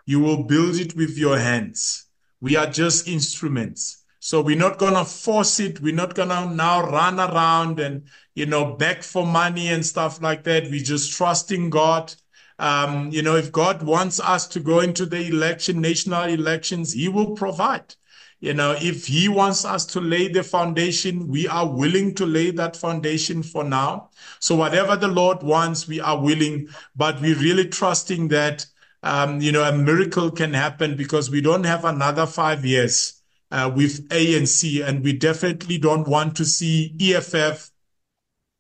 you 0.05 0.21
will 0.21 0.45
build 0.45 0.77
it 0.77 0.97
with 0.97 1.17
your 1.17 1.39
hands. 1.39 2.07
We 2.41 2.57
are 2.57 2.67
just 2.67 3.09
instruments. 3.09 4.05
So 4.21 4.41
we're 4.41 4.59
not 4.59 4.79
going 4.79 4.95
to 4.95 5.05
force 5.05 5.61
it. 5.61 5.81
We're 5.81 5.95
not 5.95 6.15
going 6.15 6.31
to 6.31 6.51
now 6.51 6.91
run 6.91 7.21
around 7.21 7.79
and, 7.79 8.09
you 8.35 8.47
know, 8.47 8.75
beg 8.75 9.03
for 9.03 9.25
money 9.25 9.69
and 9.69 9.87
stuff 9.87 10.21
like 10.21 10.43
that. 10.45 10.65
We're 10.65 10.83
just 10.83 11.13
trusting 11.13 11.71
God. 11.71 12.13
Um, 12.59 13.11
you 13.13 13.23
know, 13.23 13.37
if 13.37 13.53
God 13.53 13.83
wants 13.83 14.19
us 14.19 14.49
to 14.49 14.61
go 14.61 14.81
into 14.81 15.07
the 15.07 15.27
election, 15.29 15.81
national 15.81 16.25
elections, 16.25 16.93
he 16.93 17.09
will 17.09 17.37
provide. 17.37 17.95
You 18.41 18.53
know, 18.53 18.77
if 18.79 19.07
he 19.07 19.29
wants 19.29 19.65
us 19.65 19.87
to 19.87 20.01
lay 20.01 20.29
the 20.29 20.43
foundation, 20.43 21.27
we 21.27 21.49
are 21.49 21.67
willing 21.67 22.15
to 22.17 22.27
lay 22.27 22.51
that 22.51 22.77
foundation 22.77 23.43
for 23.43 23.65
now. 23.65 24.11
So 24.41 24.55
whatever 24.55 24.95
the 24.95 25.09
Lord 25.09 25.43
wants, 25.43 25.89
we 25.89 26.01
are 26.01 26.21
willing, 26.21 26.69
but 26.95 27.21
we're 27.21 27.39
really 27.39 27.67
trusting 27.69 28.29
that, 28.29 28.67
um, 29.03 29.41
you 29.41 29.53
know, 29.53 29.65
a 29.65 29.77
miracle 29.77 30.31
can 30.31 30.53
happen 30.53 30.97
because 30.97 31.31
we 31.31 31.41
don't 31.41 31.65
have 31.65 31.87
another 31.87 32.27
five 32.27 32.65
years 32.65 33.23
uh, 33.51 33.73
with 33.75 34.07
ANC, 34.11 34.87
and 34.87 35.03
we 35.03 35.15
definitely 35.15 35.79
don't 35.79 36.07
want 36.07 36.37
to 36.37 36.45
see 36.45 36.95
EFF 37.01 37.71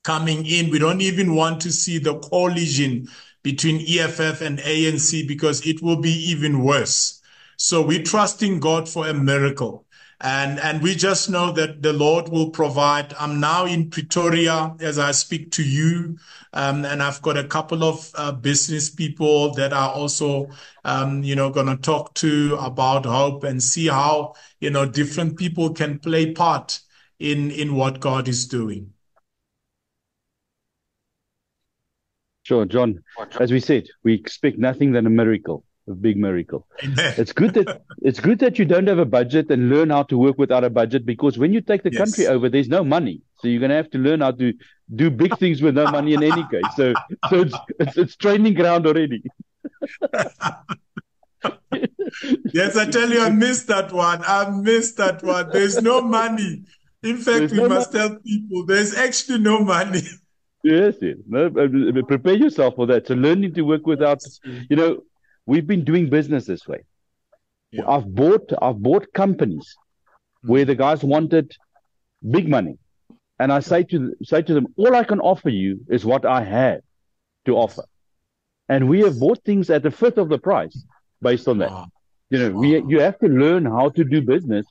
coming 0.04 0.46
in. 0.46 0.70
We 0.70 0.78
don't 0.78 1.00
even 1.02 1.34
want 1.34 1.60
to 1.62 1.72
see 1.72 1.98
the 1.98 2.18
coalition 2.20 3.08
between 3.42 3.84
EFF 3.86 4.40
and 4.40 4.58
ANC 4.60 5.28
because 5.28 5.66
it 5.66 5.82
will 5.82 6.00
be 6.00 6.12
even 6.30 6.62
worse. 6.64 7.20
So 7.56 7.84
we're 7.84 8.02
trusting 8.02 8.60
God 8.60 8.88
for 8.88 9.08
a 9.08 9.14
miracle. 9.14 9.86
And, 10.20 10.58
and 10.60 10.82
we 10.82 10.94
just 10.94 11.28
know 11.28 11.52
that 11.52 11.82
the 11.82 11.92
Lord 11.92 12.30
will 12.30 12.50
provide. 12.50 13.12
I'm 13.20 13.38
now 13.38 13.66
in 13.66 13.90
Pretoria 13.90 14.74
as 14.80 14.98
I 14.98 15.12
speak 15.12 15.50
to 15.52 15.62
you. 15.62 16.16
Um, 16.54 16.86
and 16.86 17.02
I've 17.02 17.20
got 17.20 17.36
a 17.36 17.44
couple 17.44 17.84
of 17.84 18.10
uh, 18.14 18.32
business 18.32 18.88
people 18.88 19.52
that 19.54 19.74
are 19.74 19.90
also, 19.90 20.48
um, 20.84 21.22
you 21.22 21.36
know, 21.36 21.50
going 21.50 21.66
to 21.66 21.76
talk 21.76 22.14
to 22.14 22.56
about 22.58 23.04
hope 23.04 23.44
and 23.44 23.62
see 23.62 23.88
how, 23.88 24.34
you 24.60 24.70
know, 24.70 24.86
different 24.86 25.36
people 25.36 25.74
can 25.74 25.98
play 25.98 26.32
part 26.32 26.80
in, 27.18 27.50
in 27.50 27.74
what 27.74 28.00
God 28.00 28.26
is 28.26 28.46
doing. 28.46 28.92
Sure, 32.44 32.64
John. 32.64 33.02
As 33.38 33.52
we 33.52 33.60
said, 33.60 33.88
we 34.02 34.14
expect 34.14 34.56
nothing 34.56 34.92
than 34.92 35.06
a 35.06 35.10
miracle 35.10 35.65
a 35.88 35.92
big 35.92 36.16
miracle. 36.16 36.66
It's 36.82 37.32
good 37.32 37.54
that 37.54 37.82
it's 38.02 38.20
good 38.20 38.38
that 38.40 38.58
you 38.58 38.64
don't 38.64 38.86
have 38.86 38.98
a 38.98 39.04
budget 39.04 39.50
and 39.50 39.70
learn 39.70 39.90
how 39.90 40.02
to 40.04 40.18
work 40.18 40.38
without 40.38 40.64
a 40.64 40.70
budget 40.70 41.06
because 41.06 41.38
when 41.38 41.52
you 41.52 41.60
take 41.60 41.82
the 41.82 41.92
yes. 41.92 41.98
country 41.98 42.26
over, 42.26 42.48
there's 42.48 42.68
no 42.68 42.84
money. 42.84 43.22
So 43.38 43.48
you're 43.48 43.60
gonna 43.60 43.76
have 43.76 43.90
to 43.90 43.98
learn 43.98 44.20
how 44.20 44.32
to 44.32 44.52
do 44.94 45.10
big 45.10 45.38
things 45.38 45.62
with 45.62 45.74
no 45.74 45.90
money 45.90 46.14
in 46.14 46.22
any 46.22 46.46
case. 46.48 46.64
So 46.76 46.94
so 47.30 47.40
it's 47.42 47.54
it's, 47.78 47.96
it's 47.96 48.16
training 48.16 48.54
ground 48.54 48.86
already. 48.86 49.22
yes, 52.52 52.76
I 52.76 52.90
tell 52.90 53.10
you, 53.10 53.20
I 53.20 53.30
missed 53.30 53.68
that 53.68 53.92
one. 53.92 54.22
I 54.26 54.50
missed 54.50 54.96
that 54.96 55.22
one. 55.22 55.50
There's 55.52 55.80
no 55.82 56.00
money. 56.00 56.64
In 57.02 57.16
fact, 57.16 57.38
there's 57.38 57.52
we 57.52 57.58
no 57.58 57.68
must 57.68 57.92
tell 57.92 58.16
people 58.16 58.66
there's 58.66 58.94
actually 58.94 59.38
no 59.38 59.60
money. 59.60 60.02
Yes, 60.64 60.96
yes. 61.00 61.16
No, 61.28 61.46
uh, 61.46 62.02
prepare 62.08 62.34
yourself 62.34 62.74
for 62.74 62.86
that. 62.86 63.06
So 63.06 63.14
learning 63.14 63.54
to 63.54 63.62
work 63.62 63.86
without, 63.86 64.20
you 64.68 64.74
know, 64.74 65.04
We've 65.46 65.66
been 65.66 65.84
doing 65.84 66.10
business 66.10 66.44
this 66.44 66.66
way. 66.66 66.84
Yeah. 67.70 67.88
I've 67.88 68.12
bought 68.14 68.52
I've 68.60 68.78
bought 68.78 69.12
companies 69.12 69.76
mm. 70.44 70.50
where 70.50 70.64
the 70.64 70.74
guys 70.74 71.02
wanted 71.02 71.52
big 72.28 72.48
money, 72.48 72.78
and 73.38 73.52
I 73.52 73.60
say 73.60 73.82
to 73.84 74.14
say 74.22 74.42
to 74.42 74.54
them, 74.54 74.66
all 74.76 74.94
I 74.94 75.04
can 75.04 75.20
offer 75.20 75.48
you 75.48 75.80
is 75.88 76.04
what 76.04 76.24
I 76.24 76.42
have 76.42 76.80
to 77.46 77.56
offer, 77.56 77.84
and 78.68 78.88
we 78.88 79.00
have 79.00 79.18
bought 79.18 79.42
things 79.44 79.70
at 79.70 79.86
a 79.86 79.90
fifth 79.90 80.18
of 80.18 80.28
the 80.28 80.38
price 80.38 80.84
based 81.22 81.48
on 81.48 81.58
that. 81.58 81.70
Wow. 81.70 81.88
You 82.30 82.38
know, 82.38 82.50
wow. 82.50 82.60
we 82.60 82.82
you 82.84 83.00
have 83.00 83.18
to 83.20 83.28
learn 83.28 83.64
how 83.64 83.90
to 83.90 84.04
do 84.04 84.22
business 84.22 84.66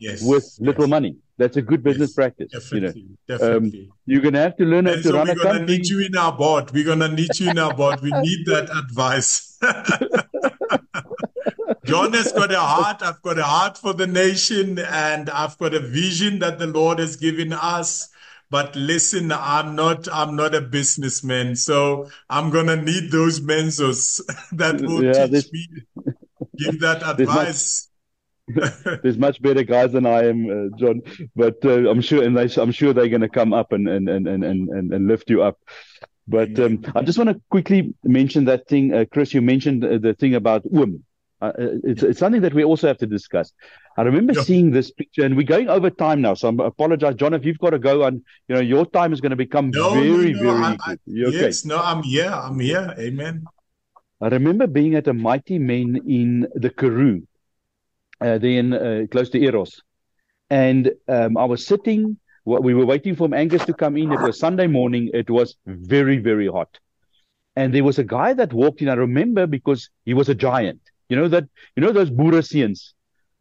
yes. 0.00 0.22
with 0.22 0.44
little 0.60 0.84
yes. 0.84 0.90
money. 0.90 1.16
That's 1.36 1.56
a 1.56 1.62
good 1.62 1.82
business 1.82 2.10
yes. 2.10 2.14
practice. 2.14 2.52
Definitely, 2.52 3.00
you 3.00 3.08
know, 3.08 3.16
definitely. 3.26 3.80
Um, 3.80 3.92
you're 4.06 4.22
gonna 4.22 4.40
have 4.40 4.56
to 4.56 4.64
learn 4.64 4.86
how 4.86 4.92
to 4.92 5.02
so 5.02 5.14
run 5.14 5.30
a 5.30 5.34
company. 5.34 5.48
We're 5.48 5.54
gonna 5.54 5.66
need 5.66 5.88
you 5.88 6.06
in 6.06 6.16
our 6.16 6.36
board. 6.36 6.70
We're 6.70 6.84
gonna 6.84 7.08
need 7.08 7.40
you 7.40 7.50
in 7.50 7.58
our 7.58 7.74
board. 7.74 8.00
We 8.02 8.12
need 8.12 8.46
that 8.46 8.70
advice. 8.70 9.58
John 11.84 12.12
has 12.14 12.32
got 12.32 12.52
a 12.52 12.60
heart. 12.60 13.02
I've 13.02 13.20
got 13.22 13.38
a 13.38 13.42
heart 13.42 13.78
for 13.78 13.92
the 13.92 14.06
nation, 14.06 14.78
and 14.78 15.28
I've 15.28 15.58
got 15.58 15.74
a 15.74 15.80
vision 15.80 16.38
that 16.38 16.58
the 16.58 16.68
Lord 16.68 16.98
has 16.98 17.16
given 17.16 17.52
us. 17.52 18.08
But 18.50 18.76
listen, 18.76 19.32
I'm 19.32 19.74
not. 19.74 20.06
I'm 20.12 20.36
not 20.36 20.54
a 20.54 20.60
businessman, 20.60 21.56
so 21.56 22.08
I'm 22.30 22.50
gonna 22.50 22.76
need 22.76 23.10
those 23.10 23.40
mensos 23.40 24.20
that 24.52 24.80
will 24.80 25.02
yeah, 25.02 25.26
teach 25.26 25.52
me, 25.52 25.66
give 26.56 26.78
that 26.80 27.02
advice. 27.04 27.88
There's 29.02 29.16
much 29.18 29.40
better 29.40 29.62
guys 29.62 29.92
than 29.92 30.06
I 30.06 30.26
am, 30.26 30.50
uh, 30.50 30.76
John. 30.76 31.02
But 31.34 31.64
uh, 31.64 31.88
I'm 31.90 32.00
sure, 32.00 32.22
and 32.22 32.36
they, 32.36 32.48
I'm 32.60 32.72
sure 32.72 32.92
they're 32.92 33.08
going 33.08 33.22
to 33.22 33.28
come 33.28 33.52
up 33.52 33.72
and 33.72 33.88
and, 33.88 34.08
and, 34.08 34.26
and, 34.26 34.44
and, 34.44 34.92
and 34.92 35.08
lift 35.08 35.30
you 35.30 35.42
up. 35.42 35.58
But 36.26 36.58
um, 36.58 36.82
I 36.94 37.02
just 37.02 37.18
want 37.18 37.30
to 37.30 37.40
quickly 37.50 37.94
mention 38.02 38.44
that 38.46 38.66
thing, 38.68 38.94
uh, 38.94 39.04
Chris. 39.10 39.34
You 39.34 39.42
mentioned 39.42 39.82
the 39.82 40.14
thing 40.14 40.34
about 40.34 40.62
women. 40.70 41.04
Uh, 41.40 41.52
it's, 41.58 42.02
it's 42.02 42.18
something 42.18 42.40
that 42.40 42.54
we 42.54 42.64
also 42.64 42.86
have 42.86 42.96
to 42.96 43.06
discuss. 43.06 43.52
I 43.98 44.02
remember 44.02 44.32
yeah. 44.32 44.42
seeing 44.42 44.70
this 44.70 44.90
picture, 44.90 45.24
and 45.24 45.36
we're 45.36 45.42
going 45.42 45.68
over 45.68 45.90
time 45.90 46.22
now, 46.22 46.34
so 46.34 46.48
I 46.48 46.66
apologize, 46.66 47.16
John, 47.16 47.34
if 47.34 47.44
you've 47.44 47.58
got 47.58 47.70
to 47.70 47.78
go. 47.78 48.04
And 48.04 48.22
you 48.48 48.54
know, 48.54 48.60
your 48.60 48.86
time 48.86 49.12
is 49.12 49.20
going 49.20 49.30
to 49.30 49.36
become 49.36 49.70
no, 49.70 49.90
very, 49.90 50.32
no, 50.32 50.42
very. 50.42 50.64
I, 50.64 50.76
I, 50.86 50.96
yes, 51.06 51.64
no, 51.64 51.78
I'm 51.78 52.02
here. 52.02 52.30
I'm 52.30 52.58
here. 52.58 52.94
Amen. 52.98 53.44
I 54.20 54.28
remember 54.28 54.66
being 54.66 54.94
at 54.94 55.06
a 55.06 55.12
mighty 55.12 55.58
men 55.58 56.00
in 56.08 56.48
the 56.54 56.70
Karoo, 56.70 57.26
uh, 58.24 58.38
then 58.38 58.72
uh, 58.72 59.06
close 59.10 59.28
to 59.30 59.38
Eros, 59.38 59.82
and 60.50 60.92
um, 61.08 61.36
I 61.36 61.44
was 61.44 61.66
sitting. 61.66 62.16
We 62.46 62.74
were 62.74 62.84
waiting 62.84 63.16
for 63.16 63.34
Angus 63.34 63.64
to 63.64 63.74
come 63.74 63.96
in. 63.96 64.12
It 64.12 64.20
was 64.20 64.38
Sunday 64.38 64.66
morning. 64.66 65.10
It 65.14 65.30
was 65.30 65.56
very, 65.66 66.18
very 66.18 66.48
hot, 66.48 66.78
and 67.56 67.74
there 67.74 67.84
was 67.84 67.98
a 67.98 68.04
guy 68.04 68.34
that 68.34 68.52
walked 68.52 68.82
in. 68.82 68.88
I 68.88 68.94
remember 68.94 69.46
because 69.46 69.88
he 70.04 70.14
was 70.14 70.28
a 70.28 70.34
giant. 70.34 70.80
You 71.08 71.16
know 71.16 71.28
that 71.28 71.44
you 71.76 71.82
know 71.82 71.92
those 71.92 72.10
Boeresiens, 72.10 72.92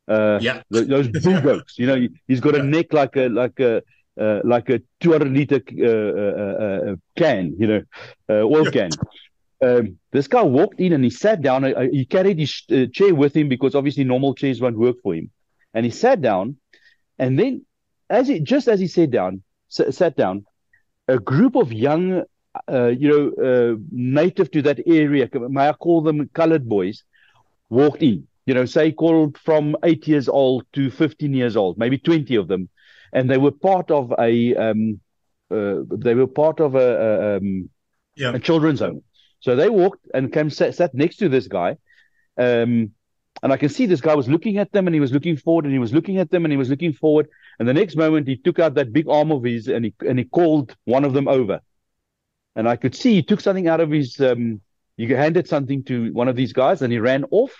uh, 0.07 0.39
yeah, 0.41 0.61
those 0.69 1.07
bulldogs. 1.07 1.73
you 1.81 1.87
know, 1.87 2.07
he's 2.27 2.39
got 2.39 2.55
a 2.55 2.63
neck 2.63 2.93
like 2.93 3.15
a 3.15 3.27
like 3.27 3.59
a 3.59 3.81
uh, 4.19 4.39
like 4.43 4.69
a 4.69 4.79
200 4.99 5.31
liter 5.31 5.61
uh, 5.81 5.87
uh, 5.87 6.91
uh, 6.91 6.95
can, 7.17 7.55
you 7.57 7.67
know, 7.67 7.81
uh, 8.29 8.43
oil 8.43 8.65
can. 8.65 8.91
Um, 9.63 9.97
this 10.11 10.27
guy 10.27 10.41
walked 10.43 10.79
in 10.79 10.93
and 10.93 11.03
he 11.03 11.09
sat 11.09 11.41
down. 11.41 11.63
he 11.91 12.05
carried 12.05 12.39
his 12.39 12.51
chair 12.91 13.15
with 13.15 13.35
him 13.35 13.47
because 13.49 13.75
obviously 13.75 14.03
normal 14.03 14.35
chairs 14.35 14.59
won't 14.61 14.77
work 14.77 14.97
for 15.01 15.15
him. 15.15 15.31
And 15.73 15.85
he 15.85 15.91
sat 15.91 16.21
down, 16.21 16.57
and 17.17 17.39
then 17.39 17.65
as 18.09 18.27
he 18.27 18.39
just 18.39 18.67
as 18.67 18.79
he 18.79 18.87
sat 18.87 19.11
down, 19.11 19.43
s- 19.71 19.95
sat 19.95 20.15
down, 20.15 20.45
a 21.07 21.17
group 21.17 21.55
of 21.55 21.71
young, 21.73 22.23
you 22.69 23.09
know, 23.09 23.79
native 23.91 24.51
to 24.51 24.61
that 24.63 24.79
area, 24.85 25.27
may 25.33 25.69
I 25.69 25.73
call 25.73 26.01
them 26.01 26.29
colored 26.33 26.67
boys, 26.67 27.03
walked 27.69 28.03
in, 28.03 28.27
you 28.45 28.53
know, 28.53 28.65
say 28.65 28.91
called 28.91 29.37
from 29.37 29.75
eight 29.83 30.07
years 30.07 30.27
old 30.29 30.65
to 30.73 30.91
15 30.91 31.33
years 31.33 31.55
old, 31.55 31.77
maybe 31.77 31.97
20 31.97 32.35
of 32.35 32.47
them. 32.47 32.69
And 33.11 33.29
they 33.29 33.37
were 33.37 33.51
part 33.51 33.91
of 33.91 34.13
a, 34.19 34.55
um, 34.55 34.99
uh, 35.51 35.81
they 35.89 36.15
were 36.15 36.27
part 36.27 36.59
of 36.59 36.75
a, 36.75 36.79
a, 36.79 37.37
um, 37.37 37.69
yeah. 38.15 38.33
a 38.33 38.39
children's 38.39 38.79
home. 38.79 39.03
So 39.43 39.57
they 39.57 39.69
walked 39.69 40.07
and 40.13 40.31
came 40.31 40.49
sat, 40.49 40.73
sat 40.73 40.95
next 40.95 41.17
to 41.17 41.27
this 41.27 41.47
guy. 41.47 41.71
Um, 42.37 42.91
and 43.41 43.51
I 43.51 43.57
can 43.57 43.67
see 43.67 43.85
this 43.85 43.99
guy 43.99 44.15
was 44.15 44.29
looking 44.29 44.57
at 44.57 44.71
them 44.71 44.87
and 44.87 44.93
he 44.93 45.01
was 45.01 45.11
looking 45.11 45.35
forward 45.35 45.65
and 45.65 45.73
he 45.73 45.79
was 45.79 45.91
looking 45.91 46.17
at 46.17 46.31
them 46.31 46.45
and 46.45 46.51
he 46.53 46.57
was 46.57 46.69
looking 46.69 46.93
forward. 46.93 47.27
And 47.59 47.67
the 47.67 47.73
next 47.73 47.97
moment 47.97 48.25
he 48.25 48.37
took 48.37 48.57
out 48.57 48.75
that 48.75 48.93
big 48.93 49.09
arm 49.09 49.33
of 49.33 49.43
his 49.43 49.67
and 49.67 49.83
he, 49.83 49.93
and 50.07 50.17
he 50.17 50.23
called 50.23 50.73
one 50.85 51.03
of 51.03 51.11
them 51.11 51.27
over. 51.27 51.59
And 52.55 52.69
I 52.69 52.77
could 52.77 52.95
see 52.95 53.15
he 53.15 53.21
took 53.21 53.41
something 53.41 53.67
out 53.67 53.81
of 53.81 53.91
his, 53.91 54.17
um, 54.21 54.61
he 54.95 55.07
handed 55.09 55.49
something 55.49 55.83
to 55.85 56.13
one 56.13 56.29
of 56.29 56.37
these 56.37 56.53
guys 56.53 56.81
and 56.81 56.93
he 56.93 56.99
ran 56.99 57.25
off 57.29 57.51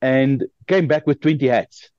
and 0.00 0.44
came 0.68 0.86
back 0.86 1.08
with 1.08 1.20
20 1.20 1.44
hats. 1.48 1.90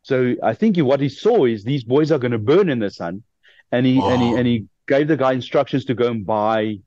So 0.00 0.34
I 0.42 0.54
think 0.54 0.76
he, 0.76 0.82
what 0.82 1.00
he 1.00 1.10
saw 1.10 1.44
is 1.44 1.62
these 1.62 1.84
boys 1.84 2.10
are 2.10 2.18
going 2.18 2.32
to 2.32 2.38
burn 2.38 2.70
in 2.70 2.78
the 2.78 2.90
sun. 2.90 3.22
And 3.70 3.84
he, 3.84 3.98
and 4.00 4.22
he, 4.22 4.34
and 4.34 4.46
he 4.46 4.66
gave 4.88 5.08
the 5.08 5.18
guy 5.18 5.32
instructions 5.32 5.84
to 5.86 5.94
go 5.94 6.10
and 6.10 6.24
buy 6.24 6.78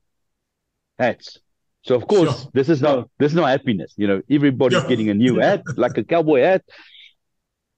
hats. 0.98 1.40
So 1.84 1.96
of 1.96 2.08
course, 2.08 2.42
sure. 2.42 2.52
this 2.54 2.70
is 2.70 2.82
no, 2.82 3.10
this 3.18 3.32
is 3.32 3.36
no 3.36 3.46
happiness. 3.46 3.94
You 3.98 4.08
know, 4.08 4.22
everybody's 4.30 4.82
yeah. 4.82 4.90
getting 4.90 5.10
a 5.10 5.14
new 5.14 5.40
hat, 5.40 5.64
like 5.78 5.98
a 5.98 6.04
cowboy 6.04 6.42
hat. 6.42 6.64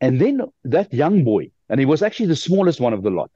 And 0.02 0.20
then 0.20 0.42
that 0.64 0.94
young 0.94 1.24
boy, 1.24 1.52
and 1.70 1.80
he 1.80 1.86
was 1.86 2.02
actually 2.02 2.28
the 2.28 2.36
smallest 2.36 2.80
one 2.80 2.94
of 2.94 3.04
the 3.04 3.10
lot 3.10 3.32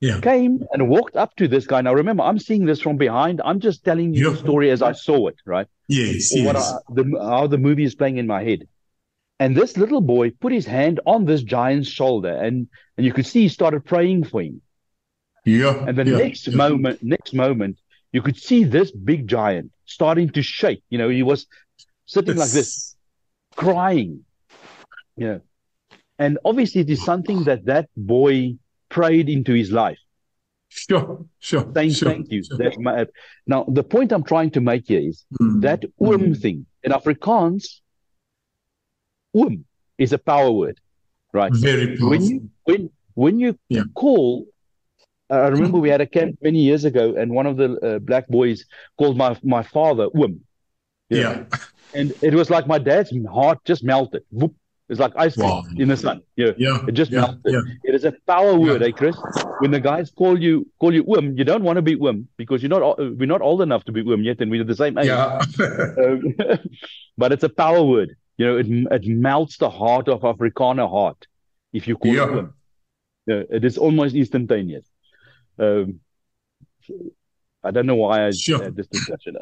yeah. 0.00 0.20
came 0.20 0.64
and 0.72 0.88
walked 0.88 1.16
up 1.16 1.36
to 1.36 1.46
this 1.46 1.66
guy. 1.66 1.80
Now, 1.82 1.92
remember, 1.92 2.22
I'm 2.22 2.38
seeing 2.38 2.64
this 2.64 2.80
from 2.80 2.96
behind. 2.96 3.40
I'm 3.44 3.60
just 3.60 3.84
telling 3.84 4.14
you 4.14 4.26
yeah. 4.26 4.32
the 4.32 4.38
story 4.38 4.70
as 4.70 4.82
I 4.82 4.92
saw 4.92 5.28
it, 5.28 5.36
right? 5.44 5.66
Yes, 5.88 6.34
yes. 6.34 6.56
I, 6.56 6.78
the, 6.92 7.18
how 7.20 7.46
the 7.46 7.58
movie 7.58 7.84
is 7.84 7.94
playing 7.94 8.16
in 8.16 8.26
my 8.26 8.42
head. 8.42 8.66
And 9.38 9.56
this 9.56 9.76
little 9.76 10.00
boy 10.00 10.30
put 10.30 10.52
his 10.52 10.66
hand 10.66 11.00
on 11.06 11.24
this 11.24 11.42
giant's 11.42 11.88
shoulder, 11.88 12.32
and, 12.32 12.68
and 12.96 13.06
you 13.06 13.12
could 13.12 13.26
see 13.26 13.42
he 13.42 13.48
started 13.48 13.84
praying 13.84 14.24
for 14.24 14.42
him. 14.42 14.60
Yeah. 15.44 15.84
And 15.86 15.96
the 15.96 16.04
yeah, 16.04 16.18
next 16.18 16.48
moment, 16.48 17.02
next 17.02 17.32
moment, 17.32 17.78
you 18.12 18.22
could 18.22 18.36
see 18.36 18.64
this 18.64 18.90
big 18.90 19.26
giant 19.26 19.70
starting 19.84 20.30
to 20.30 20.42
shake. 20.42 20.82
You 20.90 20.98
know, 20.98 21.08
he 21.08 21.22
was 21.22 21.46
sitting 22.06 22.36
like 22.36 22.50
this, 22.50 22.96
crying. 23.56 24.24
You 25.16 25.26
know, 25.26 25.40
and 26.18 26.38
obviously 26.44 26.80
it 26.82 26.90
is 26.90 27.04
something 27.04 27.44
that 27.44 27.66
that 27.66 27.88
boy 27.96 28.56
prayed 28.88 29.28
into 29.28 29.52
his 29.52 29.70
life. 29.70 29.98
Sure, 30.68 31.26
sure. 31.40 31.62
Thank, 31.62 31.96
sure, 31.96 32.10
thank 32.10 32.30
you. 32.30 32.44
Sure. 32.44 32.72
My, 32.78 33.06
now, 33.46 33.64
the 33.66 33.82
point 33.82 34.12
I'm 34.12 34.22
trying 34.22 34.50
to 34.52 34.60
make 34.60 34.86
here 34.86 35.00
is 35.00 35.24
mm. 35.40 35.60
that 35.62 35.84
um 35.84 36.20
mm. 36.20 36.40
thing 36.40 36.66
in 36.84 36.92
Afrikaans, 36.92 37.80
um 39.34 39.64
is 39.98 40.12
a 40.12 40.18
power 40.18 40.50
word, 40.50 40.78
right? 41.32 41.52
Very 41.54 41.88
powerful. 41.88 42.10
When 42.10 42.22
you 42.22 42.50
when 42.64 42.90
when 43.14 43.40
you 43.40 43.58
yeah. 43.68 43.82
call, 43.94 44.46
uh, 44.46 44.46
I 45.30 45.48
remember 45.48 45.78
we 45.78 45.88
had 45.88 46.00
a 46.00 46.06
camp 46.06 46.38
many 46.42 46.60
years 46.60 46.84
ago, 46.84 47.14
and 47.16 47.32
one 47.32 47.46
of 47.46 47.56
the 47.56 47.78
uh, 47.78 47.98
black 47.98 48.28
boys 48.28 48.64
called 48.98 49.16
my 49.16 49.36
my 49.42 49.62
father 49.62 50.08
oom. 50.16 50.40
Yeah. 51.08 51.44
And 51.92 52.12
it 52.22 52.34
was 52.34 52.50
like 52.50 52.66
my 52.66 52.78
dad's 52.78 53.12
heart 53.26 53.58
just 53.64 53.82
melted. 53.82 54.22
Whoop, 54.30 54.54
it's 54.90 54.98
like 54.98 55.12
ice 55.16 55.36
cream 55.36 55.48
wow. 55.48 55.64
in 55.76 55.88
the 55.88 55.96
sun. 55.96 56.20
Yeah. 56.34 56.50
yeah. 56.56 56.84
It 56.88 56.92
just 56.92 57.12
yeah. 57.12 57.20
melted. 57.20 57.52
Yeah. 57.52 57.60
It 57.84 57.94
is 57.94 58.04
a 58.04 58.12
power 58.26 58.56
word, 58.56 58.82
eh, 58.82 58.90
Chris? 58.90 59.16
When 59.60 59.70
the 59.70 59.78
guys 59.78 60.10
call 60.10 60.40
you 60.40 60.68
call 60.80 60.92
you 60.92 61.04
Wim, 61.04 61.38
you 61.38 61.44
don't 61.44 61.62
want 61.62 61.76
to 61.76 61.82
be 61.82 61.94
Wim 61.96 62.26
because 62.36 62.60
you're 62.60 62.70
not 62.70 62.98
we're 62.98 63.26
not 63.26 63.40
old 63.40 63.62
enough 63.62 63.84
to 63.84 63.92
be 63.92 64.02
Wim 64.02 64.24
yet, 64.24 64.40
and 64.40 64.50
we're 64.50 64.64
the 64.64 64.74
same 64.74 64.98
age. 64.98 65.06
Yeah. 65.06 65.40
um, 65.60 66.34
but 67.16 67.30
it's 67.30 67.44
a 67.44 67.48
power 67.48 67.84
word. 67.84 68.16
You 68.36 68.46
know, 68.46 68.56
it 68.58 68.66
it 68.68 69.06
melts 69.06 69.58
the 69.58 69.70
heart 69.70 70.08
of 70.08 70.22
Afrikaner 70.22 70.90
heart 70.90 71.28
if 71.72 71.86
you 71.86 71.96
call 71.96 72.14
yeah. 72.14 72.24
it 72.24 72.30
Wim. 72.30 72.52
Yeah, 73.26 73.42
it 73.48 73.64
is 73.64 73.78
almost 73.78 74.16
instantaneous. 74.16 74.89
Um, 75.60 76.00
I 77.62 77.70
don't 77.70 77.86
know 77.86 77.94
why 77.96 78.26
I 78.26 78.30
sure. 78.30 78.62
had 78.62 78.74
this 78.74 78.86
discussion. 78.86 79.36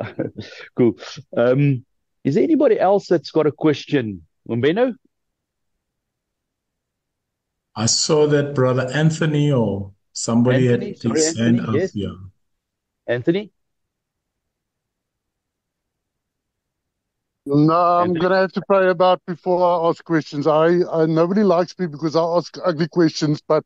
cool. 0.77 0.95
Um, 1.37 1.85
is 2.25 2.35
there 2.35 2.43
anybody 2.45 2.79
else 2.79 3.07
that's 3.07 3.31
got 3.31 3.47
a 3.47 3.53
question? 3.53 4.27
Umbeno? 4.49 4.95
I 7.77 7.87
saw 7.87 8.27
that 8.27 8.55
brother 8.57 8.91
Anthony 8.93 9.53
or 9.53 9.93
somebody 10.13 10.67
Anthony, 10.67 10.95
had 10.95 10.99
sorry, 10.99 11.15
his 11.15 11.39
Anthony, 11.39 11.59
hand 11.59 11.69
up. 11.69 11.75
yes. 11.77 11.95
Yeah. 11.95 12.15
Anthony? 13.07 13.53
No, 17.47 17.73
I'm 17.73 18.09
Anthony? 18.09 18.21
gonna 18.21 18.37
have 18.37 18.53
to 18.53 18.63
pray 18.67 18.91
about 18.91 19.23
before 19.27 19.65
I 19.65 19.89
ask 19.89 20.05
questions. 20.05 20.47
I, 20.47 20.81
I 20.93 21.07
nobody 21.07 21.45
likes 21.45 21.79
me 21.79 21.87
because 21.87 22.15
I 22.15 22.23
ask 22.23 22.59
ugly 22.63 22.89
questions, 22.89 23.41
but 23.47 23.65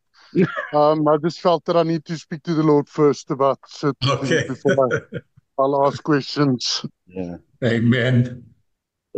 um, 0.72 1.06
I 1.08 1.16
just 1.18 1.40
felt 1.40 1.64
that 1.66 1.76
I 1.76 1.82
need 1.82 2.04
to 2.06 2.18
speak 2.18 2.42
to 2.44 2.54
the 2.54 2.62
Lord 2.62 2.88
first 2.88 3.30
about 3.30 3.58
certain 3.66 4.08
Okay. 4.08 4.46
things 4.46 4.60
before 4.62 4.88
I, 5.12 5.18
I'll 5.58 5.86
ask 5.86 6.02
questions. 6.02 6.84
Yeah. 7.06 7.36
Amen. 7.64 8.44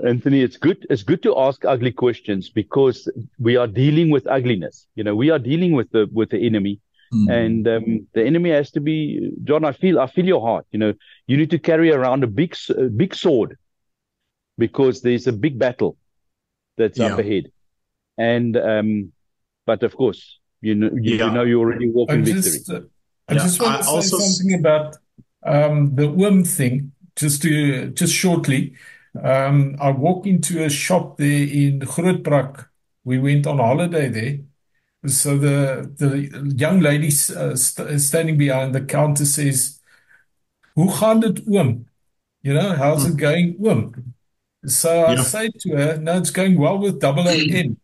Anthony, 0.05 0.43
it's 0.43 0.57
good. 0.57 0.85
It's 0.91 1.05
good 1.05 1.23
to 1.23 1.39
ask 1.39 1.65
ugly 1.65 1.93
questions 1.93 2.51
because 2.51 3.09
we 3.39 3.57
are 3.57 3.69
dealing 3.69 4.11
with 4.11 4.27
ugliness. 4.27 4.87
You 4.97 5.05
know, 5.05 5.15
we 5.15 5.31
are 5.31 5.39
dealing 5.39 5.73
with 5.73 5.91
the 5.93 6.09
with 6.13 6.31
the 6.31 6.45
enemy, 6.45 6.81
Mm. 7.13 7.31
and 7.31 7.69
um, 7.69 8.07
the 8.15 8.25
enemy 8.25 8.51
has 8.51 8.73
to 8.73 8.81
be. 8.81 9.31
John, 9.45 9.65
I 9.65 9.71
feel 9.73 10.01
I 10.01 10.09
feel 10.09 10.25
your 10.27 10.41
heart. 10.41 10.67
You 10.73 10.81
know, 10.81 10.93
you 11.29 11.37
need 11.37 11.51
to 11.51 11.59
carry 11.61 11.93
around 11.93 12.25
a 12.25 12.27
big 12.27 12.53
s- 12.55 12.71
a 12.71 12.89
big 12.89 13.15
sword 13.15 13.57
because 14.59 15.03
there's 15.03 15.29
a 15.29 15.33
big 15.33 15.59
battle 15.59 15.97
that's 16.77 16.99
up 16.99 17.19
ahead, 17.21 17.45
and 18.19 18.57
um, 18.57 19.13
but 19.65 19.83
of 19.85 19.95
course, 19.97 20.41
you 20.65 20.75
know, 20.75 20.91
you, 20.95 21.17
Yeah. 21.17 21.27
you 21.29 21.33
know, 21.33 21.45
you 21.45 21.59
already 21.61 21.91
walk 21.91 22.11
I 22.11 22.15
in 22.15 22.25
victory. 22.25 22.61
uh, 22.71 22.81
I 23.29 23.35
Yeah, 23.35 23.43
just 23.45 23.61
want 23.61 23.75
I 23.75 23.79
to 23.79 23.85
say 23.85 23.97
also 23.97 24.17
s- 24.17 24.37
something 24.39 24.59
about 24.61 24.97
um, 25.45 25.95
the 25.95 26.09
worm 26.09 26.45
thing, 26.45 26.93
just 27.17 27.43
to 27.43 27.91
just 27.91 28.15
shortly. 28.15 28.75
Um, 29.23 29.77
I 29.81 29.91
walked 29.91 30.27
into 30.27 30.65
a 30.65 30.69
shop 30.71 31.19
there 31.19 31.47
in 31.47 31.81
Grootbrak. 31.81 32.67
We 33.05 33.19
went 33.19 33.47
on 33.47 33.59
holiday 33.59 34.09
there. 34.09 34.39
So 35.07 35.37
the 35.39 35.91
the 35.99 36.55
young 36.57 36.81
lady 36.81 37.09
uh, 37.37 37.55
st 37.57 38.01
standing 38.01 38.39
behind 38.39 38.75
the 38.75 38.81
counter 38.81 39.25
says, 39.27 39.81
"Hoe 40.75 40.89
gaan 40.89 41.21
dit 41.21 41.41
oom? 41.47 41.87
You 42.43 42.55
know, 42.55 42.75
how's 42.77 43.05
it 43.07 43.17
going, 43.17 43.57
oom?" 43.65 44.15
So 44.67 45.07
I 45.07 45.17
say 45.17 45.51
to 45.51 45.77
her, 45.77 45.99
"No, 45.99 46.17
it's 46.19 46.31
going 46.31 46.59
well 46.59 46.79
with 46.79 47.01
double 47.01 47.29
O 47.29 47.33
M." 47.33 47.77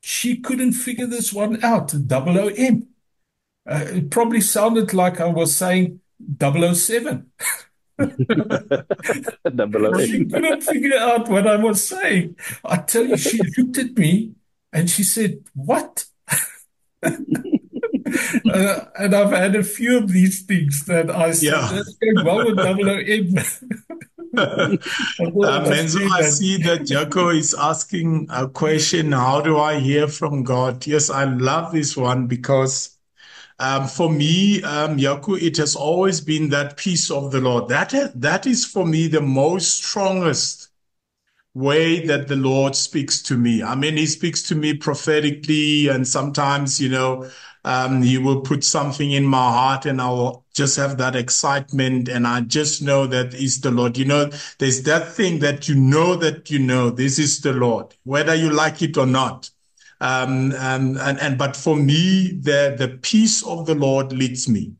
She 0.00 0.38
couldn't 0.38 0.72
figure 0.72 1.06
this 1.06 1.32
one 1.32 1.62
out. 1.62 1.94
Double 2.06 2.38
O 2.38 2.48
M. 2.48 2.88
Uh, 3.68 3.84
it 3.86 4.10
probably 4.10 4.40
sounded 4.40 4.94
like 4.94 5.20
I 5.20 5.26
was 5.26 5.54
saying 5.54 6.00
007. 6.40 7.30
she 8.00 8.06
couldn't 10.24 10.62
figure 10.62 10.96
out 10.98 11.28
what 11.28 11.46
I 11.46 11.56
was 11.56 11.86
saying. 11.86 12.36
I 12.64 12.78
tell 12.78 13.04
you, 13.04 13.16
she 13.16 13.38
looked 13.58 13.78
at 13.78 13.96
me 13.96 14.32
and 14.72 14.88
she 14.88 15.04
said, 15.04 15.44
What? 15.54 16.06
uh, 17.02 17.10
and 18.98 19.14
I've 19.14 19.32
had 19.32 19.54
a 19.54 19.62
few 19.62 19.98
of 19.98 20.10
these 20.10 20.42
things 20.42 20.84
that 20.86 21.10
I 21.10 21.32
said, 21.32 21.52
yeah. 21.52 21.82
well 22.24 22.46
with 22.46 22.58
007. 22.58 24.00
Menzo, 24.34 26.08
I 26.12 26.22
see 26.22 26.56
that 26.58 26.82
Jaco 26.82 27.36
is 27.36 27.54
asking 27.54 28.28
a 28.30 28.48
question. 28.48 29.12
How 29.12 29.40
do 29.40 29.58
I 29.58 29.78
hear 29.80 30.06
from 30.06 30.44
God? 30.44 30.86
Yes, 30.86 31.10
I 31.10 31.24
love 31.24 31.72
this 31.72 31.96
one 31.96 32.26
because 32.26 32.96
um, 33.58 33.88
for 33.88 34.10
me, 34.10 34.62
um, 34.62 34.98
Jaco, 34.98 35.40
it 35.40 35.56
has 35.56 35.74
always 35.74 36.20
been 36.20 36.48
that 36.50 36.76
peace 36.76 37.10
of 37.10 37.32
the 37.32 37.40
Lord. 37.40 37.68
That 37.68 37.92
that 38.14 38.46
is 38.46 38.64
for 38.64 38.86
me 38.86 39.08
the 39.08 39.20
most 39.20 39.84
strongest 39.84 40.68
way 41.54 42.06
that 42.06 42.28
the 42.28 42.36
Lord 42.36 42.76
speaks 42.76 43.22
to 43.24 43.36
me. 43.36 43.62
I 43.62 43.74
mean, 43.74 43.96
He 43.96 44.06
speaks 44.06 44.42
to 44.44 44.54
me 44.54 44.74
prophetically, 44.74 45.88
and 45.88 46.06
sometimes, 46.06 46.80
you 46.80 46.88
know, 46.88 47.28
um, 47.64 48.02
He 48.02 48.18
will 48.18 48.40
put 48.40 48.64
something 48.64 49.10
in 49.10 49.24
my 49.24 49.50
heart, 49.50 49.86
and 49.86 50.00
I'll 50.00 50.44
just 50.54 50.76
have 50.76 50.98
that 50.98 51.16
excitement, 51.16 52.08
and 52.08 52.26
I 52.26 52.42
just 52.42 52.82
know 52.82 53.06
that 53.06 53.34
is 53.34 53.60
the 53.60 53.70
Lord. 53.70 53.96
You 53.96 54.04
know, 54.04 54.30
there's 54.58 54.82
that 54.84 55.12
thing 55.12 55.40
that 55.40 55.68
you 55.68 55.74
know 55.74 56.16
that 56.16 56.50
you 56.50 56.58
know 56.58 56.90
this 56.90 57.18
is 57.18 57.40
the 57.40 57.52
Lord, 57.52 57.94
whether 58.04 58.34
you 58.34 58.50
like 58.50 58.82
it 58.82 58.96
or 58.96 59.06
not. 59.06 59.50
Um, 60.02 60.52
and, 60.52 60.96
and, 60.96 61.20
and 61.20 61.36
but 61.36 61.54
for 61.54 61.76
me, 61.76 62.32
the 62.40 62.74
the 62.78 62.98
peace 63.02 63.44
of 63.46 63.66
the 63.66 63.74
Lord 63.74 64.12
leads 64.12 64.48
me. 64.48 64.74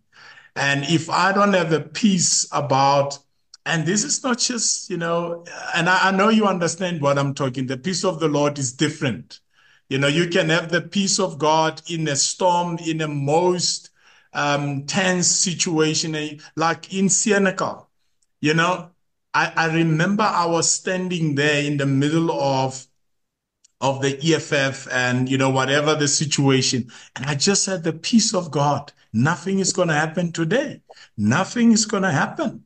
And 0.57 0.85
if 0.85 1.11
I 1.11 1.33
don't 1.33 1.53
have 1.53 1.73
a 1.73 1.81
peace 1.81 2.49
about 2.53 3.19
and 3.67 3.87
this 3.87 4.05
is 4.05 4.23
not 4.25 4.39
just, 4.39 4.91
you 4.91 4.97
know, 4.97 5.45
and 5.75 5.89
I, 5.89 6.09
I, 6.09 6.11
know 6.13 6.29
you 6.31 6.47
understand 6.47 7.01
what 7.03 7.19
I'm 7.19 7.35
talking. 7.35 7.67
The 7.67 7.77
peace 7.77 8.05
of 8.05 8.19
the 8.19 8.29
Lord 8.29 8.59
is 8.59 8.73
different. 8.73 9.41
You 9.91 9.99
know, 9.99 10.07
you 10.07 10.29
can 10.29 10.49
have 10.51 10.71
the 10.71 10.81
peace 10.81 11.19
of 11.19 11.39
God 11.39 11.83
in 11.91 12.07
a 12.09 12.15
storm, 12.15 12.79
in 12.79 13.01
a 13.01 13.09
most 13.09 13.91
um, 14.33 14.87
tense 14.87 15.27
situation, 15.27 16.15
eh, 16.15 16.39
like 16.55 16.95
in 16.95 17.07
Senekal. 17.07 17.87
You 18.41 18.55
know, 18.55 18.91
I, 19.35 19.53
I 19.57 19.75
remember 19.75 20.23
I 20.23 20.47
was 20.47 20.71
standing 20.71 21.35
there 21.35 21.63
in 21.63 21.77
the 21.77 21.87
middle 21.87 22.31
of 22.31 22.87
of 23.81 24.03
the 24.03 24.19
EFF 24.23 24.87
and, 24.93 25.29
you 25.29 25.39
know, 25.39 25.49
whatever 25.49 25.95
the 25.95 26.07
situation. 26.07 26.91
And 27.17 27.25
I 27.27 27.35
just 27.35 27.65
said, 27.65 27.83
the 27.83 27.95
peace 27.95 28.35
of 28.35 28.51
God. 28.51 28.93
Nothing 29.13 29.59
is 29.59 29.73
going 29.73 29.89
to 29.89 29.95
happen 29.95 30.33
today. 30.33 30.83
Nothing 31.17 31.73
is 31.73 31.87
going 31.87 32.03
to 32.03 32.11
happen. 32.11 32.65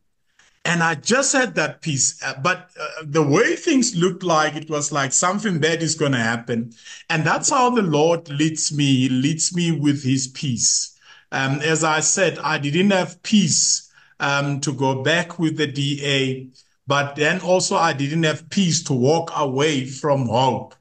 And 0.66 0.82
I 0.82 0.94
just 0.94 1.32
had 1.32 1.54
that 1.56 1.82
peace. 1.82 2.22
Uh, 2.22 2.34
but 2.42 2.70
uh, 2.80 3.02
the 3.04 3.22
way 3.22 3.54
things 3.54 3.94
looked 3.94 4.22
like, 4.22 4.56
it 4.56 4.70
was 4.70 4.90
like 4.90 5.12
something 5.12 5.58
bad 5.58 5.82
is 5.82 5.94
going 5.94 6.12
to 6.12 6.18
happen. 6.18 6.72
And 7.10 7.24
that's 7.24 7.50
how 7.50 7.70
the 7.70 7.82
Lord 7.82 8.30
leads 8.30 8.72
me. 8.74 8.84
He 8.84 9.08
leads 9.10 9.54
me 9.54 9.72
with 9.72 10.02
his 10.02 10.26
peace. 10.28 10.98
Um, 11.30 11.60
as 11.60 11.84
I 11.84 12.00
said, 12.00 12.38
I 12.38 12.58
didn't 12.58 12.92
have 12.92 13.22
peace 13.22 13.92
um, 14.20 14.60
to 14.60 14.72
go 14.72 15.02
back 15.02 15.38
with 15.38 15.58
the 15.58 15.66
DA, 15.66 16.48
but 16.86 17.16
then 17.16 17.40
also 17.40 17.76
I 17.76 17.92
didn't 17.92 18.22
have 18.22 18.48
peace 18.48 18.82
to 18.84 18.94
walk 18.94 19.32
away 19.36 19.84
from 19.84 20.28
hope. 20.28 20.74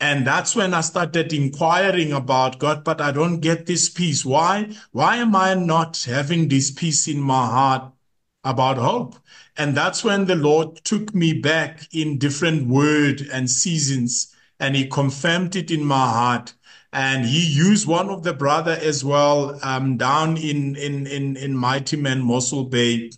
And 0.00 0.26
that's 0.26 0.56
when 0.56 0.74
I 0.74 0.80
started 0.80 1.32
inquiring 1.32 2.12
about 2.12 2.58
God, 2.58 2.84
but 2.84 3.00
I 3.00 3.12
don't 3.12 3.40
get 3.40 3.66
this 3.66 3.88
peace. 3.88 4.24
Why? 4.24 4.74
Why 4.92 5.16
am 5.16 5.36
I 5.36 5.54
not 5.54 6.02
having 6.04 6.48
this 6.48 6.70
peace 6.70 7.06
in 7.06 7.20
my 7.20 7.46
heart 7.46 7.92
about 8.44 8.78
hope? 8.78 9.16
And 9.56 9.76
that's 9.76 10.04
when 10.04 10.26
the 10.26 10.36
Lord 10.36 10.76
took 10.84 11.14
me 11.14 11.32
back 11.32 11.88
in 11.92 12.18
different 12.18 12.68
word 12.68 13.22
and 13.32 13.50
seasons 13.50 14.34
and 14.58 14.76
he 14.76 14.86
confirmed 14.86 15.56
it 15.56 15.70
in 15.70 15.84
my 15.84 16.08
heart. 16.08 16.54
And 16.92 17.24
he 17.24 17.46
used 17.46 17.86
one 17.86 18.10
of 18.10 18.24
the 18.24 18.32
brother 18.34 18.76
as 18.80 19.04
well, 19.04 19.58
um, 19.62 19.96
down 19.96 20.36
in, 20.36 20.76
in, 20.76 21.06
in, 21.06 21.36
in 21.36 21.56
Mighty 21.56 21.96
Men 21.96 22.20
Mossel 22.20 22.64
Bay. 22.64 23.10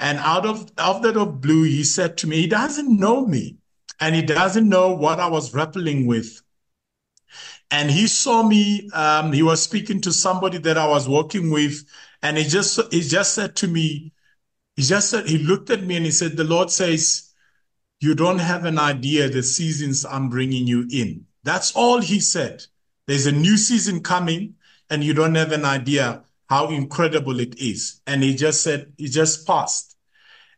And 0.00 0.18
out 0.18 0.44
of, 0.44 0.70
out 0.78 1.04
of 1.04 1.40
blue, 1.40 1.62
he 1.62 1.84
said 1.84 2.18
to 2.18 2.26
me, 2.26 2.36
he 2.36 2.46
doesn't 2.48 2.98
know 2.98 3.24
me 3.24 3.58
and 4.00 4.14
he 4.14 4.22
doesn't 4.22 4.68
know 4.68 4.92
what 4.92 5.20
I 5.20 5.28
was 5.28 5.50
grappling 5.50 6.06
with. 6.06 6.42
And 7.70 7.90
he 7.90 8.06
saw 8.06 8.42
me, 8.42 8.90
um, 8.92 9.32
he 9.32 9.42
was 9.42 9.62
speaking 9.62 10.00
to 10.02 10.12
somebody 10.12 10.58
that 10.58 10.76
I 10.76 10.86
was 10.88 11.08
working 11.08 11.50
with. 11.50 11.84
And 12.20 12.36
he 12.36 12.44
just, 12.44 12.78
he 12.92 13.00
just 13.00 13.34
said 13.34 13.56
to 13.56 13.68
me, 13.68 14.12
he 14.76 14.82
just 14.82 15.10
said, 15.10 15.26
he 15.26 15.38
looked 15.38 15.70
at 15.70 15.82
me 15.82 15.96
and 15.96 16.04
he 16.04 16.10
said, 16.10 16.36
the 16.36 16.44
Lord 16.44 16.70
says, 16.70 17.32
you 18.00 18.14
don't 18.14 18.38
have 18.38 18.64
an 18.64 18.78
idea 18.78 19.28
the 19.28 19.42
seasons 19.42 20.04
I'm 20.04 20.28
bringing 20.28 20.66
you 20.66 20.86
in. 20.90 21.26
That's 21.44 21.74
all 21.76 22.00
he 22.00 22.20
said. 22.20 22.64
There's 23.06 23.26
a 23.26 23.32
new 23.32 23.56
season 23.56 24.02
coming 24.02 24.54
and 24.90 25.04
you 25.04 25.14
don't 25.14 25.34
have 25.34 25.52
an 25.52 25.64
idea 25.64 26.24
how 26.48 26.70
incredible 26.70 27.40
it 27.40 27.58
is. 27.58 28.00
And 28.06 28.22
he 28.22 28.34
just 28.34 28.62
said, 28.62 28.92
he 28.96 29.08
just 29.08 29.46
passed. 29.46 29.96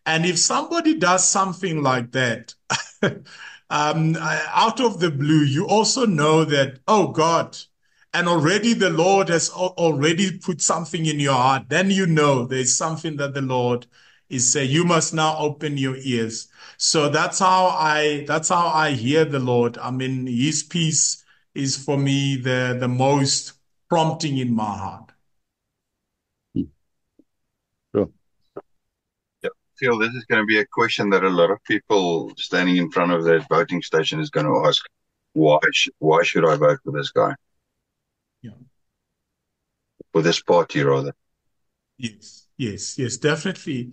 And 0.07 0.27
if 0.27 0.39
somebody 0.39 0.95
does 0.99 1.27
something 1.27 1.83
like 1.83 2.13
that, 2.13 2.55
um, 3.71 4.17
out 4.19 4.81
of 4.81 5.01
the 5.01 5.11
blue, 5.11 5.43
you 5.43 5.67
also 5.67 6.07
know 6.07 6.45
that, 6.45 6.81
oh 6.87 7.09
God, 7.09 7.57
and 8.15 8.29
already 8.29 8.75
the 8.75 8.91
Lord 8.91 9.29
has 9.29 9.51
already 9.51 10.39
put 10.39 10.63
something 10.63 11.05
in 11.05 11.19
your 11.19 11.35
heart, 11.35 11.65
then 11.69 11.91
you 11.91 12.07
know 12.07 12.47
there's 12.47 12.75
something 12.75 13.17
that 13.17 13.35
the 13.35 13.43
Lord 13.43 13.87
is 14.31 14.51
saying. 14.51 14.71
You 14.71 14.85
must 14.85 15.13
now 15.13 15.37
open 15.39 15.77
your 15.77 15.97
ears. 15.97 16.49
So 16.79 17.09
that's 17.09 17.41
how 17.41 17.67
I 17.67 18.25
that's 18.27 18.49
how 18.49 18.69
I 18.69 18.93
hear 18.93 19.25
the 19.25 19.41
Lord. 19.41 19.77
I 19.79 19.91
mean, 19.91 20.27
His 20.29 20.63
peace 20.63 21.25
is 21.55 21.77
for 21.77 21.99
me 21.99 22.37
the 22.37 22.77
the 22.79 22.89
most 22.89 23.55
prompting 23.89 24.39
in 24.39 24.55
my 24.55 24.77
heart. 24.79 25.13
Sure. 27.95 28.11
Yeah, 29.43 29.51
Phil, 29.79 29.99
this 29.99 30.15
is 30.15 30.25
going 30.25 30.43
to 30.43 30.47
be 30.47 30.59
a 30.59 30.67
question 30.67 31.11
that 31.11 31.25
a 31.25 31.29
lot 31.29 31.51
of 31.51 31.63
people 31.65 32.33
standing 32.39 32.77
in 32.77 32.91
front 32.91 33.13
of 33.13 33.25
that 33.25 33.47
voting 33.49 33.83
station 33.83 34.21
is 34.21 34.31
going 34.31 34.47
to 34.47 34.67
ask. 34.67 34.85
Why 35.33 35.59
sh- 35.73 35.89
why 35.99 36.23
should 36.23 36.49
I 36.49 36.55
vote 36.55 36.79
for 36.85 36.93
this 36.93 37.11
guy? 37.11 37.35
Yeah. 38.45 38.51
For 40.13 40.21
this 40.21 40.43
party, 40.43 40.83
rather. 40.83 41.15
Yes, 41.97 42.47
yes, 42.59 42.99
yes, 42.99 43.17
definitely. 43.17 43.93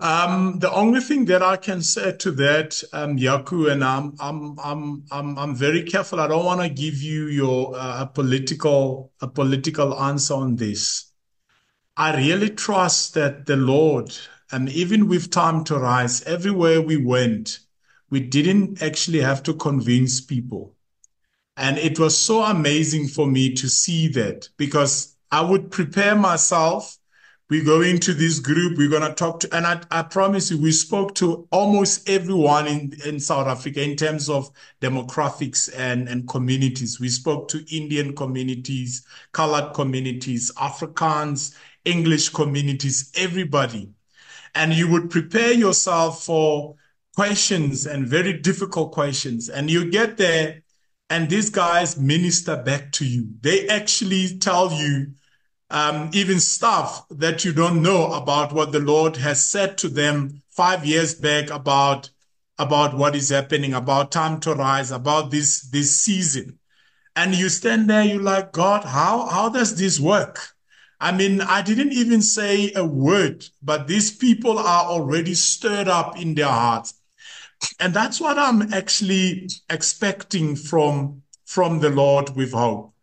Um, 0.00 0.58
the 0.58 0.72
only 0.72 1.00
thing 1.00 1.26
that 1.26 1.40
I 1.42 1.56
can 1.56 1.80
say 1.80 2.16
to 2.16 2.32
that, 2.32 2.82
um, 2.92 3.16
Jaco, 3.16 3.70
and 3.70 3.84
I'm, 3.84 4.16
I'm, 4.18 4.58
I'm, 4.58 5.04
I'm, 5.12 5.38
I'm 5.38 5.54
very 5.54 5.84
careful. 5.84 6.18
I 6.18 6.26
don't 6.26 6.44
want 6.44 6.62
to 6.62 6.68
give 6.68 6.96
you 6.96 7.26
your 7.26 7.76
uh, 7.76 8.02
a 8.02 8.06
political, 8.06 9.12
a 9.20 9.28
political 9.28 9.94
answer 10.02 10.34
on 10.34 10.56
this. 10.56 11.12
I 11.96 12.16
really 12.16 12.50
trust 12.50 13.14
that 13.14 13.46
the 13.46 13.56
Lord, 13.56 14.16
and 14.50 14.68
even 14.70 15.06
with 15.06 15.30
time 15.30 15.62
to 15.64 15.78
rise, 15.78 16.22
everywhere 16.22 16.82
we 16.82 16.96
went, 16.96 17.60
we 18.08 18.18
didn't 18.18 18.82
actually 18.82 19.20
have 19.20 19.44
to 19.44 19.54
convince 19.54 20.20
people. 20.20 20.74
And 21.56 21.78
it 21.78 21.98
was 21.98 22.16
so 22.16 22.42
amazing 22.42 23.08
for 23.08 23.26
me 23.26 23.54
to 23.54 23.68
see 23.68 24.08
that 24.08 24.48
because 24.56 25.16
I 25.30 25.42
would 25.42 25.70
prepare 25.70 26.14
myself. 26.14 26.96
We 27.48 27.62
go 27.64 27.80
into 27.80 28.14
this 28.14 28.38
group, 28.38 28.78
we're 28.78 28.88
going 28.88 29.02
to 29.02 29.12
talk 29.12 29.40
to, 29.40 29.56
and 29.56 29.66
I, 29.66 29.82
I 29.90 30.02
promise 30.04 30.52
you, 30.52 30.58
we 30.62 30.70
spoke 30.70 31.16
to 31.16 31.48
almost 31.50 32.08
everyone 32.08 32.68
in, 32.68 32.92
in 33.04 33.18
South 33.18 33.48
Africa 33.48 33.82
in 33.82 33.96
terms 33.96 34.30
of 34.30 34.48
demographics 34.80 35.68
and, 35.76 36.08
and 36.08 36.28
communities. 36.28 37.00
We 37.00 37.08
spoke 37.08 37.48
to 37.48 37.64
Indian 37.76 38.14
communities, 38.14 39.04
colored 39.32 39.74
communities, 39.74 40.52
Africans, 40.60 41.56
English 41.84 42.28
communities, 42.28 43.10
everybody. 43.16 43.90
And 44.54 44.72
you 44.72 44.88
would 44.90 45.10
prepare 45.10 45.52
yourself 45.52 46.24
for 46.24 46.76
questions 47.16 47.86
and 47.86 48.06
very 48.06 48.34
difficult 48.34 48.92
questions. 48.92 49.48
And 49.48 49.68
you 49.68 49.90
get 49.90 50.16
there 50.16 50.62
and 51.10 51.28
these 51.28 51.50
guys 51.50 51.98
minister 51.98 52.56
back 52.56 52.92
to 52.92 53.04
you. 53.04 53.26
They 53.40 53.68
actually 53.68 54.38
tell 54.38 54.72
you 54.72 55.08
um, 55.68 56.10
even 56.12 56.40
stuff 56.40 57.04
that 57.10 57.44
you 57.44 57.52
don't 57.52 57.82
know 57.82 58.12
about 58.12 58.52
what 58.52 58.72
the 58.72 58.80
Lord 58.80 59.16
has 59.16 59.44
said 59.44 59.76
to 59.78 59.88
them 59.88 60.42
five 60.48 60.86
years 60.86 61.14
back 61.14 61.50
about 61.50 62.10
about 62.58 62.94
what 62.94 63.16
is 63.16 63.30
happening, 63.30 63.72
about 63.72 64.12
time 64.12 64.38
to 64.40 64.54
rise, 64.54 64.90
about 64.90 65.30
this 65.30 65.62
this 65.70 65.94
season. 65.96 66.58
And 67.16 67.34
you 67.34 67.48
stand 67.48 67.90
there, 67.90 68.04
you're 68.04 68.22
like, 68.22 68.52
God, 68.52 68.84
how 68.84 69.26
how 69.26 69.48
does 69.48 69.76
this 69.76 69.98
work? 69.98 70.38
I 71.00 71.12
mean, 71.12 71.40
I 71.40 71.62
didn't 71.62 71.92
even 71.92 72.20
say 72.22 72.72
a 72.74 72.84
word, 72.84 73.46
but 73.62 73.88
these 73.88 74.14
people 74.14 74.58
are 74.58 74.84
already 74.84 75.34
stirred 75.34 75.88
up 75.88 76.20
in 76.20 76.34
their 76.34 76.46
hearts. 76.46 76.99
And 77.78 77.94
that's 77.94 78.20
what 78.20 78.38
I'm 78.38 78.72
actually 78.72 79.48
expecting 79.68 80.56
from, 80.56 81.22
from 81.44 81.80
the 81.80 81.90
Lord 81.90 82.36
with 82.36 82.52
hope. 82.52 82.94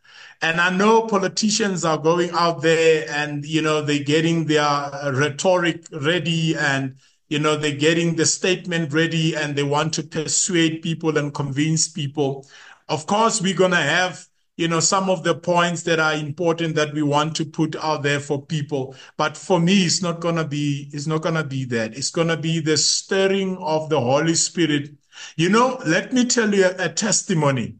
And 0.41 0.61
I 0.61 0.69
know 0.69 1.07
politicians 1.07 1.83
are 1.83 1.97
going 1.97 2.29
out 2.31 2.61
there 2.61 3.09
and, 3.09 3.43
you 3.43 3.61
know, 3.61 3.81
they're 3.81 4.03
getting 4.03 4.45
their 4.45 4.89
rhetoric 5.13 5.85
ready 5.91 6.55
and, 6.55 6.97
you 7.27 7.39
know, 7.39 7.57
they're 7.57 7.75
getting 7.75 8.15
the 8.15 8.25
statement 8.25 8.93
ready 8.93 9.35
and 9.35 9.55
they 9.55 9.63
want 9.63 9.93
to 9.95 10.03
persuade 10.03 10.83
people 10.83 11.17
and 11.17 11.33
convince 11.33 11.87
people. 11.87 12.45
Of 12.87 13.07
course, 13.07 13.41
we're 13.41 13.57
going 13.57 13.71
to 13.71 13.77
have 13.77 14.27
you 14.57 14.67
know, 14.67 14.79
some 14.79 15.09
of 15.09 15.23
the 15.23 15.35
points 15.35 15.83
that 15.83 15.99
are 15.99 16.15
important 16.15 16.75
that 16.75 16.93
we 16.93 17.03
want 17.03 17.35
to 17.35 17.45
put 17.45 17.75
out 17.75 18.01
there 18.01 18.19
for 18.19 18.43
people. 18.43 18.95
But 19.15 19.37
for 19.37 19.59
me, 19.59 19.85
it's 19.85 20.01
not 20.01 20.19
gonna 20.19 20.45
be, 20.45 20.89
it's 20.91 21.05
not 21.05 21.21
gonna 21.21 21.43
be 21.43 21.63
that. 21.65 21.95
It's 21.95 22.09
gonna 22.09 22.37
be 22.37 22.59
the 22.59 22.75
stirring 22.75 23.57
of 23.57 23.89
the 23.89 24.01
Holy 24.01 24.33
Spirit. 24.33 24.89
You 25.35 25.49
know, 25.49 25.79
let 25.85 26.11
me 26.11 26.25
tell 26.25 26.53
you 26.53 26.65
a, 26.65 26.85
a 26.85 26.89
testimony. 26.89 27.75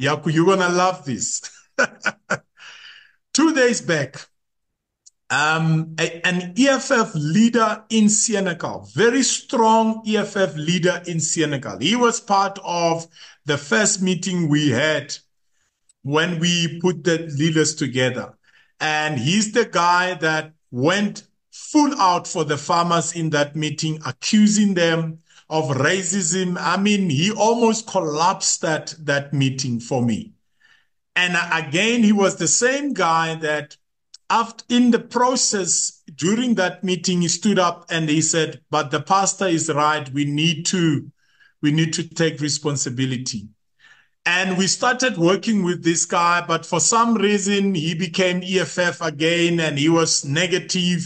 Jaco, 0.00 0.32
you're 0.32 0.46
gonna 0.46 0.68
love 0.68 1.04
this. 1.04 1.42
Two 3.34 3.52
days 3.52 3.80
back, 3.80 4.16
um, 5.30 5.96
a, 5.98 6.26
an 6.26 6.54
EFF 6.56 7.12
leader 7.14 7.84
in 7.90 8.04
Senekal, 8.04 8.92
very 8.94 9.22
strong 9.22 10.02
EFF 10.06 10.56
leader 10.56 11.02
in 11.06 11.18
Senekal. 11.18 11.82
He 11.82 11.96
was 11.96 12.20
part 12.20 12.58
of 12.64 13.06
the 13.46 13.58
first 13.58 14.00
meeting 14.00 14.48
we 14.48 14.70
had 14.70 15.16
when 16.02 16.38
we 16.38 16.78
put 16.80 17.04
the 17.04 17.18
leaders 17.38 17.74
together. 17.74 18.34
And 18.80 19.18
he's 19.18 19.52
the 19.52 19.66
guy 19.66 20.14
that 20.14 20.52
went 20.70 21.24
full 21.50 21.94
out 22.00 22.26
for 22.26 22.44
the 22.44 22.56
farmers 22.56 23.12
in 23.12 23.30
that 23.30 23.54
meeting, 23.54 24.00
accusing 24.06 24.74
them 24.74 25.18
of 25.50 25.64
racism. 25.76 26.56
I 26.58 26.76
mean, 26.76 27.10
he 27.10 27.32
almost 27.32 27.86
collapsed 27.86 28.62
that, 28.62 28.94
that 29.00 29.34
meeting 29.34 29.80
for 29.80 30.02
me. 30.02 30.32
And 31.16 31.36
again, 31.52 32.02
he 32.02 32.12
was 32.12 32.36
the 32.36 32.48
same 32.48 32.94
guy 32.94 33.34
that 33.36 33.76
after 34.30 34.64
in 34.68 34.92
the 34.92 35.00
process 35.00 36.02
during 36.14 36.54
that 36.54 36.84
meeting, 36.84 37.20
he 37.22 37.28
stood 37.28 37.58
up 37.58 37.84
and 37.90 38.08
he 38.08 38.22
said, 38.22 38.60
but 38.70 38.90
the 38.90 39.00
pastor 39.02 39.48
is 39.48 39.68
right. 39.68 40.08
We 40.12 40.24
need 40.24 40.64
to, 40.66 41.10
we 41.60 41.72
need 41.72 41.92
to 41.94 42.08
take 42.08 42.40
responsibility. 42.40 43.48
And 44.26 44.58
we 44.58 44.66
started 44.66 45.16
working 45.16 45.62
with 45.62 45.82
this 45.82 46.04
guy, 46.04 46.44
but 46.46 46.66
for 46.66 46.78
some 46.78 47.14
reason 47.14 47.74
he 47.74 47.94
became 47.94 48.42
EFF 48.42 49.00
again 49.00 49.60
and 49.60 49.78
he 49.78 49.88
was 49.88 50.24
negative 50.24 51.02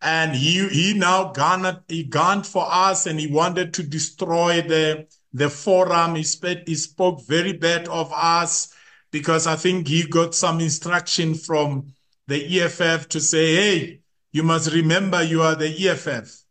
and 0.00 0.34
he, 0.34 0.68
he 0.68 0.94
now 0.94 1.32
garnered, 1.32 1.80
he 1.88 2.04
garnered 2.04 2.46
for 2.46 2.66
us 2.68 3.06
and 3.06 3.18
he 3.18 3.26
wanted 3.26 3.74
to 3.74 3.82
destroy 3.82 4.62
the, 4.62 5.06
the 5.32 5.50
forum. 5.50 6.14
He, 6.14 6.24
he 6.66 6.74
spoke 6.74 7.26
very 7.26 7.52
bad 7.52 7.88
of 7.88 8.12
us 8.12 8.74
because 9.10 9.46
I 9.46 9.56
think 9.56 9.88
he 9.88 10.04
got 10.04 10.34
some 10.34 10.60
instruction 10.60 11.34
from 11.34 11.92
the 12.28 12.60
EFF 12.60 13.08
to 13.10 13.20
say, 13.20 13.54
hey, 13.54 14.00
you 14.32 14.42
must 14.42 14.72
remember 14.72 15.22
you 15.22 15.42
are 15.42 15.54
the 15.54 15.88
EFF. 15.88 16.41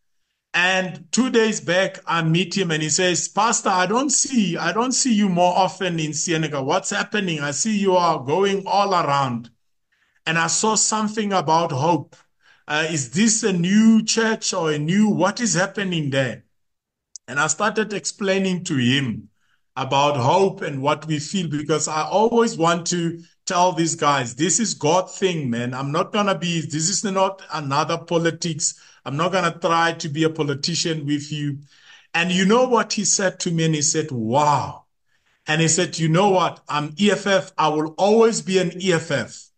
And 0.54 1.08
two 1.12 1.30
days 1.30 1.62
back, 1.62 2.00
I 2.06 2.24
meet 2.24 2.58
him 2.58 2.72
and 2.72 2.84
he 2.84 2.90
says, 2.90 3.30
Pastor, 3.30 3.70
I 3.70 3.86
don't 3.86 4.10
see, 4.10 4.58
I 4.58 4.74
don't 4.74 4.92
see 4.92 5.14
you 5.14 5.30
more 5.30 5.56
often 5.58 6.00
in 6.00 6.12
Senekal. 6.12 6.66
What's 6.66 6.90
happening? 6.90 7.40
I 7.40 7.52
see 7.52 7.78
you 7.78 7.96
are 7.96 8.20
going 8.20 8.64
all 8.68 8.94
around. 8.94 9.50
And 10.26 10.38
I 10.38 10.48
saw 10.48 10.76
something 10.76 11.32
about 11.32 11.72
hope. 11.72 12.16
Uh, 12.68 12.86
is 12.90 13.12
this 13.12 13.44
a 13.44 13.54
new 13.54 14.04
church 14.04 14.54
or 14.54 14.72
a 14.72 14.78
new, 14.78 15.10
what 15.10 15.40
is 15.40 15.54
happening 15.54 16.10
there? 16.10 16.44
And 17.28 17.40
I 17.40 17.48
started 17.48 17.94
explaining 17.94 18.66
to 18.66 18.76
him 18.76 19.30
about 19.78 20.18
hope 20.18 20.62
and 20.62 20.82
what 20.82 21.06
we 21.06 21.20
feel 21.20 21.48
because 21.50 21.88
I 21.88 22.04
always 22.04 22.58
want 22.58 22.88
to 22.88 23.24
tell 23.46 23.72
these 23.72 23.96
guys, 23.96 24.36
this 24.36 24.60
is 24.60 24.74
God 24.74 25.10
thing, 25.10 25.50
man. 25.50 25.74
I'm 25.74 25.94
not 25.94 26.12
going 26.12 26.26
to 26.26 26.38
be, 26.38 26.60
this 26.60 26.90
is 26.90 27.04
not 27.06 27.42
another 27.54 27.98
politics 27.98 28.80
I'm 29.06 29.18
not 29.18 29.32
going 29.32 29.52
to 29.52 29.60
try 29.60 29.94
to 29.94 30.10
be 30.10 30.24
a 30.24 30.30
politician 30.30 31.06
with 31.06 31.32
you. 31.32 31.60
And 32.14 32.32
you 32.32 32.46
know 32.46 32.68
what 32.68 32.94
he 32.94 33.06
said 33.06 33.40
to 33.42 33.52
me? 33.52 33.66
And 33.66 33.76
he 33.76 33.82
said, 33.82 34.12
wow. 34.12 34.86
And 35.48 35.62
he 35.62 35.68
said, 35.68 35.98
you 35.98 36.10
know 36.10 36.30
what? 36.30 36.62
I'm 36.70 36.94
EFF. 37.00 37.52
I 37.58 37.70
will 37.70 37.96
always 37.98 38.42
be 38.42 38.60
an 38.60 38.72
EFF. 38.82 39.50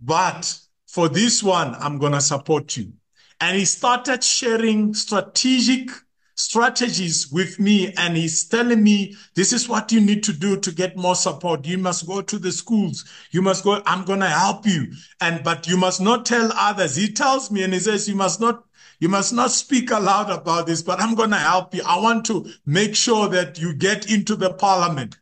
But 0.00 0.58
for 0.86 1.08
this 1.08 1.42
one, 1.42 1.74
I'm 1.76 1.98
going 1.98 2.12
to 2.12 2.20
support 2.20 2.76
you. 2.76 2.92
And 3.40 3.56
he 3.56 3.64
started 3.64 4.24
sharing 4.24 4.94
strategic 4.94 5.90
strategies 6.34 7.30
with 7.30 7.60
me 7.60 7.92
and 7.96 8.16
he's 8.16 8.44
telling 8.44 8.82
me 8.82 9.16
this 9.34 9.52
is 9.52 9.68
what 9.68 9.92
you 9.92 10.00
need 10.00 10.22
to 10.24 10.32
do 10.32 10.58
to 10.58 10.72
get 10.72 10.96
more 10.96 11.14
support 11.14 11.64
you 11.66 11.78
must 11.78 12.06
go 12.06 12.20
to 12.20 12.38
the 12.38 12.50
schools 12.50 13.04
you 13.30 13.40
must 13.40 13.62
go 13.62 13.80
i'm 13.86 14.04
going 14.04 14.20
to 14.20 14.26
help 14.26 14.66
you 14.66 14.92
and 15.20 15.44
but 15.44 15.68
you 15.68 15.76
must 15.76 16.00
not 16.00 16.26
tell 16.26 16.50
others 16.54 16.96
he 16.96 17.12
tells 17.12 17.50
me 17.50 17.62
and 17.62 17.72
he 17.72 17.78
says 17.78 18.08
you 18.08 18.16
must 18.16 18.40
not 18.40 18.64
you 18.98 19.08
must 19.08 19.32
not 19.32 19.50
speak 19.50 19.90
aloud 19.90 20.28
about 20.28 20.66
this 20.66 20.82
but 20.82 21.00
i'm 21.00 21.14
going 21.14 21.30
to 21.30 21.36
help 21.36 21.74
you 21.74 21.82
i 21.86 21.98
want 22.00 22.26
to 22.26 22.44
make 22.66 22.96
sure 22.96 23.28
that 23.28 23.58
you 23.60 23.72
get 23.72 24.10
into 24.10 24.34
the 24.34 24.52
parliament 24.52 25.16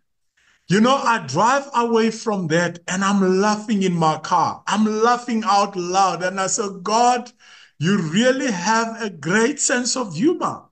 you 0.68 0.80
know, 0.80 0.94
I 0.94 1.26
drive 1.26 1.68
away 1.74 2.10
from 2.10 2.46
that 2.46 2.78
and 2.88 3.04
I'm 3.04 3.40
laughing 3.40 3.82
in 3.82 3.92
my 3.92 4.18
car. 4.18 4.62
I'm 4.66 4.86
laughing 4.86 5.42
out 5.44 5.76
loud. 5.76 6.22
And 6.22 6.40
I 6.40 6.46
said, 6.46 6.82
God, 6.82 7.30
you 7.78 7.98
really 7.98 8.50
have 8.50 9.02
a 9.02 9.10
great 9.10 9.60
sense 9.60 9.96
of 9.96 10.14
humor. 10.14 10.62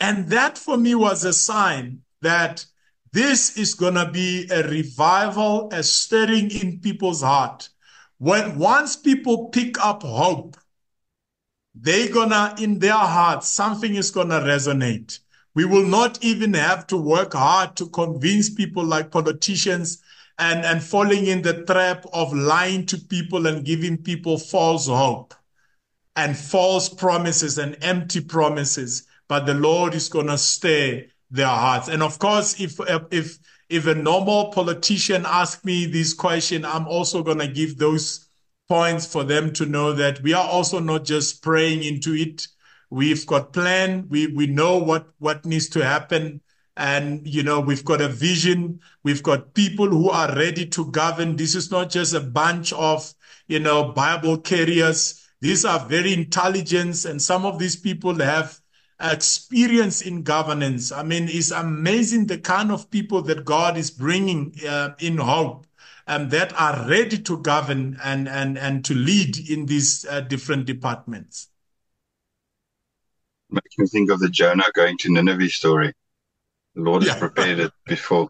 And 0.00 0.28
that 0.28 0.56
for 0.56 0.76
me 0.76 0.94
was 0.94 1.24
a 1.24 1.32
sign 1.32 2.00
that 2.22 2.64
this 3.12 3.56
is 3.56 3.74
going 3.74 3.94
to 3.94 4.10
be 4.10 4.48
a 4.50 4.66
revival, 4.66 5.68
a 5.72 5.82
stirring 5.82 6.50
in 6.50 6.80
people's 6.80 7.20
heart. 7.22 7.68
When 8.18 8.58
once 8.58 8.96
people 8.96 9.48
pick 9.48 9.78
up 9.84 10.02
hope, 10.02 10.56
they're 11.74 12.12
gonna, 12.12 12.54
in 12.58 12.78
their 12.78 12.92
hearts, 12.92 13.48
something 13.48 13.94
is 13.94 14.10
gonna 14.10 14.40
resonate. 14.40 15.20
We 15.54 15.64
will 15.64 15.86
not 15.86 16.22
even 16.22 16.54
have 16.54 16.86
to 16.88 16.96
work 16.96 17.32
hard 17.32 17.76
to 17.76 17.88
convince 17.88 18.50
people 18.50 18.84
like 18.84 19.10
politicians 19.10 20.02
and, 20.38 20.64
and 20.64 20.82
falling 20.82 21.26
in 21.26 21.42
the 21.42 21.62
trap 21.64 22.04
of 22.12 22.34
lying 22.34 22.86
to 22.86 22.98
people 22.98 23.46
and 23.46 23.64
giving 23.64 23.96
people 23.96 24.36
false 24.36 24.86
hope 24.88 25.34
and 26.16 26.36
false 26.36 26.88
promises 26.88 27.58
and 27.58 27.76
empty 27.82 28.20
promises 28.20 29.06
but 29.30 29.46
the 29.46 29.54
Lord 29.54 29.94
is 29.94 30.08
going 30.08 30.26
to 30.26 30.36
stir 30.36 31.04
their 31.30 31.46
hearts. 31.46 31.86
And 31.86 32.02
of 32.02 32.18
course, 32.18 32.60
if, 32.60 32.80
if, 33.12 33.38
if 33.68 33.86
a 33.86 33.94
normal 33.94 34.48
politician 34.48 35.24
asks 35.24 35.64
me 35.64 35.86
this 35.86 36.12
question, 36.12 36.64
I'm 36.64 36.88
also 36.88 37.22
going 37.22 37.38
to 37.38 37.46
give 37.46 37.78
those 37.78 38.28
points 38.68 39.06
for 39.06 39.22
them 39.22 39.52
to 39.52 39.66
know 39.66 39.92
that 39.92 40.20
we 40.22 40.34
are 40.34 40.48
also 40.48 40.80
not 40.80 41.04
just 41.04 41.44
praying 41.44 41.84
into 41.84 42.12
it. 42.12 42.48
We've 42.90 43.24
got 43.24 43.52
plan. 43.52 44.08
We, 44.08 44.26
we 44.26 44.48
know 44.48 44.78
what, 44.78 45.06
what 45.20 45.46
needs 45.46 45.68
to 45.70 45.84
happen. 45.84 46.40
And, 46.76 47.24
you 47.24 47.44
know, 47.44 47.60
we've 47.60 47.84
got 47.84 48.00
a 48.00 48.08
vision. 48.08 48.80
We've 49.04 49.22
got 49.22 49.54
people 49.54 49.86
who 49.86 50.10
are 50.10 50.34
ready 50.34 50.66
to 50.66 50.90
govern. 50.90 51.36
This 51.36 51.54
is 51.54 51.70
not 51.70 51.90
just 51.90 52.14
a 52.14 52.20
bunch 52.20 52.72
of, 52.72 53.14
you 53.46 53.60
know, 53.60 53.92
Bible 53.92 54.38
carriers. 54.38 55.24
These 55.40 55.64
are 55.64 55.78
very 55.78 56.14
intelligent 56.14 57.04
and 57.04 57.22
some 57.22 57.46
of 57.46 57.60
these 57.60 57.76
people 57.76 58.16
have 58.16 58.60
experience 59.00 60.02
in 60.02 60.22
governance. 60.22 60.92
I 60.92 61.02
mean, 61.02 61.28
it's 61.28 61.50
amazing 61.50 62.26
the 62.26 62.38
kind 62.38 62.70
of 62.70 62.90
people 62.90 63.22
that 63.22 63.44
God 63.44 63.76
is 63.76 63.90
bringing 63.90 64.54
uh, 64.68 64.90
in 64.98 65.18
hope 65.18 65.66
um, 66.06 66.28
that 66.30 66.52
are 66.58 66.88
ready 66.88 67.18
to 67.18 67.38
govern 67.38 67.98
and, 68.02 68.28
and, 68.28 68.58
and 68.58 68.84
to 68.84 68.94
lead 68.94 69.36
in 69.48 69.66
these 69.66 70.04
uh, 70.06 70.20
different 70.20 70.66
departments. 70.66 71.48
Makes 73.48 73.78
me 73.78 73.86
think 73.86 74.10
of 74.10 74.20
the 74.20 74.28
Jonah 74.28 74.64
going 74.74 74.98
to 74.98 75.12
Nineveh 75.12 75.48
story. 75.48 75.92
The 76.74 76.82
Lord 76.82 77.02
has 77.02 77.16
prepared 77.16 77.58
it 77.58 77.72
before. 77.86 78.28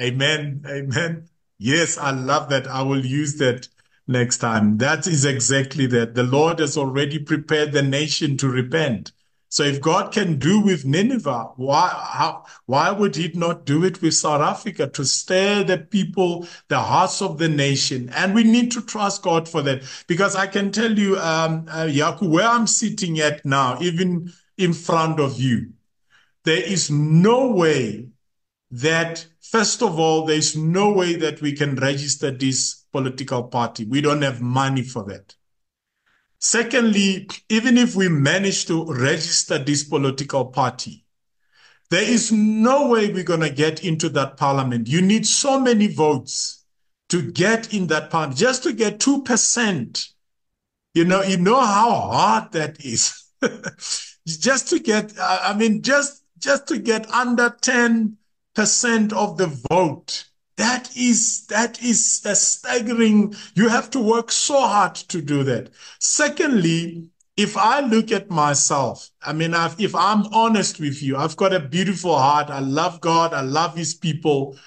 Amen. 0.00 0.64
Amen. 0.66 1.28
Yes, 1.58 1.98
I 1.98 2.10
love 2.10 2.48
that. 2.48 2.66
I 2.66 2.82
will 2.82 3.04
use 3.04 3.36
that 3.36 3.68
next 4.06 4.38
time. 4.38 4.78
That 4.78 5.06
is 5.06 5.24
exactly 5.24 5.86
that. 5.86 6.14
The 6.14 6.22
Lord 6.22 6.58
has 6.58 6.76
already 6.76 7.18
prepared 7.18 7.72
the 7.72 7.82
nation 7.82 8.36
to 8.38 8.48
repent. 8.48 9.12
So 9.50 9.64
if 9.64 9.80
God 9.80 10.12
can 10.12 10.38
do 10.38 10.60
with 10.60 10.84
Nineveh, 10.84 11.50
why 11.56 11.88
how, 11.88 12.44
why 12.66 12.92
would 12.92 13.16
He 13.16 13.32
not 13.34 13.66
do 13.66 13.84
it 13.84 14.00
with 14.00 14.14
South 14.14 14.40
Africa 14.40 14.86
to 14.86 15.04
stir 15.04 15.64
the 15.64 15.76
people, 15.76 16.46
the 16.68 16.78
hearts 16.78 17.20
of 17.20 17.38
the 17.38 17.48
nation? 17.48 18.10
And 18.14 18.32
we 18.32 18.44
need 18.44 18.70
to 18.72 18.80
trust 18.80 19.22
God 19.22 19.48
for 19.48 19.60
that 19.62 19.82
because 20.06 20.36
I 20.36 20.46
can 20.46 20.70
tell 20.70 20.96
you, 20.96 21.18
um, 21.18 21.66
uh, 21.68 21.86
Jaco, 21.86 22.30
where 22.30 22.46
I'm 22.46 22.68
sitting 22.68 23.18
at 23.18 23.44
now, 23.44 23.76
even 23.80 24.32
in 24.56 24.72
front 24.72 25.18
of 25.18 25.40
you, 25.40 25.72
there 26.44 26.62
is 26.62 26.88
no 26.88 27.48
way 27.48 28.08
that 28.70 29.26
first 29.40 29.82
of 29.82 29.98
all, 29.98 30.26
there 30.26 30.36
is 30.36 30.56
no 30.56 30.92
way 30.92 31.16
that 31.16 31.40
we 31.40 31.54
can 31.54 31.74
register 31.74 32.30
this 32.30 32.84
political 32.92 33.42
party. 33.42 33.84
We 33.84 34.00
don't 34.00 34.22
have 34.22 34.40
money 34.40 34.82
for 34.82 35.02
that. 35.06 35.34
Secondly, 36.40 37.28
even 37.50 37.76
if 37.76 37.94
we 37.94 38.08
manage 38.08 38.64
to 38.66 38.86
register 38.86 39.58
this 39.58 39.84
political 39.84 40.46
party, 40.46 41.04
there 41.90 42.02
is 42.02 42.32
no 42.32 42.88
way 42.88 43.12
we're 43.12 43.24
going 43.24 43.40
to 43.40 43.50
get 43.50 43.84
into 43.84 44.08
that 44.08 44.38
parliament. 44.38 44.88
You 44.88 45.02
need 45.02 45.26
so 45.26 45.60
many 45.60 45.86
votes 45.86 46.64
to 47.10 47.30
get 47.30 47.74
in 47.74 47.88
that 47.88 48.08
parliament, 48.08 48.38
just 48.38 48.62
to 48.62 48.72
get 48.72 49.00
2%. 49.00 50.12
You 50.94 51.04
know, 51.04 51.22
you 51.22 51.36
know 51.36 51.60
how 51.60 51.90
hard 51.90 52.52
that 52.52 52.82
is. 52.84 53.22
just 54.26 54.68
to 54.68 54.78
get, 54.78 55.12
I 55.20 55.54
mean, 55.54 55.82
just, 55.82 56.24
just 56.38 56.68
to 56.68 56.78
get 56.78 57.10
under 57.10 57.50
10% 57.50 58.16
of 59.12 59.36
the 59.36 59.46
vote 59.68 60.29
That 60.60 60.94
is, 60.94 61.46
that 61.46 61.82
is 61.82 62.20
a 62.26 62.36
staggering. 62.36 63.34
You 63.54 63.70
have 63.70 63.88
to 63.90 63.98
work 63.98 64.30
so 64.30 64.60
hard 64.60 64.94
to 64.94 65.22
do 65.22 65.42
that. 65.44 65.70
Secondly, 66.00 67.08
if 67.38 67.56
I 67.56 67.80
look 67.80 68.12
at 68.12 68.28
myself, 68.28 69.08
I 69.22 69.32
mean, 69.32 69.54
I've, 69.54 69.80
if 69.80 69.94
I'm 69.94 70.26
honest 70.34 70.78
with 70.78 71.02
you, 71.02 71.16
I've 71.16 71.38
got 71.38 71.54
a 71.54 71.60
beautiful 71.60 72.18
heart. 72.18 72.50
I 72.50 72.58
love 72.58 73.00
God. 73.00 73.32
I 73.32 73.40
love 73.40 73.74
his 73.74 73.94
people, 73.94 74.58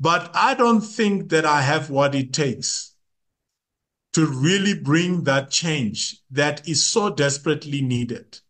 but 0.00 0.32
I 0.34 0.54
don't 0.54 0.80
think 0.80 1.28
that 1.28 1.46
I 1.46 1.62
have 1.62 1.90
what 1.90 2.16
it 2.16 2.32
takes 2.32 2.96
to 4.14 4.26
really 4.26 4.74
bring 4.74 5.22
that 5.24 5.50
change 5.50 6.22
that 6.32 6.66
is 6.66 6.84
so 6.84 7.08
desperately 7.08 7.82
needed. 7.82 8.40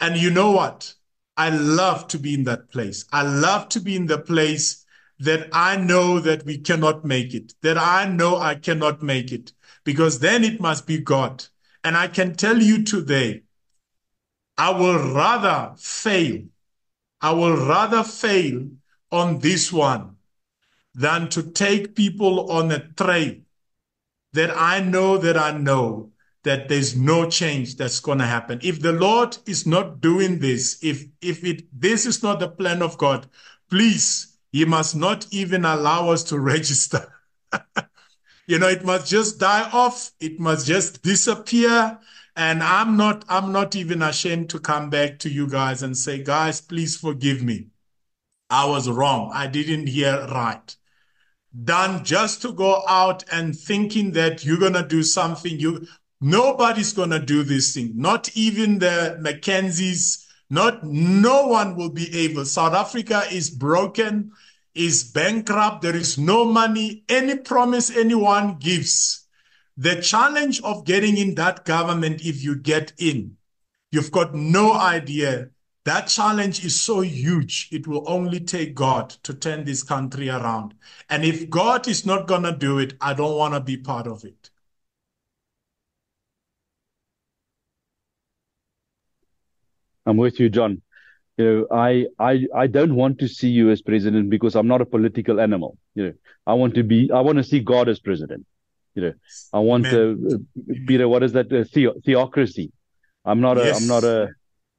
And 0.00 0.16
you 0.16 0.30
know 0.30 0.52
what? 0.52 0.94
I 1.36 1.50
love 1.50 2.06
to 2.08 2.18
be 2.20 2.34
in 2.34 2.44
that 2.44 2.70
place. 2.70 3.06
I 3.12 3.22
love 3.22 3.68
to 3.70 3.80
be 3.80 3.96
in 3.96 4.06
the 4.06 4.18
place 4.18 4.77
that 5.20 5.48
I 5.52 5.76
know 5.76 6.20
that 6.20 6.44
we 6.44 6.58
cannot 6.58 7.04
make 7.04 7.34
it, 7.34 7.54
that 7.62 7.76
I 7.76 8.08
know 8.08 8.36
I 8.36 8.54
cannot 8.54 9.02
make 9.02 9.32
it, 9.32 9.52
because 9.84 10.20
then 10.20 10.44
it 10.44 10.60
must 10.60 10.86
be 10.86 10.98
God. 10.98 11.44
And 11.82 11.96
I 11.96 12.08
can 12.08 12.34
tell 12.34 12.60
you 12.60 12.84
today, 12.84 13.42
I 14.56 14.70
will 14.70 15.14
rather 15.14 15.74
fail. 15.76 16.42
I 17.20 17.32
will 17.32 17.56
rather 17.56 18.04
fail 18.04 18.68
on 19.10 19.38
this 19.38 19.72
one 19.72 20.16
than 20.94 21.28
to 21.30 21.42
take 21.42 21.94
people 21.94 22.50
on 22.50 22.70
a 22.70 22.80
train 22.92 23.44
that 24.32 24.50
I 24.56 24.80
know 24.80 25.18
that 25.18 25.36
I 25.36 25.56
know 25.56 26.12
that 26.44 26.68
there's 26.68 26.96
no 26.96 27.28
change 27.28 27.76
that's 27.76 28.00
going 28.00 28.18
to 28.18 28.26
happen. 28.26 28.60
If 28.62 28.80
the 28.80 28.92
Lord 28.92 29.36
is 29.46 29.66
not 29.66 30.00
doing 30.00 30.38
this, 30.38 30.78
if 30.82 31.04
if 31.20 31.44
it 31.44 31.66
this 31.72 32.06
is 32.06 32.22
not 32.22 32.40
the 32.40 32.48
plan 32.48 32.82
of 32.82 32.98
God, 32.98 33.28
please 33.70 34.37
he 34.52 34.64
must 34.64 34.96
not 34.96 35.26
even 35.30 35.64
allow 35.64 36.10
us 36.10 36.22
to 36.24 36.38
register. 36.54 37.12
you 38.46 38.58
know, 38.58 38.68
it 38.68 38.84
must 38.84 39.10
just 39.10 39.38
die 39.38 39.68
off. 39.72 40.12
It 40.20 40.40
must 40.40 40.66
just 40.66 41.02
disappear. 41.02 41.98
And 42.36 42.62
I'm 42.62 42.96
not, 42.96 43.24
I'm 43.28 43.52
not 43.52 43.74
even 43.74 44.00
ashamed 44.00 44.50
to 44.50 44.60
come 44.60 44.90
back 44.90 45.18
to 45.20 45.28
you 45.28 45.48
guys 45.48 45.82
and 45.82 45.96
say, 45.96 46.22
guys, 46.22 46.60
please 46.60 46.96
forgive 46.96 47.42
me. 47.42 47.68
I 48.48 48.64
was 48.66 48.88
wrong. 48.88 49.30
I 49.34 49.46
didn't 49.46 49.88
hear 49.88 50.26
right. 50.30 50.76
Done 51.64 52.04
just 52.04 52.42
to 52.42 52.52
go 52.52 52.82
out 52.88 53.24
and 53.32 53.58
thinking 53.58 54.12
that 54.12 54.44
you're 54.44 54.58
going 54.58 54.74
to 54.74 54.86
do 54.86 55.02
something. 55.02 55.58
You, 55.58 55.86
nobody's 56.20 56.92
going 56.92 57.10
to 57.10 57.18
do 57.18 57.42
this 57.42 57.74
thing. 57.74 57.92
Not 57.96 58.34
even 58.36 58.78
the 58.78 59.18
Mackenzies 59.20 60.27
not 60.50 60.84
no 60.84 61.46
one 61.48 61.76
will 61.76 61.90
be 61.90 62.24
able. 62.24 62.44
South 62.44 62.74
Africa 62.74 63.24
is 63.30 63.50
broken, 63.50 64.32
is 64.74 65.04
bankrupt. 65.04 65.82
There 65.82 65.96
is 65.96 66.16
no 66.18 66.44
money. 66.44 67.04
Any 67.08 67.36
promise 67.36 67.94
anyone 67.94 68.56
gives. 68.58 69.26
The 69.76 70.00
challenge 70.00 70.60
of 70.62 70.84
getting 70.84 71.16
in 71.16 71.34
that 71.36 71.64
government, 71.64 72.24
if 72.24 72.42
you 72.42 72.56
get 72.56 72.92
in, 72.98 73.36
you've 73.92 74.10
got 74.10 74.34
no 74.34 74.72
idea. 74.72 75.50
That 75.84 76.08
challenge 76.08 76.64
is 76.64 76.78
so 76.78 77.00
huge. 77.00 77.68
It 77.70 77.86
will 77.86 78.04
only 78.06 78.40
take 78.40 78.74
God 78.74 79.10
to 79.22 79.32
turn 79.34 79.64
this 79.64 79.82
country 79.82 80.28
around. 80.28 80.74
And 81.08 81.24
if 81.24 81.48
God 81.48 81.88
is 81.88 82.04
not 82.04 82.26
going 82.26 82.42
to 82.42 82.52
do 82.52 82.78
it, 82.78 82.94
I 83.00 83.14
don't 83.14 83.36
want 83.36 83.54
to 83.54 83.60
be 83.60 83.76
part 83.76 84.06
of 84.06 84.24
it. 84.24 84.50
I'm 90.08 90.16
with 90.16 90.40
you, 90.40 90.48
John. 90.48 90.80
You 91.36 91.44
know, 91.44 91.76
I, 91.76 92.06
I, 92.18 92.46
I 92.62 92.66
don't 92.66 92.94
want 92.96 93.18
to 93.20 93.28
see 93.28 93.50
you 93.50 93.70
as 93.70 93.80
president 93.82 94.30
because 94.30 94.56
I'm 94.56 94.66
not 94.66 94.80
a 94.80 94.86
political 94.86 95.40
animal. 95.40 95.76
You 95.94 96.04
know, 96.06 96.12
I 96.46 96.54
want 96.54 96.74
to 96.76 96.82
be, 96.82 97.10
I 97.12 97.20
want 97.20 97.38
to 97.38 97.44
see 97.44 97.60
God 97.60 97.88
as 97.88 98.00
president. 98.00 98.46
You 98.94 99.02
know, 99.02 99.12
I 99.52 99.60
want 99.60 99.84
to, 99.90 100.00
uh, 100.34 100.74
Peter, 100.88 101.06
what 101.08 101.22
is 101.22 101.32
that? 101.34 101.46
Uh, 101.52 101.64
the- 101.72 102.00
theocracy. 102.04 102.72
I'm 103.24 103.40
not 103.40 103.58
a, 103.58 103.64
Yes. 103.66 103.76
I'm 103.76 103.86
not 103.86 104.04
a, 104.04 104.28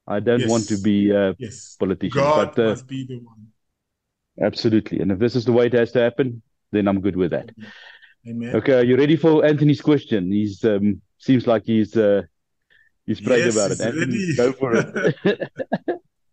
I 0.08 0.20
don't 0.20 0.42
Yes. 0.42 0.50
want 0.50 0.68
to 0.70 0.78
be 0.78 1.12
a 1.12 1.36
Yes. 1.38 1.78
politician, 1.80 2.20
God 2.22 2.56
but 2.56 2.64
uh, 2.64 2.70
must 2.72 2.88
be 2.88 3.06
the 3.06 3.18
one. 3.20 3.48
absolutely. 4.42 5.00
And 5.00 5.12
if 5.12 5.20
this 5.20 5.36
is 5.36 5.46
the 5.46 5.52
way 5.54 5.68
it 5.68 5.74
has 5.74 5.92
to 5.94 6.00
happen, 6.02 6.42
then 6.72 6.88
I'm 6.88 7.00
good 7.02 7.16
with 7.16 7.32
that. 7.32 7.52
Amen. 8.28 8.56
Okay. 8.56 8.74
Are 8.74 8.84
you 8.84 8.98
ready 8.98 9.16
for 9.16 9.46
Anthony's 9.46 9.82
question? 9.82 10.32
He's, 10.32 10.66
um, 10.66 11.02
seems 11.20 11.48
like 11.48 11.64
he's, 11.66 11.96
uh, 11.96 12.24
he's 13.10 13.20
prayed 13.20 13.46
Yes, 13.46 13.56
about 13.56 13.72
it. 13.72 13.82
Anthony, 13.82 14.06
ready. 14.06 14.36
go 14.38 14.54
for 14.54 14.74
it. 14.76 15.50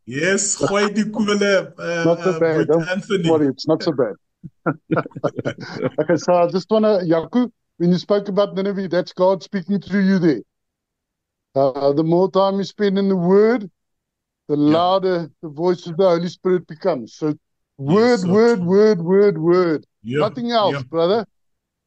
Yes, 0.08 0.54
die 0.60 1.04
kolle, 1.10 1.74
uh, 1.78 2.04
Not 2.04 2.22
so 2.22 2.30
uh, 2.30 2.38
bad. 2.38 2.56
with 2.58 2.68
Don't 2.68 2.88
Anthony. 2.88 3.28
worry, 3.28 3.48
it's 3.48 3.66
not 3.66 3.82
so 3.82 3.90
bad. 3.90 4.14
okay, 6.00 6.16
so 6.16 6.34
I 6.34 6.46
just 6.46 6.70
want 6.70 6.84
to, 6.84 7.02
Jaco, 7.04 7.50
when 7.78 7.90
you 7.90 7.98
spoke 7.98 8.28
about 8.28 8.54
Nineveh, 8.54 8.86
that's 8.86 9.12
God 9.12 9.42
speaking 9.42 9.80
through 9.80 10.02
you 10.06 10.18
there. 10.20 10.42
Uh, 11.56 11.92
the 11.92 12.04
more 12.04 12.30
time 12.30 12.58
you 12.58 12.64
spend 12.64 12.98
in 12.98 13.08
the 13.08 13.16
Word, 13.16 13.68
the 14.46 14.54
louder 14.56 15.28
the 15.42 15.48
voice 15.48 15.86
of 15.88 15.96
the 15.96 16.04
Holy 16.08 16.28
Spirit 16.28 16.68
becomes. 16.68 17.14
So, 17.14 17.34
word, 17.78 18.20
so 18.20 18.28
word, 18.28 18.58
true. 18.58 18.66
word, 18.68 19.02
word, 19.02 19.38
word. 19.38 19.86
Yeah, 20.04 20.20
Nothing 20.20 20.52
else, 20.52 20.76
yeah. 20.76 20.82
brother. 20.84 21.26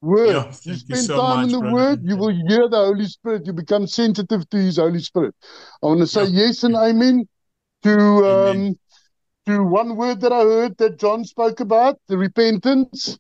Word. 0.02 0.30
Yeah, 0.30 0.46
you 0.46 0.52
thank 0.52 0.66
you 0.68 0.76
spend 0.76 1.06
so 1.06 1.18
time 1.18 1.44
in 1.44 1.52
the 1.52 1.60
brother 1.60 1.74
Word, 1.76 2.00
you 2.04 2.16
will 2.18 2.30
hear 2.48 2.70
the 2.70 2.78
Holy 2.78 3.06
Spirit. 3.06 3.46
You 3.46 3.54
become 3.54 3.88
sensitive 3.88 4.50
to 4.50 4.58
His 4.58 4.78
Holy 4.78 5.00
Spirit. 5.00 5.36
I 5.84 5.88
want 5.88 6.00
to 6.00 6.08
say 6.08 6.24
Yeah. 6.26 6.46
yes 6.46 6.64
and 6.64 6.76
amen 6.76 7.28
to 7.84 7.92
um, 7.92 8.26
Amen. 8.26 8.80
to 9.46 9.64
one 9.64 9.96
word 9.96 10.22
that 10.22 10.32
I 10.32 10.42
heard 10.42 10.78
that 10.78 11.00
John 11.00 11.26
spoke 11.26 11.60
about, 11.60 12.00
the 12.08 12.18
repentance. 12.18 13.18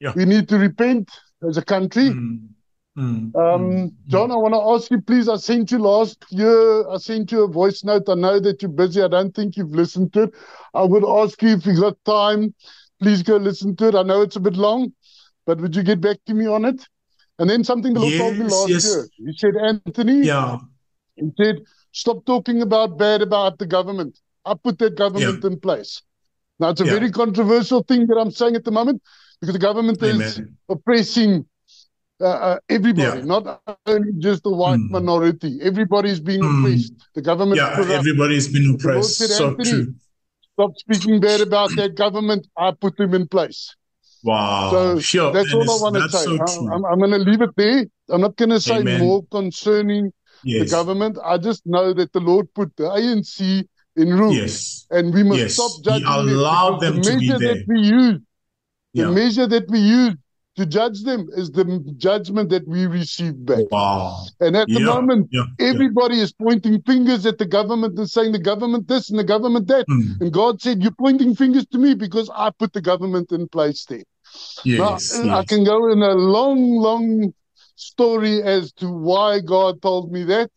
Yeah. 0.00 0.12
We 0.16 0.24
need 0.24 0.48
to 0.48 0.58
repent 0.58 1.10
as 1.48 1.56
a 1.56 1.64
country. 1.64 2.10
Mm, 2.10 2.48
mm, 2.96 3.34
Um, 3.34 3.60
mm, 3.62 3.92
John, 4.08 4.30
I 4.32 4.36
want 4.36 4.54
to 4.54 4.60
ask 4.60 4.90
you, 4.90 5.00
please. 5.00 5.28
I 5.28 5.36
sent 5.36 5.70
you 5.70 5.78
last 5.78 6.24
year, 6.30 6.88
I 6.88 6.96
sent 6.96 7.30
you 7.30 7.44
a 7.44 7.48
voice 7.48 7.84
note. 7.84 8.08
I 8.08 8.14
know 8.14 8.40
that 8.40 8.62
you're 8.62 8.70
busy. 8.70 9.02
I 9.02 9.08
don't 9.08 9.34
think 9.34 9.56
you've 9.56 9.70
listened 9.74 10.12
to 10.14 10.24
it. 10.24 10.34
I 10.74 10.82
would 10.82 11.04
ask 11.04 11.40
you 11.42 11.50
if 11.50 11.66
you 11.66 11.78
got 11.80 11.96
time, 12.04 12.54
please 13.00 13.22
go 13.22 13.36
listen 13.36 13.76
to 13.76 13.88
it. 13.88 13.94
I 13.94 14.02
know 14.02 14.22
it's 14.22 14.36
a 14.36 14.40
bit 14.40 14.54
long, 14.56 14.92
but 15.46 15.60
would 15.60 15.74
you 15.76 15.82
get 15.82 16.00
back 16.00 16.18
to 16.26 16.34
me 16.34 16.46
on 16.46 16.64
it? 16.64 16.86
And 17.38 17.48
then 17.48 17.64
something 17.64 17.94
the 17.94 18.00
Lord 18.00 18.12
told 18.18 18.38
me 18.38 18.44
last 18.44 18.70
yes. 18.70 18.84
year. 18.84 19.08
He 19.16 19.32
said, 19.36 19.54
Anthony, 19.56 20.26
Yeah, 20.26 20.58
he 21.16 21.30
said, 21.42 21.62
stop 21.92 22.24
talking 22.26 22.62
about 22.62 22.98
bad 22.98 23.22
about 23.22 23.58
the 23.58 23.66
government. 23.66 24.18
I 24.44 24.54
put 24.54 24.78
that 24.78 24.96
government 24.96 25.44
in 25.44 25.58
place. 25.60 26.02
Now, 26.58 26.70
it's 26.70 26.80
a 26.80 26.84
Yeah. 26.84 26.92
very 26.92 27.10
controversial 27.10 27.82
thing 27.82 28.06
that 28.08 28.16
I'm 28.16 28.30
saying 28.30 28.56
at 28.56 28.64
the 28.64 28.70
moment 28.70 29.02
because 29.40 29.54
the 29.54 29.58
government 29.58 30.02
is 30.02 30.40
oppressing 30.68 31.46
uh, 32.22 32.26
uh, 32.26 32.58
everybody, 32.68 33.20
Yeah. 33.20 33.24
not 33.24 33.62
only 33.86 34.12
just 34.18 34.42
the 34.42 34.50
white 34.50 34.78
Mm. 34.80 34.90
minority. 34.90 35.58
Everybody 35.62 36.10
is 36.10 36.20
being 36.20 36.42
Mm. 36.42 36.58
oppressed. 36.58 36.92
The 37.14 37.22
government 37.22 37.56
Yeah, 37.56 37.74
corrupt. 37.74 37.90
everybody's 37.92 38.48
been 38.48 38.74
oppressed. 38.74 39.16
said, 39.16 39.30
So 39.30 39.56
true. 39.56 39.94
stop 40.52 40.76
speaking 40.76 41.18
bad 41.20 41.40
about 41.40 41.70
that 41.76 41.94
government. 41.94 42.46
I 42.58 42.72
put 42.72 42.96
them 42.98 43.14
in 43.14 43.26
place. 43.26 43.74
Wow. 44.22 44.70
So 44.70 44.98
Sure. 45.00 45.32
that's 45.32 45.52
all 45.54 45.70
I 45.70 45.82
want 45.82 45.94
to 45.96 46.08
say. 46.10 46.24
so. 46.24 46.68
I'm, 46.68 46.84
I'm 46.84 46.98
going 46.98 47.10
to 47.12 47.18
leave 47.18 47.40
it 47.42 47.50
there. 47.56 47.86
I'm 48.10 48.20
not 48.20 48.36
going 48.36 48.50
to 48.50 48.60
say 48.60 48.78
Amen. 48.80 49.00
more 49.00 49.22
concerning 49.30 50.12
the 50.44 50.64
government. 50.66 51.18
I 51.24 51.38
just 51.38 51.66
know 51.66 51.92
that 51.94 52.12
the 52.12 52.20
Lord 52.20 52.52
put 52.54 52.74
the 52.76 52.84
ANC 52.84 53.64
in 53.96 54.08
rule. 54.14 54.34
Yes. 54.34 54.86
And 54.90 55.12
we 55.14 55.22
must 55.22 55.40
Yes. 55.40 55.54
stop 55.54 55.72
judging 55.84 56.06
them 56.06 56.28
allowed 56.28 56.80
because 56.80 56.80
the 56.80 56.92
them 56.92 57.02
to 57.02 57.10
be 57.18 57.26
measure 57.26 57.38
there. 57.38 57.54
that 57.56 57.64
we 57.68 57.80
use, 57.80 58.18
the 58.94 59.10
measure 59.10 59.46
that 59.46 59.68
we 59.68 59.78
use 59.78 60.14
to 60.60 60.66
judge 60.66 61.02
them 61.04 61.26
is 61.32 61.50
the 61.50 61.64
judgment 61.96 62.50
that 62.50 62.68
we 62.68 62.86
receive 62.86 63.46
back. 63.46 63.64
Wow. 63.70 64.26
And 64.40 64.54
at 64.54 64.68
the 64.68 64.80
Yeah. 64.80 64.92
moment, 64.94 65.28
Yeah. 65.32 65.44
yeah. 65.58 65.68
everybody 65.70 66.20
is 66.20 66.32
pointing 66.32 66.82
fingers 66.82 67.24
at 67.24 67.38
the 67.38 67.46
government 67.46 67.98
and 67.98 68.08
saying 68.08 68.32
the 68.32 68.46
government 68.52 68.86
this 68.86 69.08
and 69.08 69.18
the 69.18 69.24
government 69.24 69.68
that. 69.68 69.86
Mm. 69.88 70.20
And 70.20 70.32
God 70.32 70.60
said, 70.60 70.82
You're 70.82 71.00
pointing 71.06 71.34
fingers 71.34 71.66
to 71.68 71.78
me 71.78 71.94
because 71.94 72.28
I 72.34 72.50
put 72.50 72.74
the 72.74 72.82
government 72.82 73.32
in 73.32 73.48
place 73.48 73.86
there. 73.86 74.04
Yes. 74.64 75.18
Now, 75.24 75.38
I 75.38 75.44
can 75.44 75.64
go 75.64 75.90
in 75.90 76.02
a 76.02 76.14
long, 76.14 76.76
long 76.76 77.32
story 77.76 78.42
as 78.42 78.72
to 78.80 78.86
why 78.92 79.40
God 79.40 79.80
told 79.80 80.12
me 80.12 80.24
that. 80.24 80.50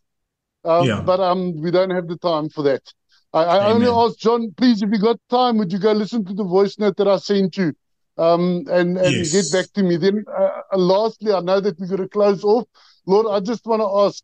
Um, 0.64 0.86
Yeah. 0.86 1.00
But 1.00 1.20
um, 1.20 1.58
we 1.62 1.70
don't 1.70 1.90
have 1.98 2.08
the 2.08 2.18
time 2.18 2.50
for 2.50 2.62
that. 2.64 2.82
I, 3.32 3.42
I 3.44 3.72
only 3.72 3.88
asked 3.88 4.20
John, 4.20 4.52
please, 4.54 4.82
if 4.82 4.90
you 4.92 4.98
got 4.98 5.18
time, 5.30 5.56
would 5.58 5.72
you 5.72 5.78
go 5.78 5.92
listen 5.92 6.26
to 6.26 6.34
the 6.34 6.44
voice 6.44 6.78
note 6.78 6.98
that 6.98 7.08
I 7.08 7.16
sent 7.16 7.56
you 7.56 7.72
um, 8.18 8.64
and, 8.70 8.96
and 8.98 9.16
Yes. 9.16 9.32
get 9.32 9.52
back 9.52 9.72
to 9.74 9.82
me? 9.82 9.96
Then, 9.96 10.24
uh, 10.36 10.50
lastly, 10.76 11.32
I 11.32 11.40
know 11.40 11.60
that 11.60 11.78
we're 11.78 11.86
going 11.88 12.02
to 12.02 12.08
close 12.08 12.44
off. 12.44 12.66
Lord, 13.06 13.26
I 13.30 13.40
just 13.44 13.66
want 13.66 13.82
to 13.82 13.88
ask, 14.06 14.22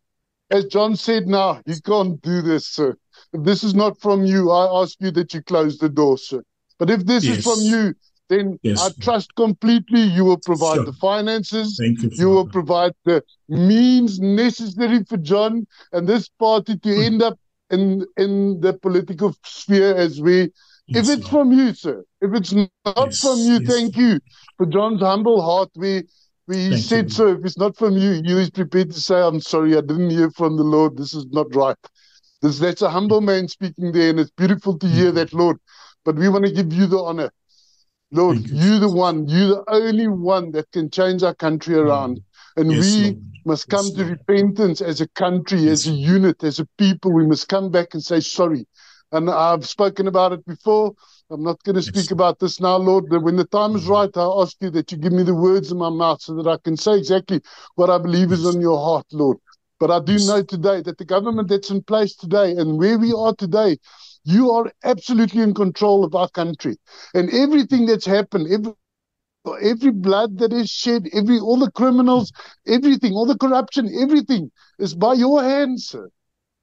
as 0.49 0.65
John 0.65 0.95
said 0.95 1.27
now, 1.27 1.61
you 1.65 1.75
can't 1.81 2.21
do 2.21 2.41
this, 2.41 2.67
sir. 2.67 2.95
If 3.33 3.43
this 3.43 3.63
is 3.63 3.73
not 3.75 3.99
from 4.01 4.25
you, 4.25 4.51
I 4.51 4.81
ask 4.81 4.95
you 4.99 5.11
that 5.11 5.33
you 5.33 5.41
close 5.41 5.77
the 5.77 5.89
door, 5.89 6.17
sir. 6.17 6.41
But 6.79 6.89
if 6.89 7.05
this 7.05 7.27
is 7.27 7.43
from 7.43 7.59
you, 7.61 7.93
then 8.29 8.59
Yes. 8.63 8.79
I 8.79 8.89
trust 9.01 9.35
completely 9.35 10.01
you 10.01 10.25
will 10.25 10.37
provide 10.39 10.77
Sure. 10.77 10.85
the 10.85 10.93
finances, 10.93 11.77
Thank 11.77 12.01
you, 12.03 12.09
you 12.17 12.29
will 12.29 12.47
provide 12.47 12.93
the 13.05 13.23
means 13.49 14.19
necessary 14.19 15.03
for 15.03 15.17
John 15.17 15.67
and 15.91 16.07
this 16.07 16.29
party 16.39 16.77
to 16.77 16.95
Hmm. 16.95 17.01
end 17.01 17.21
up 17.21 17.37
in 17.69 18.05
in 18.17 18.59
the 18.61 18.73
political 18.73 19.33
sphere 19.45 19.95
as 19.95 20.19
where 20.21 20.49
Yes, 20.91 21.09
if 21.09 21.17
it's 21.17 21.31
Lord. 21.31 21.47
from 21.47 21.57
you, 21.57 21.73
sir, 21.73 22.03
if 22.21 22.33
it's 22.33 22.51
not 22.53 22.69
yes, 22.85 23.21
from 23.21 23.39
you, 23.39 23.59
yes. 23.59 23.67
thank 23.67 23.97
you 23.97 24.19
for 24.57 24.65
John's 24.65 25.01
humble 25.01 25.41
heart. 25.41 25.69
We 25.75 26.03
we 26.47 26.77
said 26.77 27.05
you. 27.05 27.09
so. 27.11 27.27
If 27.29 27.45
it's 27.45 27.57
not 27.57 27.77
from 27.77 27.95
you, 27.97 28.21
you 28.23 28.37
is 28.37 28.49
prepared 28.49 28.91
to 28.91 28.99
say, 28.99 29.21
"I'm 29.21 29.39
sorry, 29.39 29.77
I 29.77 29.81
didn't 29.81 30.09
hear 30.09 30.29
from 30.31 30.57
the 30.57 30.63
Lord. 30.63 30.97
This 30.97 31.13
is 31.13 31.25
not 31.31 31.55
right." 31.55 31.77
This 32.41 32.59
that's 32.59 32.81
a 32.81 32.89
humble 32.89 33.21
man 33.21 33.47
speaking 33.47 33.91
there, 33.91 34.09
and 34.09 34.19
it's 34.19 34.31
beautiful 34.31 34.77
to 34.79 34.87
hear 34.87 35.11
that, 35.13 35.33
Lord. 35.33 35.57
But 36.03 36.15
we 36.15 36.27
want 36.27 36.45
to 36.45 36.51
give 36.51 36.73
you 36.73 36.87
the 36.87 36.99
honor, 36.99 37.31
Lord. 38.11 38.37
Thank 38.37 38.51
you, 38.51 38.79
the 38.79 38.91
one, 38.91 39.27
you 39.27 39.47
the 39.47 39.63
only 39.67 40.07
one 40.07 40.51
that 40.51 40.71
can 40.71 40.89
change 40.89 41.23
our 41.23 41.35
country 41.35 41.75
around, 41.75 42.17
mm. 42.17 42.23
and 42.61 42.71
yes, 42.71 42.95
we. 42.95 43.03
Lord 43.03 43.23
must 43.45 43.69
come 43.69 43.89
to 43.95 44.05
repentance 44.05 44.81
as 44.81 45.01
a 45.01 45.07
country, 45.09 45.67
as 45.69 45.87
a 45.87 45.91
unit, 45.91 46.43
as 46.43 46.59
a 46.59 46.67
people. 46.77 47.11
We 47.11 47.25
must 47.25 47.47
come 47.47 47.71
back 47.71 47.93
and 47.93 48.03
say 48.03 48.19
sorry. 48.19 48.67
And 49.11 49.29
I've 49.29 49.67
spoken 49.67 50.07
about 50.07 50.31
it 50.31 50.45
before. 50.45 50.93
I'm 51.29 51.43
not 51.43 51.61
going 51.63 51.75
to 51.75 51.81
speak 51.81 52.05
yes. 52.05 52.11
about 52.11 52.39
this 52.39 52.59
now, 52.59 52.77
Lord. 52.77 53.05
But 53.09 53.23
when 53.23 53.35
the 53.35 53.45
time 53.45 53.75
is 53.75 53.83
mm-hmm. 53.83 53.91
right, 53.91 54.17
I 54.17 54.41
ask 54.41 54.55
you 54.61 54.69
that 54.71 54.91
you 54.91 54.97
give 54.97 55.13
me 55.13 55.23
the 55.23 55.35
words 55.35 55.71
in 55.71 55.77
my 55.77 55.89
mouth 55.89 56.21
so 56.21 56.35
that 56.35 56.47
I 56.47 56.57
can 56.63 56.77
say 56.77 56.97
exactly 56.97 57.41
what 57.75 57.89
I 57.89 57.97
believe 57.97 58.31
is 58.31 58.45
on 58.45 58.61
your 58.61 58.77
heart, 58.77 59.05
Lord. 59.11 59.37
But 59.79 59.91
I 59.91 59.99
do 59.99 60.13
yes. 60.13 60.27
know 60.27 60.43
today 60.43 60.81
that 60.81 60.97
the 60.97 61.05
government 61.05 61.49
that's 61.49 61.71
in 61.71 61.83
place 61.83 62.15
today 62.15 62.51
and 62.51 62.77
where 62.77 62.97
we 62.97 63.13
are 63.13 63.33
today, 63.35 63.77
you 64.23 64.51
are 64.51 64.71
absolutely 64.83 65.41
in 65.41 65.53
control 65.53 66.05
of 66.05 66.15
our 66.15 66.29
country. 66.29 66.77
And 67.13 67.29
everything 67.33 67.87
that's 67.87 68.05
happened, 68.05 68.47
every, 68.51 68.73
every 69.61 69.91
blood 69.91 70.37
that 70.37 70.53
is 70.53 70.69
shed, 70.69 71.07
every 71.13 71.39
all 71.39 71.57
the 71.57 71.71
criminals, 71.71 72.31
everything, 72.67 73.13
all 73.13 73.25
the 73.25 73.37
corruption, 73.37 73.89
everything 73.99 74.51
is 74.79 74.93
by 74.93 75.13
your 75.13 75.43
hands, 75.43 75.87
sir. 75.87 76.09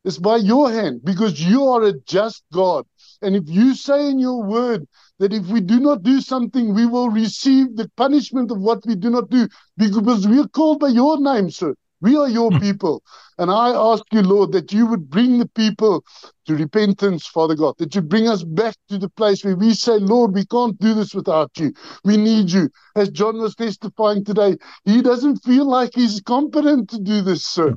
It's 0.05 0.19
by 0.19 0.37
your 0.37 0.71
hand 0.71 1.01
because 1.05 1.41
you 1.41 1.67
are 1.69 1.83
a 1.83 1.93
just 2.01 2.45
God. 2.53 2.87
And 3.21 3.35
if 3.35 3.45
you 3.49 3.75
say 3.75 4.09
in 4.09 4.19
your 4.19 4.43
word 4.45 4.87
that 5.19 5.33
if 5.33 5.47
we 5.47 5.61
do 5.61 5.81
not 5.81 6.03
do 6.03 6.21
something, 6.21 6.75
we 6.75 6.87
will 6.87 7.11
receive 7.11 7.77
the 7.77 7.91
punishment 7.97 8.51
of 8.51 8.59
what 8.59 8.87
we 8.87 8.95
do 8.95 9.11
not 9.11 9.29
do 9.29 9.49
because 9.77 10.27
we 10.27 10.41
are 10.41 10.49
called 10.49 10.81
by 10.81 10.89
your 10.89 11.21
name, 11.21 11.51
sir. 11.51 11.75
We 12.01 12.17
are 12.17 12.29
your 12.29 12.53
hmm. 12.53 12.59
people. 12.59 13.03
And 13.39 13.51
I 13.51 13.71
ask 13.71 14.05
you, 14.13 14.23
Lord, 14.23 14.53
that 14.53 14.73
you 14.73 14.87
would 14.87 15.11
bring 15.11 15.39
the 15.39 15.49
people 15.49 16.05
to 16.47 16.55
repentance, 16.55 17.27
Father 17.27 17.57
God, 17.57 17.75
that 17.79 17.95
you 17.95 18.03
bring 18.03 18.29
us 18.29 18.45
back 18.45 18.77
to 18.89 18.99
the 18.99 19.09
place 19.09 19.45
where 19.45 19.57
we 19.57 19.75
say, 19.75 19.99
Lord, 19.99 20.33
we 20.33 20.47
can't 20.47 20.79
do 20.79 20.95
this 20.95 21.15
without 21.15 21.51
you. 21.59 21.73
We 22.05 22.17
need 22.17 22.51
you. 22.51 22.71
As 22.95 23.11
John 23.11 23.39
was 23.39 23.57
testifying 23.57 24.25
today, 24.25 24.57
he 24.85 25.03
doesn't 25.03 25.39
feel 25.39 25.67
like 25.67 25.91
he's 25.95 26.21
competent 26.21 26.91
to 26.91 27.01
do 27.01 27.21
this, 27.21 27.45
sir. 27.45 27.77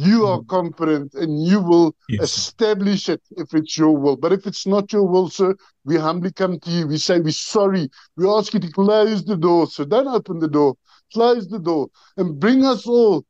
You 0.00 0.26
are 0.26 0.42
competent 0.44 1.14
and 1.14 1.44
you 1.44 1.60
will 1.60 1.94
yes. 2.08 2.22
establish 2.22 3.08
it 3.08 3.22
if 3.32 3.52
it's 3.54 3.76
your 3.76 3.96
will. 3.96 4.16
But 4.16 4.32
if 4.32 4.46
it's 4.46 4.66
not 4.66 4.92
your 4.92 5.06
will, 5.06 5.28
sir, 5.28 5.54
we 5.84 5.96
humbly 5.96 6.32
come 6.32 6.58
to 6.60 6.70
you. 6.70 6.86
We 6.86 6.98
say 6.98 7.20
we're 7.20 7.32
sorry. 7.32 7.90
We 8.16 8.28
ask 8.28 8.54
you 8.54 8.60
to 8.60 8.70
close 8.70 9.24
the 9.24 9.36
door. 9.36 9.66
So 9.66 9.84
don't 9.84 10.08
open 10.08 10.38
the 10.38 10.48
door. 10.48 10.76
Close 11.12 11.48
the 11.48 11.58
door 11.58 11.88
and 12.16 12.40
bring 12.40 12.64
us 12.64 12.86
all 12.86 13.26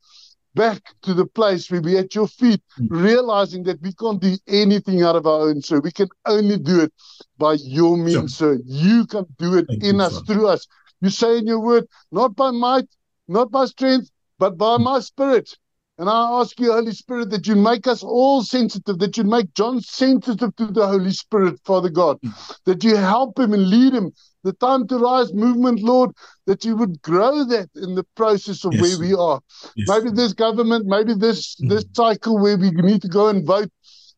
back 0.54 0.82
to 1.02 1.14
the 1.14 1.26
place 1.26 1.70
where 1.70 1.80
we're 1.80 2.00
at 2.00 2.14
your 2.14 2.28
feet, 2.28 2.60
mm. 2.78 2.88
realizing 2.90 3.62
that 3.64 3.80
we 3.82 3.92
can't 3.92 4.20
do 4.20 4.36
anything 4.46 5.02
out 5.02 5.16
of 5.16 5.26
our 5.26 5.48
own, 5.48 5.62
sir. 5.62 5.80
We 5.80 5.92
can 5.92 6.08
only 6.26 6.58
do 6.58 6.80
it 6.80 6.92
by 7.38 7.54
your 7.54 7.96
means, 7.96 8.36
sir. 8.36 8.58
You 8.64 9.06
can 9.06 9.26
do 9.38 9.56
it 9.56 9.66
Thank 9.68 9.84
in 9.84 9.96
you, 9.96 10.02
us, 10.02 10.14
son. 10.14 10.24
through 10.26 10.48
us. 10.48 10.66
You 11.00 11.10
say 11.10 11.38
in 11.38 11.46
your 11.46 11.60
word, 11.60 11.86
not 12.12 12.36
by 12.36 12.50
might, 12.50 12.88
not 13.28 13.50
by 13.50 13.66
strength, 13.66 14.10
but 14.38 14.56
by 14.56 14.76
mm. 14.76 14.84
my 14.84 15.00
spirit. 15.00 15.56
And 16.00 16.08
I 16.08 16.40
ask 16.40 16.58
you, 16.58 16.72
Holy 16.72 16.92
Spirit, 16.92 17.28
that 17.28 17.46
you 17.46 17.54
make 17.54 17.86
us 17.86 18.02
all 18.02 18.42
sensitive, 18.42 18.98
that 19.00 19.18
you 19.18 19.24
make 19.24 19.52
John 19.52 19.82
sensitive 19.82 20.56
to 20.56 20.68
the 20.68 20.86
Holy 20.86 21.10
Spirit, 21.10 21.60
Father 21.66 21.90
God, 21.90 22.18
mm. 22.22 22.58
that 22.64 22.82
you 22.82 22.96
help 22.96 23.38
him 23.38 23.52
and 23.52 23.68
lead 23.68 23.92
him. 23.92 24.10
The 24.42 24.54
time 24.54 24.88
to 24.88 24.96
rise 24.96 25.34
movement, 25.34 25.82
Lord, 25.82 26.12
that 26.46 26.64
you 26.64 26.74
would 26.74 27.02
grow 27.02 27.44
that 27.44 27.68
in 27.74 27.96
the 27.96 28.06
process 28.16 28.64
of 28.64 28.72
yes. 28.72 28.80
where 28.80 28.98
we 28.98 29.12
are. 29.12 29.42
Yes. 29.76 29.88
Maybe 29.90 30.10
this 30.16 30.32
government, 30.32 30.86
maybe 30.86 31.12
this 31.12 31.56
mm. 31.56 31.68
this 31.68 31.84
cycle 31.92 32.38
where 32.38 32.56
we 32.56 32.70
need 32.70 33.02
to 33.02 33.08
go 33.08 33.28
and 33.28 33.46
vote 33.46 33.70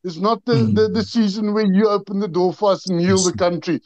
is 0.05 0.21
not 0.21 0.45
the, 0.45 0.55
mm. 0.55 0.77
the, 0.77 0.87
the, 0.87 1.03
season 1.03 1.53
where 1.53 1.67
you 1.67 1.89
open 1.89 2.21
the 2.21 2.29
door 2.29 2.53
for 2.53 2.71
us 2.71 2.89
and 2.89 3.01
heal 3.01 3.17
yes. 3.17 3.27
the 3.27 3.37
country. 3.37 3.81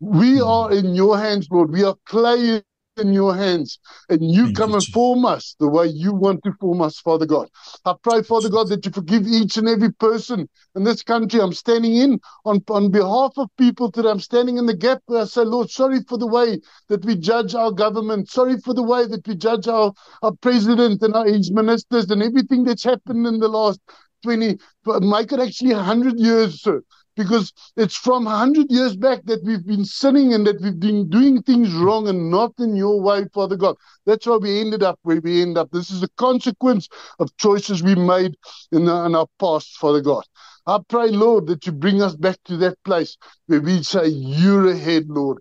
We 0.00 0.32
mm. 0.40 0.46
are 0.46 0.70
in 0.70 0.94
your 0.94 1.16
hands, 1.18 1.48
Lord. 1.50 1.72
We 1.72 1.82
are 1.82 1.96
clay 2.04 2.62
in 2.98 3.12
your 3.12 3.34
hands 3.34 3.78
and 4.08 4.20
you 4.22 4.44
Thank 4.44 4.56
come 4.56 4.70
you, 4.70 4.76
and 4.76 4.86
form 4.86 5.24
us 5.24 5.56
the 5.58 5.68
way 5.68 5.86
you 5.86 6.12
want 6.12 6.42
to 6.44 6.52
form 6.60 6.80
us, 6.80 6.98
Father 6.98 7.26
God. 7.26 7.48
I 7.84 7.94
pray, 8.02 8.22
Father 8.22 8.48
God, 8.48 8.68
that 8.68 8.84
you 8.84 8.92
forgive 8.92 9.26
each 9.26 9.56
and 9.56 9.68
every 9.68 9.92
person 9.92 10.48
in 10.74 10.84
this 10.84 11.02
country. 11.02 11.40
I'm 11.40 11.52
standing 11.52 11.96
in 11.96 12.20
on, 12.44 12.62
on 12.68 12.90
behalf 12.90 13.32
of 13.36 13.48
people 13.58 13.90
that 13.92 14.06
I'm 14.06 14.20
standing 14.20 14.58
in 14.58 14.66
the 14.66 14.76
gap 14.76 15.00
where 15.06 15.22
I 15.22 15.24
say, 15.24 15.42
Lord, 15.42 15.70
sorry 15.70 16.00
for 16.08 16.18
the 16.18 16.26
way 16.26 16.60
that 16.88 17.04
we 17.04 17.16
judge 17.16 17.54
our 17.54 17.72
government. 17.72 18.30
Sorry 18.30 18.58
for 18.58 18.74
the 18.74 18.82
way 18.82 19.06
that 19.06 19.26
we 19.26 19.34
judge 19.34 19.68
our, 19.68 19.92
our 20.22 20.32
president 20.32 21.02
and 21.02 21.14
our, 21.14 21.26
his 21.26 21.50
ministers 21.50 22.10
and 22.10 22.22
everything 22.22 22.64
that's 22.64 22.84
happened 22.84 23.26
in 23.26 23.38
the 23.38 23.48
last 23.48 23.80
20, 24.24 24.56
make 25.00 25.32
it 25.32 25.40
actually 25.40 25.74
100 25.74 26.18
years, 26.18 26.62
sir 26.62 26.82
because 27.18 27.52
it's 27.76 27.96
from 27.96 28.24
100 28.24 28.70
years 28.70 28.96
back 28.96 29.24
that 29.24 29.42
we've 29.44 29.66
been 29.66 29.84
sinning 29.84 30.32
and 30.32 30.46
that 30.46 30.60
we've 30.62 30.78
been 30.78 31.10
doing 31.10 31.42
things 31.42 31.74
wrong 31.74 32.08
and 32.08 32.30
not 32.30 32.52
in 32.60 32.76
your 32.76 33.00
way, 33.00 33.26
Father 33.34 33.56
God. 33.56 33.76
That's 34.06 34.24
why 34.24 34.36
we 34.36 34.60
ended 34.60 34.84
up 34.84 34.98
where 35.02 35.20
we 35.20 35.42
end 35.42 35.58
up. 35.58 35.70
This 35.72 35.90
is 35.90 36.02
a 36.02 36.08
consequence 36.16 36.88
of 37.18 37.36
choices 37.36 37.82
we 37.82 37.96
made 37.96 38.36
in, 38.70 38.84
the, 38.84 38.94
in 39.04 39.16
our 39.16 39.26
past, 39.40 39.76
Father 39.78 40.00
God. 40.00 40.22
I 40.66 40.78
pray, 40.88 41.08
Lord, 41.08 41.48
that 41.48 41.66
you 41.66 41.72
bring 41.72 42.00
us 42.00 42.14
back 42.14 42.38
to 42.44 42.56
that 42.58 42.82
place 42.84 43.16
where 43.46 43.60
we 43.60 43.82
say, 43.82 44.06
You're 44.06 44.70
ahead, 44.70 45.06
Lord. 45.08 45.38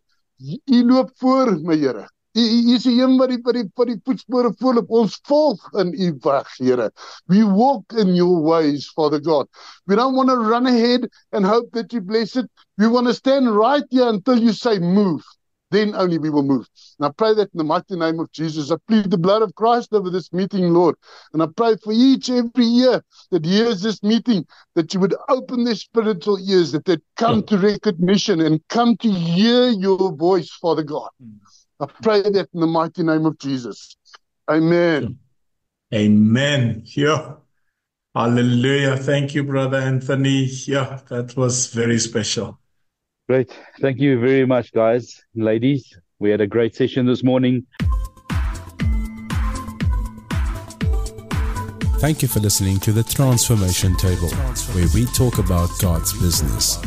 U 2.38 2.74
is 2.76 2.84
die 2.86 3.02
een 3.02 3.16
wat 3.18 3.32
die 3.32 3.40
wat 3.42 3.56
die 3.58 3.66
wat 3.80 3.90
die 3.90 3.98
voetspore 4.06 4.52
volop 4.62 4.92
ons 4.94 5.16
volg 5.26 5.64
in 5.82 5.94
u 5.94 6.10
weg, 6.22 6.52
Here. 6.60 6.92
We 7.26 7.42
walk 7.44 7.94
in 7.98 8.14
your 8.14 8.44
ways, 8.46 8.86
Father 8.94 9.20
God. 9.20 9.48
We 9.88 9.96
don't 9.96 10.14
want 10.16 10.30
to 10.30 10.38
run 10.38 10.68
ahead 10.68 11.08
and 11.32 11.46
hope 11.46 11.72
that 11.74 11.94
you 11.94 12.02
bless 12.02 12.36
it. 12.36 12.46
We 12.78 12.88
want 12.88 13.08
to 13.08 13.14
stand 13.14 13.50
right 13.56 13.84
here 13.90 14.08
until 14.08 14.38
you 14.38 14.54
say 14.54 14.78
move. 14.78 15.24
Then 15.72 15.96
only 15.96 16.20
we 16.20 16.30
will 16.30 16.44
move. 16.44 16.68
And 17.00 17.08
I 17.08 17.12
pray 17.18 17.34
that 17.34 17.50
in 17.54 17.58
the 17.58 17.64
mighty 17.64 17.96
name 17.96 18.20
of 18.20 18.32
Jesus. 18.32 18.72
I 18.72 18.78
plead 18.88 19.10
the 19.10 19.18
blood 19.18 19.42
of 19.42 19.56
Christ 19.56 19.92
over 19.92 20.12
this 20.12 20.32
meeting, 20.32 20.72
Lord. 20.74 20.96
And 21.34 21.42
I 21.42 21.48
pray 21.48 21.76
for 21.84 21.92
each 21.92 22.30
and 22.30 22.52
every 22.56 22.66
year 22.66 23.04
that 23.32 23.46
hears 23.46 23.82
this 23.82 24.02
meeting, 24.04 24.46
that 24.76 24.94
you 24.94 25.00
would 25.00 25.16
open 25.28 25.64
their 25.64 25.76
spiritual 25.76 26.38
ears, 26.40 26.72
that 26.72 26.86
they'd 26.86 27.02
come 27.18 27.44
to 27.48 27.58
recognition 27.58 28.42
and 28.42 28.62
come 28.70 28.96
to 28.98 29.12
hear 29.12 29.70
your 29.70 30.14
voice, 30.14 30.52
Father 30.52 30.84
God. 30.84 31.10
Mm. 31.22 31.40
I 31.80 31.86
pray 32.02 32.22
that 32.24 32.50
in 32.54 32.60
the 32.60 32.68
mighty 32.68 33.04
name 33.04 33.26
of 33.26 33.38
Jesus. 33.38 33.96
Amen. 34.50 35.20
Amen. 35.94 36.82
Yeah. 36.86 37.34
Hallelujah. 38.16 38.98
Thank 38.98 39.36
you, 39.36 39.44
Brother 39.44 39.78
Anthony. 39.78 40.46
Yeah, 40.46 41.00
that 41.10 41.38
was 41.38 41.68
very 41.68 42.00
special. 42.00 42.60
Great. 43.30 43.56
Thank 43.80 44.00
you 44.00 44.20
very 44.20 44.46
much, 44.46 44.74
guys, 44.74 45.22
ladies. 45.36 45.96
We 46.18 46.32
had 46.32 46.42
a 46.42 46.48
great 46.48 46.76
session 46.76 47.06
this 47.06 47.24
morning. 47.24 47.68
Thank 52.00 52.22
you 52.22 52.28
for 52.28 52.40
listening 52.40 52.80
to 52.82 52.92
the 52.92 53.04
Transformation 53.04 53.96
Table, 53.98 54.30
where 54.74 54.88
we 54.96 55.06
talk 55.08 55.38
about 55.38 55.70
God's 55.80 56.14
business. 56.14 56.78